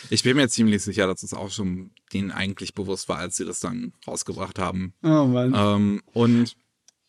Ich 0.10 0.24
bin 0.24 0.36
mir 0.36 0.50
ziemlich 0.50 0.84
sicher, 0.84 1.08
dass 1.08 1.24
es 1.24 1.34
auch 1.34 1.50
schon 1.50 1.92
denen 2.14 2.32
eigentlich 2.32 2.74
bewusst 2.74 3.08
war, 3.10 3.18
als 3.18 3.38
sie 3.38 3.46
das 3.46 3.62
dann 3.62 3.94
rausgebracht 4.06 4.60
haben. 4.60 4.94
Oh 5.04 5.26
Mann. 5.26 5.54
Ähm, 5.56 6.02
und 6.12 6.56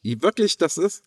wirklich, 0.02 0.56
das 0.56 0.78
ist, 0.78 1.02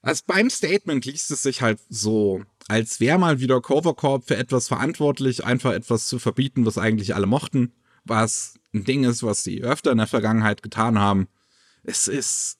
also 0.00 0.22
beim 0.26 0.50
Statement 0.50 1.04
liest 1.04 1.30
es 1.30 1.42
sich 1.42 1.62
halt 1.62 1.78
so, 1.88 2.42
als 2.68 3.00
wäre 3.00 3.18
mal 3.18 3.40
wieder 3.40 3.60
Covercorp 3.60 4.26
für 4.26 4.36
etwas 4.36 4.68
verantwortlich, 4.68 5.44
einfach 5.44 5.72
etwas 5.72 6.06
zu 6.06 6.18
verbieten, 6.18 6.64
was 6.66 6.78
eigentlich 6.78 7.14
alle 7.14 7.26
mochten, 7.26 7.72
was 8.04 8.54
ein 8.74 8.84
Ding 8.84 9.04
ist, 9.04 9.22
was 9.22 9.42
sie 9.42 9.62
öfter 9.62 9.92
in 9.92 9.98
der 9.98 10.06
Vergangenheit 10.06 10.62
getan 10.62 10.98
haben. 10.98 11.28
Es 11.82 12.08
ist. 12.08 12.58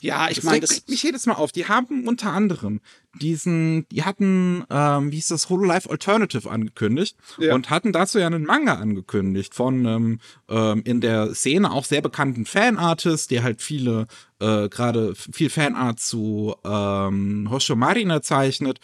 Ja, 0.00 0.28
ich 0.28 0.42
meine, 0.42 0.58
das 0.58 0.72
regt 0.72 0.88
mich 0.88 1.04
jedes 1.04 1.26
Mal 1.26 1.34
auf. 1.34 1.52
Die 1.52 1.68
haben 1.68 2.08
unter 2.08 2.32
anderem 2.32 2.80
diesen, 3.20 3.86
die 3.90 4.02
hatten, 4.02 4.64
ähm, 4.68 5.12
wie 5.12 5.16
hieß 5.16 5.28
das, 5.28 5.48
Hololive 5.48 5.88
Alternative 5.88 6.50
angekündigt 6.50 7.16
ja. 7.38 7.54
und 7.54 7.70
hatten 7.70 7.92
dazu 7.92 8.18
ja 8.18 8.26
einen 8.26 8.44
Manga 8.44 8.74
angekündigt 8.74 9.54
von 9.54 9.86
einem 9.86 10.20
ähm, 10.48 10.82
in 10.84 11.00
der 11.00 11.36
Szene 11.36 11.70
auch 11.70 11.84
sehr 11.84 12.02
bekannten 12.02 12.46
Fanartist, 12.46 13.30
der 13.30 13.44
halt 13.44 13.62
viele, 13.62 14.08
äh, 14.40 14.68
gerade 14.68 15.14
viel 15.14 15.50
Fanart 15.50 16.00
zu 16.00 16.56
ähm, 16.64 17.48
Hosho 17.48 17.76
Marina 17.76 18.22
zeichnet 18.22 18.80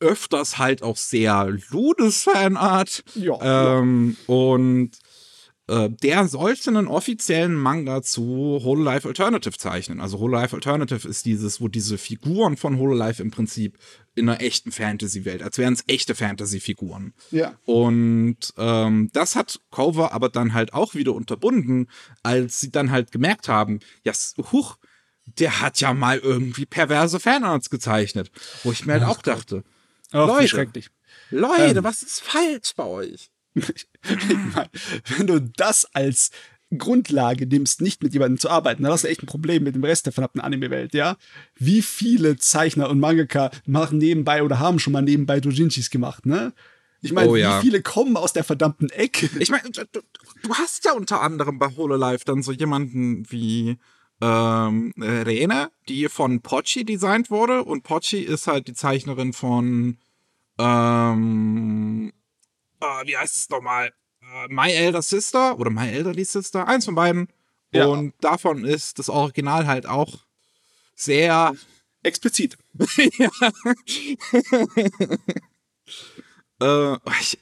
öfters 0.00 0.58
halt 0.58 0.82
auch 0.82 0.96
sehr 0.96 1.48
ludes 1.70 2.24
Fanart. 2.24 3.04
Ja, 3.14 3.78
ähm, 3.78 4.16
ja. 4.26 4.34
Und 4.34 4.90
äh, 5.68 5.88
der 5.90 6.26
sollte 6.26 6.70
einen 6.70 6.88
offiziellen 6.88 7.54
Manga 7.54 8.02
zu 8.02 8.60
Hololive 8.62 9.08
Alternative 9.08 9.56
zeichnen. 9.56 10.00
Also 10.00 10.18
Hololive 10.18 10.56
Alternative 10.56 11.06
ist 11.08 11.24
dieses, 11.24 11.60
wo 11.60 11.68
diese 11.68 11.98
Figuren 11.98 12.56
von 12.56 12.78
Hololive 12.78 13.22
im 13.22 13.30
Prinzip 13.30 13.78
in 14.14 14.28
einer 14.28 14.40
echten 14.40 14.72
Fantasy-Welt, 14.72 15.42
als 15.42 15.58
wären 15.58 15.74
es 15.74 15.84
echte 15.86 16.14
Fantasy-Figuren. 16.14 17.14
Ja. 17.30 17.54
Und 17.64 18.52
ähm, 18.58 19.10
das 19.12 19.36
hat 19.36 19.60
Cover 19.70 20.12
aber 20.12 20.28
dann 20.28 20.52
halt 20.52 20.74
auch 20.74 20.94
wieder 20.94 21.14
unterbunden, 21.14 21.88
als 22.22 22.60
sie 22.60 22.70
dann 22.70 22.90
halt 22.90 23.12
gemerkt 23.12 23.48
haben, 23.48 23.80
ja, 24.04 24.12
huch, 24.52 24.76
der 25.38 25.60
hat 25.60 25.80
ja 25.80 25.94
mal 25.94 26.18
irgendwie 26.18 26.66
perverse 26.66 27.20
Fanarts 27.20 27.70
gezeichnet. 27.70 28.30
Wo 28.64 28.72
ich 28.72 28.84
mir 28.84 28.94
halt 28.94 29.04
auch 29.04 29.22
dachte, 29.22 29.62
Ach, 30.10 30.26
Leute, 30.26 30.68
Leute, 31.30 31.78
ähm, 31.78 31.84
was 31.84 32.02
ist 32.02 32.20
falsch 32.20 32.74
bei 32.76 32.84
euch? 32.84 33.31
Wenn 33.54 35.26
du 35.26 35.40
das 35.40 35.86
als 35.94 36.30
Grundlage 36.76 37.46
nimmst, 37.46 37.80
nicht 37.80 38.02
mit 38.02 38.12
jemandem 38.14 38.38
zu 38.38 38.48
arbeiten, 38.48 38.82
dann 38.82 38.92
hast 38.92 39.04
du 39.04 39.08
echt 39.08 39.22
ein 39.22 39.26
Problem 39.26 39.64
mit 39.64 39.74
dem 39.74 39.84
Rest 39.84 40.06
der 40.06 40.12
verdammten 40.12 40.40
Anime-Welt, 40.40 40.94
ja? 40.94 41.16
Wie 41.56 41.82
viele 41.82 42.36
Zeichner 42.36 42.88
und 42.88 43.00
Mangaka 43.00 43.50
machen 43.66 43.98
nebenbei 43.98 44.42
oder 44.42 44.58
haben 44.58 44.78
schon 44.78 44.92
mal 44.92 45.02
nebenbei 45.02 45.40
Dojinshis 45.40 45.90
gemacht, 45.90 46.26
ne? 46.26 46.52
Ich 47.02 47.12
meine, 47.12 47.28
oh, 47.28 47.36
ja. 47.36 47.58
wie 47.58 47.66
viele 47.66 47.82
kommen 47.82 48.16
aus 48.16 48.32
der 48.32 48.44
verdammten 48.44 48.88
Ecke? 48.90 49.28
Ich 49.40 49.50
meine, 49.50 49.68
du, 49.70 49.82
du, 49.90 50.54
hast 50.54 50.84
ja 50.84 50.92
unter 50.92 51.20
anderem 51.20 51.58
bei 51.58 51.66
Hololive 51.76 52.24
dann 52.24 52.44
so 52.44 52.52
jemanden 52.52 53.28
wie 53.28 53.76
ähm, 54.20 54.94
Rene, 54.96 55.70
die 55.88 56.08
von 56.08 56.42
Pochi 56.42 56.84
designt 56.84 57.28
wurde 57.28 57.64
und 57.64 57.82
Pochi 57.82 58.20
ist 58.20 58.46
halt 58.46 58.68
die 58.68 58.74
Zeichnerin 58.74 59.32
von 59.32 59.98
ähm, 60.58 62.12
äh, 62.82 63.06
wie 63.06 63.16
heißt 63.16 63.36
es 63.36 63.48
nochmal? 63.48 63.92
Äh, 64.20 64.48
My 64.48 64.70
Elder 64.70 65.02
Sister 65.02 65.58
oder 65.58 65.70
My 65.70 65.88
Elderly 65.88 66.24
Sister, 66.24 66.66
eins 66.66 66.84
von 66.84 66.94
beiden. 66.94 67.28
Ja. 67.72 67.86
Und 67.86 68.14
davon 68.20 68.64
ist 68.64 68.98
das 68.98 69.08
Original 69.08 69.66
halt 69.66 69.86
auch 69.86 70.26
sehr 70.94 71.54
explizit. 72.02 72.58
ja. 73.18 73.30
äh, 76.94 76.98
ich, 77.20 77.38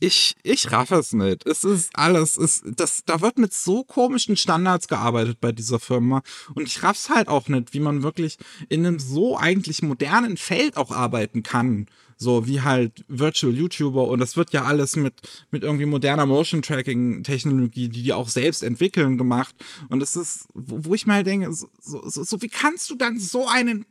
ich, 0.00 0.36
ich 0.44 0.70
raff 0.70 0.92
es 0.92 1.12
nicht. 1.12 1.44
Es 1.46 1.64
ist 1.64 1.90
alles, 1.94 2.36
ist, 2.36 2.62
das, 2.66 3.02
da 3.04 3.20
wird 3.20 3.38
mit 3.38 3.52
so 3.52 3.82
komischen 3.82 4.36
Standards 4.36 4.86
gearbeitet 4.86 5.40
bei 5.40 5.50
dieser 5.50 5.80
Firma. 5.80 6.22
Und 6.54 6.68
ich 6.68 6.82
raff's 6.84 7.10
halt 7.10 7.26
auch 7.26 7.48
nicht, 7.48 7.74
wie 7.74 7.80
man 7.80 8.04
wirklich 8.04 8.38
in 8.68 8.86
einem 8.86 9.00
so 9.00 9.36
eigentlich 9.36 9.82
modernen 9.82 10.36
Feld 10.36 10.76
auch 10.76 10.92
arbeiten 10.92 11.42
kann 11.42 11.88
so 12.18 12.46
wie 12.46 12.60
halt 12.60 13.04
Virtual 13.08 13.54
YouTuber 13.54 14.08
und 14.08 14.18
das 14.18 14.36
wird 14.36 14.52
ja 14.52 14.64
alles 14.64 14.96
mit, 14.96 15.14
mit 15.50 15.62
irgendwie 15.62 15.86
moderner 15.86 16.26
Motion 16.26 16.62
Tracking 16.62 17.22
Technologie, 17.22 17.88
die 17.88 18.02
die 18.02 18.12
auch 18.12 18.28
selbst 18.28 18.62
entwickeln, 18.62 19.16
gemacht. 19.16 19.54
Und 19.88 20.02
es 20.02 20.16
ist, 20.16 20.48
wo, 20.54 20.84
wo 20.84 20.94
ich 20.94 21.06
mal 21.06 21.22
denke, 21.22 21.52
so, 21.52 21.68
so, 21.80 22.02
so, 22.24 22.42
wie 22.42 22.48
kannst 22.48 22.90
du 22.90 22.96
dann 22.96 23.18
so 23.18 23.46
einen 23.46 23.86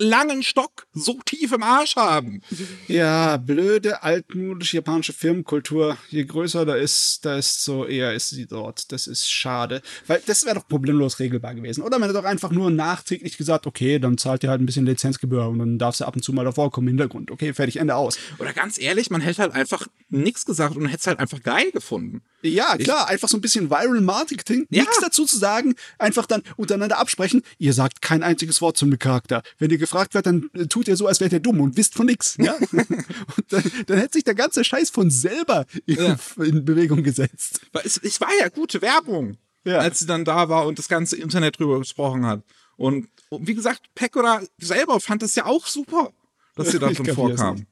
langen 0.00 0.42
Stock 0.42 0.86
so 0.92 1.20
tief 1.24 1.52
im 1.52 1.62
Arsch 1.62 1.94
haben. 1.96 2.40
Ja, 2.88 3.36
blöde, 3.36 4.02
altmodische 4.02 4.78
japanische 4.78 5.12
Firmenkultur. 5.12 5.96
Je 6.08 6.24
größer 6.24 6.64
da 6.64 6.74
ist, 6.74 7.24
da 7.24 7.36
ist 7.36 7.62
so 7.62 7.86
eher 7.86 8.14
ist 8.14 8.30
sie 8.30 8.46
dort. 8.46 8.90
Das 8.92 9.06
ist 9.06 9.30
schade. 9.30 9.82
Weil 10.06 10.22
das 10.26 10.44
wäre 10.44 10.56
doch 10.56 10.66
problemlos 10.66 11.18
regelbar 11.18 11.54
gewesen. 11.54 11.82
Oder 11.82 11.98
man 11.98 12.08
hätte 12.08 12.20
doch 12.20 12.28
einfach 12.28 12.50
nur 12.50 12.70
nachträglich 12.70 13.36
gesagt, 13.36 13.66
okay, 13.66 13.98
dann 13.98 14.18
zahlt 14.18 14.42
ihr 14.42 14.50
halt 14.50 14.60
ein 14.60 14.66
bisschen 14.66 14.86
Lizenzgebühr 14.86 15.46
und 15.46 15.58
dann 15.58 15.78
darf 15.78 15.96
sie 15.96 16.06
ab 16.06 16.16
und 16.16 16.22
zu 16.22 16.32
mal 16.32 16.44
davor 16.44 16.70
kommen 16.70 16.88
im 16.88 16.92
Hintergrund. 16.92 17.30
Okay, 17.30 17.52
fertig, 17.52 17.76
Ende 17.76 17.94
aus. 17.94 18.18
Oder 18.38 18.52
ganz 18.52 18.78
ehrlich, 18.78 19.10
man 19.10 19.20
hätte 19.20 19.42
halt 19.42 19.52
einfach 19.52 19.86
nichts 20.08 20.46
gesagt 20.46 20.76
und 20.76 20.86
hätte 20.86 21.00
es 21.00 21.06
halt 21.06 21.18
einfach 21.18 21.42
geil 21.42 21.70
gefunden. 21.72 22.22
Ja, 22.42 22.76
klar, 22.76 23.04
ich, 23.04 23.12
einfach 23.12 23.28
so 23.28 23.36
ein 23.36 23.42
bisschen 23.42 23.70
Viral 23.70 24.00
Marketing. 24.00 24.66
Ja. 24.70 24.82
Nichts 24.82 24.98
dazu 25.00 25.26
zu 25.26 25.36
sagen, 25.36 25.74
einfach 25.98 26.26
dann 26.26 26.42
untereinander 26.56 26.98
absprechen. 26.98 27.42
Ihr 27.58 27.74
sagt 27.74 28.00
kein 28.00 28.22
einziges 28.22 28.62
Wort 28.62 28.76
zum 28.76 28.90
Charakter. 28.98 29.42
Wenn 29.58 29.70
ihr 29.70 29.78
gefragt 29.90 30.14
wird, 30.14 30.26
dann 30.26 30.50
äh, 30.54 30.66
tut 30.66 30.88
ihr 30.88 30.96
so, 30.96 31.06
als 31.06 31.20
wärt 31.20 31.32
ihr 31.32 31.40
dumm 31.40 31.60
und 31.60 31.76
wisst 31.76 31.94
von 31.94 32.06
nichts. 32.06 32.36
Ja? 32.40 32.54
und 32.54 33.52
dann, 33.52 33.62
dann 33.86 33.98
hätte 33.98 34.14
sich 34.14 34.24
der 34.24 34.34
ganze 34.34 34.64
Scheiß 34.64 34.90
von 34.90 35.10
selber 35.10 35.66
in, 35.86 35.96
ja. 35.96 36.16
in 36.38 36.64
Bewegung 36.64 37.02
gesetzt. 37.02 37.60
Es, 37.84 37.96
es 37.98 38.20
war 38.20 38.30
ja 38.38 38.48
gute 38.48 38.80
Werbung. 38.80 39.36
ja. 39.64 39.78
als 39.78 39.98
sie 39.98 40.06
dann 40.06 40.24
da 40.24 40.48
war 40.48 40.66
und 40.66 40.78
das 40.78 40.88
ganze 40.88 41.16
Internet 41.16 41.58
drüber 41.58 41.78
gesprochen 41.78 42.24
hat. 42.24 42.42
Und, 42.76 43.08
und 43.28 43.46
wie 43.46 43.54
gesagt, 43.54 43.82
Pekora 43.94 44.42
selber 44.58 45.00
fand 45.00 45.22
es 45.22 45.34
ja 45.34 45.44
auch 45.46 45.66
super, 45.66 46.12
dass 46.54 46.70
sie 46.70 46.78
da 46.80 46.90
drin 46.90 47.14
vorkam. 47.14 47.66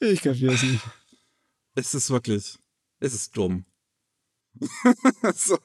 Ich 0.00 0.22
kapiere 0.22 0.54
es 0.54 0.62
nicht. 0.62 0.82
Es 1.76 1.94
ist 1.94 2.10
wirklich, 2.10 2.58
es 2.98 3.14
ist 3.14 3.36
dumm. 3.36 3.64
so. 5.36 5.56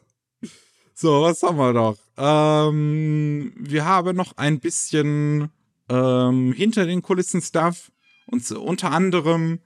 so. 0.94 1.22
was 1.24 1.42
haben 1.42 1.58
wir 1.58 1.74
noch? 1.74 1.98
Ähm, 2.16 3.54
wir 3.58 3.86
haben 3.86 4.16
noch 4.16 4.38
ein 4.38 4.60
bisschen 4.60 5.50
ähm, 5.90 6.54
hinter 6.54 6.86
den 6.86 7.02
Kulissen 7.02 7.42
Stuff. 7.42 7.92
Und 8.28 8.50
unter 8.52 8.92
anderem 8.92 9.60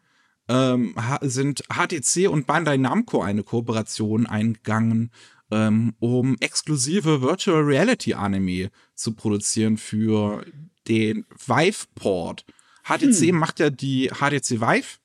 ähm, 0.50 0.96
sind 1.22 1.64
HTC 1.72 2.28
und 2.28 2.48
Bandai 2.48 2.78
Namco 2.78 3.22
eine 3.22 3.44
Kooperation 3.44 4.26
eingegangen, 4.26 5.12
ähm, 5.52 5.94
um 6.00 6.36
exklusive 6.40 7.22
Virtual 7.22 7.62
Reality 7.62 8.14
Anime 8.14 8.70
zu 8.96 9.14
produzieren 9.14 9.78
für 9.78 10.44
den 10.88 11.26
Vive-Port. 11.46 12.46
HTC 12.84 13.30
hm. 13.30 13.36
macht 13.38 13.60
ja 13.60 13.70
die 13.70 14.10
HTC 14.10 14.60
Vive 14.60 14.98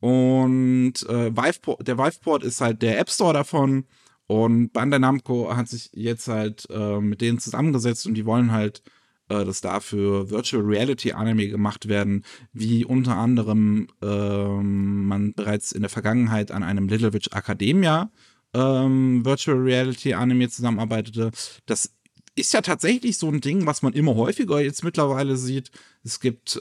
und 0.00 0.94
äh, 1.08 1.34
Vive 1.34 1.82
der 1.82 1.98
Vive-Port 1.98 2.44
ist 2.44 2.60
halt 2.60 2.82
der 2.82 2.98
App 2.98 3.10
Store 3.10 3.32
davon 3.32 3.86
und 4.26 4.72
Bandai 4.72 4.98
Namco 4.98 5.54
hat 5.56 5.68
sich 5.68 5.90
jetzt 5.94 6.28
halt 6.28 6.66
äh, 6.70 7.00
mit 7.00 7.22
denen 7.22 7.38
zusammengesetzt 7.38 8.06
und 8.06 8.14
die 8.14 8.26
wollen 8.26 8.52
halt 8.52 8.82
äh, 9.28 9.44
dass 9.44 9.60
dafür 9.60 10.30
Virtual 10.30 10.62
Reality 10.62 11.12
Anime 11.12 11.48
gemacht 11.48 11.88
werden, 11.88 12.24
wie 12.52 12.84
unter 12.84 13.16
anderem 13.16 13.88
ähm, 14.02 15.06
man 15.06 15.32
bereits 15.34 15.72
in 15.72 15.80
der 15.82 15.90
Vergangenheit 15.90 16.50
an 16.50 16.62
einem 16.62 16.88
Little 16.88 17.12
Witch 17.12 17.28
Academia 17.32 18.10
ähm, 18.54 19.24
Virtual 19.24 19.58
Reality 19.58 20.14
Anime 20.14 20.48
zusammenarbeitete. 20.48 21.30
Das 21.66 21.90
ist 22.36 22.52
ja 22.52 22.62
tatsächlich 22.62 23.18
so 23.18 23.30
ein 23.30 23.40
Ding, 23.40 23.66
was 23.66 23.82
man 23.82 23.92
immer 23.92 24.14
häufiger 24.14 24.60
jetzt 24.60 24.82
mittlerweile 24.84 25.36
sieht. 25.36 25.70
Es 26.02 26.20
gibt 26.20 26.56
äh, 26.56 26.60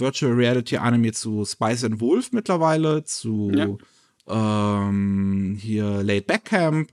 Virtual 0.00 0.32
Reality 0.32 0.76
Anime 0.76 1.12
zu 1.12 1.44
Spice 1.44 1.84
and 1.84 2.00
Wolf 2.00 2.32
mittlerweile, 2.32 3.04
zu 3.04 3.50
ja. 3.54 4.88
ähm, 4.88 5.56
hier 5.60 6.02
Late 6.02 6.26
Back 6.26 6.44
Camp 6.46 6.90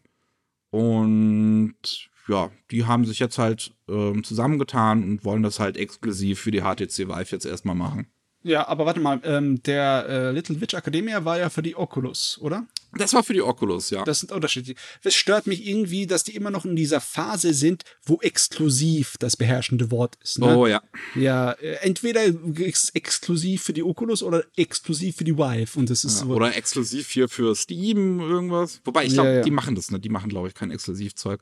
und 0.69 2.09
ja, 2.27 2.51
die 2.71 2.85
haben 2.85 3.05
sich 3.05 3.19
jetzt 3.19 3.37
halt 3.37 3.73
ähm, 3.89 4.23
zusammengetan 4.23 5.03
und 5.03 5.25
wollen 5.25 5.43
das 5.43 5.59
halt 5.59 5.77
exklusiv 5.77 6.39
für 6.39 6.51
die 6.51 6.61
HTC 6.61 7.07
Vive 7.07 7.31
jetzt 7.31 7.45
erstmal 7.45 7.75
machen. 7.75 8.07
Ja, 8.43 8.67
aber 8.67 8.85
warte 8.85 8.99
mal, 8.99 9.19
ähm, 9.23 9.61
der 9.63 10.05
äh, 10.09 10.31
Little 10.31 10.59
Witch 10.59 10.73
Academia 10.73 11.23
war 11.25 11.37
ja 11.37 11.49
für 11.49 11.61
die 11.61 11.75
Oculus, 11.75 12.39
oder? 12.41 12.65
Das 12.97 13.13
war 13.13 13.23
für 13.23 13.33
die 13.33 13.41
Oculus, 13.41 13.89
ja. 13.91 14.03
Das 14.03 14.19
sind 14.19 14.31
Unterschiede. 14.31 14.73
Es 15.03 15.15
stört 15.15 15.47
mich 15.47 15.65
irgendwie, 15.65 16.07
dass 16.07 16.23
die 16.23 16.35
immer 16.35 16.49
noch 16.49 16.65
in 16.65 16.75
dieser 16.75 16.99
Phase 16.99 17.53
sind, 17.53 17.83
wo 18.03 18.19
exklusiv 18.19 19.15
das 19.19 19.37
beherrschende 19.37 19.91
Wort 19.91 20.17
ist. 20.21 20.39
Ne? 20.39 20.57
Oh 20.57 20.67
ja. 20.67 20.81
Ja, 21.15 21.51
äh, 21.51 21.75
entweder 21.81 22.21
ex 22.59 22.89
exklusiv 22.89 23.63
für 23.63 23.73
die 23.73 23.83
Oculus 23.83 24.23
oder 24.23 24.43
exklusiv 24.57 25.17
für 25.17 25.23
die 25.23 25.37
Vive. 25.37 25.79
Und 25.79 25.89
das 25.89 26.03
ist 26.03 26.19
ja, 26.19 26.25
so 26.25 26.33
oder 26.33 26.55
exklusiv 26.55 27.09
hier 27.11 27.29
für 27.29 27.55
Steam 27.55 28.19
irgendwas. 28.19 28.81
Wobei 28.83 29.05
ich 29.05 29.13
glaube, 29.13 29.29
ja, 29.29 29.35
ja. 29.35 29.41
die 29.43 29.51
machen 29.51 29.75
das, 29.75 29.91
ne? 29.91 29.99
Die 29.99 30.09
machen, 30.09 30.29
glaube 30.29 30.49
ich, 30.49 30.53
kein 30.53 30.71
Exklusivzeug. 30.71 31.41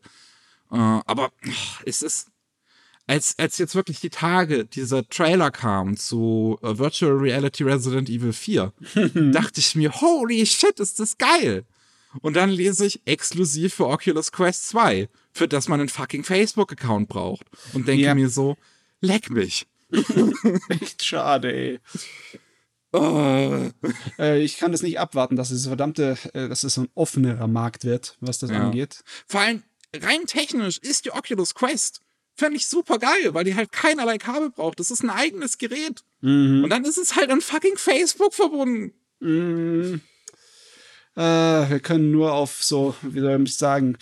Äh, 0.72 0.78
aber 0.78 1.32
es 1.86 2.02
ist, 2.02 2.30
als, 3.08 3.34
als 3.40 3.58
jetzt 3.58 3.74
wirklich 3.74 4.00
die 4.00 4.12
Tage 4.12 4.66
dieser 4.66 5.08
Trailer 5.08 5.50
kam 5.50 5.98
zu 5.98 6.60
uh, 6.62 6.78
Virtual 6.78 7.14
Reality 7.14 7.64
Resident 7.64 8.08
Evil 8.08 8.34
4, 8.34 8.72
dachte 9.32 9.60
ich 9.60 9.74
mir, 9.76 9.92
holy 10.00 10.46
shit, 10.46 10.80
ist 10.80 11.00
das 11.00 11.18
geil. 11.18 11.66
Und 12.22 12.36
dann 12.36 12.50
lese 12.50 12.86
ich 12.86 13.02
exklusiv 13.06 13.74
für 13.76 13.88
Oculus 13.88 14.32
Quest 14.32 14.70
2, 14.70 15.10
für 15.32 15.48
das 15.48 15.68
man 15.68 15.80
einen 15.80 15.90
fucking 15.90 16.24
Facebook-Account 16.24 17.08
braucht. 17.08 17.46
Und 17.74 17.88
denke 17.88 18.04
ja. 18.04 18.16
mir 18.16 18.30
so, 18.30 18.58
leck 19.02 19.30
mich. 19.30 19.68
Echt 20.70 21.04
schade, 21.04 21.52
ey. 21.52 21.80
Oh. 22.92 23.70
Äh, 24.18 24.42
ich 24.42 24.58
kann 24.58 24.72
das 24.72 24.82
nicht 24.82 25.00
abwarten, 25.00 25.36
dass 25.36 25.52
es 25.52 25.68
verdammte, 25.68 26.18
äh, 26.34 26.48
dass 26.48 26.64
es 26.64 26.76
so 26.76 26.82
ein 26.82 26.90
offenerer 26.96 27.48
Markt 27.48 27.86
wird, 27.86 28.18
was 28.20 28.40
das 28.40 28.50
ja. 28.50 28.60
angeht. 28.60 29.04
Vor 29.28 29.42
allem, 29.42 29.64
rein 29.96 30.26
technisch 30.26 30.78
ist 30.80 31.06
die 31.06 31.12
Oculus 31.12 31.56
Quest 31.56 32.02
fände 32.36 32.58
ich 32.58 32.68
super 32.68 32.98
geil, 32.98 33.34
weil 33.34 33.44
die 33.44 33.56
halt 33.56 33.72
keinerlei 33.72 34.18
Kabel 34.18 34.50
braucht. 34.50 34.80
Das 34.80 34.92
ist 34.92 35.04
ein 35.04 35.10
eigenes 35.10 35.58
Gerät. 35.58 36.04
Mhm. 36.22 36.64
Und 36.64 36.70
dann 36.70 36.86
ist 36.86 36.98
es 36.98 37.16
halt 37.16 37.30
an 37.30 37.42
fucking 37.42 37.78
Facebook 37.78 38.34
verbunden. 38.34 38.94
Mhm. 39.20 40.02
Äh, 41.16 41.22
wir 41.22 41.80
können 41.82 42.12
nur 42.12 42.34
auf 42.34 42.64
so, 42.64 42.96
wie 43.02 43.20
soll 43.20 43.44
ich 43.44 43.56
sagen, 43.56 43.98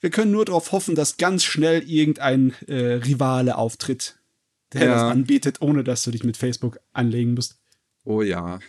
wir 0.00 0.10
können 0.10 0.32
nur 0.32 0.44
darauf 0.44 0.72
hoffen, 0.72 0.94
dass 0.94 1.16
ganz 1.16 1.44
schnell 1.44 1.82
irgendein 1.88 2.54
äh, 2.66 2.94
Rivale 2.94 3.56
auftritt, 3.56 4.18
der 4.72 4.84
ja. 4.84 4.94
das 4.94 5.02
anbietet, 5.02 5.60
ohne 5.60 5.84
dass 5.84 6.04
du 6.04 6.10
dich 6.10 6.24
mit 6.24 6.36
Facebook 6.36 6.78
anlegen 6.92 7.34
musst. 7.34 7.58
Oh 8.04 8.22
ja. 8.22 8.60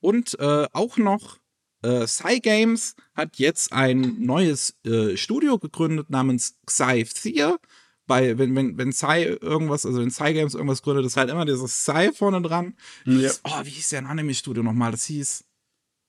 Und 0.00 0.38
äh, 0.38 0.66
auch 0.72 0.96
noch 0.96 1.38
äh, 1.86 2.06
Cygames 2.06 2.96
hat 3.14 3.36
jetzt 3.36 3.72
ein 3.72 4.20
neues 4.20 4.76
äh, 4.84 5.16
Studio 5.16 5.58
gegründet 5.58 6.10
namens 6.10 6.56
Xythea. 6.66 7.58
Bei, 8.06 8.38
wenn, 8.38 8.54
wenn, 8.54 8.78
wenn 8.78 8.90
Psy 8.90 9.24
irgendwas, 9.40 9.84
also 9.84 10.00
wenn 10.00 10.10
Cygames 10.10 10.54
irgendwas 10.54 10.82
gründet, 10.82 11.06
ist 11.06 11.16
halt 11.16 11.30
immer 11.30 11.44
dieses 11.44 11.72
Psy 11.72 12.12
vorne 12.12 12.40
dran. 12.40 12.76
Ja. 13.04 13.30
Oh, 13.44 13.64
wie 13.64 13.70
hieß 13.70 13.88
der 13.90 14.00
ein 14.00 14.06
Anime-Studio 14.06 14.62
nochmal? 14.62 14.92
Das 14.92 15.04
hieß. 15.04 15.44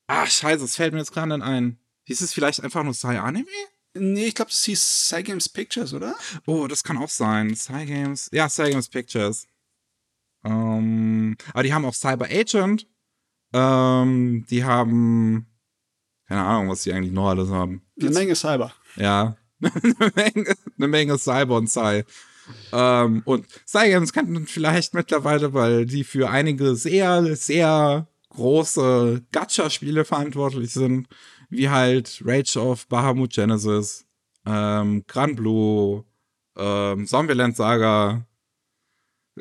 Ah, 0.08 0.28
scheiße, 0.28 0.62
das 0.62 0.76
fällt 0.76 0.94
mir 0.94 1.00
jetzt 1.00 1.12
gerade 1.12 1.34
ein. 1.44 1.80
Hieß 2.06 2.22
es 2.22 2.34
vielleicht 2.34 2.64
einfach 2.64 2.84
nur 2.84 2.94
Psy 2.94 3.18
Anime? 3.18 3.48
Nee, 3.96 4.28
ich 4.28 4.36
glaube, 4.36 4.52
das 4.52 4.64
hieß 4.64 5.10
Cygames 5.10 5.50
Pictures, 5.50 5.94
oder? 5.94 6.16
Oh, 6.46 6.68
das 6.68 6.84
kann 6.84 6.98
auch 6.98 7.10
sein. 7.10 7.56
Cygames. 7.56 8.30
Ja, 8.32 8.48
Cygames 8.48 8.90
Pictures. 8.90 9.48
Ähm, 10.44 11.36
aber 11.52 11.64
die 11.64 11.74
haben 11.74 11.86
auch 11.86 11.96
Cyber 11.96 12.26
Agent. 12.26 12.88
Ähm, 13.54 14.46
die 14.50 14.64
haben 14.64 15.48
keine 16.28 16.44
Ahnung, 16.44 16.70
was 16.70 16.84
die 16.84 16.94
eigentlich 16.94 17.14
noch 17.14 17.30
alles 17.30 17.50
haben. 17.50 17.82
Eine 18.00 18.12
Menge 18.12 18.36
Cyber. 18.36 18.74
Ja. 18.96 19.38
eine, 19.62 20.12
Menge, 20.16 20.56
eine 20.78 20.88
Menge 20.88 21.18
Cyber 21.18 21.58
und 21.58 21.70
Cy. 21.70 22.04
Ähm, 22.72 23.22
und 23.26 23.46
Cygames 23.66 24.14
kennt 24.14 24.30
man 24.30 24.46
vielleicht 24.46 24.94
mittlerweile, 24.94 25.54
weil 25.54 25.86
die 25.86 26.04
für 26.04 26.30
einige 26.30 26.76
sehr, 26.76 27.36
sehr 27.36 28.08
große 28.30 29.26
Gacha-Spiele 29.32 30.06
verantwortlich 30.06 30.72
sind, 30.72 31.08
wie 31.50 31.70
halt 31.70 32.22
Rage 32.24 32.60
of 32.60 32.88
Bahamut 32.88 33.34
Genesis, 33.34 34.06
ähm, 34.46 35.04
Grand 35.08 35.36
Blue, 35.36 36.06
ähm, 36.56 37.08
Zombieland 37.08 37.56
Saga, 37.56 38.26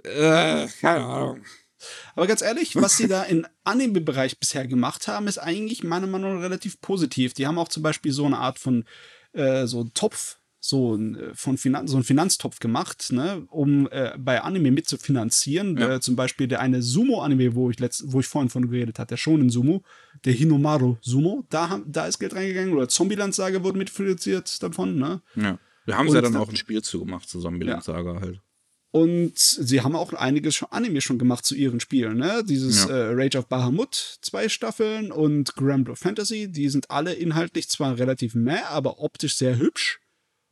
äh, 0.03 0.67
keine 0.81 1.05
Ahnung. 1.05 1.43
Aber 2.15 2.27
ganz 2.27 2.43
ehrlich, 2.43 2.77
was 2.77 2.97
sie 2.97 3.09
da 3.09 3.23
im 3.23 3.47
Anime-Bereich 3.65 4.39
bisher 4.39 4.67
gemacht 4.67 5.09
haben, 5.09 5.27
ist 5.27 5.39
eigentlich 5.39 5.85
meiner 5.85 6.07
Meinung 6.07 6.37
nach 6.37 6.43
relativ 6.43 6.81
positiv. 6.81 7.35
Die 7.35 7.47
haben 7.47 7.59
auch 7.59 7.69
zum 7.69 7.83
Beispiel 7.83 8.13
so 8.13 8.25
eine 8.25 8.39
Art 8.39 8.59
von 8.59 8.85
äh, 9.33 9.67
so 9.67 9.85
Topf, 9.95 10.39
so, 10.59 10.97
äh, 10.97 11.35
von 11.35 11.59
Finan 11.59 11.87
so 11.87 11.97
einen 11.97 12.05
Finanztopf 12.05 12.59
gemacht, 12.59 13.13
ne, 13.13 13.47
um 13.51 13.89
äh, 13.91 14.13
bei 14.19 14.43
Anime 14.43 14.71
mitzufinanzieren. 14.71 15.77
Ja. 15.77 15.95
Äh, 15.95 16.01
zum 16.01 16.17
Beispiel 16.17 16.49
der 16.49 16.61
eine 16.61 16.83
Sumo-Anime, 16.83 17.55
wo 17.55 17.71
ich 17.71 17.79
letzt, 17.79 18.05
wo 18.07 18.21
ich 18.21 18.27
vorhin 18.27 18.49
von 18.49 18.69
geredet 18.69 18.99
hatte, 18.99 19.11
der 19.11 19.17
Shonen 19.17 19.51
Sumo, 19.51 19.83
der 20.25 20.33
Hinomaru 20.33 20.97
Sumo, 21.01 21.45
da, 21.51 21.69
haben, 21.69 21.85
da 21.87 22.07
ist 22.07 22.19
Geld 22.19 22.35
reingegangen. 22.35 22.75
Oder 22.75 22.89
Zombieland-Saga 22.89 23.63
wurde 23.63 23.79
mitfinanziert 23.79 24.63
davon, 24.63 24.97
ne? 24.97 25.23
Ja. 25.37 25.59
Wir 25.85 25.97
haben 25.97 26.09
sie 26.09 26.17
ja 26.17 26.23
dann 26.23 26.37
auch 26.37 26.49
ein 26.49 26.57
Spiel 26.57 26.83
zugemacht 26.83 27.29
zu 27.29 27.41
Zombieland-Saga 27.41 28.15
ja. 28.15 28.21
halt. 28.21 28.41
Und 28.97 29.37
sie 29.37 29.83
haben 29.83 29.95
auch 29.95 30.15
einiges 30.15 30.55
schon 30.55 30.73
Anime 30.73 31.03
schon 31.03 31.19
gemacht 31.19 31.45
zu 31.45 31.55
ihren 31.55 31.81
Spielen, 31.81 32.17
ne? 32.17 32.43
Dieses 32.49 32.89
ja. 32.89 32.97
äh, 32.97 33.13
Rage 33.13 33.37
of 33.37 33.47
Bahamut, 33.47 34.19
zwei 34.23 34.49
Staffeln 34.49 35.13
und 35.13 35.55
Granblue 35.55 35.97
Fantasy, 35.97 36.51
die 36.51 36.71
sind 36.71 36.91
alle 36.91 37.13
inhaltlich 37.13 37.69
zwar 37.69 37.99
relativ 37.99 38.35
meh, 38.35 38.63
aber 38.71 39.01
optisch 39.01 39.37
sehr 39.37 39.59
hübsch. 39.59 40.01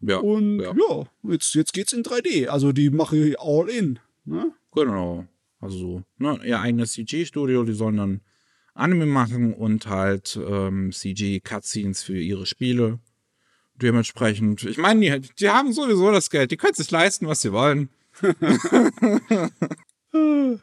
Ja. 0.01 0.18
Und 0.18 0.61
ja, 0.61 0.74
ja 0.76 1.07
jetzt, 1.22 1.55
jetzt 1.55 1.72
geht's 1.72 1.95
in 1.95 2.03
3D. 2.03 2.49
Also 2.49 2.72
die 2.72 2.90
mache 2.90 3.34
all 3.38 3.70
in. 3.70 3.99
Ne? 4.26 4.53
Genau. 4.74 5.26
Also, 5.59 6.03
ne, 6.18 6.38
ihr 6.45 6.61
eigenes 6.61 6.92
CG-Studio, 6.92 7.64
die 7.64 7.72
sollen 7.72 7.97
dann 7.97 8.20
Anime 8.74 9.07
machen 9.07 9.55
und 9.55 9.86
halt 9.86 10.38
ähm, 10.47 10.92
CG-Cutscenes 10.92 12.03
für 12.03 12.20
ihre 12.20 12.45
Spiele. 12.45 12.99
Dementsprechend, 13.76 14.64
ich 14.64 14.76
meine, 14.76 15.01
die, 15.01 15.28
die 15.34 15.49
haben 15.49 15.72
sowieso 15.72 16.12
das 16.12 16.28
Geld, 16.28 16.51
die 16.51 16.59
können 16.59 16.74
sich 16.74 16.90
leisten, 16.90 17.26
was 17.26 17.40
sie 17.40 17.53
wollen. 17.53 17.88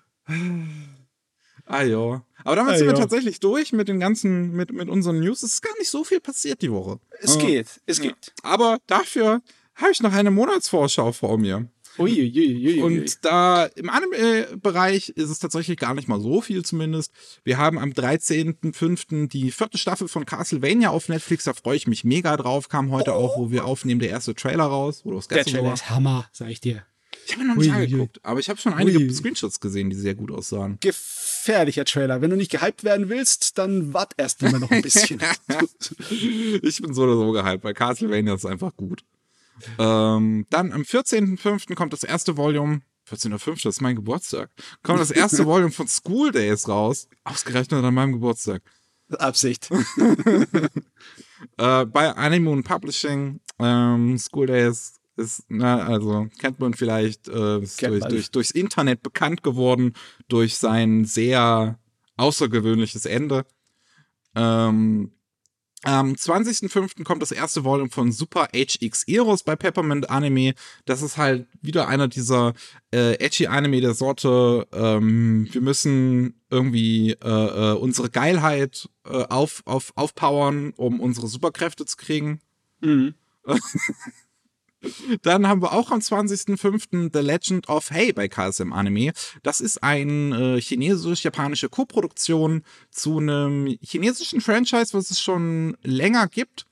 ah 1.66 1.84
ja. 1.84 2.26
Aber 2.44 2.56
damit 2.56 2.74
ah, 2.74 2.78
sind 2.78 2.88
wir 2.88 2.96
tatsächlich 2.96 3.40
durch 3.40 3.74
mit 3.74 3.88
den 3.88 4.00
ganzen, 4.00 4.52
mit, 4.52 4.72
mit 4.72 4.90
unseren 4.90 5.20
News. 5.20 5.44
Es 5.44 5.54
ist 5.54 5.62
gar 5.62 5.78
nicht 5.78 5.90
so 5.90 6.04
viel 6.04 6.20
passiert 6.20 6.62
die 6.62 6.72
Woche. 6.72 7.00
Es 7.20 7.36
äh, 7.36 7.46
geht, 7.46 7.82
es 7.86 8.02
geht. 8.02 8.34
Aber 8.44 8.80
dafür 8.88 9.42
habe 9.76 9.92
ich 9.92 10.02
noch 10.02 10.14
eine 10.14 10.32
Monatsvorschau 10.32 11.12
vor 11.12 11.38
mir. 11.38 11.70
Uiuiuiui. 11.98 12.82
Und 12.82 13.26
da 13.26 13.66
im 13.66 13.90
Anime-Bereich 13.90 15.10
ist 15.10 15.30
es 15.30 15.40
tatsächlich 15.40 15.78
gar 15.78 15.94
nicht 15.94 16.08
mal 16.08 16.22
so 16.22 16.42
viel 16.42 16.64
zumindest. 16.64 17.12
Wir 17.44 17.58
haben 17.58 17.78
am 17.78 17.92
13.05. 17.92 19.28
die 19.28 19.52
vierte 19.52 19.78
Staffel 19.78 20.08
von 20.08 20.26
Castlevania 20.26 20.90
auf 20.90 21.10
Netflix. 21.10 21.44
Da 21.44 21.54
freue 21.54 21.76
ich 21.76 21.88
mich 21.88 22.04
mega 22.04 22.38
drauf. 22.38 22.70
Kam 22.70 22.92
heute 22.92 23.14
auch, 23.14 23.38
wo 23.38 23.52
wir 23.52 23.66
aufnehmen, 23.66 24.00
der 24.00 24.10
erste 24.10 24.36
Trailer 24.36 24.64
raus. 24.64 25.02
Oder 25.04 25.18
was 25.18 25.28
Der 25.28 25.44
Trailer 25.44 25.74
ist 25.74 25.90
Hammer, 25.90 26.30
sag 26.32 26.50
ich 26.50 26.62
dir. 26.62 26.86
Ich 27.26 27.34
habe 27.34 27.44
ihn 27.44 27.48
noch 27.48 27.56
nicht 27.56 27.70
Uiuiui. 27.70 27.84
angeguckt, 27.84 28.20
aber 28.24 28.40
ich 28.40 28.50
habe 28.50 28.60
schon 28.60 28.74
einige 28.74 29.00
Ui. 29.00 29.14
Screenshots 29.14 29.60
gesehen, 29.60 29.90
die 29.90 29.96
sehr 29.96 30.16
gut 30.16 30.32
aussahen. 30.32 30.78
Gefährlicher 30.82 31.86
Trailer. 31.86 32.22
Wenn 32.22 32.30
du 32.30 32.36
nicht 32.36 32.52
gehypt 32.52 32.84
werden 32.84 33.10
willst, 33.10 33.58
dann 33.58 33.94
wart 33.94 34.14
erst 34.18 34.42
immer 34.44 34.60
noch 34.60 34.72
ein 34.72 34.82
bisschen. 34.82 35.22
ich 36.62 36.82
bin 36.82 36.94
so 36.94 37.04
oder 37.04 37.16
so 37.16 37.32
gehypt, 37.32 37.64
weil 37.64 37.74
Castlevania 37.74 38.34
ist 38.34 38.46
einfach 38.46 38.76
gut. 38.76 39.04
Ähm, 39.78 40.46
dann 40.50 40.72
am 40.74 40.82
14.05. 40.82 41.76
kommt 41.76 41.94
das 41.94 42.04
erste 42.04 42.38
Volume. 42.38 42.82
14.05. 43.10 43.64
das 43.64 43.76
ist 43.76 43.82
mein 43.82 43.96
Geburtstag. 43.96 44.50
Kommt 44.84 45.00
das 45.00 45.12
erste 45.12 45.46
Volume 45.46 45.72
von 45.72 45.88
School 45.88 46.32
Days 46.32 46.68
raus. 46.68 47.08
Ausgerechnet 47.24 47.84
an 47.84 47.94
meinem 47.94 48.14
Geburtstag. 48.14 48.62
Absicht. 49.18 49.70
Äh, 51.58 51.86
bei 51.88 52.14
Animoon 52.16 52.62
Publishing. 52.62 53.40
Ähm, 53.58 54.16
School 54.20 54.46
Days 54.46 55.01
ist, 55.16 55.44
na, 55.50 55.86
also 55.86 56.28
kennt 56.40 56.60
man 56.60 56.74
vielleicht, 56.74 57.28
äh, 57.28 57.60
ist 57.60 57.82
durch, 57.82 58.04
durch, 58.06 58.32
durchs 58.32 58.52
Internet 58.52 59.04
bekannt 59.04 59.44
geworden, 59.44 59.94
durch 60.28 60.58
sein 60.58 61.06
sehr 61.06 61.80
außergewöhnliches 62.18 63.06
Ende. 63.06 63.46
Ähm, 64.36 65.12
am 65.84 66.14
20.05. 66.14 67.04
kommt 67.04 67.24
das 67.24 67.32
erste 67.32 67.64
Volume 67.64 67.90
von 67.90 68.12
Super 68.12 68.50
HX 68.54 69.04
Eros 69.08 69.42
bei 69.42 69.56
Peppermint 69.56 70.12
Anime. 70.12 70.54
Das 70.86 71.02
ist 71.02 71.18
halt 71.18 71.48
wieder 71.62 71.88
einer 71.88 72.08
dieser 72.08 72.54
äh, 72.94 73.14
edgy 73.16 73.48
Anime 73.48 73.82
der 73.82 73.96
Sorte. 73.96 74.68
Ähm, 74.72 75.48
wir 75.52 75.62
müssen 75.62 76.40
irgendwie 76.52 77.14
äh, 77.14 77.28
äh, 77.28 77.74
unsere 77.74 78.12
Geilheit 78.12 78.90
äh, 79.06 79.24
auf, 79.24 79.64
auf, 79.66 79.92
aufpowern, 79.96 80.74
um 80.78 81.00
unsere 81.00 81.28
Superkräfte 81.28 81.86
zu 81.86 81.98
kriegen. 81.98 82.42
Mhm. 82.82 83.16
Dann 85.22 85.48
haben 85.48 85.62
wir 85.62 85.74
auch 85.74 85.92
am 85.92 86.00
20.05. 86.00 87.12
The 87.14 87.20
Legend 87.20 87.70
of 87.70 87.92
Hey 87.92 88.14
bei 88.14 88.28
KSM 88.28 88.74
Anime. 88.74 89.14
Das 89.44 89.62
ist 89.62 89.84
eine 89.84 90.56
äh, 90.58 90.62
chinesisch-japanische 90.62 91.70
Koproduktion 91.70 92.64
zu 92.90 93.20
einem 93.20 93.78
chinesischen 93.82 94.42
Franchise, 94.42 94.94
was 94.94 95.12
es 95.12 95.22
schon 95.22 95.78
länger 95.84 96.28
gibt. 96.28 96.66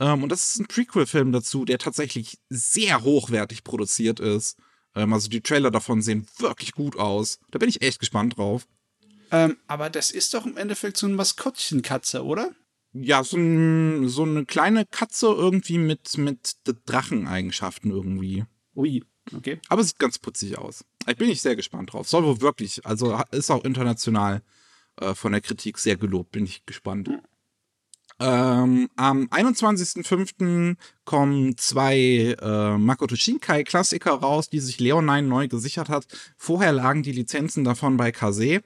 Ähm, 0.00 0.22
und 0.22 0.30
das 0.30 0.48
ist 0.48 0.60
ein 0.60 0.66
Prequel-Film 0.66 1.32
dazu, 1.32 1.64
der 1.64 1.78
tatsächlich 1.78 2.38
sehr 2.50 3.02
hochwertig 3.02 3.64
produziert 3.64 4.20
ist. 4.20 4.58
Ähm, 4.94 5.12
also 5.12 5.28
die 5.28 5.40
Trailer 5.40 5.70
davon 5.70 6.02
sehen 6.02 6.26
wirklich 6.38 6.72
gut 6.72 6.96
aus. 6.96 7.38
Da 7.50 7.58
bin 7.58 7.68
ich 7.68 7.82
echt 7.82 8.00
gespannt 8.00 8.36
drauf. 8.36 8.66
Ähm, 9.30 9.56
aber 9.66 9.90
das 9.90 10.10
ist 10.10 10.34
doch 10.34 10.46
im 10.46 10.56
Endeffekt 10.56 10.96
so 10.96 11.06
ein 11.06 11.14
Maskottchenkatze, 11.14 12.24
oder? 12.24 12.52
Ja, 12.94 13.24
so, 13.24 13.36
ein, 13.36 14.08
so 14.08 14.22
eine 14.22 14.46
kleine 14.46 14.86
Katze 14.86 15.26
irgendwie 15.26 15.78
mit, 15.78 16.16
mit 16.16 16.56
Dracheneigenschaften 16.86 17.90
irgendwie. 17.90 18.44
Ui, 18.76 19.02
okay. 19.36 19.60
Aber 19.68 19.82
sieht 19.82 19.98
ganz 19.98 20.18
putzig 20.18 20.58
aus. 20.58 20.84
Ich 21.08 21.16
bin 21.16 21.28
ich 21.28 21.42
sehr 21.42 21.56
gespannt 21.56 21.92
drauf. 21.92 22.08
Soll 22.08 22.24
wohl 22.24 22.40
wirklich, 22.40 22.86
also 22.86 23.20
ist 23.32 23.50
auch 23.50 23.64
international 23.64 24.42
äh, 25.00 25.14
von 25.14 25.32
der 25.32 25.40
Kritik 25.40 25.78
sehr 25.78 25.96
gelobt, 25.96 26.30
bin 26.30 26.44
ich 26.44 26.64
gespannt. 26.66 27.10
Ähm, 28.20 28.88
am 28.94 29.26
21.05. 29.26 30.76
kommen 31.04 31.58
zwei 31.58 32.36
äh, 32.40 32.78
Makoto 32.78 33.16
Shinkai 33.16 33.64
Klassiker 33.64 34.12
raus, 34.12 34.48
die 34.48 34.60
sich 34.60 34.78
Leonine 34.78 35.22
neu 35.22 35.48
gesichert 35.48 35.88
hat. 35.88 36.06
Vorher 36.36 36.72
lagen 36.72 37.02
die 37.02 37.12
Lizenzen 37.12 37.64
davon 37.64 37.96
bei 37.96 38.12
Kase. 38.12 38.62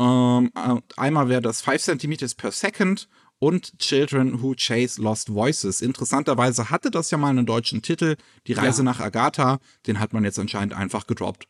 Ähm, 0.00 0.50
äh, 0.54 0.80
einmal 0.96 1.28
wäre 1.28 1.42
das 1.42 1.60
5 1.60 1.82
cm 1.82 2.16
per 2.36 2.50
second 2.50 3.08
und 3.38 3.78
Children 3.78 4.42
Who 4.42 4.54
Chase 4.58 5.00
Lost 5.00 5.28
Voices. 5.32 5.80
Interessanterweise 5.80 6.70
hatte 6.70 6.90
das 6.90 7.10
ja 7.10 7.18
mal 7.18 7.30
einen 7.30 7.46
deutschen 7.46 7.82
Titel, 7.82 8.16
Die 8.46 8.52
Reise 8.52 8.80
Ja. 8.80 8.84
nach 8.84 9.00
Agatha. 9.00 9.58
Den 9.86 10.00
hat 10.00 10.12
man 10.12 10.24
jetzt 10.24 10.38
anscheinend 10.38 10.74
einfach 10.74 11.06
gedroppt. 11.06 11.46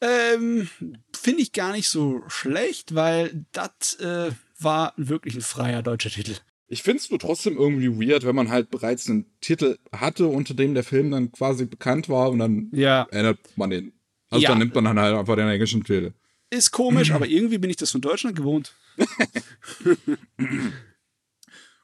Ähm, 0.00 0.68
Finde 1.14 1.42
ich 1.42 1.52
gar 1.52 1.72
nicht 1.72 1.88
so 1.88 2.22
schlecht, 2.28 2.94
weil 2.94 3.46
das 3.52 3.94
äh, 4.00 4.32
war 4.58 4.92
wirklich 4.96 5.34
ein 5.36 5.40
freier 5.42 5.82
deutscher 5.82 6.10
Titel. 6.10 6.34
Ich 6.66 6.82
finde 6.82 6.98
es 6.98 7.10
nur 7.10 7.18
trotzdem 7.18 7.56
irgendwie 7.56 7.88
weird, 8.08 8.24
wenn 8.24 8.34
man 8.34 8.48
halt 8.48 8.70
bereits 8.70 9.08
einen 9.08 9.26
Titel 9.40 9.78
hatte, 9.94 10.26
unter 10.26 10.54
dem 10.54 10.74
der 10.74 10.84
Film 10.84 11.10
dann 11.10 11.30
quasi 11.30 11.66
bekannt 11.66 12.08
war 12.08 12.30
und 12.30 12.38
dann 12.40 12.68
Ja. 12.72 13.06
ändert 13.10 13.38
man 13.56 13.70
den. 13.70 13.92
Also 14.30 14.42
Ja. 14.42 14.48
dann 14.50 14.58
nimmt 14.58 14.74
man 14.74 14.84
dann 14.84 14.98
halt 14.98 15.14
einfach 15.14 15.36
den 15.36 15.48
englischen 15.48 15.84
Titel. 15.84 16.12
Ist 16.50 16.70
komisch, 16.72 17.10
aber 17.12 17.26
irgendwie 17.26 17.58
bin 17.58 17.70
ich 17.70 17.76
das 17.76 17.90
von 17.92 18.00
Deutschland 18.00 18.36
gewohnt. 18.36 18.74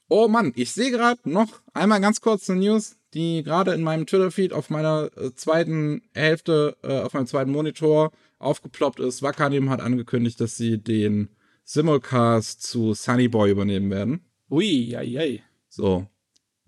Oh 0.09 0.27
Mann, 0.27 0.53
ich 0.57 0.73
sehe 0.73 0.91
gerade 0.91 1.21
noch 1.25 1.61
einmal 1.75 2.01
ganz 2.01 2.23
kurz 2.23 2.49
eine 2.49 2.61
News, 2.61 2.97
die 3.13 3.43
gerade 3.43 3.75
in 3.75 3.83
meinem 3.83 4.07
Twitter-Feed 4.07 4.55
auf 4.55 4.71
meiner 4.71 5.11
äh, 5.17 5.35
zweiten 5.35 6.03
Hälfte, 6.15 6.77
äh, 6.83 7.01
auf 7.01 7.13
meinem 7.13 7.27
zweiten 7.27 7.51
Monitor 7.51 8.11
aufgeploppt 8.39 9.01
ist. 9.01 9.23
Wakanim 9.23 9.69
hat 9.69 9.81
angekündigt, 9.81 10.41
dass 10.41 10.57
sie 10.57 10.79
den 10.79 11.29
Simulcast 11.65 12.63
zu 12.63 12.95
Sunny 12.95 13.29
Boy 13.29 13.51
übernehmen 13.51 13.91
werden. 13.91 14.25
Ui, 14.51 14.97
ei, 14.97 15.19
ei. 15.19 15.43
So. 15.69 16.07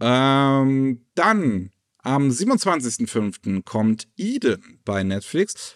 Ähm, 0.00 1.06
dann 1.14 1.70
am 1.98 2.28
27.05. 2.28 3.62
kommt 3.62 4.08
Eden 4.18 4.80
bei 4.84 5.02
Netflix. 5.02 5.74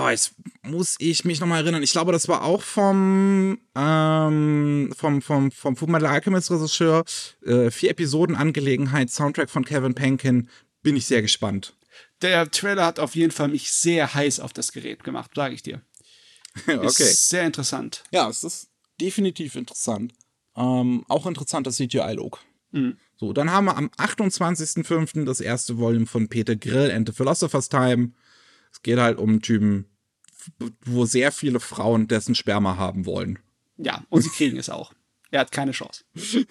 Oh, 0.00 0.08
jetzt 0.08 0.34
muss 0.62 0.94
ich 1.00 1.24
mich 1.24 1.40
nochmal 1.40 1.62
erinnern. 1.62 1.82
Ich 1.82 1.90
glaube, 1.90 2.12
das 2.12 2.28
war 2.28 2.44
auch 2.44 2.62
vom, 2.62 3.58
ähm, 3.74 4.94
vom, 4.96 5.20
vom, 5.20 5.50
vom 5.50 5.76
Fullmetal 5.76 6.06
Alchemist 6.06 6.52
Regisseur. 6.52 7.04
Äh, 7.44 7.72
vier 7.72 7.90
Episoden 7.90 8.36
Angelegenheit, 8.36 9.10
Soundtrack 9.10 9.50
von 9.50 9.64
Kevin 9.64 9.94
Penkin. 9.94 10.48
Bin 10.82 10.96
ich 10.96 11.06
sehr 11.06 11.20
gespannt. 11.20 11.74
Der 12.22 12.48
Trailer 12.48 12.86
hat 12.86 13.00
auf 13.00 13.16
jeden 13.16 13.32
Fall 13.32 13.48
mich 13.48 13.72
sehr 13.72 14.14
heiß 14.14 14.38
auf 14.38 14.52
das 14.52 14.70
Gerät 14.70 15.02
gemacht, 15.02 15.32
sage 15.34 15.54
ich 15.54 15.64
dir. 15.64 15.82
Ist 16.82 17.28
sehr 17.28 17.44
interessant. 17.44 18.04
Ja, 18.12 18.28
es 18.28 18.44
ist 18.44 18.68
definitiv 19.00 19.56
interessant. 19.56 20.12
Ähm, 20.56 21.04
auch 21.08 21.26
interessanter 21.26 21.72
CGI-Look. 21.72 22.40
So, 23.16 23.32
dann 23.32 23.50
haben 23.50 23.64
wir 23.64 23.76
am 23.76 23.88
28.05. 23.96 25.24
das 25.24 25.40
erste 25.40 25.78
Volume 25.78 26.06
von 26.06 26.28
Peter 26.28 26.54
Grill 26.54 26.90
and 26.90 27.08
the 27.08 27.14
Philosopher's 27.14 27.68
Time. 27.68 28.12
Es 28.78 28.82
geht 28.82 28.98
halt 28.98 29.18
um 29.18 29.30
einen 29.30 29.42
Typen, 29.42 29.86
wo 30.84 31.04
sehr 31.04 31.32
viele 31.32 31.58
Frauen 31.58 32.06
dessen 32.06 32.36
Sperma 32.36 32.76
haben 32.76 33.06
wollen. 33.06 33.40
Ja, 33.76 34.04
und 34.08 34.22
sie 34.22 34.30
kriegen 34.30 34.56
es 34.56 34.70
auch. 34.70 34.92
Er 35.32 35.40
hat 35.40 35.52
keine 35.52 35.72
Chance. 35.72 36.04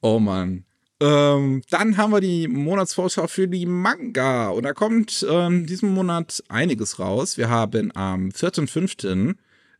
Oh 0.00 0.18
Mann. 0.18 0.64
Ähm, 1.00 1.62
dann 1.70 1.96
haben 1.96 2.10
wir 2.12 2.20
die 2.20 2.46
Monatsvorschau 2.48 3.26
für 3.26 3.48
die 3.48 3.64
Manga. 3.64 4.48
Und 4.48 4.64
da 4.64 4.74
kommt 4.74 5.24
ähm, 5.28 5.66
diesen 5.66 5.94
Monat 5.94 6.42
einiges 6.48 6.98
raus. 6.98 7.38
Wir 7.38 7.48
haben 7.48 7.94
am 7.96 8.28
4.5. 8.28 9.36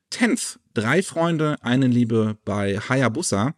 Tenth. 0.08 0.60
Drei 0.72 1.02
Freunde, 1.02 1.56
eine 1.60 1.88
Liebe 1.88 2.38
bei 2.44 2.78
Hayabusa. 2.78 3.54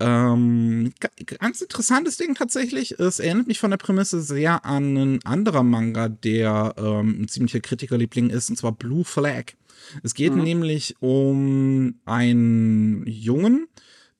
Ähm, 0.00 0.92
ga- 1.00 1.10
ganz 1.38 1.60
interessantes 1.60 2.16
Ding 2.16 2.34
tatsächlich. 2.34 2.98
Es 3.00 3.18
erinnert 3.18 3.48
mich 3.48 3.58
von 3.58 3.70
der 3.70 3.78
Prämisse 3.78 4.20
sehr 4.22 4.64
an 4.64 4.96
einen 4.96 5.24
anderen 5.24 5.68
Manga, 5.68 6.08
der 6.08 6.74
ähm, 6.78 7.22
ein 7.22 7.28
ziemlicher 7.28 7.60
Kritikerliebling 7.60 8.30
ist, 8.30 8.48
und 8.50 8.56
zwar 8.56 8.72
Blue 8.72 9.04
Flag. 9.04 9.54
Es 10.02 10.14
geht 10.14 10.34
nämlich 10.34 10.96
um 11.00 11.94
einen 12.04 13.06
Jungen, 13.06 13.66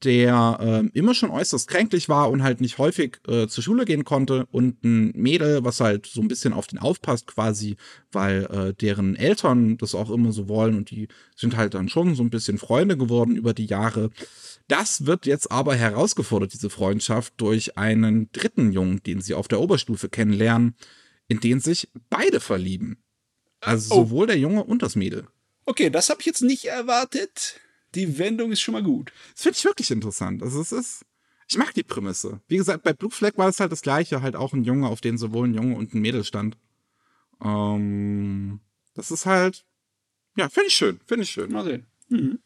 der 0.04 0.58
ähm, 0.60 0.90
immer 0.94 1.14
schon 1.14 1.30
äußerst 1.30 1.68
kränklich 1.68 2.08
war 2.08 2.30
und 2.30 2.42
halt 2.42 2.60
nicht 2.60 2.78
häufig 2.78 3.18
äh, 3.26 3.48
zur 3.48 3.64
Schule 3.64 3.84
gehen 3.84 4.04
konnte 4.04 4.46
und 4.52 4.84
ein 4.84 5.10
Mädel, 5.16 5.64
was 5.64 5.80
halt 5.80 6.06
so 6.06 6.20
ein 6.20 6.28
bisschen 6.28 6.52
auf 6.52 6.66
den 6.68 6.78
aufpasst 6.78 7.26
quasi, 7.26 7.76
weil 8.12 8.44
äh, 8.44 8.74
deren 8.74 9.16
Eltern 9.16 9.76
das 9.76 9.94
auch 9.94 10.10
immer 10.10 10.32
so 10.32 10.48
wollen 10.48 10.76
und 10.76 10.90
die 10.90 11.08
sind 11.34 11.56
halt 11.56 11.74
dann 11.74 11.88
schon 11.88 12.14
so 12.14 12.22
ein 12.22 12.30
bisschen 12.30 12.58
Freunde 12.58 12.96
geworden 12.96 13.36
über 13.36 13.54
die 13.54 13.66
Jahre. 13.66 14.10
Das 14.68 15.06
wird 15.06 15.26
jetzt 15.26 15.50
aber 15.50 15.74
herausgefordert, 15.74 16.52
diese 16.52 16.70
Freundschaft, 16.70 17.34
durch 17.38 17.76
einen 17.76 18.30
dritten 18.32 18.72
Jungen, 18.72 19.02
den 19.02 19.20
sie 19.20 19.34
auf 19.34 19.48
der 19.48 19.60
Oberstufe 19.60 20.08
kennenlernen, 20.08 20.76
in 21.26 21.40
den 21.40 21.60
sich 21.60 21.88
beide 22.10 22.40
verlieben. 22.40 22.98
Also 23.60 23.94
Oh. 23.94 24.04
sowohl 24.04 24.26
der 24.28 24.38
Junge 24.38 24.62
und 24.62 24.82
das 24.82 24.94
Mädel. 24.94 25.26
Okay, 25.64 25.90
das 25.90 26.08
habe 26.08 26.20
ich 26.20 26.26
jetzt 26.26 26.42
nicht 26.42 26.66
erwartet. 26.66 27.60
Die 27.94 28.18
Wendung 28.18 28.52
ist 28.52 28.60
schon 28.60 28.72
mal 28.72 28.82
gut. 28.82 29.12
Das 29.32 29.42
finde 29.42 29.58
ich 29.58 29.64
wirklich 29.64 29.90
interessant. 29.90 30.42
Also 30.42 30.60
es 30.60 30.72
ist, 30.72 31.04
ich 31.48 31.56
mag 31.56 31.72
die 31.74 31.82
Prämisse. 31.82 32.40
Wie 32.48 32.56
gesagt, 32.56 32.82
bei 32.82 32.92
Blue 32.92 33.10
Flag 33.10 33.36
war 33.36 33.48
es 33.48 33.60
halt 33.60 33.72
das 33.72 33.82
gleiche, 33.82 34.22
halt 34.22 34.36
auch 34.36 34.52
ein 34.52 34.64
Junge, 34.64 34.88
auf 34.88 35.00
den 35.00 35.16
sowohl 35.16 35.48
ein 35.48 35.54
Junge 35.54 35.76
und 35.76 35.94
ein 35.94 36.00
Mädel 36.00 36.24
stand. 36.24 36.58
Ähm, 37.42 38.60
das 38.94 39.10
ist 39.10 39.26
halt, 39.26 39.64
ja, 40.36 40.48
finde 40.48 40.68
ich 40.68 40.74
schön, 40.74 41.00
finde 41.06 41.22
ich 41.22 41.30
schön. 41.30 41.50
Mal 41.50 41.64
sehen. 41.64 41.86
Mhm. 42.08 42.38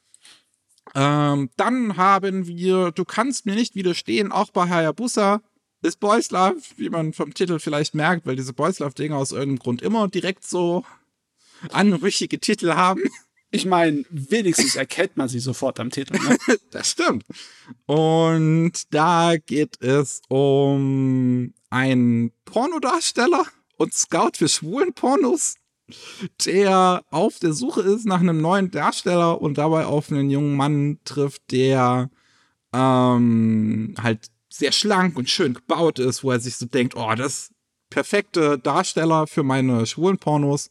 Ähm, 0.94 1.50
dann 1.56 1.96
haben 1.96 2.46
wir, 2.46 2.90
du 2.92 3.04
kannst 3.04 3.46
mir 3.46 3.54
nicht 3.54 3.74
widerstehen, 3.74 4.32
auch 4.32 4.50
bei 4.50 4.68
Hayabusa, 4.68 5.42
ist 5.82 5.98
Boys 6.00 6.30
Love, 6.30 6.60
wie 6.76 6.90
man 6.90 7.12
vom 7.12 7.34
Titel 7.34 7.58
vielleicht 7.58 7.94
merkt, 7.94 8.26
weil 8.26 8.36
diese 8.36 8.52
Boys 8.52 8.78
Love-Dinger 8.78 9.16
aus 9.16 9.32
irgendeinem 9.32 9.58
Grund 9.58 9.82
immer 9.82 10.08
direkt 10.08 10.46
so 10.46 10.84
anrüchige 11.70 12.38
Titel 12.38 12.72
haben. 12.74 13.02
Ich 13.54 13.66
meine, 13.66 14.04
wenigstens 14.08 14.76
erkennt 14.76 15.18
man 15.18 15.28
sie 15.28 15.38
sofort 15.38 15.78
am 15.78 15.90
Titel. 15.90 16.14
Ne? 16.14 16.38
das 16.70 16.90
stimmt. 16.90 17.24
Und 17.84 18.72
da 18.94 19.36
geht 19.36 19.80
es 19.82 20.22
um 20.28 21.52
einen 21.68 22.32
Pornodarsteller 22.46 23.44
und 23.76 23.92
Scout 23.92 24.32
für 24.36 24.48
schwulen 24.48 24.94
Pornos, 24.94 25.56
der 26.46 27.04
auf 27.10 27.38
der 27.40 27.52
Suche 27.52 27.82
ist 27.82 28.06
nach 28.06 28.20
einem 28.20 28.40
neuen 28.40 28.70
Darsteller 28.70 29.42
und 29.42 29.58
dabei 29.58 29.84
auf 29.84 30.10
einen 30.10 30.30
jungen 30.30 30.56
Mann 30.56 31.00
trifft, 31.04 31.50
der 31.50 32.10
ähm, 32.72 33.94
halt 34.02 34.30
sehr 34.48 34.72
schlank 34.72 35.18
und 35.18 35.28
schön 35.28 35.52
gebaut 35.52 35.98
ist, 35.98 36.24
wo 36.24 36.30
er 36.30 36.40
sich 36.40 36.56
so 36.56 36.64
denkt, 36.64 36.96
oh, 36.96 37.14
das 37.14 37.50
perfekte 37.90 38.58
Darsteller 38.58 39.26
für 39.26 39.42
meine 39.42 39.84
schwulen 39.84 40.16
Pornos. 40.16 40.70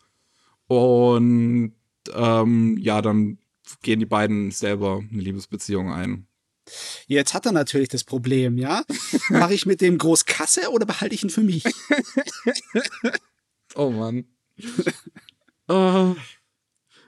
Und 0.66 1.76
ähm, 2.14 2.78
ja, 2.78 3.02
dann 3.02 3.38
gehen 3.82 4.00
die 4.00 4.06
beiden 4.06 4.52
selber 4.52 5.04
eine 5.12 5.22
Liebesbeziehung 5.22 5.92
ein. 5.92 6.28
Jetzt 7.08 7.34
hat 7.34 7.46
er 7.46 7.52
natürlich 7.52 7.90
das 7.90 8.04
Problem, 8.04 8.58
ja? 8.58 8.84
Mache 9.30 9.54
ich 9.54 9.66
mit 9.66 9.82
dem 9.82 9.98
groß 9.98 10.26
Kasse 10.26 10.70
oder 10.72 10.86
behalte 10.86 11.16
ich 11.16 11.24
ihn 11.24 11.30
für 11.30 11.42
mich? 11.42 11.64
oh 13.76 13.90
Mann. 13.90 14.26
uh, 15.70 16.16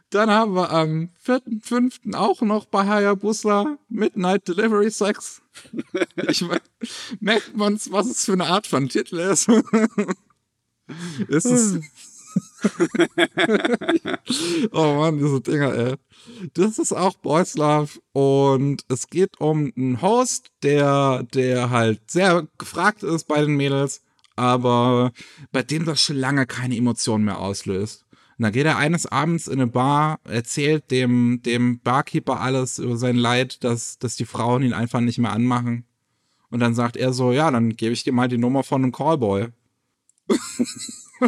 dann 0.09 0.29
haben 0.29 0.53
wir 0.53 0.69
am 0.71 1.09
4.5. 1.25 2.15
auch 2.15 2.41
noch 2.41 2.65
bei 2.65 2.85
Hayabusa 2.85 3.77
Midnight 3.89 4.47
Delivery 4.47 4.91
Sex. 4.91 5.41
Ich 6.29 6.45
merkt 7.19 7.55
man 7.55 7.79
was 7.89 8.07
es 8.07 8.25
für 8.25 8.33
eine 8.33 8.45
Art 8.45 8.67
von 8.67 8.89
Titel 8.89 9.19
ist. 9.19 9.47
ist 11.27 11.45
es 11.45 11.79
oh 14.71 14.93
Mann, 14.95 15.17
diese 15.17 15.41
Dinger, 15.41 15.73
ey. 15.73 15.95
Das 16.53 16.79
ist 16.79 16.93
auch 16.93 17.15
Boys 17.15 17.55
Love 17.55 17.99
und 18.13 18.85
es 18.87 19.09
geht 19.09 19.39
um 19.39 19.71
einen 19.75 20.01
Host, 20.01 20.51
der, 20.63 21.23
der 21.33 21.69
halt 21.69 22.09
sehr 22.09 22.47
gefragt 22.57 23.03
ist 23.03 23.27
bei 23.27 23.41
den 23.41 23.55
Mädels, 23.55 24.01
aber 24.35 25.11
bei 25.51 25.63
dem 25.63 25.85
das 25.85 26.01
schon 26.01 26.15
lange 26.15 26.45
keine 26.45 26.77
Emotionen 26.77 27.25
mehr 27.25 27.39
auslöst. 27.39 28.05
Und 28.37 28.43
dann 28.43 28.53
geht 28.53 28.65
er 28.65 28.77
eines 28.77 29.05
Abends 29.05 29.47
in 29.47 29.61
eine 29.61 29.67
Bar, 29.67 30.19
erzählt 30.23 30.89
dem, 30.91 31.41
dem 31.43 31.79
Barkeeper 31.79 32.39
alles 32.39 32.79
über 32.79 32.97
sein 32.97 33.15
Leid, 33.15 33.63
dass, 33.63 33.99
dass 33.99 34.15
die 34.15 34.25
Frauen 34.25 34.63
ihn 34.63 34.73
einfach 34.73 35.01
nicht 35.01 35.19
mehr 35.19 35.33
anmachen. 35.33 35.85
Und 36.49 36.59
dann 36.59 36.73
sagt 36.73 36.97
er 36.97 37.13
so, 37.13 37.31
ja, 37.31 37.49
dann 37.51 37.75
gebe 37.75 37.93
ich 37.93 38.03
dir 38.03 38.13
mal 38.13 38.27
die 38.27 38.37
Nummer 38.37 38.63
von 38.63 38.83
einem 38.83 38.91
Callboy. 38.91 39.49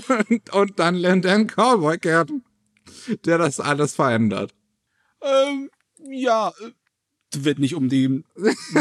und 0.51 0.79
dann 0.79 0.95
lernt 0.95 1.25
er 1.25 1.35
einen 1.35 1.47
Cowboy 1.47 1.97
kennen, 1.97 2.43
der 3.25 3.37
das 3.37 3.59
alles 3.59 3.95
verändert. 3.95 4.53
Ähm, 5.21 5.69
ja, 6.09 6.49
äh, 6.49 6.71
wird 7.43 7.59
nicht 7.59 7.75
um 7.75 7.89
die, 7.89 8.23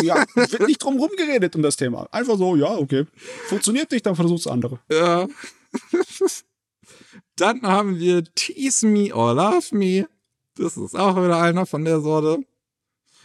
ja, 0.03 0.25
wird 0.35 0.67
nicht 0.67 0.83
drum 0.83 0.99
rumgeredet 0.99 1.57
um 1.57 1.62
das 1.62 1.77
Thema. 1.77 2.07
Einfach 2.12 2.39
so, 2.39 2.57
ja, 2.57 2.77
okay. 2.77 3.07
Funktioniert 3.47 3.91
nicht, 3.91 4.07
dann 4.07 4.17
versuch's 4.17 4.47
andere. 4.47 4.81
Ja. 4.91 5.27
dann 7.37 7.62
haben 7.62 7.99
wir 7.99 8.25
Tease 8.35 8.87
Me 8.87 9.15
or 9.15 9.35
Love 9.35 9.75
Me. 9.75 10.07
Das 10.57 10.77
ist 10.77 10.97
auch 10.97 11.17
wieder 11.17 11.41
einer 11.41 11.67
von 11.67 11.85
der 11.85 12.01
Sorte. 12.01 12.45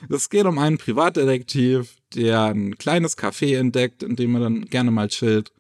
Es 0.10 0.30
geht 0.30 0.46
um 0.46 0.58
einen 0.58 0.78
Privatdetektiv, 0.78 1.98
der 2.16 2.44
ein 2.46 2.78
kleines 2.78 3.18
Café 3.18 3.58
entdeckt, 3.58 4.02
in 4.02 4.16
dem 4.16 4.36
er 4.36 4.42
dann 4.42 4.66
gerne 4.66 4.92
mal 4.92 5.10
chillt. 5.10 5.52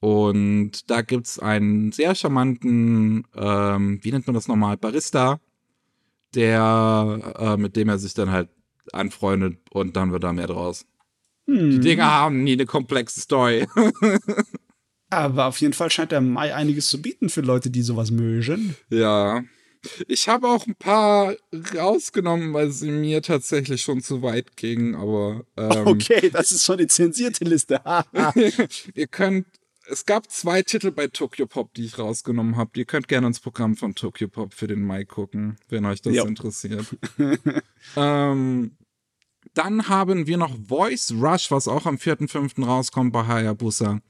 Und 0.00 0.90
da 0.90 1.02
gibt 1.02 1.26
es 1.26 1.38
einen 1.38 1.92
sehr 1.92 2.14
charmanten, 2.14 3.24
ähm, 3.36 4.00
wie 4.02 4.12
nennt 4.12 4.26
man 4.26 4.34
das 4.34 4.48
nochmal, 4.48 4.78
Barista, 4.78 5.40
der, 6.34 7.36
äh, 7.38 7.56
mit 7.58 7.76
dem 7.76 7.90
er 7.90 7.98
sich 7.98 8.14
dann 8.14 8.30
halt 8.30 8.48
anfreundet 8.92 9.58
und 9.70 9.96
dann 9.96 10.10
wird 10.10 10.24
da 10.24 10.32
mehr 10.32 10.46
draus. 10.46 10.86
Hm. 11.46 11.70
Die 11.70 11.80
Dinger 11.80 12.10
haben 12.10 12.42
nie 12.44 12.52
eine 12.52 12.66
komplexe 12.66 13.20
Story. 13.20 13.66
Aber 15.10 15.46
auf 15.46 15.60
jeden 15.60 15.74
Fall 15.74 15.90
scheint 15.90 16.12
der 16.12 16.20
Mai 16.20 16.54
einiges 16.54 16.88
zu 16.88 17.02
bieten 17.02 17.28
für 17.28 17.40
Leute, 17.40 17.68
die 17.70 17.82
sowas 17.82 18.10
mögen. 18.10 18.76
Ja. 18.88 19.42
Ich 20.06 20.28
habe 20.28 20.46
auch 20.46 20.66
ein 20.66 20.74
paar 20.76 21.34
rausgenommen, 21.74 22.52
weil 22.52 22.70
sie 22.70 22.90
mir 22.90 23.22
tatsächlich 23.22 23.82
schon 23.82 24.02
zu 24.02 24.22
weit 24.22 24.56
gingen, 24.56 24.94
aber. 24.94 25.44
Ähm, 25.56 25.86
okay, 25.86 26.30
das 26.30 26.52
ist 26.52 26.64
schon 26.64 26.78
eine 26.78 26.86
zensierte 26.86 27.44
Liste. 27.44 27.80
ihr 28.94 29.06
könnt 29.06 29.46
es 29.90 30.06
gab 30.06 30.30
zwei 30.30 30.62
Titel 30.62 30.90
bei 30.92 31.08
Tokyo 31.08 31.46
Pop, 31.46 31.74
die 31.74 31.84
ich 31.84 31.98
rausgenommen 31.98 32.56
habe. 32.56 32.70
Ihr 32.76 32.84
könnt 32.84 33.08
gerne 33.08 33.26
ins 33.26 33.40
Programm 33.40 33.76
von 33.76 33.94
Tokyo 33.94 34.28
Pop 34.28 34.54
für 34.54 34.66
den 34.66 34.82
Mai 34.82 35.04
gucken, 35.04 35.56
wenn 35.68 35.84
euch 35.84 36.00
das 36.00 36.14
jo. 36.14 36.24
interessiert. 36.24 36.86
ähm, 37.96 38.76
dann 39.54 39.88
haben 39.88 40.26
wir 40.26 40.36
noch 40.36 40.56
Voice 40.68 41.12
Rush, 41.12 41.50
was 41.50 41.66
auch 41.66 41.86
am 41.86 41.96
4.5. 41.96 42.64
rauskommt 42.64 43.12
bei 43.12 43.26
Hayabusa. 43.26 44.00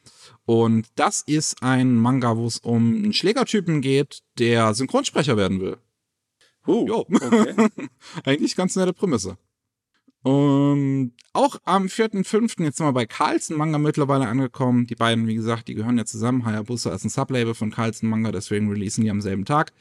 Und 0.44 0.88
das 0.96 1.22
ist 1.22 1.62
ein 1.62 1.94
Manga, 1.94 2.36
wo 2.36 2.46
es 2.46 2.58
um 2.58 2.94
einen 2.94 3.12
Schlägertypen 3.12 3.80
geht, 3.80 4.20
der 4.38 4.74
Synchronsprecher 4.74 5.36
werden 5.36 5.60
will. 5.60 5.78
Uh, 6.66 6.86
jo. 6.86 7.06
okay. 7.10 7.68
Eigentlich 8.24 8.54
ganz 8.54 8.76
nette 8.76 8.92
Prämisse. 8.92 9.38
Und 10.22 11.12
auch 11.32 11.56
am 11.64 11.86
4.5. 11.86 12.62
jetzt 12.62 12.76
sind 12.76 12.86
wir 12.86 12.92
bei 12.92 13.06
Carlsen 13.06 13.56
Manga 13.56 13.78
mittlerweile 13.78 14.26
angekommen. 14.28 14.86
Die 14.86 14.94
beiden, 14.94 15.26
wie 15.26 15.34
gesagt, 15.34 15.68
die 15.68 15.74
gehören 15.74 15.96
ja 15.96 16.04
zusammen. 16.04 16.44
Hayabusa 16.44 16.92
ist 16.94 17.04
ein 17.04 17.08
Sublabel 17.08 17.54
von 17.54 17.70
Carlsen 17.70 18.08
Manga, 18.08 18.30
deswegen 18.30 18.68
releasen 18.68 19.04
die 19.04 19.10
am 19.10 19.22
selben 19.22 19.44
Tag. 19.46 19.72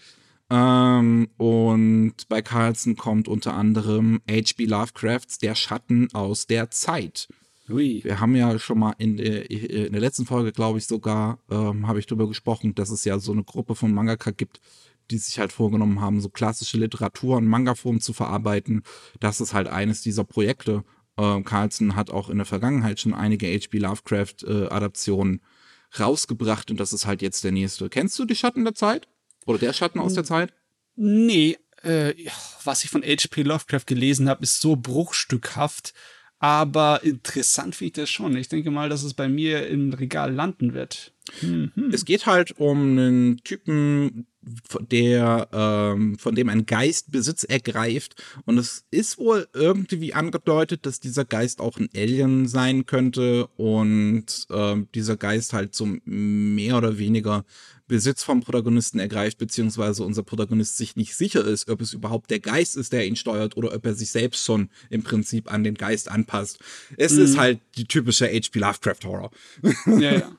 Ähm, 0.49 1.27
und 1.37 2.15
bei 2.29 2.41
Carlsen 2.41 2.95
kommt 2.95 3.27
unter 3.27 3.53
anderem 3.53 4.21
H.P. 4.29 4.65
Lovecrafts 4.65 5.37
Der 5.39 5.55
Schatten 5.55 6.07
aus 6.13 6.47
der 6.47 6.71
Zeit. 6.71 7.27
Ui. 7.69 8.03
Wir 8.03 8.19
haben 8.19 8.35
ja 8.35 8.57
schon 8.57 8.79
mal 8.79 8.95
in 8.97 9.17
der, 9.17 9.51
in 9.51 9.91
der 9.91 10.01
letzten 10.01 10.25
Folge, 10.25 10.51
glaube 10.51 10.79
ich, 10.79 10.87
sogar, 10.87 11.37
ähm, 11.51 11.87
habe 11.87 11.99
ich 11.99 12.07
darüber 12.07 12.27
gesprochen, 12.27 12.73
dass 12.73 12.89
es 12.89 13.05
ja 13.05 13.19
so 13.19 13.31
eine 13.31 13.43
Gruppe 13.43 13.75
von 13.75 13.93
Mangaka 13.93 14.31
gibt, 14.31 14.59
die 15.11 15.17
sich 15.17 15.39
halt 15.39 15.51
vorgenommen 15.51 16.01
haben, 16.01 16.21
so 16.21 16.29
klassische 16.29 16.77
Literatur 16.77 17.37
und 17.37 17.47
Manga-Form 17.47 17.99
zu 18.01 18.13
verarbeiten. 18.13 18.83
Das 19.19 19.41
ist 19.41 19.53
halt 19.53 19.67
eines 19.67 20.01
dieser 20.01 20.23
Projekte. 20.23 20.83
Äh, 21.17 21.41
Carlson 21.41 21.95
hat 21.95 22.11
auch 22.11 22.29
in 22.29 22.37
der 22.37 22.45
Vergangenheit 22.45 22.99
schon 22.99 23.13
einige 23.13 23.47
H.P. 23.47 23.77
Lovecraft-Adaptionen 23.79 25.35
äh, 25.35 26.01
rausgebracht 26.01 26.71
und 26.71 26.79
das 26.79 26.93
ist 26.93 27.05
halt 27.05 27.21
jetzt 27.21 27.43
der 27.43 27.51
nächste. 27.51 27.89
Kennst 27.89 28.17
du 28.19 28.25
die 28.25 28.35
Schatten 28.35 28.63
der 28.63 28.75
Zeit? 28.75 29.07
Oder 29.45 29.57
der 29.57 29.73
Schatten 29.73 29.99
aus 29.99 30.13
der 30.13 30.23
Zeit? 30.23 30.53
Nee, 30.95 31.57
äh, 31.83 32.13
was 32.63 32.83
ich 32.83 32.89
von 32.89 33.03
H.P. 33.03 33.43
Lovecraft 33.43 33.85
gelesen 33.85 34.29
habe, 34.29 34.43
ist 34.43 34.61
so 34.61 34.75
bruchstückhaft. 34.75 35.93
Aber 36.39 37.03
interessant 37.03 37.75
finde 37.75 37.87
ich 37.87 37.93
das 37.93 38.09
schon. 38.09 38.35
Ich 38.37 38.47
denke 38.47 38.71
mal, 38.71 38.87
dass 38.87 39.03
es 39.03 39.13
bei 39.13 39.27
mir 39.27 39.67
im 39.67 39.91
Regal 39.93 40.33
landen 40.33 40.73
wird. 40.73 41.13
Mhm. 41.41 41.91
Es 41.91 42.05
geht 42.05 42.25
halt 42.25 42.57
um 42.57 42.97
einen 42.97 43.43
Typen, 43.43 44.25
der, 44.91 45.47
ähm, 45.51 46.17
von 46.17 46.35
dem 46.35 46.49
ein 46.49 46.65
Geist 46.65 47.11
Besitz 47.11 47.43
ergreift. 47.43 48.21
Und 48.45 48.57
es 48.57 48.85
ist 48.91 49.17
wohl 49.17 49.47
irgendwie 49.53 50.13
angedeutet, 50.13 50.85
dass 50.85 50.99
dieser 50.99 51.25
Geist 51.25 51.59
auch 51.59 51.77
ein 51.77 51.89
Alien 51.95 52.47
sein 52.47 52.85
könnte 52.85 53.47
und 53.57 54.25
ähm, 54.49 54.87
dieser 54.95 55.17
Geist 55.17 55.53
halt 55.53 55.75
so 55.75 55.87
mehr 56.05 56.77
oder 56.77 56.97
weniger 56.97 57.45
Besitz 57.89 58.23
vom 58.23 58.41
Protagonisten 58.41 58.99
ergreift, 58.99 59.37
beziehungsweise 59.39 60.03
unser 60.03 60.23
Protagonist 60.23 60.77
sich 60.77 60.95
nicht 60.95 61.15
sicher 61.15 61.43
ist, 61.43 61.69
ob 61.69 61.81
es 61.81 61.91
überhaupt 61.91 62.29
der 62.29 62.39
Geist 62.39 62.77
ist, 62.77 62.93
der 62.93 63.05
ihn 63.05 63.17
steuert, 63.17 63.57
oder 63.57 63.73
ob 63.73 63.85
er 63.85 63.95
sich 63.95 64.11
selbst 64.11 64.45
schon 64.45 64.69
im 64.89 65.03
Prinzip 65.03 65.51
an 65.51 65.65
den 65.65 65.73
Geist 65.73 66.09
anpasst. 66.09 66.59
Es 66.95 67.13
mhm. 67.13 67.23
ist 67.23 67.37
halt 67.37 67.59
die 67.75 67.85
typische 67.85 68.27
H.P. 68.27 68.59
Lovecraft 68.59 69.03
Horror. 69.03 69.31
Ja, 69.87 70.13
ja. 70.13 70.31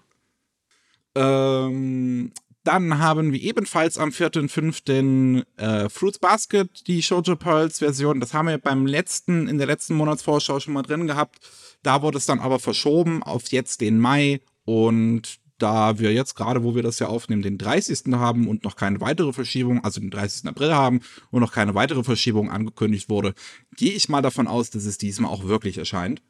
ähm, 1.67 2.33
dann 2.65 2.99
haben 2.99 3.33
wir 3.33 3.41
ebenfalls 3.41 3.97
am 3.97 4.11
4.5. 4.11 5.45
Äh, 5.57 5.89
Fruits 5.89 6.19
Basket, 6.19 6.87
die 6.87 7.03
Shoujo 7.03 7.37
Pearls 7.37 7.79
Version. 7.79 8.21
Das 8.21 8.35
haben 8.35 8.49
wir 8.49 8.59
beim 8.59 8.87
letzten, 8.87 9.49
in 9.49 9.59
der 9.59 9.67
letzten 9.67 9.95
Monatsvorschau 9.95 10.61
schon 10.61 10.75
mal 10.75 10.83
drin 10.83 11.07
gehabt. 11.07 11.39
Da 11.83 12.03
wurde 12.03 12.19
es 12.19 12.27
dann 12.27 12.41
aber 12.41 12.59
verschoben 12.59 13.23
auf 13.23 13.49
jetzt 13.49 13.81
den 13.81 13.99
Mai. 13.99 14.41
Und 14.65 15.41
da 15.59 15.99
wir 15.99 16.13
jetzt 16.13 16.35
gerade, 16.35 16.63
wo 16.63 16.75
wir 16.75 16.83
das 16.83 16.99
ja 16.99 17.09
aufnehmen, 17.09 17.43
den 17.43 17.59
30. 17.59 18.13
haben 18.13 18.47
und 18.47 18.65
noch 18.65 18.77
keine 18.77 19.01
weitere 19.01 19.33
Verschiebung, 19.33 19.85
also 19.85 20.01
den 20.01 20.11
30. 20.11 20.47
April 20.47 20.73
haben 20.75 21.01
und 21.31 21.41
noch 21.41 21.53
keine 21.53 21.75
weitere 21.75 22.03
Verschiebung 22.03 22.51
angekündigt 22.51 23.09
wurde, 23.09 23.35
gehe 23.77 23.93
ich 23.93 24.09
mal 24.09 24.23
davon 24.23 24.49
aus, 24.49 24.71
dass 24.71 24.85
es 24.85 24.99
diesmal 24.99 25.31
auch 25.31 25.45
wirklich 25.45 25.79
erscheint. 25.79 26.23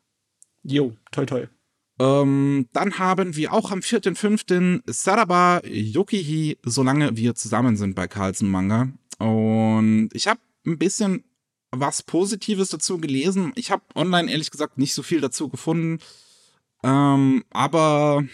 Jo, 0.63 0.97
toll, 1.11 1.27
toll. 1.27 1.51
Ähm, 2.01 2.67
dann 2.73 2.99
haben 2.99 3.37
wir 3.37 3.53
auch 3.53 3.71
am 3.71 3.81
4.5. 3.81 4.83
Saraba 4.87 5.61
Yokihi, 5.67 6.57
solange 6.65 7.15
wir 7.19 7.35
zusammen 7.35 7.77
sind 7.77 7.95
bei 7.95 8.09
Carlsen 8.09 8.51
Manga. 8.51 8.89
Und 9.19 10.09
ich 10.15 10.27
habe 10.27 10.41
ein 10.67 10.79
bisschen 10.79 11.25
was 11.71 12.03
Positives 12.03 12.71
dazu 12.71 12.97
gelesen. 12.97 13.53
Ich 13.55 13.71
habe 13.71 13.83
online 13.95 14.33
ehrlich 14.33 14.51
gesagt 14.51 14.79
nicht 14.79 14.95
so 14.95 15.03
viel 15.03 15.21
dazu 15.21 15.51
gefunden. 15.51 15.99
Ähm, 16.83 17.45
aber 17.51 18.25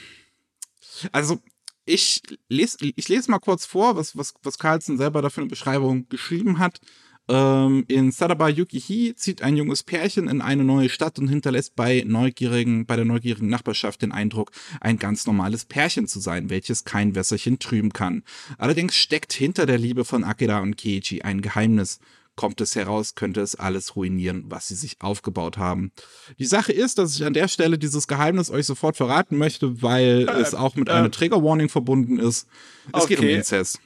also 1.10 1.40
ich 1.86 2.22
lese, 2.48 2.78
ich 2.94 3.08
lese 3.08 3.32
mal 3.32 3.40
kurz 3.40 3.66
vor, 3.66 3.96
was, 3.96 4.16
was, 4.16 4.34
was 4.44 4.58
Carlson 4.58 4.96
selber 4.96 5.22
dafür 5.22 5.42
eine 5.42 5.50
Beschreibung 5.50 6.08
geschrieben 6.08 6.60
hat. 6.60 6.80
Ähm, 7.28 7.84
in 7.88 8.12
Sadaba 8.12 8.48
Yukihi 8.48 9.14
zieht 9.16 9.42
ein 9.42 9.56
junges 9.56 9.82
Pärchen 9.82 10.28
in 10.28 10.40
eine 10.40 10.62
neue 10.62 10.88
Stadt 10.88 11.18
und 11.18 11.28
hinterlässt 11.28 11.74
bei 11.74 12.04
neugierigen, 12.06 12.86
bei 12.86 12.94
der 12.94 13.04
neugierigen 13.04 13.48
Nachbarschaft 13.48 14.02
den 14.02 14.12
Eindruck, 14.12 14.52
ein 14.80 14.98
ganz 14.98 15.26
normales 15.26 15.64
Pärchen 15.64 16.06
zu 16.06 16.20
sein, 16.20 16.50
welches 16.50 16.84
kein 16.84 17.14
Wässerchen 17.14 17.58
trüben 17.58 17.92
kann. 17.92 18.22
Allerdings 18.58 18.94
steckt 18.94 19.32
hinter 19.32 19.66
der 19.66 19.78
Liebe 19.78 20.04
von 20.04 20.22
Akira 20.22 20.60
und 20.60 20.76
Keiichi 20.76 21.22
ein 21.22 21.40
Geheimnis. 21.40 21.98
Kommt 22.36 22.60
es 22.60 22.76
heraus, 22.76 23.14
könnte 23.14 23.40
es 23.40 23.54
alles 23.54 23.96
ruinieren, 23.96 24.44
was 24.48 24.68
sie 24.68 24.74
sich 24.74 24.96
aufgebaut 25.00 25.56
haben. 25.56 25.90
Die 26.38 26.44
Sache 26.44 26.70
ist, 26.70 26.98
dass 26.98 27.16
ich 27.16 27.24
an 27.24 27.32
der 27.32 27.48
Stelle 27.48 27.78
dieses 27.78 28.06
Geheimnis 28.08 28.50
euch 28.50 28.66
sofort 28.66 28.98
verraten 28.98 29.38
möchte, 29.38 29.82
weil 29.82 30.28
äh, 30.28 30.32
es 30.32 30.54
auch 30.54 30.76
mit 30.76 30.88
äh, 30.88 30.92
einer 30.92 31.10
Trigger-Warning 31.10 31.70
verbunden 31.70 32.18
ist. 32.18 32.46
Es 32.92 33.04
okay. 33.04 33.14
geht 33.14 33.20
um 33.20 33.28
Inzest. 33.28 33.80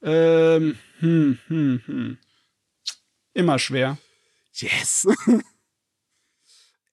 Ähm, 0.00 0.76
hm, 1.04 1.38
hm, 1.48 1.82
hm. 1.84 2.18
Immer 3.34 3.58
schwer. 3.58 3.98
Yes. 4.54 5.06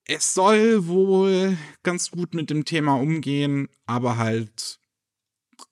es 0.05 0.34
soll 0.34 0.86
wohl 0.88 1.57
ganz 1.84 2.12
gut 2.12 2.34
mit 2.34 2.49
dem 2.49 2.66
Thema 2.66 2.95
umgehen, 2.95 3.70
aber 3.86 4.18
halt, 4.18 4.80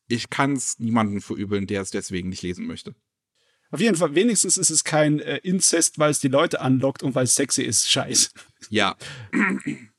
ich 0.08 0.30
kann 0.30 0.54
es 0.54 0.80
niemandem 0.80 1.20
verübeln, 1.20 1.68
der 1.68 1.82
es 1.82 1.92
deswegen 1.92 2.30
nicht 2.30 2.44
lesen 2.44 2.66
möchte. 2.66 2.96
Auf 3.72 3.82
jeden 3.82 3.98
Fall, 3.98 4.16
wenigstens 4.16 4.56
ist 4.56 4.70
es 4.70 4.86
kein 4.86 5.20
äh, 5.20 5.38
Inzest, 5.38 6.00
weil 6.00 6.12
es 6.12 6.22
die 6.22 6.30
Leute 6.30 6.62
anlockt 6.62 7.04
und 7.04 7.16
weil 7.16 7.26
es 7.26 7.36
sexy 7.36 7.64
ist. 7.64 7.92
Scheiß. 7.92 8.32
Ja. 8.70 8.96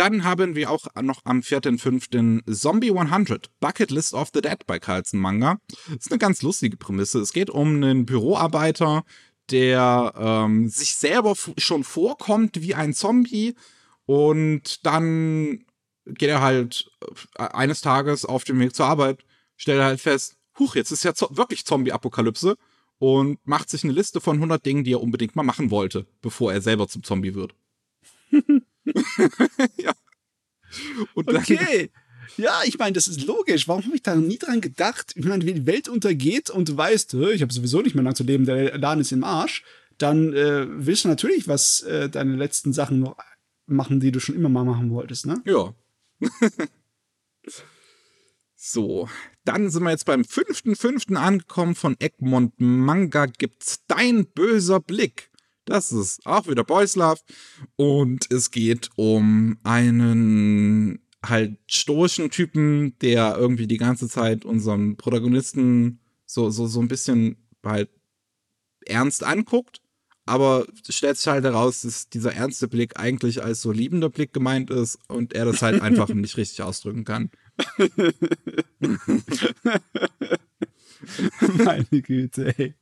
Dann 0.00 0.24
haben 0.24 0.54
wir 0.56 0.70
auch 0.70 0.86
noch 1.02 1.20
am 1.24 1.40
4.5. 1.40 2.50
Zombie 2.50 2.90
100, 2.90 3.50
Bucket 3.60 3.90
List 3.90 4.14
of 4.14 4.30
the 4.32 4.40
Dead 4.40 4.56
bei 4.66 4.78
Carlson 4.78 5.20
Manga. 5.20 5.58
Das 5.88 6.06
ist 6.06 6.10
eine 6.10 6.16
ganz 6.16 6.40
lustige 6.40 6.78
Prämisse. 6.78 7.18
Es 7.18 7.34
geht 7.34 7.50
um 7.50 7.74
einen 7.74 8.06
Büroarbeiter, 8.06 9.04
der 9.50 10.14
ähm, 10.16 10.70
sich 10.70 10.94
selber 10.94 11.34
schon 11.58 11.84
vorkommt 11.84 12.62
wie 12.62 12.74
ein 12.74 12.94
Zombie 12.94 13.54
und 14.06 14.86
dann 14.86 15.66
geht 16.06 16.30
er 16.30 16.40
halt 16.40 16.90
äh, 17.36 17.42
eines 17.48 17.82
Tages 17.82 18.24
auf 18.24 18.44
dem 18.44 18.58
Weg 18.58 18.74
zur 18.74 18.86
Arbeit, 18.86 19.26
stellt 19.58 19.80
er 19.80 19.84
halt 19.84 20.00
fest, 20.00 20.38
huch, 20.58 20.76
jetzt 20.76 20.92
ist 20.92 21.04
ja 21.04 21.12
zo 21.12 21.28
wirklich 21.36 21.66
Zombie-Apokalypse 21.66 22.56
und 22.96 23.38
macht 23.46 23.68
sich 23.68 23.84
eine 23.84 23.92
Liste 23.92 24.22
von 24.22 24.36
100 24.36 24.64
Dingen, 24.64 24.82
die 24.82 24.94
er 24.94 25.02
unbedingt 25.02 25.36
mal 25.36 25.42
machen 25.42 25.70
wollte, 25.70 26.06
bevor 26.22 26.54
er 26.54 26.62
selber 26.62 26.88
zum 26.88 27.02
Zombie 27.02 27.34
wird. 27.34 27.54
ja. 29.76 29.92
Okay. 31.14 31.90
Ja, 32.36 32.60
ich 32.64 32.78
meine, 32.78 32.92
das 32.92 33.08
ist 33.08 33.26
logisch. 33.26 33.66
Warum 33.66 33.84
habe 33.84 33.96
ich 33.96 34.02
da 34.02 34.14
nie 34.14 34.38
dran 34.38 34.60
gedacht? 34.60 35.12
Ich 35.16 35.24
meine, 35.24 35.44
wenn 35.44 35.56
die 35.56 35.66
Welt 35.66 35.88
untergeht 35.88 36.48
und 36.48 36.68
du 36.68 36.76
weißt, 36.76 37.14
ich 37.14 37.42
habe 37.42 37.52
sowieso 37.52 37.82
nicht 37.82 37.94
mehr 37.94 38.04
lang 38.04 38.14
zu 38.14 38.22
leben, 38.22 38.46
der 38.46 38.78
Laden 38.78 39.00
ist 39.00 39.10
im 39.10 39.24
Arsch, 39.24 39.64
dann 39.98 40.32
äh, 40.32 40.64
willst 40.68 41.04
du 41.04 41.08
natürlich 41.08 41.48
was 41.48 41.82
äh, 41.82 42.08
deine 42.08 42.36
letzten 42.36 42.72
Sachen 42.72 43.00
noch 43.00 43.16
machen, 43.66 44.00
die 44.00 44.12
du 44.12 44.20
schon 44.20 44.34
immer 44.34 44.48
mal 44.48 44.64
machen 44.64 44.90
wolltest, 44.90 45.26
ne? 45.26 45.42
Ja. 45.44 45.74
so, 48.54 49.08
dann 49.44 49.70
sind 49.70 49.82
wir 49.82 49.90
jetzt 49.90 50.06
beim 50.06 50.24
fünften, 50.24 50.76
fünften 50.76 51.16
angekommen 51.16 51.74
von 51.74 51.96
Egmont 51.98 52.54
Manga 52.58 53.26
gibt's 53.26 53.80
Dein 53.86 54.26
böser 54.26 54.80
Blick. 54.80 55.29
Das 55.70 55.92
ist 55.92 56.26
auch 56.26 56.48
wieder 56.48 56.64
Boys 56.64 56.96
Love. 56.96 57.20
Und 57.76 58.28
es 58.32 58.50
geht 58.50 58.90
um 58.96 59.56
einen 59.62 60.98
halt 61.24 61.58
stoischen 61.68 62.30
Typen, 62.30 62.98
der 62.98 63.36
irgendwie 63.38 63.68
die 63.68 63.76
ganze 63.76 64.08
Zeit 64.08 64.44
unseren 64.44 64.96
Protagonisten 64.96 66.00
so, 66.26 66.50
so, 66.50 66.66
so 66.66 66.80
ein 66.80 66.88
bisschen 66.88 67.36
halt 67.64 67.88
ernst 68.84 69.22
anguckt. 69.22 69.80
Aber 70.26 70.66
stellt 70.88 71.18
sich 71.18 71.28
halt 71.28 71.44
heraus, 71.44 71.82
dass 71.82 72.08
dieser 72.08 72.34
ernste 72.34 72.66
Blick 72.66 72.98
eigentlich 72.98 73.44
als 73.44 73.62
so 73.62 73.70
liebender 73.70 74.10
Blick 74.10 74.32
gemeint 74.32 74.70
ist 74.70 74.98
und 75.06 75.34
er 75.34 75.44
das 75.44 75.62
halt 75.62 75.82
einfach 75.82 76.08
nicht 76.14 76.36
richtig 76.36 76.62
ausdrücken 76.62 77.04
kann. 77.04 77.30
Meine 81.64 82.02
Güte, 82.02 82.58
ey. 82.58 82.74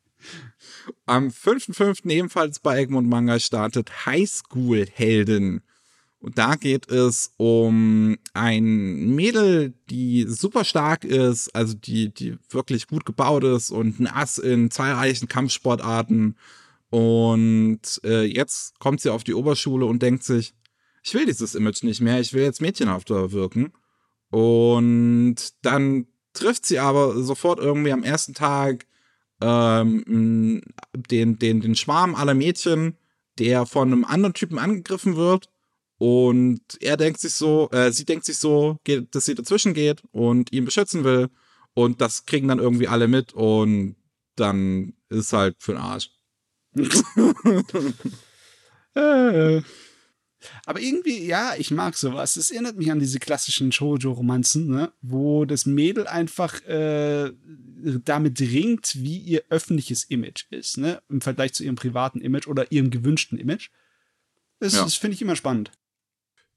Am 1.07 1.29
5.5. 1.29 2.09
ebenfalls 2.11 2.59
bei 2.61 2.81
Egmont 2.81 3.09
Manga 3.09 3.39
startet 3.39 4.07
Highschool 4.07 4.87
Helden. 4.93 5.63
Und 6.21 6.37
da 6.37 6.57
geht 6.57 6.91
es 6.91 7.33
um 7.37 8.19
ein 8.35 9.15
Mädel, 9.15 9.75
die 9.89 10.25
super 10.29 10.65
stark 10.65 11.05
ist, 11.05 11.55
also 11.55 11.75
die, 11.75 12.13
die 12.13 12.37
wirklich 12.51 12.89
gut 12.89 13.07
gebaut 13.07 13.45
ist 13.45 13.71
und 13.71 14.01
ein 14.01 14.09
Ass 14.09 14.39
in 14.39 14.71
zahlreichen 14.71 15.29
Kampfsportarten. 15.29 16.37
Und 16.91 18.01
äh, 18.03 18.25
jetzt 18.25 18.79
kommt 18.81 19.01
sie 19.01 19.13
auf 19.13 19.23
die 19.23 19.35
Oberschule 19.35 19.87
und 19.87 20.03
denkt 20.03 20.25
sich, 20.25 20.55
ich 21.05 21.15
will 21.15 21.27
dieses 21.27 21.55
Image 21.55 21.85
nicht 21.85 22.01
mehr, 22.01 22.21
ich 22.21 22.33
will 22.33 22.43
jetzt 22.43 22.61
mädchenhafter 22.61 23.31
wirken. 23.31 23.73
Und 24.31 25.37
dann 25.63 26.07
trifft 26.33 26.67
sie 26.67 26.81
aber 26.81 27.23
sofort 27.23 27.61
irgendwie 27.61 27.93
am 27.93 28.03
ersten 28.03 28.35
Tag 28.35 28.87
ähm, 29.41 30.63
den, 30.95 31.39
den, 31.39 31.61
den 31.61 31.75
Schwarm 31.75 32.15
aller 32.15 32.35
Mädchen, 32.35 32.97
der 33.39 33.67
von 33.67 33.93
einem 33.93 34.05
anderen 34.05 34.35
Typen 34.35 34.59
angegriffen 34.59 35.17
wird. 35.17 35.49
Und 35.99 36.61
er 36.81 36.97
denkt 36.97 37.21
sich 37.21 37.33
so, 37.33 37.71
äh, 37.71 37.91
sie 37.93 38.05
denkt 38.05 38.25
sich 38.25 38.39
so, 38.39 38.79
geht, 38.85 39.15
dass 39.15 39.25
sie 39.25 39.35
dazwischen 39.35 39.75
geht 39.75 40.03
und 40.13 40.53
ihn 40.53 40.65
beschützen 40.65 41.05
will. 41.05 41.29
Und 41.75 42.01
das 42.01 42.25
kriegen 42.27 42.49
dann 42.49 42.59
irgendwie 42.59 42.89
alle 42.89 43.09
mit 43.09 43.33
und 43.35 43.97
dann 44.37 44.95
ist 45.09 45.33
halt 45.33 45.57
für 45.59 45.73
den 45.73 45.81
Arsch. 45.81 46.11
äh. 48.95 49.63
Aber 50.67 50.81
irgendwie, 50.81 51.27
ja, 51.27 51.55
ich 51.57 51.71
mag 51.71 51.97
sowas. 51.97 52.37
Es 52.37 52.51
erinnert 52.51 52.77
mich 52.77 52.91
an 52.91 53.01
diese 53.01 53.19
klassischen 53.19 53.73
Shoujo-Romanzen, 53.73 54.69
ne? 54.69 54.93
wo 55.03 55.45
das 55.45 55.67
Mädel 55.67 56.07
einfach 56.07 56.63
äh, 56.67 57.33
damit 58.05 58.41
ringt, 58.41 58.93
wie 58.97 59.19
ihr 59.19 59.43
öffentliches 59.51 60.05
Image 60.05 60.47
ist, 60.51 60.79
ne? 60.79 61.03
im 61.09 61.21
Vergleich 61.21 61.55
zu 61.55 61.65
ihrem 61.65 61.77
privaten 61.77 62.21
Image 62.21 62.47
oder 62.47 62.71
ihrem 62.71 62.91
gewünschten 62.91 63.39
Image. 63.39 63.71
Das, 64.61 64.75
ja. 64.75 64.85
das 64.85 64.95
finde 64.95 65.15
ich 65.15 65.23
immer 65.23 65.37
spannend. 65.37 65.73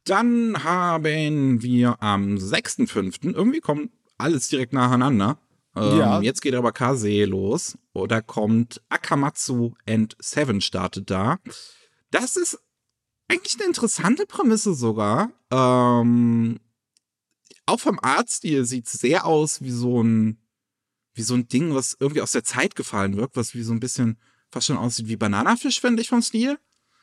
Dann 0.05 0.63
haben 0.63 1.61
wir 1.61 2.01
am 2.01 2.35
6.5. 2.35 3.33
irgendwie 3.33 3.59
kommt 3.59 3.91
alles 4.17 4.47
direkt 4.47 4.73
nacheinander. 4.73 5.37
Ähm, 5.75 5.99
ja. 5.99 6.21
Jetzt 6.21 6.41
geht 6.41 6.55
aber 6.55 6.71
Kase 6.71 7.25
los. 7.25 7.77
Oder 7.93 8.21
kommt 8.21 8.81
Akamatsu 8.89 9.73
and 9.87 10.15
Seven 10.19 10.61
startet 10.61 11.09
da. 11.09 11.39
Das 12.09 12.35
ist 12.35 12.59
eigentlich 13.31 13.55
eine 13.55 13.67
interessante 13.67 14.25
Prämisse 14.25 14.73
sogar. 14.73 15.31
Ähm, 15.51 16.59
auch 17.65 17.79
vom 17.79 17.99
Artstil 18.01 18.65
sieht 18.65 18.87
es 18.87 18.93
sehr 18.93 19.25
aus 19.25 19.61
wie 19.61 19.71
so 19.71 20.03
ein, 20.03 20.37
wie 21.13 21.21
so 21.21 21.35
ein 21.35 21.47
Ding, 21.47 21.73
was 21.73 21.95
irgendwie 21.99 22.21
aus 22.21 22.31
der 22.31 22.43
Zeit 22.43 22.75
gefallen 22.75 23.17
wirkt, 23.17 23.35
was 23.35 23.55
wie 23.55 23.63
so 23.63 23.73
ein 23.73 23.79
bisschen 23.79 24.17
fast 24.49 24.67
schon 24.67 24.77
aussieht 24.77 25.07
wie 25.07 25.15
Bananafisch, 25.15 25.79
finde 25.79 26.01
ich 26.01 26.09
vom 26.09 26.21
Stil. 26.21 26.59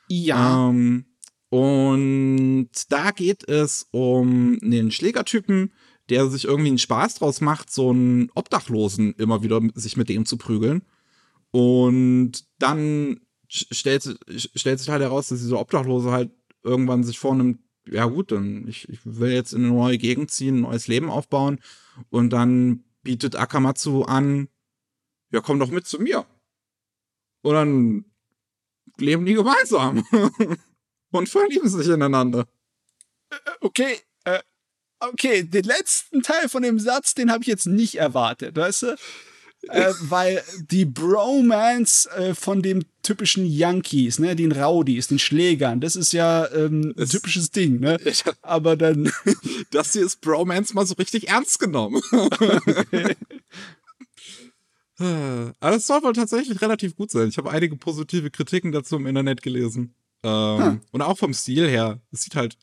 Ja. 0.08 0.68
Ähm, 0.68 1.06
und 1.50 2.70
da 2.90 3.10
geht 3.10 3.48
es 3.48 3.86
um 3.90 4.58
einen 4.62 4.90
Schlägertypen, 4.90 5.72
der 6.10 6.28
sich 6.28 6.44
irgendwie 6.44 6.68
einen 6.68 6.78
Spaß 6.78 7.16
draus 7.16 7.40
macht, 7.40 7.70
so 7.72 7.90
einen 7.90 8.30
Obdachlosen 8.34 9.14
immer 9.14 9.42
wieder 9.42 9.60
sich 9.74 9.96
mit 9.96 10.08
dem 10.08 10.26
zu 10.26 10.36
prügeln. 10.36 10.82
Und 11.50 12.44
dann 12.58 13.20
stellt, 13.48 14.18
stellt 14.36 14.78
sich 14.78 14.88
halt 14.88 15.02
heraus, 15.02 15.28
dass 15.28 15.40
diese 15.40 15.58
Obdachlose 15.58 16.10
halt 16.10 16.30
irgendwann 16.62 17.04
sich 17.04 17.18
vornimmt, 17.18 17.60
ja 17.86 18.04
gut, 18.04 18.32
dann 18.32 18.68
ich, 18.68 18.88
ich 18.88 19.00
will 19.04 19.32
jetzt 19.32 19.52
in 19.52 19.64
eine 19.64 19.72
neue 19.72 19.98
Gegend 19.98 20.30
ziehen, 20.30 20.58
ein 20.58 20.60
neues 20.62 20.88
Leben 20.88 21.10
aufbauen 21.10 21.60
und 22.10 22.30
dann 22.30 22.84
bietet 23.02 23.36
Akamatsu 23.36 24.02
an, 24.02 24.48
ja 25.30 25.40
komm 25.40 25.58
doch 25.58 25.70
mit 25.70 25.86
zu 25.86 25.98
mir. 25.98 26.26
Und 27.42 27.54
dann 27.54 28.04
leben 28.98 29.24
die 29.24 29.34
gemeinsam 29.34 30.04
und 31.10 31.28
verlieben 31.28 31.68
sich 31.68 31.88
ineinander. 31.88 32.46
Äh, 33.30 33.36
okay, 33.60 33.98
äh, 34.24 34.40
okay, 35.00 35.44
den 35.44 35.64
letzten 35.64 36.22
Teil 36.22 36.48
von 36.48 36.62
dem 36.62 36.78
Satz, 36.78 37.14
den 37.14 37.30
habe 37.30 37.42
ich 37.42 37.48
jetzt 37.48 37.66
nicht 37.66 37.94
erwartet, 37.94 38.56
weißt 38.56 38.82
du? 38.82 38.96
Äh, 39.68 39.92
weil 40.00 40.42
die 40.70 40.84
Bromance 40.84 42.10
äh, 42.10 42.34
von 42.34 42.62
dem 42.62 42.84
typischen 43.02 43.46
Yankees, 43.46 44.18
ne, 44.18 44.36
den 44.36 44.52
Rowdies, 44.52 45.08
den 45.08 45.18
Schlägern, 45.18 45.80
das 45.80 45.96
ist 45.96 46.12
ja 46.12 46.50
ähm, 46.52 46.94
ein 46.98 47.08
typisches 47.08 47.50
Ding, 47.50 47.80
ne? 47.80 47.98
Aber 48.42 48.76
dann. 48.76 49.10
das 49.70 49.92
hier 49.92 50.04
ist 50.04 50.20
Bromance 50.20 50.74
mal 50.74 50.86
so 50.86 50.94
richtig 50.94 51.28
ernst 51.28 51.58
genommen. 51.58 52.00
Aber 55.00 55.76
es 55.76 55.86
soll 55.86 56.02
wohl 56.02 56.12
tatsächlich 56.12 56.60
relativ 56.60 56.96
gut 56.96 57.10
sein. 57.10 57.28
Ich 57.28 57.38
habe 57.38 57.50
einige 57.50 57.76
positive 57.76 58.30
Kritiken 58.30 58.72
dazu 58.72 58.96
im 58.96 59.06
Internet 59.06 59.42
gelesen. 59.42 59.94
Ähm, 60.24 60.58
hm. 60.58 60.80
Und 60.90 61.02
auch 61.02 61.16
vom 61.16 61.32
Stil 61.32 61.68
her. 61.68 62.00
Es 62.10 62.22
sieht 62.22 62.34
halt 62.34 62.58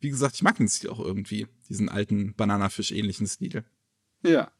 wie 0.00 0.10
gesagt, 0.10 0.36
ich 0.36 0.42
mag 0.42 0.56
den 0.56 0.68
Stil 0.68 0.90
auch 0.90 1.00
irgendwie, 1.00 1.46
diesen 1.68 1.88
alten 1.88 2.34
Bananafisch-ähnlichen 2.34 3.26
Stil. 3.26 3.64
Ja. 4.22 4.50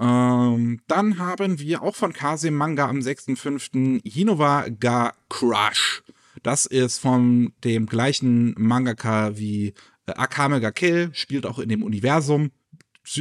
Ähm, 0.00 0.80
dann 0.86 1.18
haben 1.18 1.58
wir 1.58 1.82
auch 1.82 1.94
von 1.94 2.14
Kase 2.14 2.50
Manga 2.50 2.88
am 2.88 3.00
6.5. 3.00 4.00
Hinova 4.08 4.66
ga 4.68 5.12
Crush. 5.28 6.02
Das 6.42 6.64
ist 6.64 6.98
von 6.98 7.52
dem 7.64 7.84
gleichen 7.84 8.54
Mangaka 8.56 9.36
wie 9.36 9.74
äh, 10.06 10.12
Akame 10.12 10.60
ga 10.60 10.70
Kill, 10.70 11.10
spielt 11.12 11.44
auch 11.44 11.58
in 11.58 11.68
dem 11.68 11.82
Universum. 11.82 12.50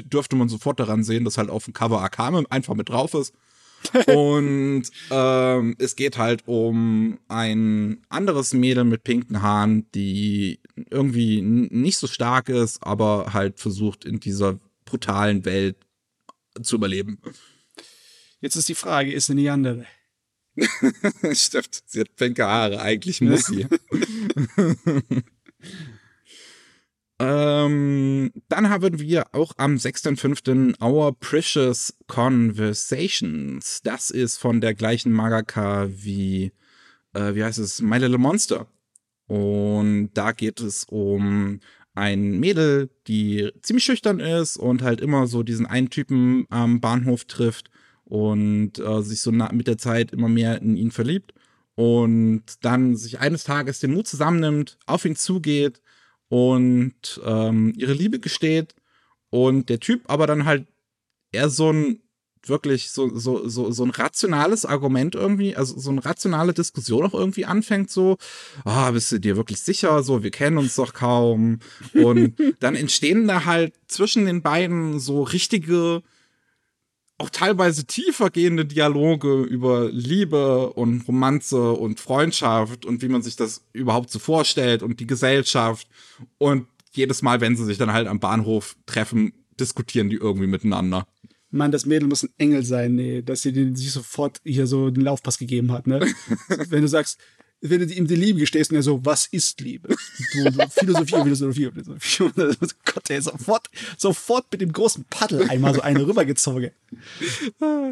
Dürfte 0.06 0.38
man 0.38 0.48
sofort 0.48 0.80
daran 0.80 1.04
sehen, 1.04 1.26
dass 1.26 1.38
halt 1.38 1.50
auf 1.50 1.66
dem 1.66 1.74
Cover 1.74 2.02
Akame 2.02 2.44
einfach 2.50 2.76
mit 2.76 2.90
drauf 2.90 3.14
ist. 3.14 3.34
und 4.08 4.84
ähm, 5.10 5.76
es 5.80 5.96
geht 5.96 6.18
halt 6.18 6.44
um 6.48 7.18
ein 7.30 8.06
anderes 8.10 8.54
Mädel 8.54 8.84
mit 8.84 9.06
pinken 9.06 9.42
Haaren, 9.42 9.90
die 9.96 10.60
irgendwie 10.90 11.42
nicht 11.42 11.98
so 11.98 12.08
stark 12.08 12.50
ist, 12.50 12.84
aber 12.84 13.34
halt 13.34 13.60
versucht 13.60 14.04
in 14.04 14.20
dieser 14.20 14.60
brutalen 14.84 15.46
Welt 15.46 15.78
zu 16.64 16.76
überleben. 16.76 17.22
Jetzt 18.42 18.56
ist 18.56 18.70
die 18.70 18.76
Frage, 18.76 19.12
ist 19.12 19.28
sie 19.28 19.36
Neander? 19.36 19.86
Stimmt, 21.34 21.84
sie 21.86 22.02
hat 22.02 22.16
pinke 22.16 22.46
Haare, 22.46 22.82
eigentlich 22.82 23.22
muss 23.22 23.46
sie. 23.46 23.68
ähm, 27.20 28.32
dann 28.48 28.70
haben 28.70 29.00
wir 29.00 29.34
auch 29.34 29.54
am 29.58 29.76
6.5. 29.76 30.82
Our 30.82 31.14
Precious 31.20 31.94
Conversations. 32.08 33.82
Das 33.84 34.10
ist 34.10 34.38
von 34.38 34.62
der 34.62 34.74
gleichen 34.74 35.12
Magaka 35.12 35.88
wie, 35.90 36.52
äh, 37.14 37.36
wie 37.36 37.44
heißt 37.44 37.60
es, 37.60 37.82
My 37.82 37.98
Little 37.98 38.18
Monster. 38.18 38.68
Und 39.28 40.10
da 40.16 40.32
geht 40.32 40.60
es 40.60 40.86
um 40.86 41.60
ein 42.00 42.40
Mädel, 42.40 42.90
die 43.08 43.52
ziemlich 43.62 43.84
schüchtern 43.84 44.20
ist 44.20 44.58
und 44.58 44.82
halt 44.82 45.02
immer 45.02 45.28
so 45.28 45.44
diesen 45.44 45.66
einen 45.66 45.90
Typen 45.90 46.48
am 46.50 46.80
Bahnhof 46.80 47.26
trifft 47.26 47.70
und 48.06 48.80
äh, 48.80 49.02
sich 49.02 49.22
so 49.22 49.32
mit 49.32 49.68
der 49.68 49.78
Zeit 49.78 50.12
immer 50.12 50.30
mehr 50.30 50.62
in 50.62 50.76
ihn 50.76 50.92
verliebt 50.92 51.34
und 51.76 52.44
dann 52.62 52.96
sich 52.96 53.20
eines 53.20 53.44
Tages 53.44 53.80
den 53.80 53.94
Mut 53.94 54.08
zusammennimmt, 54.08 54.78
auf 54.86 55.06
ihn 55.06 55.16
zugeht 55.16 55.82
und 56.28 57.22
ähm, 57.24 57.74
ihre 57.78 57.94
Liebe 57.94 58.20
gesteht 58.20 58.76
und 59.30 59.70
der 59.70 59.80
Typ 59.80 60.04
aber 60.08 60.26
dann 60.26 60.46
halt 60.46 60.68
eher 61.32 61.50
so 61.50 61.72
ein 61.72 62.02
wirklich 62.46 62.92
so, 62.92 63.16
so, 63.18 63.48
so, 63.48 63.72
so 63.72 63.84
ein 63.84 63.90
rationales 63.90 64.66
Argument 64.66 65.16
irgendwie, 65.16 65.56
also 65.56 65.78
so 65.80 65.92
eine 65.92 66.04
rationale 66.04 66.54
Diskussion 66.54 67.06
auch 67.06 67.14
irgendwie 67.14 67.46
anfängt, 67.46 67.92
so, 67.92 68.18
ah, 68.64 68.92
bist 68.92 69.12
du 69.12 69.20
dir 69.20 69.36
wirklich 69.36 69.62
sicher, 69.62 70.04
so, 70.04 70.24
wir 70.24 70.32
kennen 70.32 70.58
uns 70.58 70.76
doch 70.76 70.94
kaum. 70.94 71.60
Und 71.94 72.34
dann 72.60 72.76
entstehen 72.76 73.28
da 73.28 73.46
halt 73.46 73.74
zwischen 73.88 74.26
den 74.26 74.42
beiden 74.42 75.00
so 75.00 75.24
richtige, 75.24 76.02
auch 77.18 77.30
teilweise 77.30 77.86
tiefer 77.86 78.30
gehende 78.30 78.66
Dialoge 78.66 79.44
über 79.44 79.90
Liebe 79.92 80.72
und 80.72 81.06
Romanze 81.08 81.74
und 81.74 82.00
Freundschaft 82.00 82.86
und 82.86 83.02
wie 83.02 83.10
man 83.10 83.22
sich 83.22 83.36
das 83.36 83.66
überhaupt 83.74 84.10
so 84.10 84.20
vorstellt 84.20 84.84
und 84.84 85.02
die 85.02 85.08
Gesellschaft. 85.08 85.88
Und 86.38 86.68
jedes 86.92 87.22
Mal, 87.22 87.42
wenn 87.42 87.58
sie 87.58 87.66
sich 87.66 87.78
dann 87.78 87.92
halt 87.92 88.08
am 88.08 88.22
Bahnhof 88.22 88.78
treffen, 88.86 89.34
diskutieren 89.60 90.10
die 90.10 90.16
irgendwie 90.16 90.48
miteinander. 90.48 91.06
Mann, 91.52 91.72
das 91.72 91.86
Mädel 91.86 92.08
muss 92.08 92.24
ein 92.24 92.30
Engel 92.38 92.64
sein, 92.64 92.96
nee, 92.96 93.22
dass 93.22 93.42
sie 93.42 93.52
den 93.52 93.76
sich 93.76 93.92
sofort 93.92 94.40
hier 94.44 94.68
so 94.68 94.90
den 94.90 95.04
Laufpass 95.04 95.38
gegeben 95.38 95.72
hat, 95.72 95.88
ne? 95.88 96.00
Wenn 96.70 96.82
du 96.82 96.88
sagst, 96.88 97.20
wenn 97.62 97.86
du 97.86 97.94
ihm 97.94 98.08
die 98.08 98.16
Liebe 98.16 98.40
gestehst 98.40 98.72
und 98.72 98.78
er 98.78 98.84
so, 98.84 99.04
was 99.04 99.26
ist 99.26 99.60
Liebe? 99.60 99.94
So, 100.32 100.50
so 100.50 100.62
Philosophie, 100.70 101.22
Philosophie, 101.24 101.72
Philosophie. 101.72 102.76
Gott, 102.86 103.10
ey, 103.10 103.22
sofort, 103.22 103.70
sofort 103.98 104.46
mit 104.52 104.62
dem 104.62 104.72
großen 104.72 105.04
Paddel 105.10 105.50
einmal 105.50 105.74
so 105.74 105.82
eine 105.82 106.08
rübergezogen. 106.08 106.72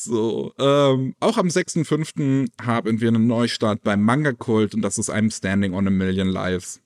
So, 0.00 0.54
ähm, 0.60 1.16
auch 1.18 1.38
am 1.38 1.48
6.5. 1.48 2.50
haben 2.62 3.00
wir 3.00 3.08
einen 3.08 3.26
Neustart 3.26 3.82
beim 3.82 4.00
Manga 4.00 4.32
Kult 4.32 4.72
und 4.76 4.82
das 4.82 4.96
ist 4.96 5.10
I'm 5.10 5.36
Standing 5.36 5.74
on 5.74 5.88
a 5.88 5.90
Million 5.90 6.28
Lives. 6.28 6.80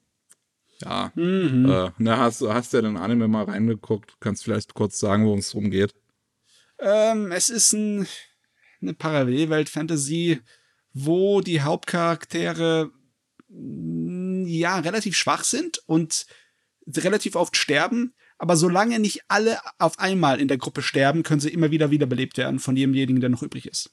Ja, 0.84 1.12
mhm. 1.14 1.70
äh, 1.70 1.90
ne, 1.98 2.18
hast, 2.18 2.42
hast 2.42 2.72
du 2.72 2.78
ja 2.78 2.82
den 2.82 2.96
Anime 2.96 3.28
mal 3.28 3.44
reingeguckt? 3.44 4.16
Kannst 4.20 4.44
vielleicht 4.44 4.74
kurz 4.74 4.98
sagen, 4.98 5.24
worum 5.24 5.38
es 5.38 5.50
drum 5.50 5.70
geht? 5.70 5.94
Ähm, 6.78 7.30
es 7.30 7.50
ist 7.50 7.72
ein, 7.72 8.06
eine 8.80 8.94
Parallelwelt-Fantasy, 8.94 10.40
wo 10.92 11.40
die 11.40 11.60
Hauptcharaktere 11.60 12.90
mm, 13.48 14.46
ja 14.46 14.78
relativ 14.80 15.16
schwach 15.16 15.44
sind 15.44 15.78
und 15.86 16.26
relativ 16.96 17.36
oft 17.36 17.56
sterben. 17.56 18.14
Aber 18.38 18.56
solange 18.56 18.98
nicht 18.98 19.22
alle 19.28 19.58
auf 19.78 20.00
einmal 20.00 20.40
in 20.40 20.48
der 20.48 20.58
Gruppe 20.58 20.82
sterben, 20.82 21.22
können 21.22 21.40
sie 21.40 21.50
immer 21.50 21.70
wieder 21.70 21.92
wiederbelebt 21.92 22.38
werden 22.38 22.58
von 22.58 22.74
demjenigen, 22.74 23.20
der 23.20 23.30
noch 23.30 23.42
übrig 23.42 23.66
ist. 23.66 23.90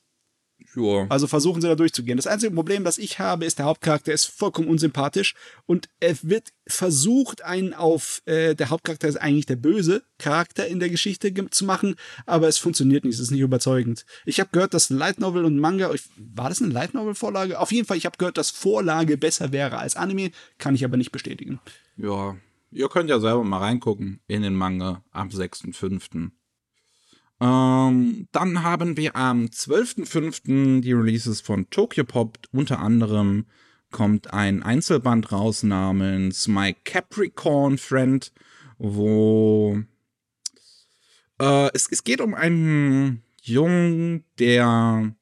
Sure. 0.73 1.07
Also 1.09 1.25
versuchen 1.25 1.61
sie 1.61 1.67
da 1.67 1.75
durchzugehen. 1.75 2.17
Das 2.17 2.27
einzige 2.27 2.53
Problem, 2.53 2.83
das 2.83 2.99
ich 2.99 3.17
habe, 3.17 3.45
ist, 3.45 3.57
der 3.57 3.65
Hauptcharakter 3.65 4.13
ist 4.13 4.25
vollkommen 4.25 4.67
unsympathisch 4.67 5.33
und 5.65 5.89
er 5.99 6.15
wird 6.21 6.49
versucht, 6.67 7.43
einen 7.43 7.73
auf, 7.73 8.21
äh, 8.25 8.53
der 8.53 8.69
Hauptcharakter 8.69 9.07
ist 9.07 9.17
eigentlich 9.17 9.47
der 9.47 9.55
böse 9.55 10.03
Charakter 10.19 10.67
in 10.67 10.79
der 10.79 10.89
Geschichte 10.89 11.33
zu 11.49 11.65
machen, 11.65 11.95
aber 12.27 12.47
es 12.47 12.59
funktioniert 12.59 13.03
nicht, 13.03 13.15
es 13.15 13.19
ist 13.19 13.31
nicht 13.31 13.41
überzeugend. 13.41 14.05
Ich 14.25 14.39
habe 14.39 14.51
gehört, 14.51 14.75
dass 14.75 14.91
Light 14.91 15.19
Novel 15.19 15.45
und 15.45 15.57
Manga, 15.57 15.91
war 16.17 16.49
das 16.49 16.61
eine 16.61 16.71
Light 16.71 16.93
Novel 16.93 17.15
Vorlage? 17.15 17.59
Auf 17.59 17.71
jeden 17.71 17.87
Fall, 17.87 17.97
ich 17.97 18.05
habe 18.05 18.17
gehört, 18.17 18.37
dass 18.37 18.51
Vorlage 18.51 19.17
besser 19.17 19.51
wäre 19.51 19.79
als 19.79 19.95
Anime, 19.95 20.31
kann 20.59 20.75
ich 20.75 20.85
aber 20.85 20.97
nicht 20.97 21.11
bestätigen. 21.11 21.59
Ja, 21.97 22.37
ihr 22.71 22.89
könnt 22.89 23.09
ja 23.09 23.19
selber 23.19 23.43
mal 23.43 23.57
reingucken 23.57 24.19
in 24.27 24.43
den 24.43 24.53
Manga 24.53 25.03
am 25.11 25.29
6.5. 25.29 26.31
Ähm, 27.41 28.27
dann 28.31 28.63
haben 28.63 28.97
wir 28.97 29.15
am 29.15 29.45
12.05. 29.45 30.81
die 30.81 30.93
Releases 30.93 31.41
von 31.41 31.69
Tokyo 31.69 32.03
Pop. 32.03 32.37
Unter 32.51 32.79
anderem 32.79 33.45
kommt 33.91 34.33
ein 34.33 34.61
Einzelband 34.61 35.31
raus 35.31 35.63
namens 35.63 36.47
My 36.47 36.75
Capricorn 36.83 37.77
Friend, 37.77 38.31
wo 38.77 39.79
äh, 41.39 41.69
es, 41.73 41.87
es 41.89 42.03
geht 42.03 42.21
um 42.21 42.33
einen 42.33 43.23
Jungen, 43.41 44.25
der 44.37 45.15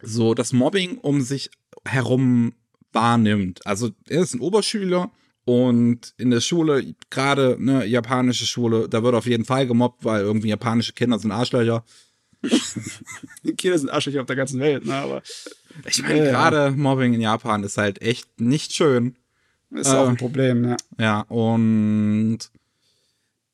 so 0.00 0.34
das 0.34 0.52
Mobbing 0.52 0.98
um 0.98 1.20
sich 1.20 1.50
herum 1.84 2.54
wahrnimmt. 2.92 3.66
Also 3.66 3.90
er 4.08 4.22
ist 4.22 4.34
ein 4.34 4.40
Oberschüler 4.40 5.10
und 5.44 6.14
in 6.16 6.30
der 6.30 6.40
Schule, 6.40 6.94
gerade 7.10 7.56
eine 7.60 7.84
japanische 7.84 8.46
Schule, 8.46 8.88
da 8.88 9.02
wird 9.02 9.14
auf 9.14 9.26
jeden 9.26 9.44
Fall 9.44 9.66
gemobbt, 9.66 10.04
weil 10.04 10.22
irgendwie 10.22 10.48
japanische 10.48 10.94
Kinder 10.94 11.18
sind 11.18 11.32
Arschlöcher. 11.32 11.84
Kinder 13.56 13.78
sind 13.78 13.90
Arschlöcher 13.90 14.20
auf 14.20 14.26
der 14.26 14.36
ganzen 14.36 14.60
Welt, 14.60 14.86
ne? 14.86 14.94
Aber 14.94 15.22
ich 15.86 16.02
meine, 16.02 16.28
äh, 16.28 16.30
gerade 16.30 16.70
Mobbing 16.70 17.14
in 17.14 17.20
Japan 17.20 17.62
ist 17.62 17.76
halt 17.76 18.00
echt 18.00 18.40
nicht 18.40 18.72
schön. 18.72 19.16
Ist 19.70 19.88
äh, 19.92 19.96
auch 19.96 20.08
ein 20.08 20.16
Problem, 20.16 20.64
ja. 20.64 20.76
Ja, 20.98 21.20
und 21.22 22.38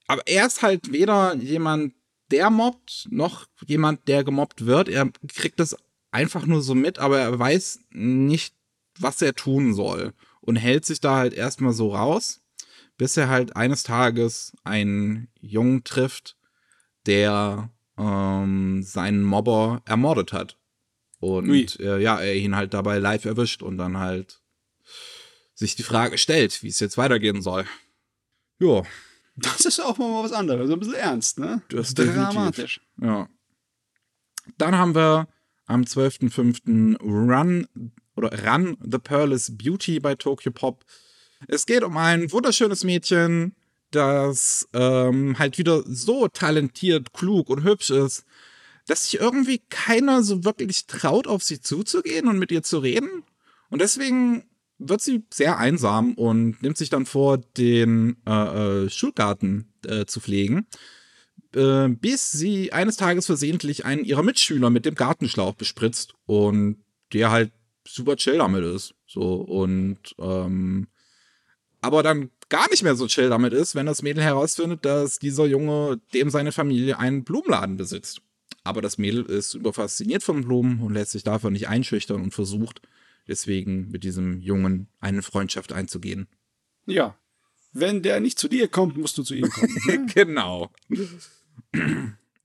aber 0.07 0.23
er 0.27 0.47
ist 0.47 0.63
halt 0.63 0.93
weder 0.93 1.35
jemand, 1.37 1.95
der 2.31 2.51
mobbt, 2.51 3.09
noch 3.11 3.47
jemand, 3.67 4.07
der 4.07 4.23
gemobbt 4.23 4.67
wird. 4.67 4.89
Er 4.89 5.09
kriegt 5.29 5.59
das 5.59 5.77
einfach 6.13 6.47
nur 6.47 6.63
so 6.63 6.75
mit, 6.75 6.99
aber 6.99 7.19
er 7.19 7.39
weiß 7.39 7.81
nicht, 7.91 8.55
was 8.99 9.23
er 9.23 9.35
tun 9.35 9.75
soll 9.75 10.13
und 10.51 10.57
hält 10.57 10.85
sich 10.85 11.01
da 11.01 11.15
halt 11.15 11.33
erstmal 11.33 11.73
so 11.73 11.95
raus, 11.95 12.41
bis 12.99 13.17
er 13.17 13.29
halt 13.29 13.55
eines 13.55 13.85
Tages 13.85 14.53
einen 14.65 15.29
Jungen 15.41 15.85
trifft, 15.85 16.37
der 17.07 17.71
ähm, 17.97 18.83
seinen 18.83 19.23
Mobber 19.23 19.81
ermordet 19.85 20.33
hat. 20.33 20.59
Und 21.21 21.79
äh, 21.79 22.01
ja, 22.01 22.19
er 22.19 22.35
ihn 22.35 22.57
halt 22.57 22.75
dabei 22.75 22.99
live 22.99 23.27
erwischt 23.27 23.63
und 23.63 23.79
dann 23.79 23.99
halt 23.99 24.41
sich 25.55 25.77
die 25.77 25.85
Frage 25.85 26.19
stellt, 26.19 26.65
wie 26.65 26.69
es 26.69 26.81
jetzt 26.81 26.99
weitergehen 26.99 27.43
soll. 27.43 27.65
Ja. 28.59 28.83
Das 29.37 29.65
ist 29.65 29.79
auch 29.79 29.99
mal 29.99 30.25
was 30.25 30.33
anderes, 30.33 30.69
ein 30.69 30.81
bisschen 30.81 30.95
ernst, 30.95 31.39
ne? 31.39 31.63
Das 31.69 31.91
ist 31.91 31.95
dramatisch. 31.99 32.81
Ja. 33.01 33.29
Dann 34.59 34.77
haben 34.77 34.97
wir 34.97 35.29
am 35.67 35.83
12.05. 35.83 37.01
Run 37.01 37.69
oder 38.21 38.47
Run 38.47 38.77
the 38.81 38.99
Pearl's 38.99 39.57
Beauty 39.57 40.01
bei 40.01 40.15
Tokyo 40.15 40.53
Pop. 40.53 40.85
Es 41.49 41.67
geht 41.67 41.83
um 41.83 41.97
ein 41.97 42.31
wunderschönes 42.33 42.85
Mädchen, 42.85 43.55
das 43.91 44.69
ähm, 44.73 45.39
halt 45.39 45.59
wieder 45.59 45.83
so 45.87 46.29
talentiert, 46.29 47.13
klug 47.13 47.49
und 47.49 47.65
hübsch 47.65 47.91
ist, 47.91 48.25
dass 48.87 49.05
sich 49.05 49.21
irgendwie 49.21 49.63
keiner 49.71 50.23
so 50.23 50.45
wirklich 50.45 50.87
traut, 50.87 51.27
auf 51.27 51.43
sie 51.43 51.61
zuzugehen 51.61 52.29
und 52.29 52.39
mit 52.39 52.53
ihr 52.53 52.63
zu 52.63 52.79
reden. 52.79 53.25
Und 53.71 53.81
deswegen 53.81 54.45
wird 54.79 55.01
sie 55.01 55.25
sehr 55.33 55.59
einsam 55.59 56.15
und 56.15 56.63
nimmt 56.63 56.77
sich 56.77 56.91
dann 56.91 57.07
vor, 57.07 57.39
den 57.39 58.17
äh, 58.27 58.85
äh, 58.85 58.91
Schulgarten 58.91 59.73
äh, 59.87 60.07
zu 60.07 60.21
pflegen, 60.21 60.67
äh, 61.55 61.89
bis 61.89 62.31
sie 62.31 62.73
eines 62.73 62.97
Tages 62.97 63.27
versehentlich 63.27 63.85
einen 63.85 64.05
ihrer 64.05 64.23
Mitschüler 64.23 64.71
mit 64.71 64.87
dem 64.87 64.95
Gartenschlauch 64.95 65.55
bespritzt 65.55 66.15
und 66.27 66.83
der 67.13 67.31
halt 67.31 67.53
super 67.87 68.17
chill 68.17 68.39
damit 68.39 68.65
ist. 68.65 68.95
So, 69.07 69.35
und 69.35 70.15
ähm, 70.19 70.89
aber 71.81 72.03
dann 72.03 72.31
gar 72.49 72.69
nicht 72.71 72.83
mehr 72.83 72.95
so 72.95 73.07
chill 73.07 73.31
damit 73.31 73.53
ist, 73.53 73.75
wenn 73.75 73.87
das 73.87 74.03
Mädel 74.03 74.23
herausfindet, 74.23 74.85
dass 74.85 75.19
dieser 75.19 75.47
Junge 75.47 76.01
dem 76.13 76.31
seine 76.31 76.53
Familie 76.53 76.99
einen 76.99 77.25
Blumenladen 77.25 77.77
besitzt. 77.77 78.21
Aber 78.65 78.83
das 78.83 78.99
Mädel 78.99 79.25
ist 79.25 79.55
überfasziniert 79.55 80.23
von 80.23 80.45
Blumen 80.45 80.81
und 80.81 80.93
lässt 80.93 81.13
sich 81.13 81.23
davon 81.23 81.55
nicht 81.55 81.69
einschüchtern 81.69 82.21
und 82.21 82.35
versucht 82.35 82.83
deswegen 83.27 83.91
mit 83.91 84.05
diesem 84.05 84.41
Jungen 84.43 84.89
eine 85.01 85.23
Freundschaft 85.23 85.73
einzugehen. 85.73 86.29
Ja. 86.87 87.17
Wenn 87.73 88.03
der 88.03 88.21
nicht 88.21 88.39
zu 88.39 88.49
dir 88.49 88.69
kommt, 88.69 88.99
musst 88.99 89.17
du 89.17 89.23
zu 89.23 89.35
ihm 89.35 89.49
kommen. 89.49 89.77
Ne? 89.87 90.07
genau. 90.15 90.71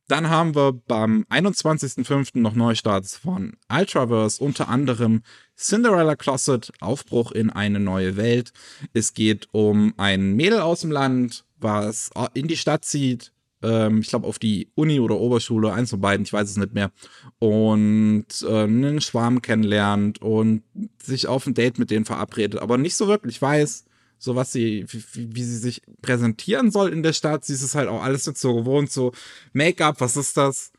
Dann 0.07 0.29
haben 0.29 0.53
wir 0.53 0.73
beim 0.73 1.25
21.05. 1.31 2.39
noch 2.39 2.53
Neustarts 2.53 3.17
von 3.17 3.57
Ultraverse, 3.71 4.43
unter 4.43 4.69
anderem 4.69 5.23
Cinderella 5.57 6.15
Closet, 6.15 6.71
Aufbruch 6.79 7.31
in 7.31 7.49
eine 7.49 7.79
neue 7.79 8.15
Welt. 8.15 8.53
Es 8.93 9.13
geht 9.15 9.47
um 9.51 9.93
ein 9.97 10.33
Mädel 10.33 10.61
aus 10.61 10.81
dem 10.81 10.91
Land, 10.91 11.45
was 11.57 12.11
in 12.35 12.47
die 12.47 12.57
Stadt 12.57 12.85
zieht. 12.85 13.31
Ähm, 13.63 14.01
ich 14.01 14.09
glaube, 14.09 14.27
auf 14.27 14.37
die 14.37 14.69
Uni 14.75 14.99
oder 14.99 15.17
Oberschule, 15.17 15.73
eins 15.73 15.89
von 15.89 16.01
beiden, 16.01 16.25
ich 16.25 16.33
weiß 16.33 16.51
es 16.51 16.57
nicht 16.57 16.73
mehr. 16.73 16.91
Und 17.39 18.27
äh, 18.47 18.63
einen 18.63 19.01
Schwarm 19.01 19.41
kennenlernt 19.41 20.21
und 20.21 20.61
sich 21.01 21.27
auf 21.27 21.47
ein 21.47 21.55
Date 21.55 21.79
mit 21.79 21.89
denen 21.89 22.05
verabredet, 22.05 22.61
aber 22.61 22.77
nicht 22.77 22.95
so 22.95 23.07
wirklich 23.07 23.41
weiß, 23.41 23.84
so 24.17 24.35
was 24.35 24.51
sie, 24.51 24.85
wie, 24.87 25.35
wie, 25.35 25.43
sie 25.43 25.57
sich 25.57 25.81
präsentieren 26.01 26.71
soll 26.71 26.91
in 26.91 27.03
der 27.03 27.13
Stadt. 27.13 27.45
Sie 27.45 27.53
ist 27.53 27.61
es 27.61 27.75
halt 27.75 27.89
auch 27.89 28.03
alles 28.03 28.25
nicht 28.25 28.37
so 28.37 28.55
gewohnt, 28.55 28.91
so 28.91 29.11
Make-up, 29.53 30.01
was 30.01 30.17
ist 30.17 30.37
das? 30.37 30.71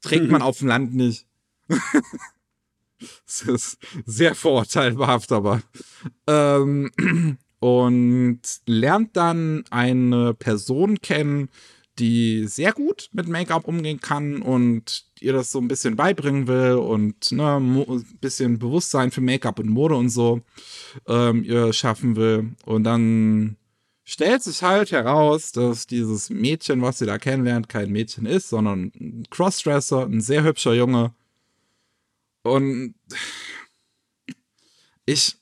Trägt 0.00 0.30
man 0.30 0.42
auf 0.42 0.58
dem 0.58 0.68
Land 0.68 0.94
nicht. 0.94 1.26
das 2.98 3.42
ist 3.42 3.78
sehr 4.04 4.34
vorurteilhaft, 4.34 5.32
aber. 5.32 5.62
Ähm, 6.26 6.90
und 7.60 8.40
lernt 8.66 9.16
dann 9.16 9.64
eine 9.70 10.34
Person 10.34 11.00
kennen, 11.00 11.48
die 11.98 12.46
sehr 12.46 12.72
gut 12.72 13.08
mit 13.12 13.28
Make-up 13.28 13.68
umgehen 13.68 14.00
kann 14.00 14.42
und 14.42 15.04
ihr 15.22 15.32
das 15.32 15.52
so 15.52 15.60
ein 15.60 15.68
bisschen 15.68 15.96
beibringen 15.96 16.46
will 16.46 16.72
und 16.72 17.32
ne, 17.32 17.56
ein 17.56 18.18
bisschen 18.20 18.58
Bewusstsein 18.58 19.10
für 19.10 19.20
Make-up 19.20 19.58
und 19.58 19.68
Mode 19.68 19.96
und 19.96 20.10
so 20.10 20.42
ähm, 21.06 21.44
ihr 21.44 21.72
schaffen 21.72 22.16
will. 22.16 22.54
Und 22.64 22.84
dann 22.84 23.56
stellt 24.04 24.42
sich 24.42 24.62
halt 24.62 24.92
heraus, 24.92 25.52
dass 25.52 25.86
dieses 25.86 26.30
Mädchen, 26.30 26.82
was 26.82 26.98
sie 26.98 27.06
da 27.06 27.18
kennenlernt, 27.18 27.68
kein 27.68 27.90
Mädchen 27.90 28.26
ist, 28.26 28.48
sondern 28.48 28.92
ein 29.00 29.24
Crossdresser, 29.30 30.04
ein 30.04 30.20
sehr 30.20 30.44
hübscher 30.44 30.74
Junge. 30.74 31.14
Und 32.42 32.94
ich, 35.06 35.36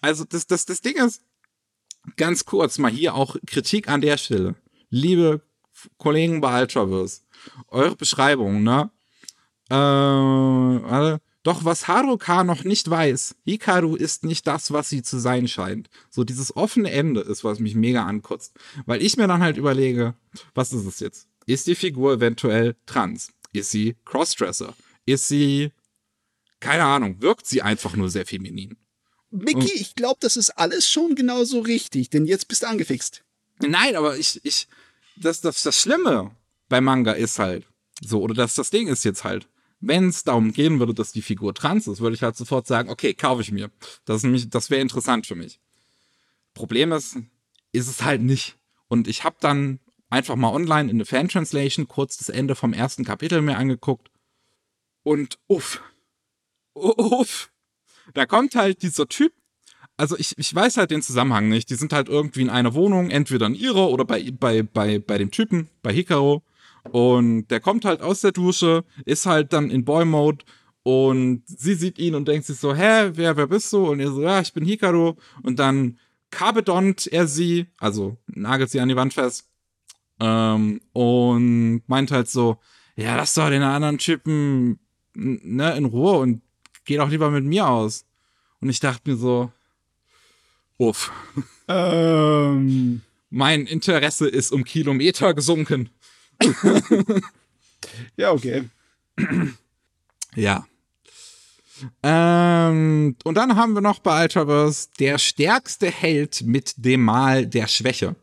also 0.00 0.24
das, 0.24 0.46
das, 0.46 0.64
das 0.64 0.80
Ding 0.80 0.96
ist, 0.96 1.22
ganz 2.16 2.44
kurz 2.44 2.78
mal 2.78 2.90
hier 2.90 3.14
auch 3.14 3.36
Kritik 3.46 3.88
an 3.88 4.00
der 4.00 4.16
Stelle. 4.16 4.54
Liebe 4.90 5.40
Kollegen 5.98 6.40
bei 6.40 6.60
Ultraverse, 6.60 7.20
eure 7.68 7.96
Beschreibung, 7.96 8.62
ne? 8.62 8.90
Äh, 9.68 9.74
warte. 9.74 11.20
Doch 11.46 11.64
was 11.64 11.86
Haruka 11.86 12.42
noch 12.42 12.64
nicht 12.64 12.90
weiß, 12.90 13.36
Hikaru 13.44 13.94
ist 13.94 14.24
nicht 14.24 14.48
das, 14.48 14.72
was 14.72 14.88
sie 14.88 15.02
zu 15.02 15.20
sein 15.20 15.46
scheint. 15.46 15.88
So 16.10 16.24
dieses 16.24 16.56
offene 16.56 16.90
Ende 16.90 17.20
ist, 17.20 17.44
was 17.44 17.60
mich 17.60 17.76
mega 17.76 18.04
ankotzt. 18.04 18.52
Weil 18.84 19.00
ich 19.00 19.16
mir 19.16 19.28
dann 19.28 19.42
halt 19.42 19.56
überlege, 19.56 20.14
was 20.54 20.72
ist 20.72 20.86
es 20.86 20.98
jetzt? 20.98 21.28
Ist 21.46 21.68
die 21.68 21.76
Figur 21.76 22.14
eventuell 22.14 22.74
trans? 22.84 23.32
Ist 23.52 23.70
sie 23.70 23.94
Crossdresser? 24.04 24.74
Ist 25.04 25.28
sie, 25.28 25.70
keine 26.58 26.82
Ahnung, 26.82 27.22
wirkt 27.22 27.46
sie 27.46 27.62
einfach 27.62 27.94
nur 27.94 28.10
sehr 28.10 28.26
feminin? 28.26 28.76
Mickey, 29.30 29.72
ich 29.72 29.94
glaube, 29.94 30.18
das 30.18 30.36
ist 30.36 30.50
alles 30.50 30.90
schon 30.90 31.14
genauso 31.14 31.60
richtig, 31.60 32.10
denn 32.10 32.26
jetzt 32.26 32.48
bist 32.48 32.64
du 32.64 32.68
angefixt. 32.68 33.22
Nein, 33.60 33.94
aber 33.94 34.16
ich, 34.16 34.40
ich, 34.44 34.66
das, 35.16 35.40
das, 35.40 35.62
das 35.62 35.80
Schlimme 35.80 36.30
bei 36.68 36.80
Manga 36.80 37.12
ist 37.12 37.38
halt 37.38 37.66
so, 38.00 38.20
oder 38.20 38.34
dass 38.34 38.54
das 38.54 38.70
Ding 38.70 38.88
ist 38.88 39.04
jetzt 39.04 39.24
halt, 39.24 39.48
wenn 39.80 40.08
es 40.08 40.24
darum 40.24 40.52
gehen 40.52 40.78
würde, 40.78 40.94
dass 40.94 41.12
die 41.12 41.22
Figur 41.22 41.54
trans 41.54 41.86
ist, 41.86 42.00
würde 42.00 42.14
ich 42.14 42.22
halt 42.22 42.36
sofort 42.36 42.66
sagen, 42.66 42.90
okay, 42.90 43.14
kaufe 43.14 43.42
ich 43.42 43.52
mir. 43.52 43.70
Das, 44.04 44.22
das 44.48 44.70
wäre 44.70 44.80
interessant 44.80 45.26
für 45.26 45.34
mich. 45.34 45.60
Problem 46.54 46.92
ist, 46.92 47.18
ist 47.72 47.88
es 47.88 48.02
halt 48.02 48.22
nicht. 48.22 48.56
Und 48.88 49.08
ich 49.08 49.24
habe 49.24 49.36
dann 49.40 49.80
einfach 50.08 50.36
mal 50.36 50.52
online 50.52 50.90
in 50.90 50.98
der 50.98 51.06
Fan-Translation 51.06 51.88
kurz 51.88 52.16
das 52.16 52.28
Ende 52.28 52.54
vom 52.54 52.72
ersten 52.72 53.04
Kapitel 53.04 53.42
mir 53.42 53.56
angeguckt. 53.56 54.10
Und 55.02 55.38
uff. 55.46 55.82
Uff. 56.74 57.50
Da 58.14 58.26
kommt 58.26 58.54
halt 58.54 58.82
dieser 58.82 59.08
Typ. 59.08 59.32
Also 59.96 60.16
ich, 60.18 60.36
ich 60.36 60.54
weiß 60.54 60.76
halt 60.76 60.90
den 60.90 61.02
Zusammenhang 61.02 61.48
nicht. 61.48 61.70
Die 61.70 61.74
sind 61.74 61.92
halt 61.92 62.08
irgendwie 62.08 62.42
in 62.42 62.50
einer 62.50 62.74
Wohnung, 62.74 63.10
entweder 63.10 63.46
in 63.46 63.54
ihrer 63.54 63.88
oder 63.88 64.04
bei, 64.04 64.30
bei, 64.30 64.62
bei, 64.62 64.98
bei 64.98 65.18
dem 65.18 65.30
Typen, 65.30 65.68
bei 65.82 65.92
Hikaro. 65.92 66.42
Und 66.90 67.48
der 67.48 67.60
kommt 67.60 67.84
halt 67.84 68.00
aus 68.00 68.20
der 68.20 68.32
Dusche, 68.32 68.84
ist 69.04 69.26
halt 69.26 69.52
dann 69.52 69.70
in 69.70 69.84
Boy-Mode 69.84 70.44
und 70.82 71.42
sie 71.46 71.74
sieht 71.74 71.98
ihn 71.98 72.14
und 72.14 72.28
denkt 72.28 72.46
sich 72.46 72.58
so, 72.58 72.74
hä, 72.74 73.10
wer, 73.14 73.36
wer 73.36 73.48
bist 73.48 73.72
du? 73.72 73.88
Und 73.88 73.98
er 73.98 74.12
so, 74.12 74.22
ja, 74.22 74.40
ich 74.40 74.52
bin 74.52 74.64
Hikaru. 74.64 75.14
Und 75.42 75.58
dann 75.58 75.98
kabedont 76.30 77.08
er 77.08 77.26
sie, 77.26 77.66
also 77.78 78.18
nagelt 78.28 78.70
sie 78.70 78.78
an 78.78 78.88
die 78.88 78.94
Wand 78.96 79.14
fest. 79.14 79.48
Ähm, 80.20 80.80
und 80.92 81.82
meint 81.88 82.12
halt 82.12 82.28
so, 82.28 82.58
ja, 82.94 83.16
lass 83.16 83.34
doch 83.34 83.48
den 83.50 83.62
anderen 83.62 83.98
Typen 83.98 84.78
ne, 85.14 85.76
in 85.76 85.86
Ruhe 85.86 86.18
und 86.18 86.42
geh 86.84 86.96
doch 86.96 87.10
lieber 87.10 87.30
mit 87.30 87.44
mir 87.44 87.68
aus. 87.68 88.04
Und 88.60 88.68
ich 88.68 88.80
dachte 88.80 89.10
mir 89.10 89.16
so, 89.16 89.50
uff. 90.78 91.12
Ähm. 91.68 93.02
Mein 93.30 93.66
Interesse 93.66 94.28
ist 94.28 94.52
um 94.52 94.64
Kilometer 94.64 95.34
gesunken. 95.34 95.90
ja, 98.16 98.32
okay. 98.32 98.64
Ja. 100.34 100.66
Ähm, 102.02 103.16
und 103.24 103.34
dann 103.34 103.56
haben 103.56 103.74
wir 103.74 103.80
noch 103.80 103.98
bei 103.98 104.22
Ultraverse 104.22 104.88
der 104.98 105.18
stärkste 105.18 105.90
Held 105.90 106.42
mit 106.46 106.72
dem 106.76 107.02
Mal 107.02 107.46
der 107.46 107.66
Schwäche. 107.66 108.16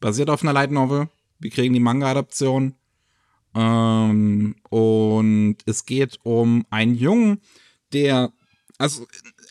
Basiert 0.00 0.30
auf 0.30 0.42
einer 0.42 0.52
Light 0.52 0.70
Novel. 0.70 1.08
Wir 1.38 1.50
kriegen 1.50 1.74
die 1.74 1.80
Manga-Adaption. 1.80 2.74
Ähm, 3.54 4.56
und 4.70 5.56
es 5.66 5.86
geht 5.86 6.18
um 6.22 6.66
einen 6.70 6.94
Jungen, 6.94 7.40
der, 7.92 8.32
also 8.78 9.06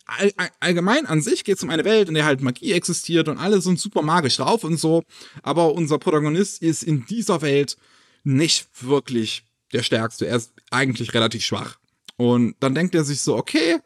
all, 0.06 0.32
allgemein 0.60 1.06
an 1.06 1.22
sich 1.22 1.44
geht 1.44 1.58
es 1.58 1.64
um 1.64 1.70
eine 1.70 1.86
Welt, 1.86 2.08
in 2.08 2.16
der 2.16 2.26
halt 2.26 2.42
Magie 2.42 2.74
existiert 2.74 3.28
und 3.28 3.38
alle 3.38 3.62
sind 3.62 3.80
super 3.80 4.02
magisch 4.02 4.38
drauf 4.38 4.64
und 4.64 4.78
so. 4.78 5.04
Aber 5.44 5.74
unser 5.74 5.98
Protagonist 5.98 6.62
ist 6.62 6.84
in 6.84 7.06
dieser 7.06 7.42
Welt 7.42 7.78
nicht 8.24 8.68
wirklich 8.82 9.44
der 9.74 9.84
Stärkste. 9.84 10.28
Er 10.28 10.38
ist 10.38 10.54
eigentlich 10.72 11.14
relativ 11.14 11.44
schwach. 11.44 11.78
Und 12.18 12.56
dann 12.60 12.76
denkt 12.76 12.96
er 12.96 13.04
sich 13.04 13.22
so, 13.22 13.36
okay, 13.36 13.80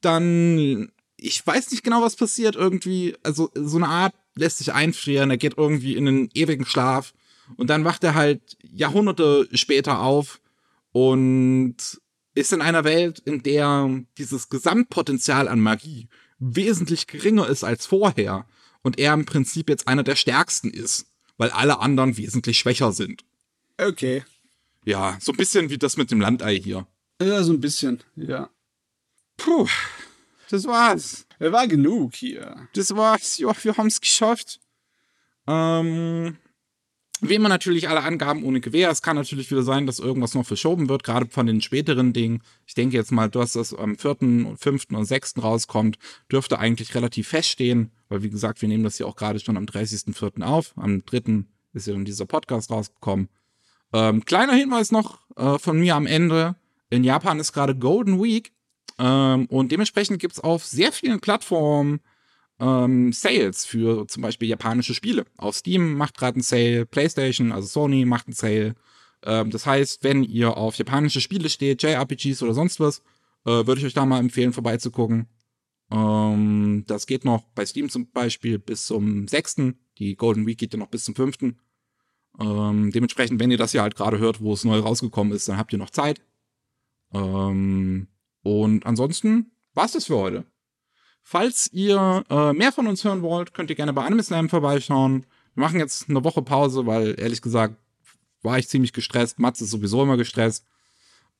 dann, 0.00 0.90
ich 1.16 1.46
weiß 1.46 1.70
nicht 1.70 1.84
genau, 1.84 2.02
was 2.02 2.16
passiert 2.16 2.56
irgendwie. 2.56 3.16
Also 3.22 3.50
so 3.54 3.76
eine 3.76 3.88
Art 3.88 4.14
lässt 4.34 4.58
sich 4.58 4.72
einfrieren, 4.72 5.30
er 5.30 5.36
geht 5.36 5.58
irgendwie 5.58 5.96
in 5.96 6.08
einen 6.08 6.30
ewigen 6.34 6.66
Schlaf. 6.66 7.14
Und 7.56 7.68
dann 7.68 7.84
wacht 7.84 8.04
er 8.04 8.14
halt 8.14 8.56
Jahrhunderte 8.62 9.48
später 9.52 10.00
auf 10.00 10.40
und 10.92 11.76
ist 12.34 12.52
in 12.52 12.60
einer 12.60 12.84
Welt, 12.84 13.20
in 13.20 13.42
der 13.42 13.88
dieses 14.18 14.48
Gesamtpotenzial 14.48 15.48
an 15.48 15.60
Magie 15.60 16.08
wesentlich 16.38 17.06
geringer 17.06 17.48
ist 17.48 17.64
als 17.64 17.86
vorher. 17.86 18.46
Und 18.82 18.98
er 18.98 19.14
im 19.14 19.24
Prinzip 19.24 19.70
jetzt 19.70 19.88
einer 19.88 20.02
der 20.02 20.16
stärksten 20.16 20.70
ist, 20.70 21.06
weil 21.38 21.50
alle 21.50 21.80
anderen 21.80 22.16
wesentlich 22.16 22.58
schwächer 22.58 22.92
sind. 22.92 23.24
Okay. 23.78 24.24
Ja, 24.84 25.16
so 25.20 25.32
ein 25.32 25.38
bisschen 25.38 25.70
wie 25.70 25.78
das 25.78 25.96
mit 25.96 26.10
dem 26.10 26.20
Landei 26.20 26.56
hier. 26.58 26.86
Ja, 27.20 27.42
so 27.42 27.52
ein 27.52 27.60
bisschen, 27.60 28.02
ja. 28.16 28.50
Puh, 29.36 29.68
das 30.50 30.66
war's. 30.66 31.26
Er 31.38 31.52
war 31.52 31.66
genug 31.66 32.14
hier. 32.14 32.68
Das 32.74 32.94
war's. 32.94 33.38
Ja, 33.38 33.52
wir 33.62 33.76
haben's 33.76 34.00
geschafft. 34.00 34.60
Ähm, 35.46 36.36
wie 37.28 37.34
immer 37.34 37.48
natürlich 37.48 37.88
alle 37.88 38.02
Angaben 38.02 38.44
ohne 38.44 38.60
Gewehr. 38.60 38.90
Es 38.90 39.02
kann 39.02 39.16
natürlich 39.16 39.50
wieder 39.50 39.62
sein, 39.62 39.86
dass 39.86 39.98
irgendwas 39.98 40.34
noch 40.34 40.46
verschoben 40.46 40.88
wird, 40.88 41.04
gerade 41.04 41.26
von 41.30 41.46
den 41.46 41.60
späteren 41.60 42.12
Dingen. 42.12 42.42
Ich 42.66 42.74
denke 42.74 42.96
jetzt 42.96 43.12
mal, 43.12 43.28
dass 43.28 43.52
das 43.52 43.74
am 43.74 43.96
4., 43.96 44.56
5. 44.56 44.86
und 44.92 45.04
6. 45.04 45.42
rauskommt, 45.42 45.98
dürfte 46.30 46.58
eigentlich 46.58 46.94
relativ 46.94 47.28
feststehen, 47.28 47.90
weil 48.08 48.22
wie 48.22 48.30
gesagt, 48.30 48.62
wir 48.62 48.68
nehmen 48.68 48.84
das 48.84 48.98
ja 48.98 49.06
auch 49.06 49.16
gerade 49.16 49.40
schon 49.40 49.56
am 49.56 49.64
30.04. 49.64 50.42
auf. 50.42 50.72
Am 50.76 51.04
3. 51.04 51.44
ist 51.72 51.86
ja 51.86 51.92
dann 51.92 52.04
dieser 52.04 52.26
Podcast 52.26 52.70
rausgekommen. 52.70 53.28
Ähm, 53.92 54.24
kleiner 54.24 54.54
Hinweis 54.54 54.90
noch 54.90 55.20
äh, 55.36 55.58
von 55.58 55.78
mir 55.78 55.94
am 55.94 56.06
Ende. 56.06 56.56
In 56.90 57.04
Japan 57.04 57.40
ist 57.40 57.52
gerade 57.52 57.76
Golden 57.76 58.22
Week 58.22 58.52
ähm, 58.98 59.46
und 59.46 59.72
dementsprechend 59.72 60.20
gibt 60.20 60.34
es 60.34 60.40
auf 60.40 60.64
sehr 60.64 60.92
vielen 60.92 61.20
Plattformen 61.20 62.00
ähm, 62.60 63.12
Sales 63.12 63.64
für 63.64 64.06
zum 64.06 64.22
Beispiel 64.22 64.48
japanische 64.48 64.94
Spiele. 64.94 65.24
Auf 65.36 65.56
Steam 65.56 65.94
macht 65.94 66.16
gerade 66.16 66.36
einen 66.36 66.42
Sale, 66.42 66.86
PlayStation, 66.86 67.52
also 67.52 67.66
Sony 67.68 68.04
macht 68.04 68.26
einen 68.26 68.34
Sale. 68.34 68.74
Ähm, 69.24 69.50
das 69.50 69.66
heißt, 69.66 70.04
wenn 70.04 70.22
ihr 70.22 70.56
auf 70.56 70.76
japanische 70.76 71.20
Spiele 71.20 71.48
steht, 71.48 71.82
JRPGs 71.82 72.42
oder 72.42 72.54
sonst 72.54 72.80
was, 72.80 73.00
äh, 73.44 73.66
würde 73.66 73.80
ich 73.80 73.86
euch 73.86 73.94
da 73.94 74.06
mal 74.06 74.20
empfehlen, 74.20 74.52
vorbeizugucken. 74.52 75.28
Ähm, 75.90 76.84
das 76.86 77.06
geht 77.06 77.24
noch 77.24 77.44
bei 77.54 77.66
Steam 77.66 77.88
zum 77.88 78.10
Beispiel 78.10 78.58
bis 78.58 78.86
zum 78.86 79.28
6. 79.28 79.74
Die 79.98 80.16
Golden 80.16 80.46
Week 80.46 80.58
geht 80.58 80.72
ja 80.72 80.78
noch 80.78 80.88
bis 80.88 81.04
zum 81.04 81.14
5. 81.14 81.54
Ähm, 82.40 82.90
dementsprechend, 82.92 83.40
wenn 83.40 83.50
ihr 83.50 83.58
das 83.58 83.72
hier 83.72 83.82
halt 83.82 83.94
gerade 83.96 84.18
hört, 84.18 84.40
wo 84.40 84.52
es 84.54 84.64
neu 84.64 84.78
rausgekommen 84.78 85.32
ist, 85.32 85.48
dann 85.48 85.56
habt 85.56 85.72
ihr 85.72 85.78
noch 85.78 85.90
Zeit. 85.90 86.20
Ähm, 87.12 88.08
und 88.42 88.86
ansonsten 88.86 89.52
war's 89.74 89.92
das 89.92 90.06
für 90.06 90.16
heute. 90.16 90.44
Falls 91.26 91.70
ihr 91.72 92.22
äh, 92.28 92.52
mehr 92.52 92.70
von 92.70 92.86
uns 92.86 93.02
hören 93.02 93.22
wollt, 93.22 93.54
könnt 93.54 93.70
ihr 93.70 93.76
gerne 93.76 93.94
bei 93.94 94.04
Anime 94.04 94.22
Slam 94.22 94.50
vorbeischauen. 94.50 95.24
Wir 95.54 95.62
machen 95.62 95.80
jetzt 95.80 96.10
eine 96.10 96.22
Woche 96.22 96.42
Pause, 96.42 96.86
weil 96.86 97.18
ehrlich 97.18 97.40
gesagt 97.40 97.76
war 98.42 98.58
ich 98.58 98.68
ziemlich 98.68 98.92
gestresst. 98.92 99.38
Mats 99.38 99.62
ist 99.62 99.70
sowieso 99.70 100.02
immer 100.02 100.18
gestresst. 100.18 100.66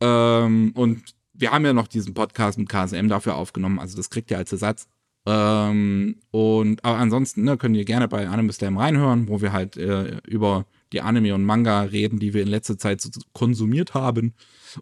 Ähm, 0.01 0.73
und 0.74 1.02
wir 1.35 1.52
haben 1.52 1.66
ja 1.66 1.74
noch 1.74 1.86
diesen 1.86 2.15
Podcast 2.15 2.59
mit 2.59 2.70
KSM 2.70 3.09
dafür 3.09 3.35
aufgenommen, 3.35 3.78
also 3.78 3.97
das 3.97 4.09
kriegt 4.09 4.31
ihr 4.31 4.39
als 4.39 4.52
Ersatz. 4.52 4.89
Ähm, 5.27 6.16
und 6.31 6.82
aber 6.85 6.98
ansonsten 6.98 7.44
ne, 7.44 7.56
könnt 7.59 7.77
ihr 7.77 7.85
gerne 7.85 8.09
bei 8.09 8.27
Anime 8.27 8.52
Slam 8.52 8.78
reinhören, 8.78 9.28
wo 9.28 9.43
wir 9.43 9.52
halt 9.52 9.77
äh, 9.77 10.19
über 10.27 10.66
die 10.93 11.02
Anime 11.02 11.35
und 11.35 11.44
Manga 11.44 11.82
reden, 11.82 12.19
die 12.19 12.32
wir 12.35 12.43
in 12.43 12.48
letzter 12.48 12.78
Zeit 12.78 13.01
so 13.01 13.11
konsumiert 13.32 13.94
haben. 13.94 14.35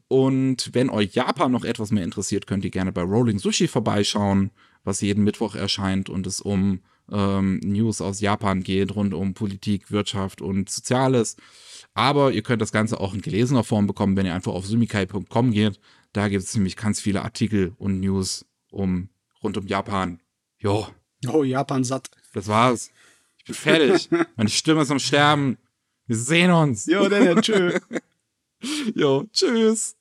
Und 0.08 0.70
wenn 0.72 0.90
euch 0.90 1.14
Japan 1.14 1.50
noch 1.50 1.64
etwas 1.64 1.90
mehr 1.90 2.04
interessiert, 2.04 2.46
könnt 2.46 2.64
ihr 2.64 2.70
gerne 2.70 2.92
bei 2.92 3.02
Rolling 3.02 3.38
Sushi 3.38 3.66
vorbeischauen, 3.68 4.50
was 4.84 5.00
jeden 5.00 5.24
Mittwoch 5.24 5.54
erscheint 5.54 6.08
und 6.08 6.26
es 6.26 6.40
um 6.40 6.80
ähm, 7.10 7.60
News 7.62 8.00
aus 8.00 8.20
Japan 8.20 8.62
geht, 8.62 8.94
rund 8.94 9.14
um 9.14 9.34
Politik, 9.34 9.90
Wirtschaft 9.90 10.42
und 10.42 10.70
Soziales. 10.70 11.36
Aber 11.94 12.32
ihr 12.32 12.42
könnt 12.42 12.62
das 12.62 12.72
Ganze 12.72 13.00
auch 13.00 13.14
in 13.14 13.20
gelesener 13.20 13.64
Form 13.64 13.86
bekommen, 13.86 14.16
wenn 14.16 14.26
ihr 14.26 14.34
einfach 14.34 14.52
auf 14.52 14.66
sumikai.com 14.66 15.52
geht. 15.52 15.78
Da 16.12 16.28
gibt 16.28 16.44
es 16.44 16.54
nämlich 16.54 16.76
ganz 16.76 17.00
viele 17.00 17.22
Artikel 17.22 17.74
und 17.78 18.00
News 18.00 18.46
um, 18.70 19.08
rund 19.42 19.56
um 19.56 19.66
Japan. 19.66 20.20
Jo. 20.58 20.86
Oh, 21.28 21.44
Japan 21.44 21.84
satt. 21.84 22.10
Das 22.32 22.48
war's. 22.48 22.90
Ich 23.38 23.44
bin 23.44 23.54
fertig. 23.54 24.08
Meine 24.36 24.48
Stimme 24.48 24.82
ist 24.82 24.90
am 24.90 24.98
Sterben. 24.98 25.58
Wir 26.06 26.16
sehen 26.16 26.50
uns. 26.50 26.86
Jo, 26.86 27.08
dann, 27.08 27.42
tschö. 27.42 27.78
jo, 28.94 29.24
tschüss. 29.32 29.96